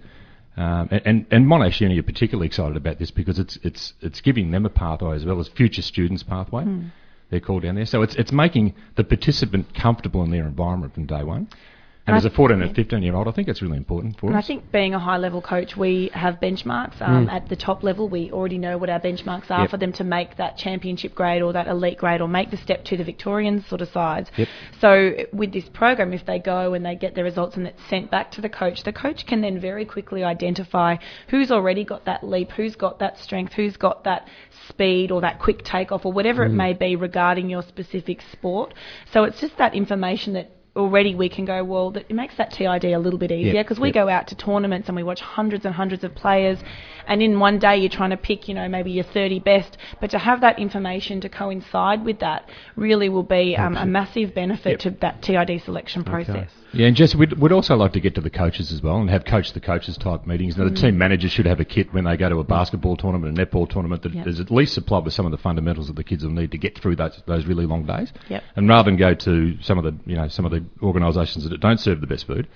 Um, 0.57 0.89
and, 0.91 1.27
and 1.31 1.47
Monash 1.47 1.81
Uni 1.81 1.99
are 1.99 2.03
particularly 2.03 2.47
excited 2.47 2.77
about 2.77 2.99
this 2.99 3.11
because 3.11 3.39
it's 3.39 3.59
it's 3.63 3.95
it's 4.01 4.21
giving 4.21 4.51
them 4.51 4.67
a 4.67 4.71
pathway 4.71 5.17
as 5.17 5.25
well 5.25 5.41
as 5.41 5.49
future 5.49 5.83
students 5.83 6.23
pathway. 6.23 6.65
Mm. 6.65 6.91
They're 7.31 7.41
called 7.41 7.63
down 7.63 7.77
there, 7.77 7.87
so 7.87 8.03
it's 8.03 8.17
it's 8.17 8.33
making 8.33 8.75
the 8.97 9.05
participant 9.05 9.75
comfortable 9.75 10.23
in 10.25 10.31
their 10.31 10.47
environment 10.47 10.95
from 10.95 11.07
day 11.07 11.23
one. 11.23 11.49
And 12.11 12.17
as 12.19 12.25
a 12.25 12.31
14 12.31 12.61
and 12.63 12.75
15 12.75 13.03
year 13.03 13.15
old, 13.15 13.29
I 13.29 13.33
think 13.33 13.49
it's 13.49 13.63
really 13.63 13.77
important 13.77 14.19
for 14.19 14.27
And 14.27 14.37
I 14.37 14.43
think 14.43 14.71
being 14.73 14.95
a 14.95 14.99
high 14.99 15.17
level 15.17 15.41
coach, 15.41 15.77
we 15.77 16.11
have 16.13 16.41
benchmarks 16.41 17.01
um, 17.01 17.27
Mm. 17.27 17.33
at 17.33 17.49
the 17.49 17.57
top 17.57 17.83
level. 17.83 18.09
We 18.09 18.31
already 18.31 18.59
know 18.59 18.79
what 18.79 18.91
our 18.91 19.01
benchmarks 19.01 19.51
are 19.51 19.63
Yep. 19.63 19.71
for 19.71 19.77
them 19.77 19.93
to 19.93 20.05
make 20.05 20.37
that 20.37 20.57
championship 20.57 21.15
grade 21.15 21.43
or 21.43 21.53
that 21.53 21.67
elite 21.69 21.99
grade 21.99 22.21
or 22.21 22.29
make 22.29 22.51
the 22.51 22.57
step 22.57 22.85
to 22.85 22.97
the 22.97 23.05
Victorian 23.05 23.63
sort 23.63 23.81
of 23.81 23.89
sides. 23.89 24.31
Yep. 24.37 24.49
So 24.81 25.15
with 25.33 25.53
this 25.53 25.69
program, 25.69 26.13
if 26.13 26.25
they 26.27 26.39
go 26.39 26.75
and 26.75 26.85
they 26.85 26.97
get 26.97 27.15
the 27.15 27.25
results 27.25 27.57
and 27.57 27.67
it's 27.67 27.83
sent 27.89 28.11
back 28.11 28.31
to 28.33 28.41
the 28.41 28.49
coach, 28.49 28.83
the 28.83 28.93
coach 28.93 29.27
can 29.27 29.41
then 29.41 29.59
very 29.61 29.85
quickly 29.85 30.25
identify 30.25 30.97
who's 31.29 31.51
already 31.51 31.85
got 31.85 32.05
that 32.07 32.23
leap, 32.23 32.51
who's 32.53 32.77
got 32.77 32.99
that 32.99 33.19
strength, 33.19 33.53
who's 33.55 33.77
got 33.77 34.05
that 34.05 34.27
speed 34.69 35.11
or 35.11 35.21
that 35.21 35.39
quick 35.39 35.63
takeoff 35.65 36.05
or 36.07 36.13
whatever 36.13 36.45
it 36.45 36.51
Mm. 36.53 36.55
may 36.55 36.73
be 36.73 36.97
regarding 36.97 37.51
your 37.51 37.63
specific 37.63 38.21
sport. 38.33 38.75
So 39.13 39.25
it's 39.25 39.41
just 39.41 39.57
that 39.59 39.75
information 39.75 40.33
that 40.35 40.51
already 40.77 41.15
we 41.15 41.29
can 41.29 41.45
go, 41.45 41.65
well, 41.65 41.91
that 41.93 42.07
it 42.09 42.15
makes 42.15 42.37
that 42.37 42.53
TID 42.53 42.85
a 42.85 42.99
little 42.99 43.19
bit 43.19 43.33
easier 43.33 43.55
Yep, 43.55 43.67
because 43.67 43.81
we 43.81 43.89
yep. 43.89 43.95
go 43.95 44.09
out 44.09 44.29
to 44.29 44.35
tournaments 44.35 44.89
and 44.89 44.97
we 44.97 45.03
watch 45.03 45.21
hundreds 45.21 45.65
and 45.65 45.75
hundreds 45.75 46.05
of 46.05 46.15
players 46.15 46.59
and 47.07 47.23
in 47.23 47.41
one 47.41 47.59
day 47.59 47.77
you're 47.77 47.91
trying 47.91 48.11
to 48.11 48.17
pick, 48.17 48.49
you 48.49 48.55
know, 48.55 48.69
maybe 48.69 48.91
your 48.93 49.05
30 49.05 49.41
best, 49.41 49.77
but 50.01 50.11
to 50.11 50.19
have 50.19 50.41
that 50.43 50.59
information 50.59 51.21
to 51.23 51.29
coincide 51.29 52.05
with 52.05 52.21
that 52.21 52.49
really 52.77 53.09
will 53.09 53.23
be 53.23 53.57
um, 53.57 53.77
a 53.77 53.87
massive 53.87 54.35
benefit 54.35 54.81
to 54.81 54.91
that 55.01 55.23
TID 55.23 55.63
selection 55.65 56.05
process. 56.05 56.51
Yeah, 56.73 56.87
and 56.87 56.97
Jess, 56.97 57.15
we'd, 57.15 57.33
we'd 57.35 57.53
also 57.53 57.75
like 57.77 57.93
to 57.95 58.01
get 58.01 58.15
to 58.15 58.21
the 58.21 58.31
coaches 58.31 58.71
as 58.73 58.81
well 58.83 58.99
and 58.99 59.11
have 59.11 59.25
coach 59.25 59.53
the 59.53 59.61
coaches 59.61 59.97
type 59.99 60.27
meetings. 60.27 60.57
Now, 60.57 60.65
the 60.65 60.71
Mm. 60.71 60.81
team 60.81 60.99
managers 60.99 61.33
should 61.33 61.47
have 61.47 61.59
a 61.61 61.65
kit 61.65 61.93
when 61.93 62.05
they 62.05 62.17
go 62.17 62.29
to 62.29 62.39
a 62.39 62.45
basketball 62.45 62.97
tournament, 62.97 63.37
a 63.39 63.45
netball 63.47 63.69
tournament, 63.69 64.03
that 64.03 64.15
Yep. 64.15 64.27
is 64.27 64.39
at 64.41 64.51
least 64.51 64.75
supplied 64.75 65.05
with 65.05 65.13
some 65.13 65.27
of 65.27 65.33
the 65.33 65.39
fundamentals 65.39 65.89
that 65.89 65.97
the 65.97 66.05
kids 66.05 66.23
will 66.25 66.31
need 66.33 66.53
to 66.53 66.59
get 66.59 66.79
through 66.79 66.97
those 66.97 67.21
those 67.27 67.47
really 67.47 67.67
long 67.67 67.85
days. 67.85 68.13
Yep. 68.29 68.43
And 68.57 68.69
rather 68.69 68.89
than 68.91 68.97
go 68.97 69.15
to 69.15 69.57
some 69.61 69.79
of 69.79 69.85
the 69.85 69.95
you 70.09 70.17
know 70.17 70.29
some 70.29 70.45
of 70.45 70.53
the 70.53 70.63
organisations 70.83 71.49
that 71.49 71.61
don't 71.61 71.81
serve 71.81 72.01
the 72.01 72.07
best 72.07 72.27
food, 72.27 72.47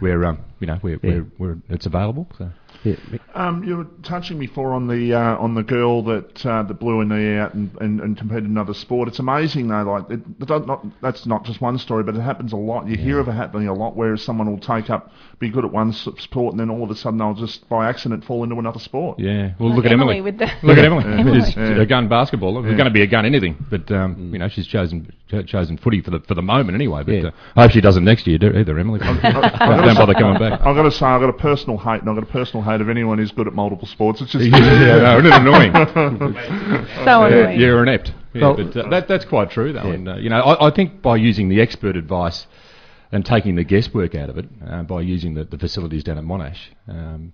where 0.00 0.24
um, 0.26 0.38
you 0.60 0.66
know 0.66 0.76
where, 0.82 0.98
Yeah. 1.02 1.10
where, 1.10 1.20
where 1.38 1.58
it's 1.70 1.86
available. 1.86 2.26
So. 2.38 2.50
Yeah. 2.84 2.96
Um, 3.34 3.62
you 3.64 3.76
were 3.76 3.86
touching 4.02 4.38
before 4.38 4.72
on 4.74 4.88
the 4.88 5.14
uh, 5.14 5.36
on 5.36 5.54
the 5.54 5.62
girl 5.62 6.02
that 6.04 6.44
uh, 6.44 6.62
that 6.64 6.74
blew 6.74 6.98
her 6.98 7.04
knee 7.04 7.36
out 7.38 7.54
and, 7.54 7.70
and, 7.80 8.00
and 8.00 8.16
competed 8.18 8.44
in 8.44 8.50
another 8.50 8.74
sport. 8.74 9.08
It's 9.08 9.18
amazing 9.20 9.68
though, 9.68 9.82
like 9.84 10.10
it, 10.10 10.20
it 10.40 10.46
don't- 10.46 11.00
that's 11.00 11.24
not 11.26 11.44
just 11.44 11.60
one 11.60 11.78
story, 11.78 12.02
but 12.02 12.14
it 12.16 12.20
happens 12.20 12.52
a 12.52 12.56
lot. 12.56 12.88
You 12.88 12.96
hear 12.96 13.18
of 13.20 13.28
it 13.28 13.32
happening 13.32 13.68
a 13.68 13.74
lot, 13.74 13.94
where 13.96 14.16
someone 14.16 14.50
will 14.50 14.58
take 14.58 14.90
up, 14.90 15.12
be 15.38 15.48
good 15.48 15.64
at 15.64 15.72
one 15.72 15.92
sport, 15.92 16.52
and 16.52 16.60
then 16.60 16.70
all 16.70 16.82
of 16.82 16.90
a 16.90 16.94
sudden 16.96 17.18
they'll 17.18 17.34
just 17.34 17.68
by 17.68 17.88
accident 17.88 18.24
fall 18.24 18.42
into 18.42 18.56
another 18.58 18.80
sport. 18.80 19.18
Yeah, 19.20 19.52
well, 19.58 19.68
Like 19.70 19.76
look 19.76 19.86
at 19.86 19.92
Emily 19.92 20.18
Emily. 20.18 20.20
with 20.22 20.38
the- 20.38 20.50
look 20.62 20.76
at 20.78 20.84
Emily. 20.84 21.04
Emily. 21.06 21.40
She's 21.46 21.56
Yeah. 21.56 21.80
a 21.80 21.86
gun 21.86 22.08
basketballer. 22.08 22.60
It's 22.64 22.70
Yeah. 22.72 22.76
going 22.76 22.84
to 22.86 22.90
be 22.90 23.02
a 23.02 23.06
gun 23.06 23.24
anything, 23.24 23.64
but 23.70 23.90
um, 23.92 24.30
you 24.32 24.38
know 24.38 24.48
she's 24.48 24.66
chosen 24.66 25.12
chosen 25.46 25.78
footy 25.78 26.02
for 26.02 26.10
the 26.10 26.20
for 26.20 26.34
the 26.34 26.42
moment 26.42 26.74
anyway. 26.74 27.02
But 27.04 27.12
Yeah. 27.14 27.28
uh, 27.28 27.30
I 27.56 27.62
hope 27.62 27.70
she 27.70 27.80
doesn't 27.80 28.04
next 28.04 28.26
year 28.26 28.38
either, 28.42 28.78
Emily. 28.78 28.98
don't, 28.98 29.20
don't 29.22 29.94
bother 29.96 30.14
coming 30.14 30.38
back. 30.38 30.60
I've 30.60 30.74
got 30.76 30.82
to 30.82 30.90
say, 30.90 31.06
I've 31.06 31.20
got 31.20 31.30
a 31.30 31.34
personal 31.34 31.78
hate, 31.78 32.00
and 32.00 32.10
I've 32.10 32.16
got 32.16 32.24
a 32.24 32.32
personal 32.32 32.62
hate 32.64 32.71
of 32.80 32.88
anyone 32.88 33.18
who's 33.18 33.32
good 33.32 33.46
at 33.46 33.52
multiple 33.52 33.86
sports. 33.86 34.20
It's 34.20 34.32
just 34.32 34.44
yeah, 34.46 34.58
no, 34.58 35.18
isn't 35.18 35.26
it 35.26 35.34
annoying? 35.34 35.72
So 37.04 37.04
Yeah, 37.04 37.26
annoying. 37.26 37.60
You're 37.60 37.82
inept. 37.82 38.12
Yeah, 38.34 38.42
Well- 38.42 38.56
but 38.56 38.76
uh, 38.76 38.88
that, 38.90 39.08
that's 39.08 39.24
quite 39.24 39.50
true, 39.50 39.72
though. 39.72 39.84
Yeah. 39.84 39.94
And 39.94 40.08
uh, 40.08 40.16
you 40.16 40.30
know, 40.30 40.40
I, 40.40 40.68
I 40.68 40.70
think 40.74 41.02
by 41.02 41.16
using 41.16 41.48
the 41.48 41.60
expert 41.60 41.96
advice 41.96 42.46
and 43.10 43.24
taking 43.26 43.56
the 43.56 43.64
guesswork 43.64 44.14
out 44.14 44.30
of 44.30 44.38
it, 44.38 44.46
uh, 44.66 44.82
by 44.84 45.02
using 45.02 45.34
the, 45.34 45.44
the 45.44 45.58
facilities 45.58 46.02
down 46.02 46.16
at 46.18 46.24
Monash, 46.24 46.58
um, 46.88 47.32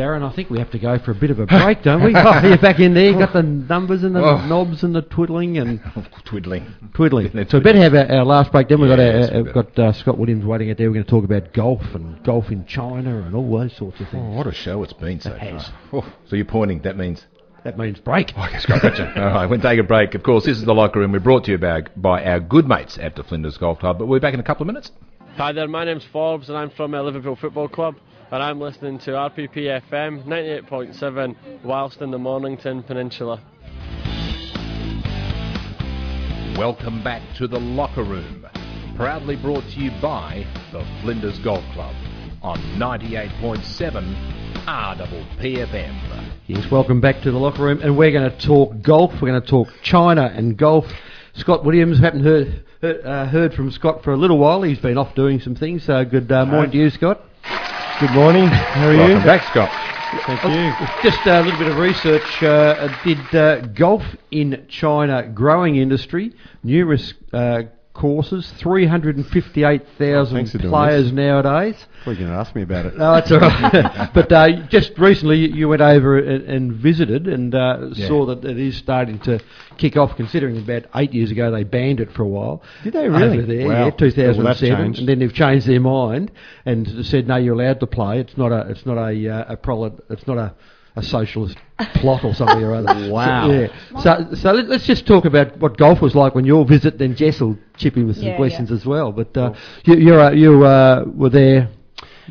Darren, 0.00 0.22
I 0.22 0.34
think 0.34 0.48
we 0.48 0.58
have 0.58 0.70
to 0.70 0.78
go 0.78 0.98
for 0.98 1.10
a 1.10 1.14
bit 1.14 1.30
of 1.30 1.38
a 1.40 1.46
break, 1.58 1.82
don't 1.82 2.02
we? 2.02 2.12
oh, 2.16 2.40
you're 2.46 2.56
back 2.58 2.78
in 2.80 2.94
there. 2.94 3.10
You 3.10 3.18
got 3.18 3.32
the 3.34 3.42
numbers 3.42 4.02
and 4.02 4.16
the 4.16 4.20
Oh. 4.24 4.46
knobs 4.46 4.82
and 4.82 4.94
the 4.94 5.02
twiddling 5.02 5.58
and 5.58 5.80
Twiddling. 6.24 6.64
twiddling. 6.94 7.30
So 7.48 7.58
we 7.58 7.64
better 7.64 7.78
have 7.80 7.94
our, 7.94 8.10
our 8.20 8.24
last 8.24 8.50
break. 8.50 8.68
Then 8.68 8.80
we've 8.80 8.88
got, 8.88 8.98
our, 8.98 9.12
we 9.12 9.28
our, 9.28 9.42
we've 9.42 9.52
got 9.54 9.78
uh, 9.78 9.92
Scott 9.92 10.16
Williams 10.16 10.44
waiting 10.46 10.70
out 10.70 10.78
there. 10.78 10.88
We're 10.88 10.94
going 10.94 11.04
to 11.04 11.10
talk 11.10 11.24
about 11.24 11.52
golf 11.52 11.82
and 11.94 12.22
golf 12.24 12.50
in 12.50 12.64
China 12.66 13.20
and 13.20 13.34
all 13.34 13.58
those 13.58 13.76
sorts 13.76 14.00
of 14.00 14.06
Oh, 14.08 14.10
things. 14.12 14.36
what 14.36 14.46
a 14.46 14.52
show 14.52 14.82
it's 14.82 14.92
been 14.94 15.20
so 15.20 15.32
It 15.32 15.60
far. 15.60 15.74
Oh, 15.92 16.12
so 16.28 16.36
you're 16.36 16.44
pointing, 16.46 16.80
that 16.82 16.96
means. 16.96 17.26
That 17.64 17.76
means 17.76 17.98
break. 18.00 18.32
Oh, 18.38 18.48
yes, 18.50 18.64
gotcha. 18.64 19.12
All 19.22 19.34
right, 19.34 19.44
we'll 19.44 19.60
take 19.60 19.78
a 19.78 19.82
break. 19.82 20.14
Of 20.14 20.22
course, 20.22 20.46
this 20.46 20.56
is 20.56 20.64
the 20.64 20.72
locker 20.74 20.98
room. 20.98 21.12
We're 21.12 21.18
brought 21.20 21.44
to 21.44 21.50
you 21.50 21.58
by, 21.58 21.82
by 21.94 22.24
our 22.24 22.40
good 22.40 22.66
mates 22.66 22.96
at 22.96 23.16
the 23.16 23.22
Flinders 23.22 23.58
Golf 23.58 23.80
Club. 23.80 23.98
But 23.98 24.06
we'll 24.06 24.18
be 24.18 24.22
back 24.22 24.32
in 24.32 24.40
a 24.40 24.44
couple 24.44 24.62
of 24.62 24.68
minutes. 24.68 24.92
Hi 25.36 25.52
there, 25.52 25.68
my 25.68 25.84
name's 25.84 26.04
Forbes 26.10 26.48
and 26.48 26.56
I'm 26.56 26.70
from 26.70 26.94
uh, 26.94 27.02
Liverpool 27.02 27.36
Football 27.36 27.68
Club 27.68 27.96
and 28.32 28.42
I'm 28.42 28.60
listening 28.60 28.98
to 29.00 29.10
RPP 29.10 29.82
FM 29.90 30.24
98.7 30.24 31.64
whilst 31.64 32.00
in 32.00 32.12
the 32.12 32.18
Mornington 32.18 32.84
Peninsula. 32.84 33.42
Welcome 36.56 37.02
back 37.02 37.22
to 37.38 37.48
the 37.48 37.58
locker 37.58 38.04
room. 38.04 38.46
Proudly 38.94 39.34
brought 39.34 39.64
to 39.64 39.80
you 39.80 39.90
by 40.00 40.46
the 40.70 40.84
Flinders 41.02 41.40
Golf 41.40 41.64
Club 41.72 41.94
on 42.40 42.58
98.7 42.78 44.64
RPPFM. 44.64 46.32
Yes, 46.46 46.70
welcome 46.70 47.00
back 47.00 47.22
to 47.22 47.32
the 47.32 47.38
locker 47.38 47.62
room, 47.64 47.80
and 47.82 47.98
we're 47.98 48.12
going 48.12 48.30
to 48.30 48.38
talk 48.38 48.80
golf. 48.80 49.12
We're 49.14 49.30
going 49.30 49.42
to 49.42 49.48
talk 49.48 49.68
China 49.82 50.32
and 50.32 50.56
golf. 50.56 50.84
Scott 51.34 51.64
Williams, 51.64 51.98
haven't 51.98 52.22
heard 52.22 52.64
heard, 52.80 53.04
uh, 53.04 53.26
heard 53.26 53.54
from 53.54 53.72
Scott 53.72 54.04
for 54.04 54.12
a 54.12 54.16
little 54.16 54.38
while. 54.38 54.62
He's 54.62 54.78
been 54.78 54.98
off 54.98 55.14
doing 55.16 55.40
some 55.40 55.56
things. 55.56 55.84
So 55.84 56.04
good 56.04 56.30
uh, 56.30 56.46
morning 56.46 56.70
to 56.72 56.78
you, 56.78 56.90
Scott. 56.90 57.22
Good 58.00 58.12
morning. 58.12 58.46
How 58.46 58.88
are 58.88 58.96
Welcome 58.96 59.18
you? 59.18 59.24
back, 59.26 59.46
Scott. 59.50 59.68
Thank 60.24 60.42
you. 60.44 61.10
Just 61.10 61.26
a 61.26 61.42
little 61.42 61.58
bit 61.58 61.68
of 61.68 61.76
research. 61.76 62.42
Uh, 62.42 62.88
did 63.04 63.34
uh, 63.34 63.60
golf 63.74 64.02
in 64.30 64.64
China 64.70 65.28
growing 65.28 65.76
industry? 65.76 66.32
Numerous 66.62 67.12
uh, 67.34 67.64
courses, 68.00 68.50
three 68.58 68.86
hundred 68.86 69.16
and 69.16 69.26
fifty-eight 69.26 69.82
Oh, 69.84 69.98
thousand 69.98 70.36
thanks 70.36 70.52
for 70.52 70.58
doing 70.58 70.70
players 70.70 71.12
nowadays. 71.12 71.76
Thought 72.04 72.18
you 72.18 72.26
to 72.26 72.32
ask 72.32 72.54
me 72.54 72.62
about 72.62 72.86
it. 72.86 72.96
No, 72.96 73.12
that's 73.14 73.30
all 73.30 73.40
right. 73.40 74.10
but 74.14 74.32
uh, 74.32 74.66
just 74.68 74.98
recently, 74.98 75.50
you- 75.50 75.68
went 75.68 75.82
over 75.82 76.18
and, 76.18 76.44
and 76.44 76.72
visited 76.72 77.28
and 77.28 77.54
uh, 77.54 77.88
Yeah. 77.92 78.08
saw 78.08 78.26
that 78.26 78.44
it 78.44 78.58
is 78.58 78.76
starting 78.76 79.18
to 79.20 79.38
kick 79.76 79.96
off. 79.96 80.16
Considering 80.16 80.56
about 80.58 80.84
eight 80.96 81.12
years 81.12 81.30
ago 81.30 81.50
they 81.50 81.62
banned 81.64 82.00
it 82.00 82.10
for 82.12 82.22
a 82.22 82.28
while. 82.28 82.62
Did 82.82 82.94
they 82.94 83.08
really? 83.08 83.38
Over 83.38 83.46
there, 83.46 83.68
Wow. 83.68 83.84
yeah, 83.86 83.90
2007, 83.90 84.76
changed. 84.84 84.98
and 85.00 85.08
then 85.08 85.18
they've 85.18 85.32
changed 85.32 85.66
their 85.66 85.80
mind 85.80 86.32
and 86.64 87.04
said 87.04 87.28
no, 87.28 87.36
you're 87.36 87.54
allowed 87.54 87.80
to 87.80 87.86
play. 87.86 88.18
It's 88.20 88.36
not 88.36 88.50
a, 88.52 88.68
it's 88.70 88.86
not 88.86 88.96
a, 88.98 89.28
uh, 89.28 89.52
a 89.52 89.56
prolet, 89.56 89.92
it's 90.08 90.26
not 90.26 90.38
a, 90.38 90.54
a 91.00 91.02
socialist 91.02 91.56
plot 91.94 92.24
or 92.24 92.34
something 92.34 92.62
or 92.62 92.74
other. 92.74 93.10
Wow. 93.10 93.48
So, 93.48 93.52
yeah. 93.52 94.00
So, 94.02 94.34
so 94.34 94.52
let, 94.52 94.70
us 94.70 94.86
just 94.86 95.06
talk 95.06 95.24
about 95.24 95.58
what 95.58 95.76
golf 95.76 96.00
was 96.00 96.14
like 96.14 96.34
when 96.34 96.44
your 96.44 96.64
visit. 96.64 96.98
Then 96.98 97.16
Jess 97.16 97.40
will 97.40 97.58
chip 97.76 97.96
in 97.96 98.06
with 98.06 98.16
some 98.16 98.26
Yeah, 98.26 98.36
questions 98.36 98.70
as 98.70 98.84
well. 98.86 99.12
But 99.12 99.36
uh, 99.36 99.54
you, 99.84 99.96
you're, 99.96 100.20
uh, 100.20 100.30
you 100.32 100.64
uh, 100.64 101.04
were 101.06 101.30
there. 101.30 101.68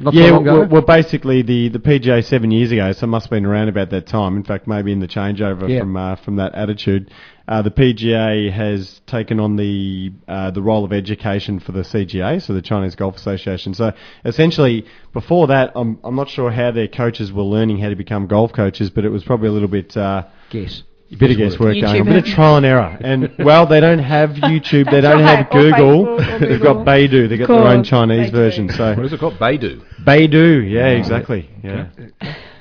Not 0.01 0.13
yeah, 0.13 0.28
so 0.28 0.34
long 0.36 0.41
ago. 0.43 0.59
well, 0.59 0.70
well, 0.70 0.82
basically 0.82 1.41
the, 1.41 1.67
the 1.70 1.80
PGA 1.80 2.24
seven 2.24 2.51
years 2.51 2.72
ago, 2.72 2.91
so 2.93 3.03
it 3.03 3.07
must 3.07 3.26
have 3.26 3.32
been 3.32 3.45
around 3.45 3.67
about 3.67 3.89
that 3.89 4.07
time. 4.07 4.38
In 4.38 4.43
fact, 4.45 4.65
maybe 4.65 4.93
in 4.93 4.99
the 4.99 5.07
changeover 5.07 5.67
Yeah. 5.67 5.80
from 5.80 5.97
uh, 5.97 6.15
from 6.15 6.38
that 6.38 6.55
attitude, 6.55 7.11
uh, 7.50 7.62
the 7.64 7.72
PGA 7.72 8.52
has 8.52 9.02
taken 9.08 9.39
on 9.39 9.56
the 9.56 10.12
uh, 10.28 10.52
the 10.52 10.62
role 10.62 10.86
of 10.86 10.93
education 10.93 11.60
for 11.60 11.72
the 11.72 11.82
CGA, 11.82 12.39
so 12.41 12.54
the 12.54 12.62
Chinese 12.62 12.95
Golf 12.95 13.16
Association. 13.16 13.74
So 13.74 13.91
essentially, 14.24 14.86
before 15.14 15.47
that, 15.47 15.72
I'm 15.76 16.00
I'm 16.04 16.16
not 16.16 16.30
sure 16.30 16.52
how 16.52 16.70
their 16.72 16.88
coaches 16.88 17.34
were 17.34 17.43
learning 17.43 17.80
how 17.80 17.89
to 17.89 17.95
become 17.95 18.28
golf 18.28 18.54
coaches, 18.54 18.91
but 18.91 19.04
it 19.04 19.10
was 19.10 19.24
probably 19.24 19.47
a 19.50 19.52
little 19.52 19.68
bit. 19.68 19.97
Uh, 19.97 20.26
Guess. 20.52 20.84
a 21.12 21.16
bit 21.16 21.32
of 21.32 21.38
Guesswork. 21.38 21.74
guesswork 21.74 21.91
going 21.93 22.02
on, 22.02 22.08
a 22.08 22.12
bit 22.22 22.24
of 22.28 22.34
trial 22.36 22.58
and 22.58 22.66
error. 22.68 22.97
And 23.02 23.34
well, 23.39 23.66
they 23.66 23.80
don't 23.80 23.97
have 24.16 24.30
YouTube, 24.32 24.91
they 24.91 25.02
don't 25.02 25.24
right, 25.24 25.38
have 25.39 25.47
or 25.52 25.64
Google. 25.72 26.18
They've 26.39 26.62
got 26.62 26.86
Google. 26.86 26.86
Baidu. 26.86 27.30
They've 27.30 27.39
got 27.39 27.50
Of 27.50 27.64
their 27.64 27.74
own 27.74 27.84
Chinese 27.84 28.28
they 28.28 28.32
do. 28.32 28.38
version. 28.38 28.70
So 28.70 28.93
What 28.95 29.06
is 29.08 29.14
it 29.14 29.20
called? 29.20 29.39
Baidu. 29.39 29.82
Baidu, 30.06 30.70
yeah, 30.72 30.88
exactly. 30.89 31.50
Yeah. 31.64 31.88
And 31.97 32.14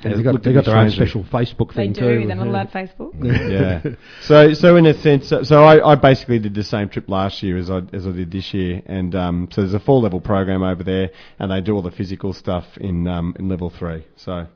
It's 0.03 0.15
they've 0.15 0.23
got, 0.23 0.43
they've 0.43 0.53
got 0.53 0.65
their 0.65 0.77
own 0.77 0.89
special 0.91 1.23
Facebook 1.23 1.73
thing 1.73 1.93
They 1.93 1.99
do. 2.01 2.21
too. 2.21 2.27
They're 2.27 2.35
not 2.35 2.47
allowed 2.47 2.71
Facebook. 2.71 3.13
yeah. 3.21 3.95
So, 4.21 4.53
so 4.53 4.75
in 4.75 4.85
a 4.85 4.93
sense, 5.01 5.27
so, 5.27 5.43
so 5.43 5.63
I, 5.63 5.91
I 5.91 5.95
basically 5.95 6.39
did 6.39 6.53
the 6.53 6.63
same 6.63 6.89
trip 6.89 7.09
last 7.09 7.41
year 7.43 7.57
as 7.57 7.69
I 7.69 7.81
as 7.93 8.05
I 8.07 8.11
did 8.11 8.31
this 8.31 8.53
year, 8.53 8.81
and 8.85 9.13
um, 9.15 9.47
so 9.51 9.61
there's 9.61 9.73
a 9.73 9.79
four 9.79 9.99
level 10.01 10.21
program 10.21 10.63
over 10.63 10.83
there, 10.83 11.09
and 11.39 11.51
they 11.51 11.61
do 11.61 11.73
all 11.75 11.81
the 11.81 11.91
physical 11.91 12.33
stuff 12.33 12.65
in 12.77 13.07
um, 13.07 13.35
in 13.39 13.49
level 13.49 13.69
three. 13.69 14.05
So, 14.15 14.47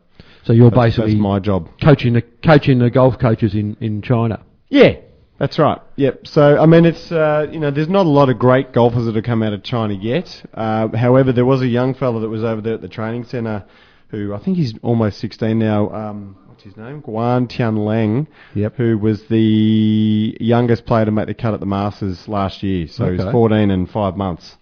So 0.44 0.54
you're 0.54 0.70
that's, 0.70 0.82
basically 0.96 1.12
that's 1.14 1.22
my 1.22 1.40
job. 1.40 1.70
coaching 1.82 2.14
the 2.14 2.22
coaching 2.22 2.80
the 2.80 2.90
golf 2.90 3.18
coaches 3.20 3.54
in, 3.56 3.76
in 3.82 4.02
China. 4.02 4.44
Yeah, 4.70 4.96
that's 5.40 5.58
right. 5.60 5.80
Yep. 5.98 6.28
So 6.28 6.58
I 6.60 6.66
mean, 6.66 6.86
it's 6.86 7.12
uh, 7.12 7.48
you 7.52 7.60
know, 7.60 7.72
there's 7.72 7.90
not 7.90 8.06
a 8.06 8.10
lot 8.10 8.30
of 8.30 8.38
great 8.40 8.72
golfers 8.74 9.06
that 9.06 9.16
have 9.16 9.24
come 9.24 9.42
out 9.44 9.54
of 9.54 9.64
China 9.64 9.94
yet. 9.94 10.44
Uh, 10.54 10.90
however, 10.96 11.32
there 11.34 11.46
was 11.46 11.62
a 11.62 11.68
young 11.68 11.94
fella 11.96 12.20
that 12.22 12.30
was 12.30 12.44
over 12.44 12.62
there 12.62 12.76
at 12.76 12.82
the 12.82 12.88
training 12.90 13.24
centre, 13.26 13.66
who 14.14 14.34
I 14.34 14.38
think 14.40 14.58
he's 14.58 14.74
almost 14.84 15.20
16 15.20 15.58
now. 15.58 15.90
Um, 15.90 16.38
what's 16.48 16.64
his 16.64 16.78
name? 16.78 17.02
Guan 17.02 17.50
Tianlang. 17.50 18.28
Yep. 18.54 18.76
Who 18.76 18.98
was 18.98 19.24
the 19.28 20.38
youngest 20.40 20.86
player 20.86 21.06
to 21.06 21.12
make 21.12 21.26
the 21.28 21.34
cut 21.34 21.54
at 21.54 21.60
the 21.60 21.66
Masters 21.66 22.28
last 22.28 22.62
year? 22.64 22.88
So 22.88 23.06
Okay. 23.06 23.24
was 23.24 23.32
14 23.32 23.72
and 23.72 23.90
five 23.90 24.16
months. 24.16 24.58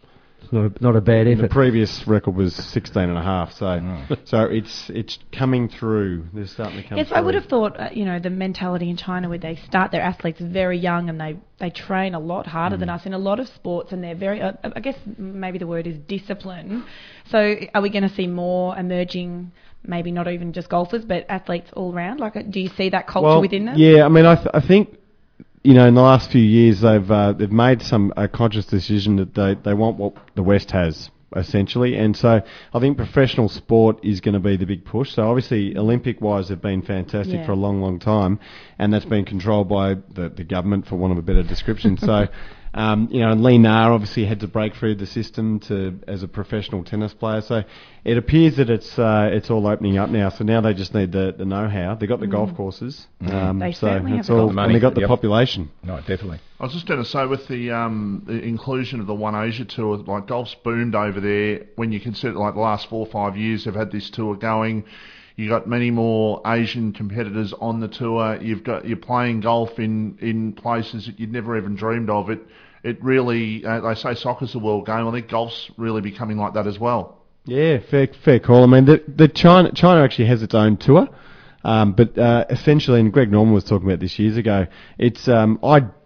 It's 0.52 0.54
not 0.54 0.66
a, 0.66 0.84
not 0.84 0.96
a 0.98 1.02
bad 1.02 1.28
And 1.28 1.42
the 1.42 1.48
previous 1.48 2.06
record 2.06 2.36
was 2.36 2.54
16 2.56 3.02
and 3.02 3.18
a 3.18 3.22
half. 3.22 3.54
So, 3.54 3.80
so 4.26 4.44
it's 4.44 4.90
it's 4.90 5.18
coming 5.32 5.70
through. 5.70 6.26
They're 6.34 6.46
starting 6.46 6.82
to 6.82 6.88
come. 6.88 6.98
Yes, 6.98 7.08
through. 7.08 7.18
I 7.18 7.22
would 7.22 7.36
have 7.36 7.46
thought, 7.46 7.80
uh, 7.80 7.90
you 7.94 8.04
know, 8.04 8.20
the 8.20 8.30
mentality 8.30 8.90
in 8.90 8.98
China 8.98 9.30
where 9.30 9.38
they 9.38 9.56
start 9.56 9.92
their 9.92 10.02
athletes 10.02 10.42
very 10.42 10.78
young 10.78 11.10
and 11.10 11.20
they, 11.20 11.38
they 11.60 11.70
train 11.70 12.16
a 12.16 12.20
lot 12.20 12.48
harder 12.48 12.76
than 12.76 12.90
us 12.90 13.06
in 13.06 13.14
a 13.14 13.18
lot 13.18 13.40
of 13.40 13.48
sports 13.48 13.94
and 13.94 14.04
they're 14.04 14.16
very, 14.16 14.42
uh, 14.42 14.54
I 14.64 14.80
guess 14.82 14.98
maybe 15.18 15.58
the 15.58 15.68
word 15.68 15.88
is 15.88 15.98
discipline. 16.00 16.84
So 17.30 17.56
are 17.74 17.82
we 17.82 17.90
going 17.90 18.08
to 18.08 18.14
see 18.14 18.28
more 18.28 18.78
emerging, 18.78 19.54
maybe 19.86 20.12
not 20.12 20.28
even 20.28 20.52
just 20.52 20.70
golfers, 20.70 21.06
but 21.06 21.26
athletes 21.30 21.70
all 21.74 21.94
round? 21.94 22.20
Like, 22.20 22.36
uh, 22.36 22.42
do 22.42 22.60
you 22.60 22.70
see 22.76 22.90
that 22.90 23.08
culture 23.08 23.28
well, 23.28 23.42
within 23.42 23.66
them? 23.66 23.76
Yeah, 23.78 24.04
I 24.06 24.10
mean, 24.10 24.26
I, 24.26 24.36
th- 24.36 24.50
I 24.54 24.60
think 24.60 24.98
you 25.64 25.74
know 25.74 25.88
in 25.88 25.94
the 25.94 26.02
last 26.02 26.32
few 26.32 26.42
years 26.42 26.82
they've 26.82 27.12
uh, 27.12 27.34
they've 27.34 27.52
made 27.52 27.82
some 27.82 28.14
a 28.18 28.28
conscious 28.28 28.66
decision 28.66 29.18
that 29.18 29.34
they 29.34 29.56
they 29.64 29.74
want 29.74 29.98
what 29.98 30.14
the 30.36 30.44
West 30.44 30.72
has 30.72 31.10
essentially, 31.34 31.96
and 31.96 32.18
so 32.18 32.42
I 32.74 32.80
think 32.82 32.98
professional 32.98 33.48
sport 33.48 34.04
is 34.04 34.20
going 34.20 34.34
to 34.34 34.40
be 34.42 34.58
the 34.58 34.66
big 34.66 34.84
push. 34.84 35.14
So 35.14 35.24
obviously, 35.30 35.78
Olympic 35.78 36.20
wise, 36.20 36.50
they've 36.50 36.62
been 36.62 36.82
fantastic 36.82 37.36
Yeah. 37.36 37.46
for 37.46 37.54
a 37.54 37.56
long, 37.56 37.82
long 37.82 38.00
time, 38.00 38.38
and 38.78 38.92
that's 38.94 39.06
been 39.06 39.24
controlled 39.24 39.70
by 39.70 39.94
the 40.14 40.30
the 40.30 40.44
government, 40.44 40.88
for 40.88 40.98
want 40.98 41.12
of 41.14 41.18
a 41.18 41.22
better 41.22 41.44
description. 41.44 41.98
so. 41.98 42.28
Um, 42.74 43.10
you 43.12 43.20
know, 43.20 43.32
and 43.32 43.44
Li 43.44 43.58
Na 43.58 43.94
obviously 43.94 44.26
had 44.26 44.40
to 44.40 44.48
break 44.48 44.76
through 44.76 44.96
the 44.96 45.06
system 45.06 45.60
to 45.62 46.00
as 46.08 46.24
a 46.24 46.28
professional 46.28 46.84
tennis 46.84 47.14
player. 47.14 47.42
So 47.42 47.64
it 48.06 48.18
appears 48.18 48.56
that 48.58 48.70
it's 48.70 48.98
uh, 48.98 49.30
it's 49.32 49.50
all 49.50 49.68
opening 49.68 49.98
up 49.98 50.10
now. 50.10 50.30
So 50.30 50.46
now 50.46 50.62
they 50.62 50.74
just 50.74 50.94
need 50.94 51.12
the, 51.12 51.36
the 51.38 51.44
know-how. 51.44 51.96
They 51.96 52.08
got 52.08 52.22
the 52.22 52.28
golf 52.28 52.56
courses. 52.56 53.08
Um, 53.28 53.60
They 53.60 53.74
so 53.74 53.88
certainly 53.88 54.12
have 54.12 54.20
it's 54.20 54.30
the 54.30 54.36
all, 54.36 54.48
and 54.48 54.56
Money, 54.56 54.74
they 54.74 54.80
got 54.80 54.96
the 54.96 55.02
yep. 55.02 55.10
population. 55.10 55.70
No, 55.84 55.98
definitely. 55.98 56.40
I 56.60 56.64
was 56.64 56.74
just 56.74 56.88
going 56.88 57.04
to 57.04 57.10
say 57.10 57.26
with 57.26 57.48
the 57.48 57.72
um, 57.72 58.24
the 58.26 58.40
inclusion 58.42 59.02
of 59.02 59.08
the 59.08 59.16
One 59.16 59.36
Asia 59.36 59.66
tour, 59.66 59.98
like 59.98 60.28
golf's 60.28 60.56
boomed 60.64 60.96
over 60.96 61.20
there. 61.20 61.66
When 61.76 61.92
you 61.92 62.00
consider 62.00 62.34
like 62.36 62.54
the 62.54 62.62
last 62.62 62.88
four 62.88 63.06
or 63.06 63.12
five 63.12 63.36
years, 63.36 63.66
they've 63.66 63.76
had 63.76 63.92
this 63.92 64.10
tour 64.10 64.36
going. 64.36 64.86
You 65.36 65.50
got 65.50 65.68
many 65.68 65.92
more 65.92 66.42
Asian 66.46 66.94
competitors 66.94 67.54
on 67.60 67.80
the 67.80 67.88
tour. 67.88 68.38
You've 68.42 68.64
got 68.64 68.88
you're 68.88 68.98
playing 68.98 69.42
golf 69.42 69.80
in, 69.80 70.18
in 70.22 70.54
places 70.54 71.06
that 71.06 71.20
you'd 71.20 71.32
never 71.32 71.58
even 71.58 71.76
dreamed 71.76 72.10
of. 72.10 72.30
It 72.30 72.42
it 72.84 73.04
really 73.04 73.66
uh, 73.66 73.82
they 73.82 73.96
say 73.96 74.14
soccer's 74.16 74.54
the 74.54 74.60
world 74.60 74.86
game. 74.86 75.08
I 75.08 75.12
think 75.12 75.30
golf's 75.30 75.72
really 75.78 76.02
becoming 76.02 76.38
like 76.38 76.54
that 76.56 76.68
as 76.68 76.80
well. 76.80 77.18
Yeah, 77.46 77.80
fair 77.90 78.08
fair 78.24 78.40
call. 78.40 78.64
I 78.64 78.68
mean, 78.68 78.86
the 78.86 79.04
the 79.08 79.28
China 79.28 79.72
China 79.74 80.04
actually 80.04 80.28
has 80.28 80.44
its 80.44 80.54
own 80.54 80.78
tour. 80.78 81.08
Um, 81.64 81.94
but 81.94 82.18
uh, 82.18 82.46
essentially, 82.50 83.00
and 83.00 83.14
Greg 83.14 83.32
Norman 83.32 83.54
was 83.54 83.64
talking 83.64 83.88
about 83.88 84.00
this 84.00 84.18
years 84.18 84.36
ago. 84.36 84.66
It's 84.98 85.28
um, 85.28 85.60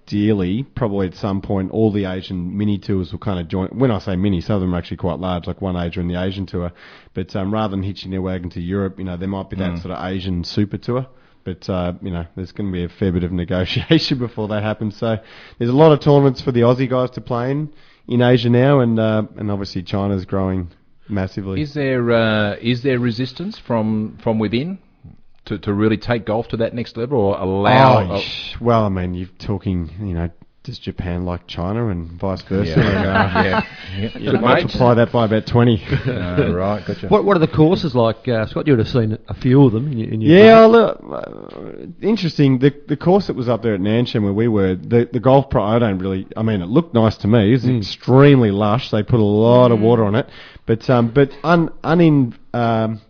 ideally 0.08 0.64
probably 0.76 1.08
at 1.08 1.16
some 1.16 1.42
point 1.42 1.72
all 1.72 1.92
the 1.92 2.06
Asian 2.06 2.58
mini 2.58 2.78
tours 2.78 3.12
will 3.12 3.20
kind 3.20 3.40
of 3.40 3.48
join. 3.48 3.68
When 3.70 3.92
I 3.92 4.00
say 4.00 4.16
mini, 4.16 4.42
some 4.42 4.56
of 4.56 4.62
them 4.62 4.74
are 4.76 4.78
actually 4.78 4.98
quite 4.98 5.20
large, 5.20 5.48
like 5.48 5.62
One 5.62 5.76
Asia 5.76 6.00
and 6.00 6.10
the 6.10 6.22
Asian 6.22 6.46
tour. 6.46 6.72
But 7.14 7.36
um, 7.36 7.54
rather 7.54 7.72
than 7.72 7.84
hitching 7.84 8.12
their 8.12 8.22
wagon 8.22 8.50
to 8.52 8.62
Europe, 8.62 9.00
you 9.00 9.06
know, 9.06 9.18
there 9.18 9.28
might 9.28 9.50
be 9.50 9.56
that 9.58 9.66
Mm. 9.74 9.82
sort 9.82 9.96
of 9.96 10.06
Asian 10.06 10.44
super 10.44 10.78
tour. 10.78 11.08
But 11.44 11.68
uh, 11.70 11.94
you 12.02 12.12
know, 12.12 12.26
there's 12.36 12.52
going 12.52 12.72
to 12.72 12.74
be 12.74 12.84
a 12.84 12.90
fair 12.90 13.12
bit 13.12 13.24
of 13.24 13.32
negotiation 13.32 14.18
before 14.28 14.48
that 14.50 14.64
happens. 14.64 14.96
So 14.96 15.18
there's 15.58 15.70
a 15.72 15.76
lot 15.76 15.92
of 15.92 16.00
tournaments 16.00 16.42
for 16.42 16.52
the 16.52 16.62
Aussie 16.62 16.90
guys 16.90 17.12
to 17.12 17.22
play 17.22 17.52
in 17.52 17.72
in 18.08 18.22
Asia 18.22 18.50
now, 18.50 18.80
and 18.80 19.00
uh, 19.00 19.24
and 19.38 19.52
obviously 19.52 19.84
China's 19.84 20.26
growing 20.26 20.70
massively. 21.10 21.62
Is 21.62 21.74
there 21.74 22.12
uh, 22.12 22.56
is 22.62 22.82
there 22.84 23.00
resistance 23.00 23.58
from 23.60 24.18
from 24.24 24.40
within 24.40 24.80
to, 25.46 25.58
to 25.60 25.74
really 25.74 25.98
take 25.98 26.26
golf 26.26 26.48
to 26.50 26.58
that 26.58 26.74
next 26.74 26.98
level 26.98 27.20
or 27.20 27.38
allow? 27.38 28.14
Oh, 28.16 28.20
sh- 28.20 28.56
well, 28.60 28.84
I 28.86 28.90
mean, 28.90 29.14
you're 29.14 29.30
talking, 29.40 29.90
you 30.00 30.14
know, 30.14 30.30
does 30.64 30.80
Japan 30.80 31.26
like 31.26 31.46
China 31.46 31.90
and 31.90 32.10
vice 32.20 32.42
versa? 32.42 32.72
Yeah. 32.80 32.80
And, 32.80 33.06
uh, 33.08 33.44
Yeah. 33.44 33.66
Yeah. 33.96 34.18
you 34.18 34.32
Good 34.32 34.42
multiply 34.42 34.94
that 34.96 35.12
by 35.12 35.26
about 35.26 35.46
20. 35.46 35.84
Uh, 36.08 36.52
right, 36.54 36.84
gotcha. 36.86 37.08
What 37.08 37.24
What 37.24 37.38
are 37.38 37.40
the 37.40 37.48
courses 37.48 37.94
like, 37.96 38.28
uh, 38.28 38.46
Scott? 38.48 38.66
You 38.68 38.74
would 38.74 38.80
have 38.86 38.90
seen 38.94 39.18
a 39.30 39.34
few 39.36 39.64
of 39.64 39.72
them 39.74 39.90
in 39.92 39.98
your, 40.00 40.10
in 40.12 40.22
your 40.22 40.38
Yeah, 40.38 40.66
look, 40.66 41.00
uh, 41.08 41.86
interesting. 42.02 42.60
The 42.60 42.74
the 42.88 42.98
course 42.98 43.28
that 43.28 43.36
was 43.36 43.48
up 43.48 43.62
there 43.62 43.74
at 43.76 43.80
Nancham 43.80 44.24
where 44.24 44.34
we 44.34 44.48
were, 44.48 44.76
the 44.76 45.08
the 45.14 45.20
golf 45.20 45.50
pro. 45.50 45.64
I 45.64 45.78
don't 45.80 46.00
really. 46.00 46.28
I 46.36 46.42
mean, 46.42 46.62
it 46.62 46.68
looked 46.68 46.94
nice 46.94 47.16
to 47.18 47.28
me. 47.28 47.50
It 47.50 47.52
was 47.54 47.64
Mm. 47.66 47.78
extremely 47.78 48.52
lush. 48.52 48.90
They 48.92 49.04
put 49.04 49.20
a 49.20 49.24
lot 49.24 49.72
of 49.72 49.80
water 49.80 50.04
on 50.04 50.16
it, 50.16 50.28
but 50.66 50.90
um, 50.90 51.10
but 51.10 51.30
un 51.44 51.70
unin 51.84 52.34
um, 52.54 53.02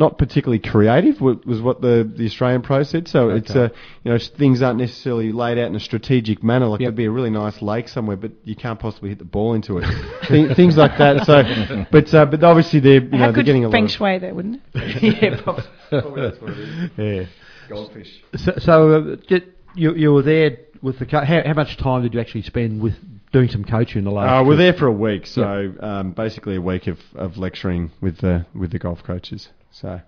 not 0.00 0.18
particularly 0.18 0.58
creative 0.58 1.20
was 1.20 1.60
what 1.60 1.80
the, 1.82 2.10
the 2.16 2.24
Australian 2.24 2.62
pro 2.62 2.82
said. 2.82 3.06
So 3.06 3.28
it's 3.30 3.50
Okay. 3.50 3.72
uh, 3.72 3.78
you 4.02 4.10
know 4.12 4.18
things 4.18 4.62
aren't 4.62 4.78
necessarily 4.78 5.30
laid 5.30 5.58
out 5.58 5.66
in 5.68 5.76
a 5.76 5.80
strategic 5.80 6.42
manner. 6.42 6.66
Like 6.66 6.80
Yep. 6.80 6.86
there'd 6.88 6.96
be 6.96 7.04
a 7.04 7.10
really 7.10 7.30
nice 7.30 7.60
lake 7.62 7.86
somewhere, 7.88 8.16
but 8.16 8.32
you 8.44 8.56
can't 8.56 8.80
possibly 8.80 9.10
hit 9.10 9.18
the 9.18 9.24
ball 9.36 9.52
into 9.54 9.78
it. 9.78 9.84
Thi- 10.28 10.54
things 10.54 10.76
like 10.76 10.96
that. 10.98 11.26
So, 11.26 11.84
but 11.92 12.12
uh, 12.14 12.24
but 12.26 12.42
obviously 12.42 12.80
they're 12.80 13.02
you 13.02 13.08
It 13.08 13.12
know 13.12 13.32
they're 13.32 13.44
getting 13.44 13.64
a 13.64 13.68
lot 13.68 13.72
feng 13.74 13.84
of 13.84 13.90
shui 13.92 14.18
there, 14.18 14.34
wouldn't 14.34 14.62
it? 14.74 15.02
yeah, 15.22 15.40
probably, 15.42 15.64
probably 15.90 16.22
that's 16.22 16.40
what 16.40 16.50
it 16.52 16.58
is. 16.58 16.90
Yeah. 16.96 17.26
Goldfish. 17.68 18.10
So, 18.36 18.52
so 18.58 18.92
uh, 18.92 19.16
did, 19.28 19.52
you 19.74 19.94
you 19.94 20.12
were 20.12 20.22
there 20.22 20.56
with 20.82 20.98
the 20.98 21.06
co- 21.06 21.24
how, 21.24 21.42
how 21.46 21.52
much 21.54 21.76
time 21.76 22.02
did 22.02 22.14
you 22.14 22.20
actually 22.20 22.42
spend 22.42 22.80
with 22.82 22.94
doing 23.32 23.48
some 23.48 23.64
coaching 23.64 23.98
in 23.98 24.04
the 24.04 24.10
last? 24.10 24.28
Uh, 24.28 24.42
we're 24.44 24.56
trip? 24.56 24.58
there 24.58 24.72
for 24.80 24.86
a 24.86 24.92
week, 24.92 25.26
so 25.26 25.72
um, 25.80 26.12
basically 26.12 26.56
a 26.56 26.60
week 26.60 26.86
of, 26.88 26.98
of 27.14 27.36
lecturing 27.36 27.92
with 28.00 28.18
the 28.18 28.46
with 28.54 28.72
the 28.72 28.78
golf 28.78 29.02
coaches. 29.04 29.50
So, 29.70 30.00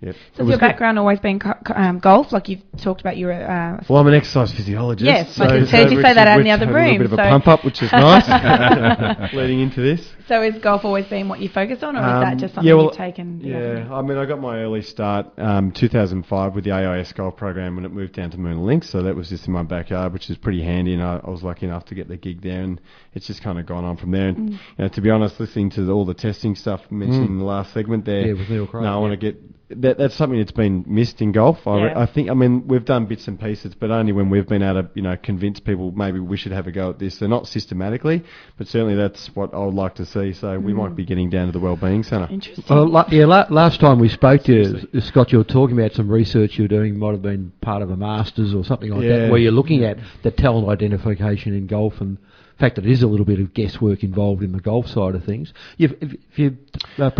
yep. 0.00 0.14
So 0.14 0.18
has 0.18 0.38
was 0.38 0.48
your 0.48 0.58
good. 0.58 0.60
background 0.60 0.98
always 0.98 1.18
been 1.20 1.38
co- 1.38 1.54
co- 1.64 1.74
um, 1.74 1.98
golf? 1.98 2.32
Like 2.32 2.48
you've 2.48 2.62
talked 2.82 3.00
about, 3.00 3.16
you 3.16 3.26
were. 3.26 3.32
Uh, 3.32 3.82
Well, 3.88 4.00
I'm 4.00 4.06
an 4.06 4.14
exercise 4.14 4.52
physiologist. 4.52 5.06
Yes, 5.06 5.34
so, 5.36 5.44
I 5.44 5.58
just 5.60 5.70
so 5.70 5.78
you 5.88 6.00
say 6.02 6.14
that 6.14 6.26
out 6.28 6.38
in 6.40 6.44
the 6.44 6.50
which 6.50 6.60
other 6.60 6.66
had 6.66 6.74
room. 6.74 6.84
A 6.84 6.92
little 6.98 7.08
bit 7.08 7.12
of 7.12 7.26
a 7.26 7.28
pump 7.30 7.48
up, 7.48 7.64
which 7.64 7.82
is 7.82 7.90
nice. 7.92 9.32
leading 9.34 9.60
into 9.60 9.80
this. 9.80 10.06
So 10.26 10.42
has 10.42 10.60
golf 10.62 10.84
always 10.84 11.06
been 11.06 11.28
what 11.28 11.40
you 11.40 11.48
focused 11.48 11.82
on, 11.82 11.96
or 11.96 12.00
is 12.00 12.04
that 12.04 12.32
Um, 12.34 12.38
just 12.38 12.54
something 12.54 12.68
yeah, 12.68 12.74
well, 12.74 12.84
you've 12.86 12.94
taken? 12.96 13.40
Yeah, 13.40 13.88
I 13.92 14.02
mean, 14.02 14.18
I 14.18 14.26
got 14.26 14.40
my 14.40 14.58
early 14.58 14.82
start 14.82 15.26
um, 15.38 15.72
2005 15.72 16.54
with 16.54 16.64
the 16.64 16.72
AIS 16.72 17.12
golf 17.12 17.36
program 17.36 17.76
when 17.76 17.84
it 17.86 17.92
moved 17.92 18.12
down 18.14 18.30
to 18.32 18.36
Moonah 18.38 18.62
Links, 18.62 18.90
so 18.90 19.02
that 19.02 19.16
was 19.16 19.28
just 19.30 19.46
in 19.46 19.52
my 19.54 19.62
backyard, 19.62 20.12
which 20.12 20.28
is 20.28 20.36
pretty 20.36 20.62
handy, 20.62 20.92
and 20.94 21.02
I, 21.02 21.20
I 21.24 21.30
was 21.30 21.42
lucky 21.42 21.64
enough 21.66 21.86
to 21.86 21.94
get 21.94 22.08
the 22.08 22.16
gig 22.16 22.42
there, 22.42 22.60
and 22.62 22.78
it's 23.14 23.26
just 23.26 23.42
kind 23.42 23.58
of 23.58 23.64
gone 23.66 23.84
on 23.84 23.96
from 23.96 24.10
there. 24.10 24.28
And 24.28 24.38
Mm. 24.38 24.52
you 24.52 24.58
know, 24.78 24.88
to 24.88 25.00
be 25.00 25.10
honest, 25.10 25.40
listening 25.40 25.70
to 25.70 25.90
all 25.90 26.04
the 26.04 26.14
testing 26.14 26.54
stuff 26.54 26.82
mentioned 26.90 27.28
Mm. 27.28 27.30
in 27.32 27.38
the 27.38 27.44
last 27.44 27.72
segment 27.72 28.04
there, 28.04 28.26
Yeah, 28.26 28.32
with 28.34 28.48
Neil 28.50 28.66
Craig, 28.66 28.84
no, 28.84 28.92
I 28.94 28.98
want 28.98 29.12
yeah. 29.12 29.16
to 29.30 29.32
get 29.32 29.42
that. 29.70 29.98
That's 29.98 30.14
something 30.14 30.38
that's 30.38 30.52
been 30.52 30.84
missed 30.86 31.20
in 31.20 31.32
golf. 31.32 31.66
I, 31.66 31.78
Yeah. 31.86 31.98
I 32.00 32.06
think. 32.06 32.30
I 32.30 32.34
mean, 32.34 32.66
we've 32.66 32.84
done 32.84 33.06
bits 33.06 33.28
and 33.28 33.38
pieces, 33.38 33.74
but 33.74 33.90
only 33.90 34.12
when 34.12 34.30
we've 34.30 34.46
been 34.46 34.62
able 34.62 34.82
to, 34.84 34.88
you 34.94 35.02
know, 35.02 35.16
convince 35.16 35.60
people 35.60 35.92
maybe 35.92 36.20
we 36.20 36.36
should 36.36 36.52
have 36.52 36.66
a 36.66 36.72
go 36.72 36.90
at 36.90 36.98
this. 36.98 37.18
They're 37.18 37.28
not 37.28 37.46
systematically, 37.46 38.24
but 38.56 38.66
certainly 38.66 38.94
that's 38.94 39.28
what 39.36 39.52
I 39.54 39.58
would 39.58 39.74
like 39.74 39.94
to 39.96 40.06
see. 40.06 40.32
So 40.32 40.58
we 40.58 40.72
Mm. 40.72 40.76
might 40.76 40.96
be 40.96 41.04
getting 41.04 41.30
down 41.30 41.46
to 41.46 41.52
the 41.52 41.60
Wellbeing 41.60 42.02
Centre. 42.02 42.28
Interesting. 42.32 42.64
Well, 42.68 42.88
la- 42.88 43.06
yeah, 43.10 43.26
la- 43.26 43.46
last 43.50 43.80
time 43.80 43.98
we 43.98 44.08
spoke 44.08 44.42
to 44.44 44.52
you, 44.92 45.00
Scott, 45.00 45.32
you 45.32 45.38
were 45.38 45.44
talking 45.44 45.78
about 45.78 45.92
some 45.92 46.08
research 46.08 46.58
you 46.58 46.64
were 46.64 46.68
doing, 46.68 46.98
might 46.98 47.12
have 47.12 47.22
been 47.22 47.52
part 47.60 47.82
of 47.82 47.90
a 47.90 47.96
master's 47.96 48.54
or 48.54 48.64
something 48.64 48.90
like 48.90 49.02
Yeah. 49.04 49.18
that, 49.18 49.30
where 49.30 49.40
you're 49.40 49.52
looking 49.52 49.84
at 49.84 49.98
the 50.22 50.30
talent 50.30 50.68
identification 50.68 51.54
in 51.54 51.66
golf 51.66 52.00
and 52.00 52.16
the 52.16 52.20
fact 52.58 52.76
that 52.76 52.84
it 52.86 52.90
is 52.90 53.02
a 53.02 53.06
little 53.06 53.26
bit 53.26 53.40
of 53.40 53.54
guesswork 53.54 54.02
involved 54.02 54.42
in 54.42 54.52
the 54.52 54.60
golf 54.60 54.86
side 54.88 55.14
of 55.14 55.24
things. 55.24 55.52
You've, 55.76 55.92
if, 56.00 56.12
if 56.30 56.38
you 56.38 56.56
uh, 56.98 57.04
Uh, 57.04 57.10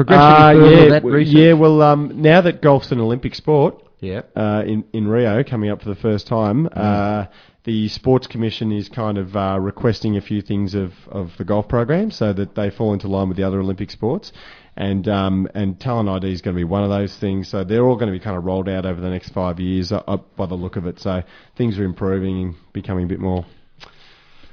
yeah, 0.53 0.89
that 0.91 1.03
w- 1.03 1.19
yeah. 1.19 1.53
Well, 1.53 1.81
um, 1.83 2.21
now 2.21 2.41
that 2.41 2.61
golf's 2.63 2.91
an 2.93 3.01
Olympic 3.01 3.35
sport, 3.35 3.83
Yeah. 4.01 4.23
uh, 4.37 4.63
in 4.67 4.85
in 4.93 5.07
Rio 5.09 5.43
coming 5.45 5.71
up 5.71 5.83
for 5.83 5.89
the 5.89 5.95
first 6.01 6.27
time, 6.27 6.69
Mm. 6.69 6.77
uh, 6.77 7.27
the 7.65 7.89
Sports 7.89 8.27
Commission 8.27 8.73
is 8.73 8.89
kind 8.89 9.19
of 9.19 9.37
uh, 9.37 9.59
requesting 9.61 10.17
a 10.17 10.21
few 10.23 10.41
things 10.41 10.75
of, 10.75 10.93
of 11.11 11.37
the 11.37 11.45
golf 11.45 11.69
program 11.69 12.11
so 12.11 12.33
that 12.33 12.55
they 12.55 12.71
fall 12.71 12.93
into 12.95 13.09
line 13.09 13.29
with 13.29 13.37
the 13.37 13.43
other 13.45 13.61
Olympic 13.61 13.91
sports. 13.91 14.33
And 14.77 15.09
um, 15.09 15.49
and 15.55 15.79
talent 15.81 16.09
ID 16.09 16.33
is 16.33 16.41
going 16.41 16.55
to 16.55 16.59
be 16.61 16.65
one 16.65 16.85
of 16.85 16.89
those 16.91 17.15
things. 17.17 17.49
So 17.49 17.65
they're 17.65 17.85
all 17.85 17.97
going 17.97 18.13
to 18.13 18.19
be 18.19 18.21
kind 18.25 18.37
of 18.37 18.45
rolled 18.45 18.69
out 18.69 18.87
over 18.87 19.01
the 19.01 19.11
next 19.11 19.31
five 19.31 19.59
years, 19.59 19.91
uh, 19.93 20.19
by 20.37 20.47
the 20.47 20.55
look 20.55 20.77
of 20.77 20.87
it. 20.87 21.01
So 21.01 21.23
things 21.57 21.79
are 21.81 21.85
improving 21.85 22.41
and 22.43 22.55
becoming 22.73 23.05
a 23.05 23.09
bit 23.09 23.19
more 23.21 23.45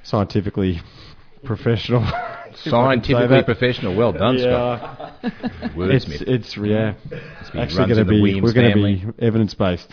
scientifically 0.06 0.80
professional. 1.44 2.04
if 2.04 2.14
I 2.14 2.44
can 2.46 2.56
say 2.56 2.70
Scientifically 2.70 3.44
professional. 3.44 3.96
Well 3.96 4.14
done, 4.14 4.38
yeah. 4.38 4.78
Scott. 4.78 5.14
It's, 5.24 5.76
Wordsmith. 5.76 6.22
it's 6.28 6.58
yeah. 6.58 6.94
Must 7.42 7.54
be 7.54 7.60
Actually, 7.60 7.88
going 7.88 8.06
to 8.06 8.06
be 8.06 8.22
Williams 8.22 8.44
we're 8.44 8.54
going 8.54 8.72
to 8.72 9.14
be 9.14 9.26
evidence 9.26 9.54
based. 9.54 9.90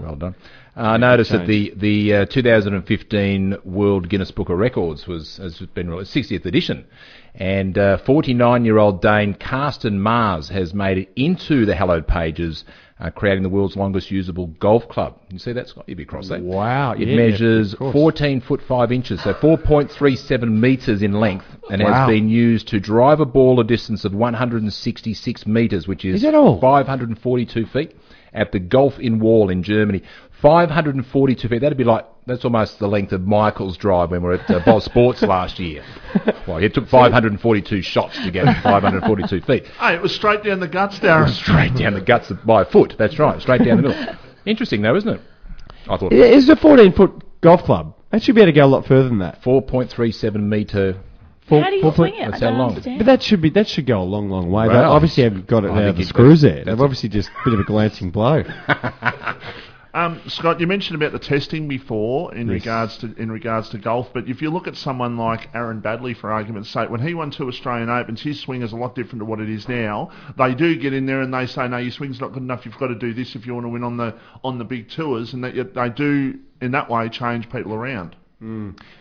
Well 0.00 0.16
done. 0.16 0.34
Uh, 0.76 0.80
I 0.80 0.96
noticed 0.98 1.32
that 1.32 1.46
the 1.46 1.72
the 1.76 2.14
uh, 2.14 2.26
2015 2.26 3.56
World 3.64 4.08
Guinness 4.08 4.30
Book 4.30 4.50
of 4.50 4.58
Records 4.58 5.06
was 5.06 5.38
has 5.38 5.58
been 5.74 5.88
released, 5.88 6.14
60th 6.14 6.44
edition, 6.44 6.86
and 7.34 7.78
49 8.04 8.64
year 8.64 8.78
old 8.78 9.00
Dane 9.00 9.34
Karsten 9.34 10.00
Maas 10.00 10.50
has 10.50 10.74
made 10.74 10.98
it 10.98 11.12
into 11.16 11.64
the 11.64 11.74
hallowed 11.74 12.06
pages, 12.06 12.64
uh, 12.98 13.10
creating 13.10 13.42
the 13.42 13.48
world's 13.48 13.76
longest 13.76 14.10
usable 14.10 14.46
golf 14.46 14.88
club. 14.88 15.18
You 15.30 15.38
see 15.38 15.52
that, 15.52 15.68
Scott? 15.68 15.84
You'd 15.86 15.98
be 15.98 16.04
across 16.04 16.28
that. 16.28 16.40
Wow, 16.40 16.92
It 16.92 17.08
yeah, 17.08 17.16
measures 17.16 17.74
of 17.74 17.92
14 17.92 18.40
foot 18.40 18.62
5 18.62 18.90
inches, 18.92 19.22
so 19.22 19.34
4.37 19.34 20.48
metres 20.50 21.02
in 21.02 21.12
length, 21.12 21.44
and 21.70 21.82
Wow. 21.82 21.92
has 21.92 22.08
been 22.08 22.28
used 22.28 22.68
to 22.68 22.80
drive 22.80 23.20
a 23.20 23.26
ball 23.26 23.60
a 23.60 23.64
distance 23.64 24.04
of 24.04 24.14
166 24.14 25.46
metres, 25.46 25.86
which 25.86 26.04
is, 26.04 26.16
Is 26.16 26.22
542 26.60 27.66
feet 27.66 27.94
at 28.32 28.52
the 28.52 28.58
Golf 28.58 28.98
in 28.98 29.18
Wall 29.18 29.50
in 29.50 29.62
Germany. 29.62 30.02
542 30.40 31.48
feet. 31.48 31.60
That'd 31.60 31.76
be 31.78 31.84
like 31.84 32.06
that's 32.26 32.44
almost 32.44 32.78
the 32.78 32.88
length 32.88 33.12
of 33.12 33.22
Michael's 33.26 33.76
drive 33.76 34.10
when 34.10 34.22
we 34.22 34.28
were 34.28 34.34
at 34.34 34.50
uh, 34.50 34.60
Bob 34.64 34.82
Sports 34.82 35.22
last 35.22 35.58
year. 35.58 35.84
Well, 36.46 36.58
it 36.58 36.74
took 36.74 36.88
542 36.88 37.82
shots 37.82 38.16
to 38.22 38.30
get 38.30 38.44
542 38.62 39.40
feet. 39.42 39.66
Hey, 39.78 39.94
it 39.94 40.02
was 40.02 40.14
straight 40.14 40.42
down 40.42 40.60
the 40.60 40.68
guts, 40.68 40.98
Darren. 40.98 41.28
Straight 41.30 41.74
down 41.76 41.94
the 41.94 42.00
guts 42.00 42.30
of, 42.30 42.44
by 42.44 42.62
a 42.62 42.64
foot. 42.64 42.94
That's 42.98 43.18
right. 43.18 43.40
Straight 43.40 43.62
down 43.64 43.82
the 43.82 43.88
middle. 43.88 44.14
Interesting, 44.46 44.82
though, 44.82 44.96
isn't 44.96 45.08
it? 45.08 45.20
I 45.88 45.96
thought. 45.96 46.12
It 46.12 46.18
is 46.18 46.48
a 46.48 46.56
14 46.56 46.92
foot 46.92 47.40
golf 47.40 47.62
club. 47.62 47.94
That 48.10 48.22
should 48.22 48.34
be 48.34 48.40
able 48.40 48.52
to 48.52 48.56
go 48.56 48.64
a 48.64 48.66
lot 48.66 48.86
further 48.86 49.08
than 49.08 49.18
that. 49.18 49.42
4.37 49.42 50.34
metre. 50.42 51.00
Four- 51.48 51.62
How 51.62 51.70
do 51.70 51.76
you 51.76 51.82
four 51.82 51.94
swing 51.94 52.12
point- 52.12 52.22
it? 52.24 52.30
That's 52.32 52.42
I 52.42 52.46
how 52.46 52.50
don't 52.50 52.58
long. 52.58 52.68
understand. 52.70 52.98
But 52.98 53.06
that 53.06 53.22
should 53.22 53.40
be 53.40 53.50
that 53.50 53.68
should 53.68 53.86
go 53.86 54.00
a 54.00 54.02
long, 54.02 54.30
long 54.30 54.50
way. 54.50 54.66
They 54.66 54.74
Well, 54.74 54.92
obviously 54.92 55.22
haven't 55.24 55.46
got 55.46 55.64
it 55.64 55.70
I 55.70 55.82
out 55.82 55.88
of 55.90 55.96
the 55.96 56.02
it- 56.02 56.08
screws 56.08 56.40
that's- 56.42 56.64
there. 56.64 56.74
They've 56.74 56.80
obviously 56.82 57.08
just 57.08 57.28
a 57.28 57.32
bit 57.44 57.54
of 57.54 57.60
a 57.60 57.64
glancing 57.64 58.10
blow. 58.10 58.42
Um, 59.96 60.20
Scott, 60.28 60.60
you 60.60 60.66
mentioned 60.66 60.94
about 61.00 61.12
the 61.12 61.18
testing 61.18 61.68
before 61.68 62.34
in 62.34 62.48
Yes. 62.48 62.60
regards 62.60 62.98
to 62.98 63.14
in 63.16 63.32
regards 63.32 63.70
to 63.70 63.78
golf, 63.78 64.10
but 64.12 64.28
if 64.28 64.42
you 64.42 64.50
look 64.50 64.68
at 64.68 64.76
someone 64.76 65.16
like 65.16 65.48
Aaron 65.54 65.80
Baddeley, 65.80 66.14
for 66.14 66.30
argument's 66.30 66.68
sake, 66.68 66.90
when 66.90 67.00
he 67.00 67.14
won 67.14 67.30
two 67.30 67.48
Australian 67.48 67.88
Opens, 67.88 68.20
his 68.20 68.38
swing 68.38 68.60
is 68.60 68.72
a 68.72 68.76
lot 68.76 68.94
different 68.94 69.20
to 69.20 69.24
what 69.24 69.40
it 69.40 69.48
is 69.48 69.70
now. 69.70 70.10
They 70.36 70.54
do 70.54 70.76
get 70.76 70.92
in 70.92 71.06
there 71.06 71.22
and 71.22 71.32
they 71.32 71.46
say, 71.46 71.66
"No, 71.66 71.78
your 71.78 71.92
swing's 71.92 72.20
not 72.20 72.34
good 72.34 72.42
enough. 72.42 72.66
You've 72.66 72.76
got 72.76 72.88
to 72.88 72.94
do 72.94 73.14
this 73.14 73.34
if 73.36 73.46
you 73.46 73.54
want 73.54 73.64
to 73.64 73.70
win 73.70 73.82
on 73.84 73.96
the 73.96 74.12
on 74.44 74.58
the 74.58 74.64
big 74.66 74.90
tours," 74.90 75.32
and 75.32 75.42
that 75.44 75.74
they 75.74 75.88
do 75.88 76.34
in 76.60 76.72
that 76.72 76.90
way 76.90 77.08
change 77.08 77.48
people 77.48 77.72
around. 77.72 78.16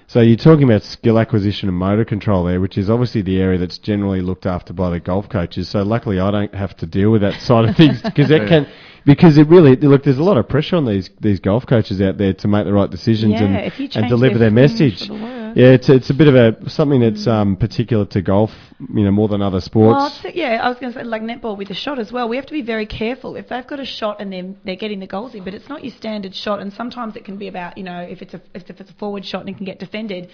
So 0.08 0.22
you're 0.22 0.38
talking 0.38 0.64
about 0.64 0.84
skill 0.84 1.20
acquisition 1.20 1.68
and 1.68 1.78
motor 1.78 2.06
control 2.06 2.46
there, 2.46 2.62
which 2.62 2.78
is 2.78 2.90
obviously 2.90 3.22
the 3.22 3.42
area 3.42 3.60
that's 3.60 3.78
generally 3.78 4.22
looked 4.22 4.46
after 4.46 4.72
by 4.72 4.90
the 4.92 5.02
golf 5.02 5.28
coaches. 5.28 5.68
So 5.68 5.84
luckily, 5.84 6.22
I 6.22 6.32
don't 6.32 6.56
have 6.56 6.76
to 6.78 6.86
deal 6.86 7.12
with 7.12 7.20
that 7.22 7.42
side 7.42 7.68
of 7.68 7.76
things 7.76 8.02
because 8.02 8.30
that 8.30 8.42
Yeah. 8.44 8.48
can. 8.48 8.68
Because 9.06 9.38
it 9.38 9.48
really 9.48 9.76
look, 9.76 10.04
there's 10.04 10.18
a 10.18 10.24
lot 10.24 10.38
of 10.38 10.50
pressure 10.50 10.76
on 10.78 10.86
these 10.86 11.10
these 11.20 11.40
golf 11.40 11.66
coaches 11.68 12.02
out 12.02 12.18
there 12.18 12.34
to 12.34 12.48
make 12.48 12.66
the 12.66 12.74
right 12.74 12.90
decisions 12.90 13.34
Yeah, 13.34 13.44
and, 13.44 13.96
and 13.96 14.10
deliver 14.10 14.40
their 14.40 14.52
message. 14.52 15.08
the. 15.08 15.54
Yeah, 15.56 15.68
it's 15.68 15.90
it's 15.90 16.10
a 16.10 16.14
bit 16.14 16.28
of 16.28 16.36
a 16.36 16.70
something 16.70 17.00
that's 17.00 17.28
um, 17.28 17.56
particular 17.56 18.06
to 18.08 18.22
golf, 18.22 18.52
you 18.94 19.06
know, 19.06 19.12
more 19.12 19.28
than 19.28 19.42
other 19.42 19.62
sports. 19.62 20.20
Well, 20.24 20.34
yeah, 20.34 20.60
I 20.62 20.68
was 20.70 20.80
going 20.80 20.92
to 20.92 21.00
say 21.00 21.06
like 21.06 21.22
netball 21.22 21.56
with 21.58 21.70
a 21.70 21.76
shot 21.76 22.00
as 22.00 22.12
well. 22.12 22.28
We 22.28 22.36
have 22.36 22.48
to 22.48 22.54
be 22.54 22.62
very 22.64 22.86
careful 22.86 23.36
if 23.36 23.48
they've 23.48 23.66
got 23.66 23.80
a 23.80 23.86
shot 23.86 24.20
and 24.20 24.34
they're 24.34 24.54
they're 24.66 24.76
getting 24.76 25.00
the 25.00 25.08
goals 25.08 25.36
in, 25.36 25.44
but 25.44 25.54
it's 25.54 25.70
not 25.70 25.84
your 25.84 25.94
standard 25.94 26.36
shot. 26.36 26.60
And 26.60 26.74
sometimes 26.74 27.16
it 27.16 27.26
can 27.26 27.38
be 27.38 27.48
about 27.48 27.78
you 27.78 27.84
know 27.84 28.02
if 28.02 28.22
it's 28.22 28.34
a 28.34 28.42
if 28.54 28.70
it's 28.70 28.90
a 28.90 28.94
forward 28.96 29.24
shot 29.24 29.42
and 29.42 29.50
it 29.50 29.58
can 29.58 29.66
get 29.66 29.80
defended. 29.80 30.30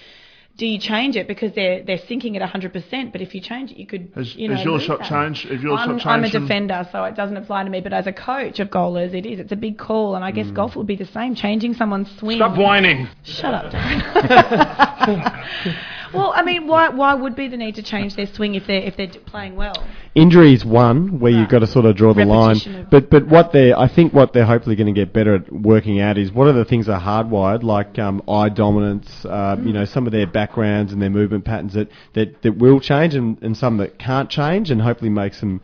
Do 0.57 0.65
you 0.65 0.79
change 0.79 1.15
it 1.15 1.27
because 1.27 1.53
they're 1.53 1.83
they're 1.83 1.99
sinking 2.07 2.37
at 2.37 2.47
100%? 2.47 3.11
But 3.11 3.21
if 3.21 3.33
you 3.33 3.41
change 3.41 3.71
it, 3.71 3.77
you 3.77 3.87
could. 3.87 4.11
Has, 4.15 4.35
you 4.35 4.47
know, 4.47 4.55
has 4.55 4.65
your 4.65 4.79
shot 4.79 5.01
changed? 5.01 5.49
Have 5.49 5.61
your 5.61 5.77
I'm, 5.77 5.97
shot 5.97 6.11
I'm 6.11 6.23
a 6.23 6.29
defender, 6.29 6.87
so 6.91 7.03
it 7.05 7.15
doesn't 7.15 7.37
apply 7.37 7.63
to 7.63 7.69
me. 7.69 7.81
But 7.81 7.93
as 7.93 8.07
a 8.07 8.13
coach 8.13 8.59
of 8.59 8.69
goalers, 8.69 9.13
it 9.13 9.25
is. 9.25 9.39
It's 9.39 9.51
a 9.51 9.55
big 9.55 9.77
call, 9.77 10.15
and 10.15 10.23
I 10.23 10.31
Mm. 10.31 10.35
guess 10.35 10.51
golf 10.51 10.75
would 10.75 10.87
be 10.87 10.95
the 10.95 11.05
same. 11.05 11.35
Changing 11.35 11.73
someone's 11.73 12.09
swing. 12.17 12.37
Stop 12.37 12.57
whining. 12.57 13.07
Shut 13.23 13.53
up, 13.53 13.71
Darren. 13.71 15.45
well, 16.13 16.33
I 16.35 16.43
mean, 16.43 16.67
why 16.67 16.89
why 16.89 17.13
would 17.13 17.35
be 17.35 17.47
the 17.47 17.57
need 17.57 17.75
to 17.75 17.83
change 17.83 18.15
their 18.15 18.27
swing 18.27 18.55
if 18.55 18.67
they're 18.67 18.81
if 18.81 18.97
they're 18.97 19.07
playing 19.07 19.55
well? 19.55 19.75
Injury 20.13 20.53
is 20.53 20.65
one 20.65 21.19
where 21.19 21.31
you've 21.31 21.49
got 21.49 21.59
to 21.59 21.67
sort 21.67 21.85
of 21.85 21.95
draw 21.95 22.13
the 22.13 22.25
Repetition 22.25 22.73
line. 22.73 22.87
But 22.91 23.09
but 23.09 23.27
what 23.27 23.51
they 23.53 23.73
I 23.73 23.87
think 23.87 24.13
what 24.13 24.33
they're 24.33 24.45
hopefully 24.45 24.75
going 24.75 24.93
to 24.93 24.99
get 24.99 25.13
better 25.13 25.35
at 25.35 25.51
working 25.51 25.99
out 26.01 26.17
is 26.17 26.31
what 26.31 26.47
are 26.47 26.53
the 26.53 26.65
things 26.65 26.87
that 26.87 27.01
are 27.01 27.23
hardwired 27.23 27.63
like 27.63 27.97
um, 27.99 28.21
eye 28.27 28.49
dominance, 28.49 29.25
uh, 29.25 29.55
you 29.63 29.73
know, 29.73 29.85
some 29.85 30.05
of 30.05 30.11
their 30.11 30.27
backgrounds 30.27 30.91
and 30.91 31.01
their 31.01 31.09
movement 31.09 31.45
patterns 31.45 31.73
that, 31.73 31.89
that, 32.13 32.41
that 32.41 32.57
will 32.57 32.79
change 32.79 33.15
and, 33.15 33.41
and 33.41 33.55
some 33.55 33.77
that 33.77 33.97
can't 33.97 34.29
change 34.29 34.69
and 34.71 34.81
hopefully 34.81 35.09
make 35.09 35.33
some 35.33 35.61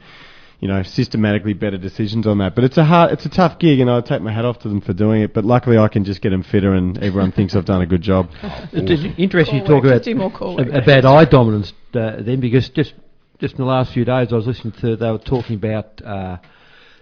you 0.59 0.67
know, 0.67 0.81
systematically 0.81 1.53
better 1.53 1.77
decisions 1.77 2.25
on 2.25 2.39
that. 2.39 2.55
But 2.55 2.63
it's 2.63 2.77
a 2.77 2.83
hard, 2.83 3.11
it's 3.11 3.25
a 3.25 3.29
tough 3.29 3.59
gig, 3.59 3.79
and 3.79 3.89
I 3.91 4.01
take 4.01 4.21
my 4.21 4.31
hat 4.33 4.43
off 4.45 4.59
to 4.59 4.69
them 4.69 4.81
for 4.81 4.93
doing 4.93 5.21
it. 5.21 5.33
But 5.33 5.45
luckily, 5.45 5.77
I 5.77 5.87
can 5.87 6.03
just 6.03 6.21
get 6.21 6.31
them 6.31 6.43
fitter, 6.43 6.73
and 6.73 6.97
everyone 6.97 7.31
thinks 7.31 7.55
I've 7.55 7.65
done 7.65 7.81
a 7.81 7.85
good 7.85 8.01
job. 8.01 8.29
It's 8.73 9.19
interesting 9.19 9.59
Call 9.65 9.75
you 9.75 9.75
talk 9.75 9.85
about 9.85 9.93
just 9.97 10.05
do 10.05 10.15
more 10.15 10.31
call 10.31 10.57
work. 10.57 10.67
ab- 10.69 10.83
about 10.83 11.05
eye 11.05 11.25
dominance 11.25 11.73
uh, 11.93 12.17
then 12.21 12.39
because 12.39 12.69
just 12.69 12.93
just 13.39 13.53
in 13.53 13.59
the 13.59 13.65
last 13.65 13.93
few 13.93 14.03
days 14.03 14.31
I 14.31 14.35
was 14.35 14.47
listening 14.47 14.73
to 14.81 14.95
they 14.95 15.11
were 15.11 15.19
talking 15.19 15.55
about 15.55 16.01
uh, 16.03 16.37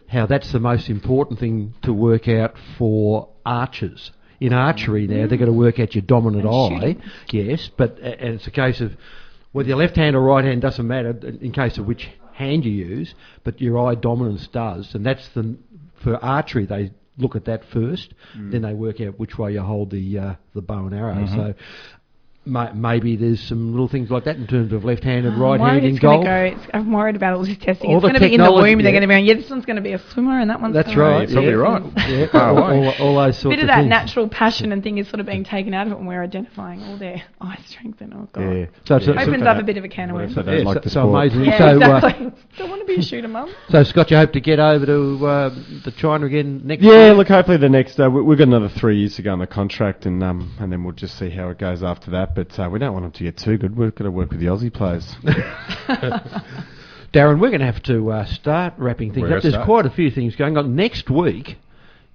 how 0.08 0.26
that's 0.26 0.52
the 0.52 0.60
most 0.60 0.90
important 0.90 1.40
thing 1.40 1.74
to 1.84 1.94
work 1.94 2.28
out 2.28 2.56
for 2.78 3.30
archers. 3.46 4.12
In 4.42 4.52
archery 4.52 5.08
now, 5.08 5.28
they're 5.28 5.38
going 5.38 5.52
to 5.52 5.54
work 5.58 5.80
out 5.80 5.96
your 5.96 6.02
dominant 6.02 6.44
And 6.46 6.84
eye, 6.84 6.98
yes, 7.32 7.70
but 7.78 7.98
and 8.00 8.36
it's 8.36 8.48
a 8.48 8.52
case 8.52 8.82
of 8.82 8.92
whether 9.54 9.70
your 9.70 9.78
left 9.78 9.96
hand 9.96 10.14
or 10.14 10.22
right 10.22 10.44
hand 10.44 10.62
doesn't 10.62 10.86
matter 10.86 11.18
in 11.42 11.54
case 11.54 11.78
of 11.78 11.86
which 11.86 12.10
hand 12.36 12.66
you 12.66 12.72
use, 12.72 13.14
but 13.46 13.60
your 13.62 13.76
eye 13.86 13.96
dominance 13.96 14.48
does, 14.48 14.94
and 14.96 15.06
that's 15.06 15.28
the 15.30 15.56
for 16.04 16.14
archery 16.24 16.66
they 16.66 16.92
look 17.18 17.36
at 17.36 17.46
that 17.46 17.64
first, 17.74 18.14
Mm. 18.38 18.52
then 18.52 18.62
they 18.64 18.74
work 18.74 19.00
out 19.00 19.18
which 19.18 19.38
way 19.38 19.54
you 19.54 19.62
hold 19.62 19.90
the 19.92 20.20
uh, 20.20 20.34
the 20.54 20.62
bow 20.62 20.86
and 20.88 20.94
arrow. 20.94 21.16
Mhm. 21.16 21.36
So 21.36 21.54
maybe 22.46 23.16
there's 23.16 23.42
some 23.42 23.72
little 23.72 23.88
things 23.88 24.12
like 24.12 24.26
that 24.26 24.36
in 24.36 24.46
terms 24.48 24.72
of 24.72 24.86
left 24.86 25.04
hand 25.04 25.26
and 25.26 25.36
I'm 25.36 25.42
right 25.42 25.60
worried 25.60 25.72
hand 25.74 25.86
in 25.86 25.92
it's 25.96 26.00
golf. 26.00 26.24
Go, 26.24 26.32
it's, 26.36 26.62
I'm 26.74 26.92
worried 26.92 27.16
about 27.16 27.34
all 27.34 27.44
this 27.44 27.58
testing. 27.58 27.90
All 27.90 27.98
it's 27.98 28.02
the 28.04 28.08
going 28.10 28.14
to 28.14 28.20
be 28.20 28.34
in 28.36 28.40
the 28.40 28.46
technology- 28.46 28.76
womb. 28.76 28.84
They're 28.84 28.92
going 28.92 29.02
to 29.02 29.08
be 29.08 29.14
going, 29.14 29.26
yeah, 29.26 29.34
this 29.34 29.50
one's 29.50 29.66
going 29.66 29.78
to 29.78 29.82
be 29.82 29.94
a 29.94 30.00
swimmer 30.12 30.40
and 30.40 30.50
that 30.50 30.62
one's 30.62 30.74
That's 30.76 30.90
gonna 30.90 31.02
right. 31.02 31.28
be- 31.28 31.34
yeah. 31.34 32.08
Yeah, 32.08 32.28
all, 32.34 32.58
all, 32.64 32.90
all 33.00 33.16
those 33.16 33.44
A 33.46 33.50
bit 33.50 33.60
of 33.60 33.64
of 33.64 33.68
that 33.70 33.78
things. 33.80 33.90
natural 33.90 34.30
passion 34.30 34.72
and 34.72 34.84
thing 34.84 34.98
is 35.00 35.08
sort 35.08 35.20
of 35.20 35.26
being 35.26 35.44
taken 35.44 35.74
out 35.74 35.88
of 35.88 35.94
it 35.94 35.98
when 35.98 36.06
we're 36.08 36.24
identifying 36.24 36.84
all 36.84 36.98
their 36.98 37.24
eye 37.42 37.60
strength 37.66 38.02
and 38.02 38.14
oh 38.14 38.30
god. 38.32 38.42
Yeah. 38.42 38.66
So 38.86 38.96
it's 38.98 39.08
a- 39.08 39.20
opens 39.20 39.44
so- 39.44 39.50
up 39.50 39.58
a 39.58 39.64
bit 39.64 39.78
of 39.78 39.84
a 39.84 39.90
can 39.90 40.10
of 40.12 40.16
worms. 40.16 40.36
So 40.36 40.44
they 40.44 40.60
Yeah, 40.60 40.64
like 40.66 40.84
so- 40.84 40.90
so 40.90 41.10
amazing. 41.16 41.46
Yeah, 41.46 41.58
So, 41.58 41.66
uh, 41.66 41.76
exactly. 41.98 42.32
Don't 42.58 42.70
want 42.70 42.82
to 42.82 42.86
be 42.86 42.96
a 43.00 43.02
shooter, 43.04 43.28
mum. 43.28 43.52
So 43.70 43.84
Scott, 43.84 44.12
you 44.12 44.18
hope 44.18 44.34
to 44.34 44.40
get 44.42 44.60
over 44.60 44.86
to 44.86 45.26
uh, 45.28 45.50
the 45.84 45.92
China 45.98 46.26
again 46.28 46.62
next 46.64 46.84
Yeah, 46.84 47.14
look, 47.14 47.28
hopefully 47.28 47.58
the 47.58 47.70
next 47.70 48.00
uh, 48.00 48.10
we, 48.10 48.22
we've 48.22 48.38
got 48.38 48.48
another 48.48 48.70
three 48.70 49.00
years 49.00 49.16
to 49.16 49.22
go 49.24 49.34
on 49.34 49.40
the 49.40 49.48
contract, 49.48 50.06
and 50.06 50.24
um, 50.24 50.54
and 50.60 50.72
then 50.72 50.84
we'll 50.84 50.94
just 50.94 51.18
see 51.18 51.30
how 51.32 51.50
it 51.50 51.58
goes 51.58 51.82
after 51.82 52.12
that. 52.12 52.35
But 52.36 52.60
uh, 52.60 52.70
we 52.70 52.80
don't 52.80 52.94
want 52.94 53.06
them 53.06 53.12
to 53.14 53.24
get 53.24 53.38
too 53.38 53.58
good. 53.58 53.76
We've 53.76 53.96
got 53.96 54.04
to 54.04 54.12
work 54.12 54.30
with 54.30 54.40
the 54.40 54.48
Aussie 54.48 54.74
players. 54.74 55.16
Darren, 57.14 57.40
we're 57.40 57.50
going 57.50 57.62
to 57.62 57.66
have 57.66 57.82
to 57.84 58.12
uh, 58.12 58.26
start 58.26 58.74
wrapping 58.78 59.14
things 59.14 59.30
We're 59.30 59.38
up. 59.38 59.42
There's 59.42 59.54
start. 59.54 59.66
quite 59.66 59.86
a 59.86 59.90
few 59.90 60.12
things 60.12 60.36
going 60.36 60.58
on. 60.58 60.76
Next 60.76 61.10
week, 61.10 61.58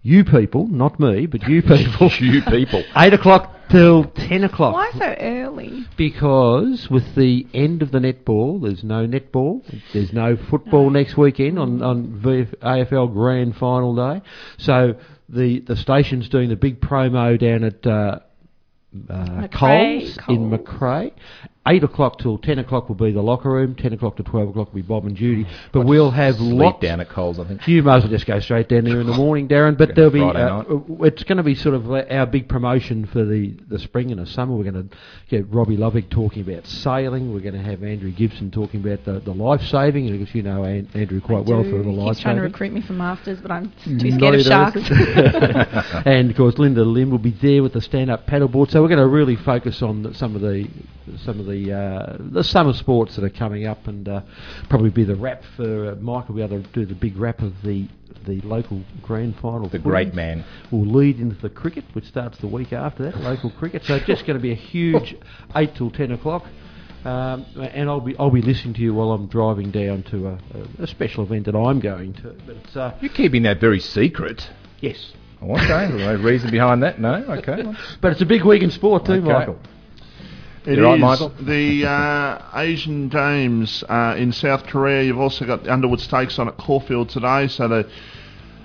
you 0.02 0.24
people, 0.24 0.66
not 0.66 1.00
me, 1.00 1.24
but 1.24 1.48
you 1.48 1.62
people. 1.62 2.10
You 2.18 2.42
people. 2.42 2.84
8 2.94 3.14
o'clock 3.14 3.54
till 3.70 4.04
10 4.04 4.44
o'clock. 4.44 4.74
Why 4.74 4.90
so 4.92 5.14
early? 5.18 5.86
Because 5.96 6.90
with 6.90 7.14
the 7.14 7.46
end 7.54 7.80
of 7.80 7.92
the 7.92 7.98
netball, 7.98 8.60
there's 8.60 8.84
no 8.84 9.06
netball. 9.06 9.62
There's 9.94 10.12
no 10.12 10.36
football 10.36 10.90
next 10.90 11.16
weekend 11.16 11.58
on 11.58 11.82
on 11.82 12.20
VF, 12.22 12.56
AFL 12.58 13.12
Grand 13.12 13.56
Final 13.56 13.94
day. 13.94 14.22
So 14.58 14.96
the 15.28 15.60
the 15.60 15.76
station's 15.76 16.28
doing 16.28 16.48
the 16.50 16.56
big 16.56 16.80
promo 16.80 17.38
down 17.38 17.64
at 17.64 17.86
uh, 17.86 18.18
McRae, 18.20 18.29
Uh, 19.08 19.46
Coles 19.52 20.18
in. 20.28 20.50
McRae. 20.50 21.12
Eight 21.68 21.84
o'clock 21.84 22.18
till 22.18 22.38
ten 22.38 22.58
o'clock 22.58 22.88
will 22.88 22.96
be 22.96 23.12
the 23.12 23.20
locker 23.22 23.50
room. 23.50 23.74
Ten 23.74 23.92
o'clock 23.92 24.16
to 24.16 24.22
twelve 24.22 24.48
o'clock 24.48 24.68
will 24.68 24.80
be 24.80 24.86
Bob 24.86 25.04
and 25.04 25.14
Judy. 25.14 25.46
But 25.72 25.82
we'll 25.82 26.10
have 26.10 26.36
Sleep 26.36 26.58
lots 26.58 26.80
down 26.80 27.00
at 27.00 27.10
Coles, 27.10 27.38
I 27.38 27.44
think. 27.44 27.68
you 27.68 27.82
might 27.82 27.98
as 27.98 28.04
well 28.04 28.10
just 28.10 28.24
go 28.24 28.40
straight 28.40 28.70
down 28.70 28.84
there 28.84 28.98
in 28.98 29.06
the 29.06 29.12
morning, 29.12 29.46
Darren. 29.46 29.76
But 29.76 29.94
there'll 29.94 30.10
be 30.10 30.22
uh, 30.22 30.64
it's 31.04 31.22
going 31.24 31.36
to 31.36 31.42
be 31.42 31.54
sort 31.54 31.74
of 31.74 31.90
our 31.90 32.24
big 32.24 32.48
promotion 32.48 33.04
for 33.04 33.26
the, 33.26 33.54
the 33.68 33.78
spring 33.78 34.10
and 34.10 34.18
the 34.18 34.24
summer. 34.26 34.56
We're 34.56 34.70
going 34.72 34.88
to 34.88 34.96
get 35.28 35.52
Robbie 35.52 35.76
Lovick 35.76 36.08
talking 36.08 36.40
about 36.50 36.66
sailing. 36.66 37.34
We're 37.34 37.40
going 37.40 37.62
to 37.62 37.62
have 37.62 37.82
Andrew 37.84 38.10
Gibson 38.10 38.50
talking 38.50 38.80
about 38.80 39.04
the, 39.04 39.20
the 39.20 39.34
life 39.34 39.60
saving, 39.60 40.08
and 40.08 40.18
because 40.18 40.34
you 40.34 40.42
know 40.42 40.64
An- 40.64 40.88
Andrew 40.94 41.20
quite 41.20 41.44
well 41.44 41.62
Do. 41.62 41.70
for 41.72 41.78
the 41.82 41.90
He 41.90 41.96
life 41.96 42.14
keeps 42.16 42.22
trying 42.22 42.36
to 42.36 42.42
recruit 42.42 42.72
me 42.72 42.80
for 42.80 42.94
masters, 42.94 43.38
but 43.38 43.50
I'm 43.50 43.70
too 43.84 43.96
Not 43.96 44.18
scared 44.18 44.34
of 44.36 44.46
sharks. 44.46 44.90
and 46.06 46.30
of 46.30 46.36
course, 46.38 46.56
Linda 46.56 46.84
Lim 46.84 47.10
will 47.10 47.18
be 47.18 47.32
there 47.32 47.62
with 47.62 47.74
the 47.74 47.82
stand-up 47.82 48.26
paddleboard. 48.26 48.70
So 48.70 48.80
we're 48.80 48.88
going 48.88 48.98
to 48.98 49.06
really 49.06 49.36
focus 49.36 49.82
on 49.82 50.04
the, 50.04 50.14
some 50.14 50.34
of 50.34 50.40
the 50.40 50.66
some 51.24 51.40
of 51.40 51.46
the 51.46 51.49
uh, 51.72 52.16
the 52.18 52.44
summer 52.44 52.72
sports 52.72 53.16
that 53.16 53.24
are 53.24 53.30
coming 53.30 53.66
up, 53.66 53.86
and 53.86 54.08
uh, 54.08 54.22
probably 54.68 54.90
be 54.90 55.04
the 55.04 55.16
wrap 55.16 55.42
for 55.56 55.92
uh, 55.92 55.94
Mike. 55.96 56.28
will 56.28 56.36
be 56.36 56.42
able 56.42 56.62
to 56.62 56.68
do 56.70 56.84
the 56.86 56.94
big 56.94 57.16
wrap 57.16 57.40
of 57.40 57.52
the 57.62 57.88
the 58.26 58.40
local 58.42 58.82
grand 59.02 59.36
final. 59.40 59.68
The 59.68 59.78
great 59.78 60.14
man. 60.14 60.44
will 60.70 60.84
lead 60.84 61.18
into 61.20 61.36
the 61.40 61.48
cricket, 61.50 61.84
which 61.94 62.04
starts 62.06 62.36
the 62.38 62.46
week 62.48 62.72
after 62.72 63.04
that, 63.04 63.16
local 63.20 63.50
cricket. 63.50 63.84
So 63.84 63.94
it's 63.96 64.06
just 64.06 64.26
going 64.26 64.38
to 64.38 64.42
be 64.42 64.52
a 64.52 64.56
huge 64.56 65.16
eight 65.56 65.74
till 65.74 65.90
ten 65.90 66.10
o'clock. 66.12 66.44
Um, 67.04 67.46
and 67.56 67.88
I'll 67.88 68.00
be 68.00 68.14
I'll 68.18 68.30
be 68.30 68.42
listening 68.42 68.74
to 68.74 68.80
you 68.82 68.92
while 68.92 69.12
I'm 69.12 69.26
driving 69.26 69.70
down 69.70 70.02
to 70.10 70.28
a, 70.28 70.32
a, 70.78 70.82
a 70.82 70.86
special 70.86 71.24
event 71.24 71.46
that 71.46 71.56
I'm 71.56 71.80
going 71.80 72.12
to. 72.14 72.36
But 72.46 72.56
it's, 72.56 72.76
uh, 72.76 72.94
You're 73.00 73.12
keeping 73.12 73.44
that 73.44 73.58
very 73.58 73.80
secret. 73.80 74.50
yes, 74.80 75.12
Oh, 75.42 75.52
okay. 75.56 75.88
no 75.96 76.16
reason 76.16 76.50
behind 76.50 76.82
that? 76.82 77.00
No? 77.00 77.14
Okay. 77.14 77.62
but 78.02 78.12
it's 78.12 78.20
a 78.20 78.26
big 78.26 78.44
week 78.44 78.62
in 78.62 78.70
sport 78.70 79.06
too, 79.06 79.12
Okay. 79.12 79.32
Michael. 79.32 79.58
It 80.66 80.76
You 80.76 80.84
right, 80.84 80.96
is 80.96 81.00
Michael? 81.00 81.32
the 81.40 81.86
uh, 81.86 82.42
Asian 82.54 83.08
Games 83.08 83.82
uh, 83.88 84.14
in 84.18 84.30
South 84.30 84.64
Korea. 84.66 85.02
You've 85.02 85.18
also 85.18 85.46
got 85.46 85.64
the 85.64 85.72
Underwood 85.72 86.00
Stakes 86.00 86.38
on 86.38 86.48
at 86.48 86.58
Caulfield 86.58 87.08
today, 87.08 87.48
so 87.48 87.66
the 87.66 87.88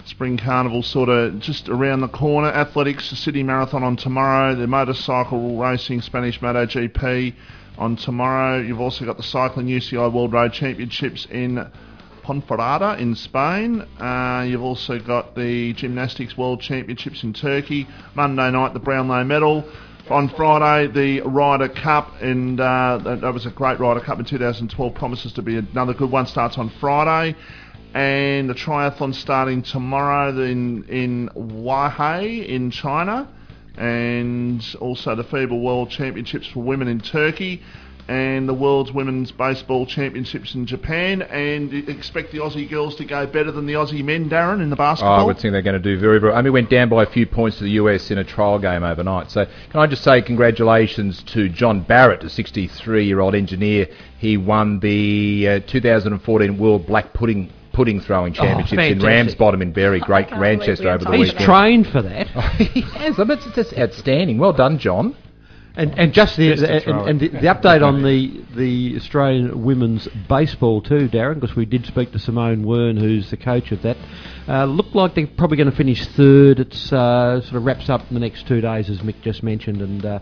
Spring 0.03 0.35
Carnival 0.35 0.83
sort 0.83 1.07
of 1.07 1.39
just 1.39 1.69
around 1.69 2.01
the 2.01 2.09
corner. 2.09 2.49
Athletics, 2.49 3.11
the 3.11 3.15
City 3.15 3.43
Marathon 3.43 3.81
on 3.81 3.95
tomorrow. 3.95 4.53
The 4.55 4.67
motorcycle 4.67 5.57
racing 5.57 6.01
Spanish 6.01 6.41
Moto 6.41 6.65
GP 6.65 7.33
on 7.77 7.95
tomorrow. 7.95 8.59
You've 8.59 8.81
also 8.81 9.05
got 9.05 9.15
the 9.15 9.23
cycling 9.23 9.67
UCI 9.67 10.11
World 10.11 10.33
Road 10.33 10.51
Championships 10.51 11.27
in 11.31 11.65
Ponferrada 12.25 12.99
in 12.99 13.15
Spain. 13.15 13.81
Uh, 14.01 14.45
you've 14.45 14.61
also 14.61 14.99
got 14.99 15.33
the 15.33 15.71
Gymnastics 15.71 16.37
World 16.37 16.59
Championships 16.59 17.23
in 17.23 17.31
Turkey. 17.31 17.87
Monday 18.15 18.51
night, 18.51 18.73
the 18.73 18.79
Brownlow 18.79 19.23
Medal. 19.23 19.63
On 20.07 20.29
Friday, 20.29 20.91
the 20.93 21.21
Ryder 21.21 21.67
Cup, 21.67 22.21
and 22.21 22.59
uh, 22.59 22.99
that, 23.03 23.33
was 23.33 23.47
a 23.47 23.49
great 23.49 23.79
Ryder 23.79 24.01
Cup 24.01 24.19
in 24.19 24.25
2012. 24.25 24.93
Promises 24.93 25.33
to 25.33 25.41
be 25.41 25.57
another 25.57 25.95
good 25.95 26.11
one. 26.11 26.27
Starts 26.27 26.59
on 26.59 26.69
Friday, 26.79 27.35
and 27.95 28.47
the 28.47 28.53
triathlon 28.53 29.15
starting 29.15 29.63
tomorrow 29.63 30.29
in 30.43 30.83
in 30.89 31.29
Huahei 31.35 32.47
in 32.47 32.69
China, 32.69 33.27
and 33.77 34.63
also 34.79 35.15
the 35.15 35.23
FIBA 35.23 35.59
World 35.59 35.89
Championships 35.89 36.45
for 36.49 36.61
women 36.61 36.87
in 36.87 36.99
Turkey, 36.99 37.63
and 38.07 38.47
the 38.47 38.53
World's 38.53 38.91
Women's 38.91 39.31
Baseball 39.31 39.85
Championships 39.85 40.53
in 40.53 40.65
Japan. 40.65 41.21
And 41.23 41.73
expect 41.89 42.31
the 42.31 42.39
Aussie 42.39 42.69
girls 42.69 42.95
to 42.95 43.05
go 43.05 43.25
better 43.25 43.51
than 43.51 43.65
the 43.65 43.73
Aussie 43.73 44.03
men, 44.03 44.29
Darren, 44.29 44.61
in 44.61 44.69
the 44.69 44.75
Oh, 44.79 45.05
I 45.05 45.23
would 45.23 45.39
think 45.39 45.53
they're 45.53 45.61
going 45.61 45.81
to 45.81 45.95
do 45.95 45.99
very, 45.99 46.19
very. 46.19 46.33
I 46.33 46.41
mean, 46.41 46.53
went 46.53 46.69
down 46.69 46.89
by 46.89 47.03
a 47.03 47.07
few 47.07 47.25
points 47.25 47.57
to 47.57 47.63
the 47.63 47.71
US 47.71 48.11
in 48.11 48.17
a 48.17 48.23
trial 48.23 48.59
game 48.59 48.83
overnight. 48.83 49.31
So, 49.31 49.45
can 49.71 49.79
I 49.79 49.87
just 49.87 50.03
say 50.03 50.21
congratulations 50.21 51.23
to 51.23 51.49
John 51.49 51.81
Barrett, 51.81 52.23
a 52.23 52.27
63-year-old 52.27 53.33
engineer. 53.33 53.87
He 54.19 54.37
won 54.37 54.79
the 54.79 55.47
uh, 55.47 55.59
2014 55.67 56.57
World 56.57 56.85
Black 56.85 57.13
Pudding 57.13 57.51
Pudding 57.73 57.99
Throwing 57.99 58.33
Championships 58.33 58.81
in. 58.81 58.99
Ramsbottom 58.99 59.61
in 59.61 59.73
Bury, 59.73 59.99
Great 59.99 60.29
can't 60.29 60.39
Manchester 60.39 60.87
over 60.89 61.03
the 61.03 61.11
have 61.11 61.19
He's 61.19 61.29
weekend. 61.31 61.45
trained 61.45 61.87
for 61.87 62.01
that. 62.01 62.27
he 62.57 62.81
has. 62.81 63.19
I 63.19 63.23
mean, 63.25 63.37
it's 63.37 63.55
just 63.55 63.77
outstanding. 63.77 64.37
Well 64.37 64.53
done, 64.53 64.79
John. 64.79 65.15
And, 65.77 65.99
and 65.99 66.13
just 66.13 66.37
the, 66.37 66.55
Just 66.55 66.63
and, 66.63 67.09
and 67.09 67.19
the, 67.19 67.27
the 67.27 67.47
update 67.47 67.85
on 67.85 68.01
the 68.01 68.43
the 68.55 68.95
Australian 68.95 69.63
women's 69.63 70.07
baseball 70.29 70.81
too, 70.81 71.09
Darren, 71.09 71.39
because 71.39 71.55
we 71.55 71.65
did 71.65 71.85
speak 71.85 72.13
to 72.13 72.19
Simone 72.19 72.63
Wearne, 72.63 72.95
who's 72.95 73.29
the 73.29 73.37
coach 73.37 73.71
of 73.73 73.81
that. 73.81 73.97
Uh, 74.47 74.65
looked 74.65 74.95
like 74.95 75.15
they're 75.15 75.27
probably 75.27 75.57
going 75.57 75.69
to 75.69 75.75
finish 75.75 76.05
third. 76.09 76.59
It's 76.59 76.93
uh, 76.93 77.41
sort 77.41 77.55
of 77.55 77.65
wraps 77.65 77.89
up 77.89 78.01
in 78.07 78.13
the 78.13 78.19
next 78.21 78.47
two 78.47 78.61
days, 78.61 78.89
as 78.89 78.99
Mick 78.99 79.21
just 79.21 79.43
mentioned, 79.43 79.81
and 79.81 80.05
uh, 80.05 80.19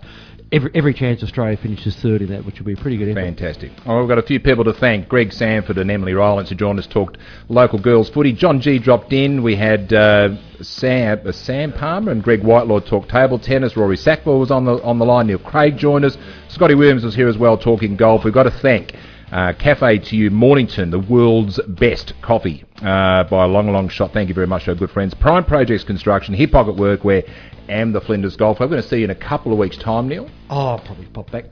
every 0.54 0.72
every 0.74 0.94
chance 0.94 1.24
Australia 1.24 1.58
finishes 1.58 1.96
third 1.98 2.22
in 2.22 2.30
that, 2.30 2.46
which 2.46 2.60
will 2.60 2.66
be 2.66 2.74
a 2.74 2.78
pretty 2.78 2.96
good 2.96 3.10
effort. 3.10 3.22
Fantastic. 3.22 3.72
Oh, 3.86 4.00
we've 4.00 4.08
got 4.08 4.20
a 4.20 4.24
few 4.24 4.40
people 4.40 4.64
to 4.66 4.74
thank. 4.74 5.10
Greg 5.10 5.34
Sanford 5.34 5.78
and 5.78 5.90
Emily 5.90 6.14
Rylance 6.14 6.50
who 6.50 6.56
joined 6.56 6.80
us, 6.80 6.88
talked 6.88 7.18
local 7.50 7.80
girls 7.80 8.10
footy. 8.10 8.32
John 8.32 8.62
G 8.62 8.80
dropped 8.80 9.12
in. 9.12 9.44
We 9.44 9.56
had 9.56 9.92
uh, 9.92 10.38
Sam, 10.62 11.22
uh, 11.26 11.32
Sam 11.32 11.74
Palmer 11.74 12.12
and 12.12 12.24
Greg 12.24 12.44
Whitelaw 12.44 12.80
talk 12.82 13.10
table 13.10 13.40
tennis. 13.40 13.76
Rory 13.76 13.98
Sackville 13.98 14.40
was 14.40 14.52
on 14.52 14.66
the 14.66 14.82
on 14.84 15.00
the 15.00 15.06
line. 15.06 15.28
Neil 15.28 15.40
Craig 15.40 15.78
joined 15.78 16.06
us. 16.06 16.18
Scotty 16.48 16.76
Williams 16.76 17.04
was 17.04 17.16
here 17.16 17.28
as 17.28 17.38
well 17.38 17.58
talking 17.58 17.96
golf. 17.96 18.24
We've 18.24 18.34
got 18.34 18.44
to 18.44 18.52
thank 18.52 18.96
uh, 19.34 19.52
Cafe 19.54 19.98
to 19.98 20.16
you, 20.16 20.30
Mornington, 20.30 20.92
the 20.92 21.00
world's 21.00 21.60
best 21.68 22.14
coffee 22.22 22.64
uh, 22.84 23.24
by 23.24 23.46
a 23.46 23.48
long, 23.48 23.72
long 23.72 23.90
shot. 23.90 24.14
Thank 24.14 24.30
you 24.30 24.36
very 24.36 24.46
much, 24.46 24.68
our 24.68 24.76
good 24.76 24.92
friends. 24.92 25.16
Prime 25.16 25.44
Projects 25.44 25.84
Construction, 25.84 26.36
Hip 26.36 26.52
Pocket 26.52 26.76
Workwear, 26.76 27.28
and 27.68 27.96
the 27.96 28.02
Flinders 28.02 28.36
Golf. 28.36 28.62
I'm 28.62 28.70
going 28.70 28.82
to 28.82 28.88
see 28.88 28.98
you 28.98 29.06
in 29.06 29.10
a 29.10 29.16
couple 29.16 29.52
of 29.52 29.58
weeks' 29.58 29.78
time, 29.78 30.08
Neil. 30.08 30.30
Oh, 30.52 30.68
I'll 30.68 30.80
probably 30.80 31.08
pop 31.08 31.32
back. 31.32 31.46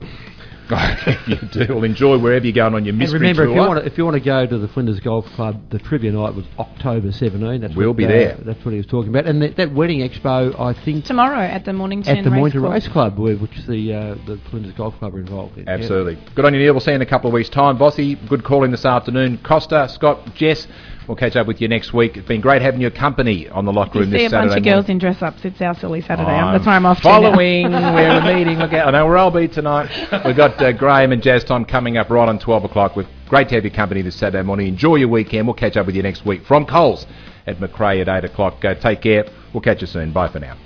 you 1.26 1.36
do. 1.36 1.74
Well, 1.74 1.84
enjoy 1.84 2.18
wherever 2.18 2.44
you're 2.44 2.54
going 2.54 2.74
on 2.74 2.84
your 2.84 2.90
And 2.90 2.98
mystery 2.98 3.20
remember, 3.20 3.42
if 3.44 3.48
tour. 3.48 3.54
you, 3.56 3.68
want 3.68 3.80
to, 3.80 3.86
if 3.90 3.98
you 3.98 4.04
want 4.04 4.14
to 4.14 4.20
go 4.20 4.46
to 4.46 4.58
the 4.58 4.68
Flinders 4.68 5.00
Golf 5.00 5.26
Club, 5.34 5.70
the 5.70 5.78
trivia 5.78 6.12
night 6.12 6.34
was 6.34 6.44
October 6.58 7.12
17. 7.12 7.60
That's 7.60 7.74
We'll 7.74 7.88
what, 7.88 7.96
be 7.96 8.04
uh, 8.04 8.08
there. 8.08 8.38
That's 8.44 8.64
what 8.64 8.72
he 8.72 8.78
was 8.78 8.86
talking 8.86 9.10
about. 9.10 9.26
And 9.26 9.42
that, 9.42 9.56
that 9.56 9.72
wedding 9.72 10.00
expo, 10.00 10.58
I 10.58 10.72
think, 10.84 11.04
Tomorrow 11.04 11.40
at 11.40 11.64
the 11.64 11.72
Mornington 11.72 12.16
at 12.16 12.24
the 12.24 12.30
Race 12.30 12.36
Mornington 12.54 12.60
Club. 12.62 12.72
Race 12.72 12.88
Club, 12.88 13.18
which 13.18 13.66
the 13.66 13.92
uh, 13.92 14.14
the 14.26 14.40
Flinders 14.50 14.72
Golf 14.74 14.98
Club 14.98 15.14
are 15.14 15.20
involved 15.20 15.58
in. 15.58 15.64
Yeah. 15.64 15.72
Absolutely. 15.72 16.18
Good 16.34 16.44
on 16.44 16.54
you, 16.54 16.60
Neil. 16.60 16.72
We'll 16.72 16.80
see 16.80 16.90
you 16.90 16.96
in 16.96 17.02
a 17.02 17.06
couple 17.06 17.28
of 17.28 17.34
weeks' 17.34 17.48
time. 17.48 17.78
Bossy, 17.78 18.14
good 18.14 18.44
calling 18.44 18.70
this 18.70 18.84
afternoon. 18.84 19.38
Costa, 19.42 19.88
Scott, 19.88 20.34
Jess, 20.34 20.66
we'll 21.08 21.16
catch 21.16 21.36
up 21.36 21.46
with 21.46 21.60
you 21.60 21.68
next 21.68 21.92
week. 21.92 22.16
It's 22.16 22.26
been 22.26 22.40
great 22.40 22.62
having 22.62 22.80
your 22.80 22.90
company 22.90 23.48
on 23.48 23.64
the 23.64 23.72
locker 23.72 23.98
room 24.00 24.08
You 24.08 24.12
room 24.12 24.18
see 24.20 24.24
this 24.26 24.32
a 24.32 24.36
bunch 24.36 24.56
of 24.56 24.64
girls 24.64 24.74
morning. 24.84 24.90
in 24.92 24.98
dress 24.98 25.22
ups. 25.22 25.44
It's 25.44 25.60
our 25.60 25.74
silly 25.74 26.00
Saturday. 26.00 26.30
I'm 26.30 26.52
That's 26.54 26.66
why 26.66 26.76
I'm 26.76 26.86
off 26.86 26.98
to. 26.98 27.02
Following, 27.02 27.70
we're 27.70 28.18
a 28.18 28.34
meeting. 28.34 28.58
Look 28.58 28.72
out. 28.72 28.88
I 28.88 28.90
know 28.90 29.06
where 29.06 29.18
I'll 29.18 29.30
be 29.30 29.48
tonight. 29.48 29.90
We've 30.24 30.36
got 30.36 30.60
uh, 30.62 30.72
Graham 30.72 31.12
and 31.12 31.22
Jazz 31.22 31.44
Time 31.44 31.64
coming 31.64 31.96
up 31.96 32.10
right 32.10 32.28
on 32.28 32.38
12 32.38 32.64
o'clock. 32.64 32.96
With 32.96 33.06
great 33.28 33.48
to 33.48 33.54
have 33.54 33.64
your 33.64 33.72
company 33.74 34.02
this 34.02 34.16
Saturday 34.16 34.42
morning. 34.42 34.68
Enjoy 34.68 34.96
your 34.96 35.08
weekend. 35.08 35.46
We'll 35.46 35.54
catch 35.54 35.76
up 35.76 35.86
with 35.86 35.94
you 35.96 36.02
next 36.02 36.24
week 36.26 36.44
from 36.44 36.66
Coles 36.66 37.06
at 37.46 37.58
McRae 37.58 38.00
at 38.00 38.08
8 38.24 38.30
o'clock. 38.30 38.64
Uh, 38.64 38.74
take 38.74 39.02
care. 39.02 39.24
We'll 39.52 39.62
catch 39.62 39.80
you 39.80 39.86
soon. 39.86 40.12
Bye 40.12 40.28
for 40.28 40.40
now. 40.40 40.56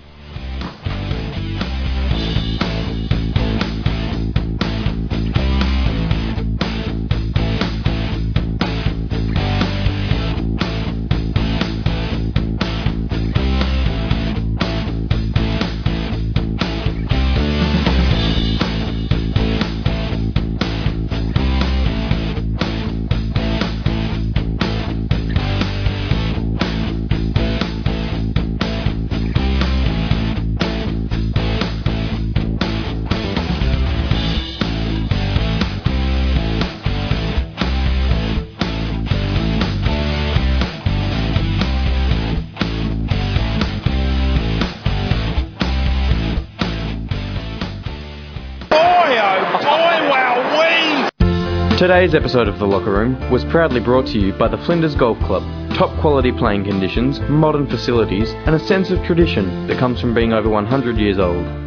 Today's 51.86 52.16
episode 52.16 52.48
of 52.48 52.58
The 52.58 52.66
Locker 52.66 52.90
Room 52.90 53.30
was 53.30 53.44
proudly 53.44 53.78
brought 53.78 54.08
to 54.08 54.18
you 54.18 54.32
by 54.32 54.48
the 54.48 54.58
Flinders 54.58 54.96
Golf 54.96 55.20
Club. 55.20 55.44
Top 55.76 55.96
quality 56.00 56.32
playing 56.32 56.64
conditions, 56.64 57.20
modern 57.30 57.68
facilities, 57.68 58.32
and 58.44 58.56
a 58.56 58.58
sense 58.58 58.90
of 58.90 59.00
tradition 59.04 59.68
that 59.68 59.78
comes 59.78 60.00
from 60.00 60.12
being 60.12 60.32
over 60.32 60.48
100 60.48 60.96
years 60.96 61.20
old. 61.20 61.65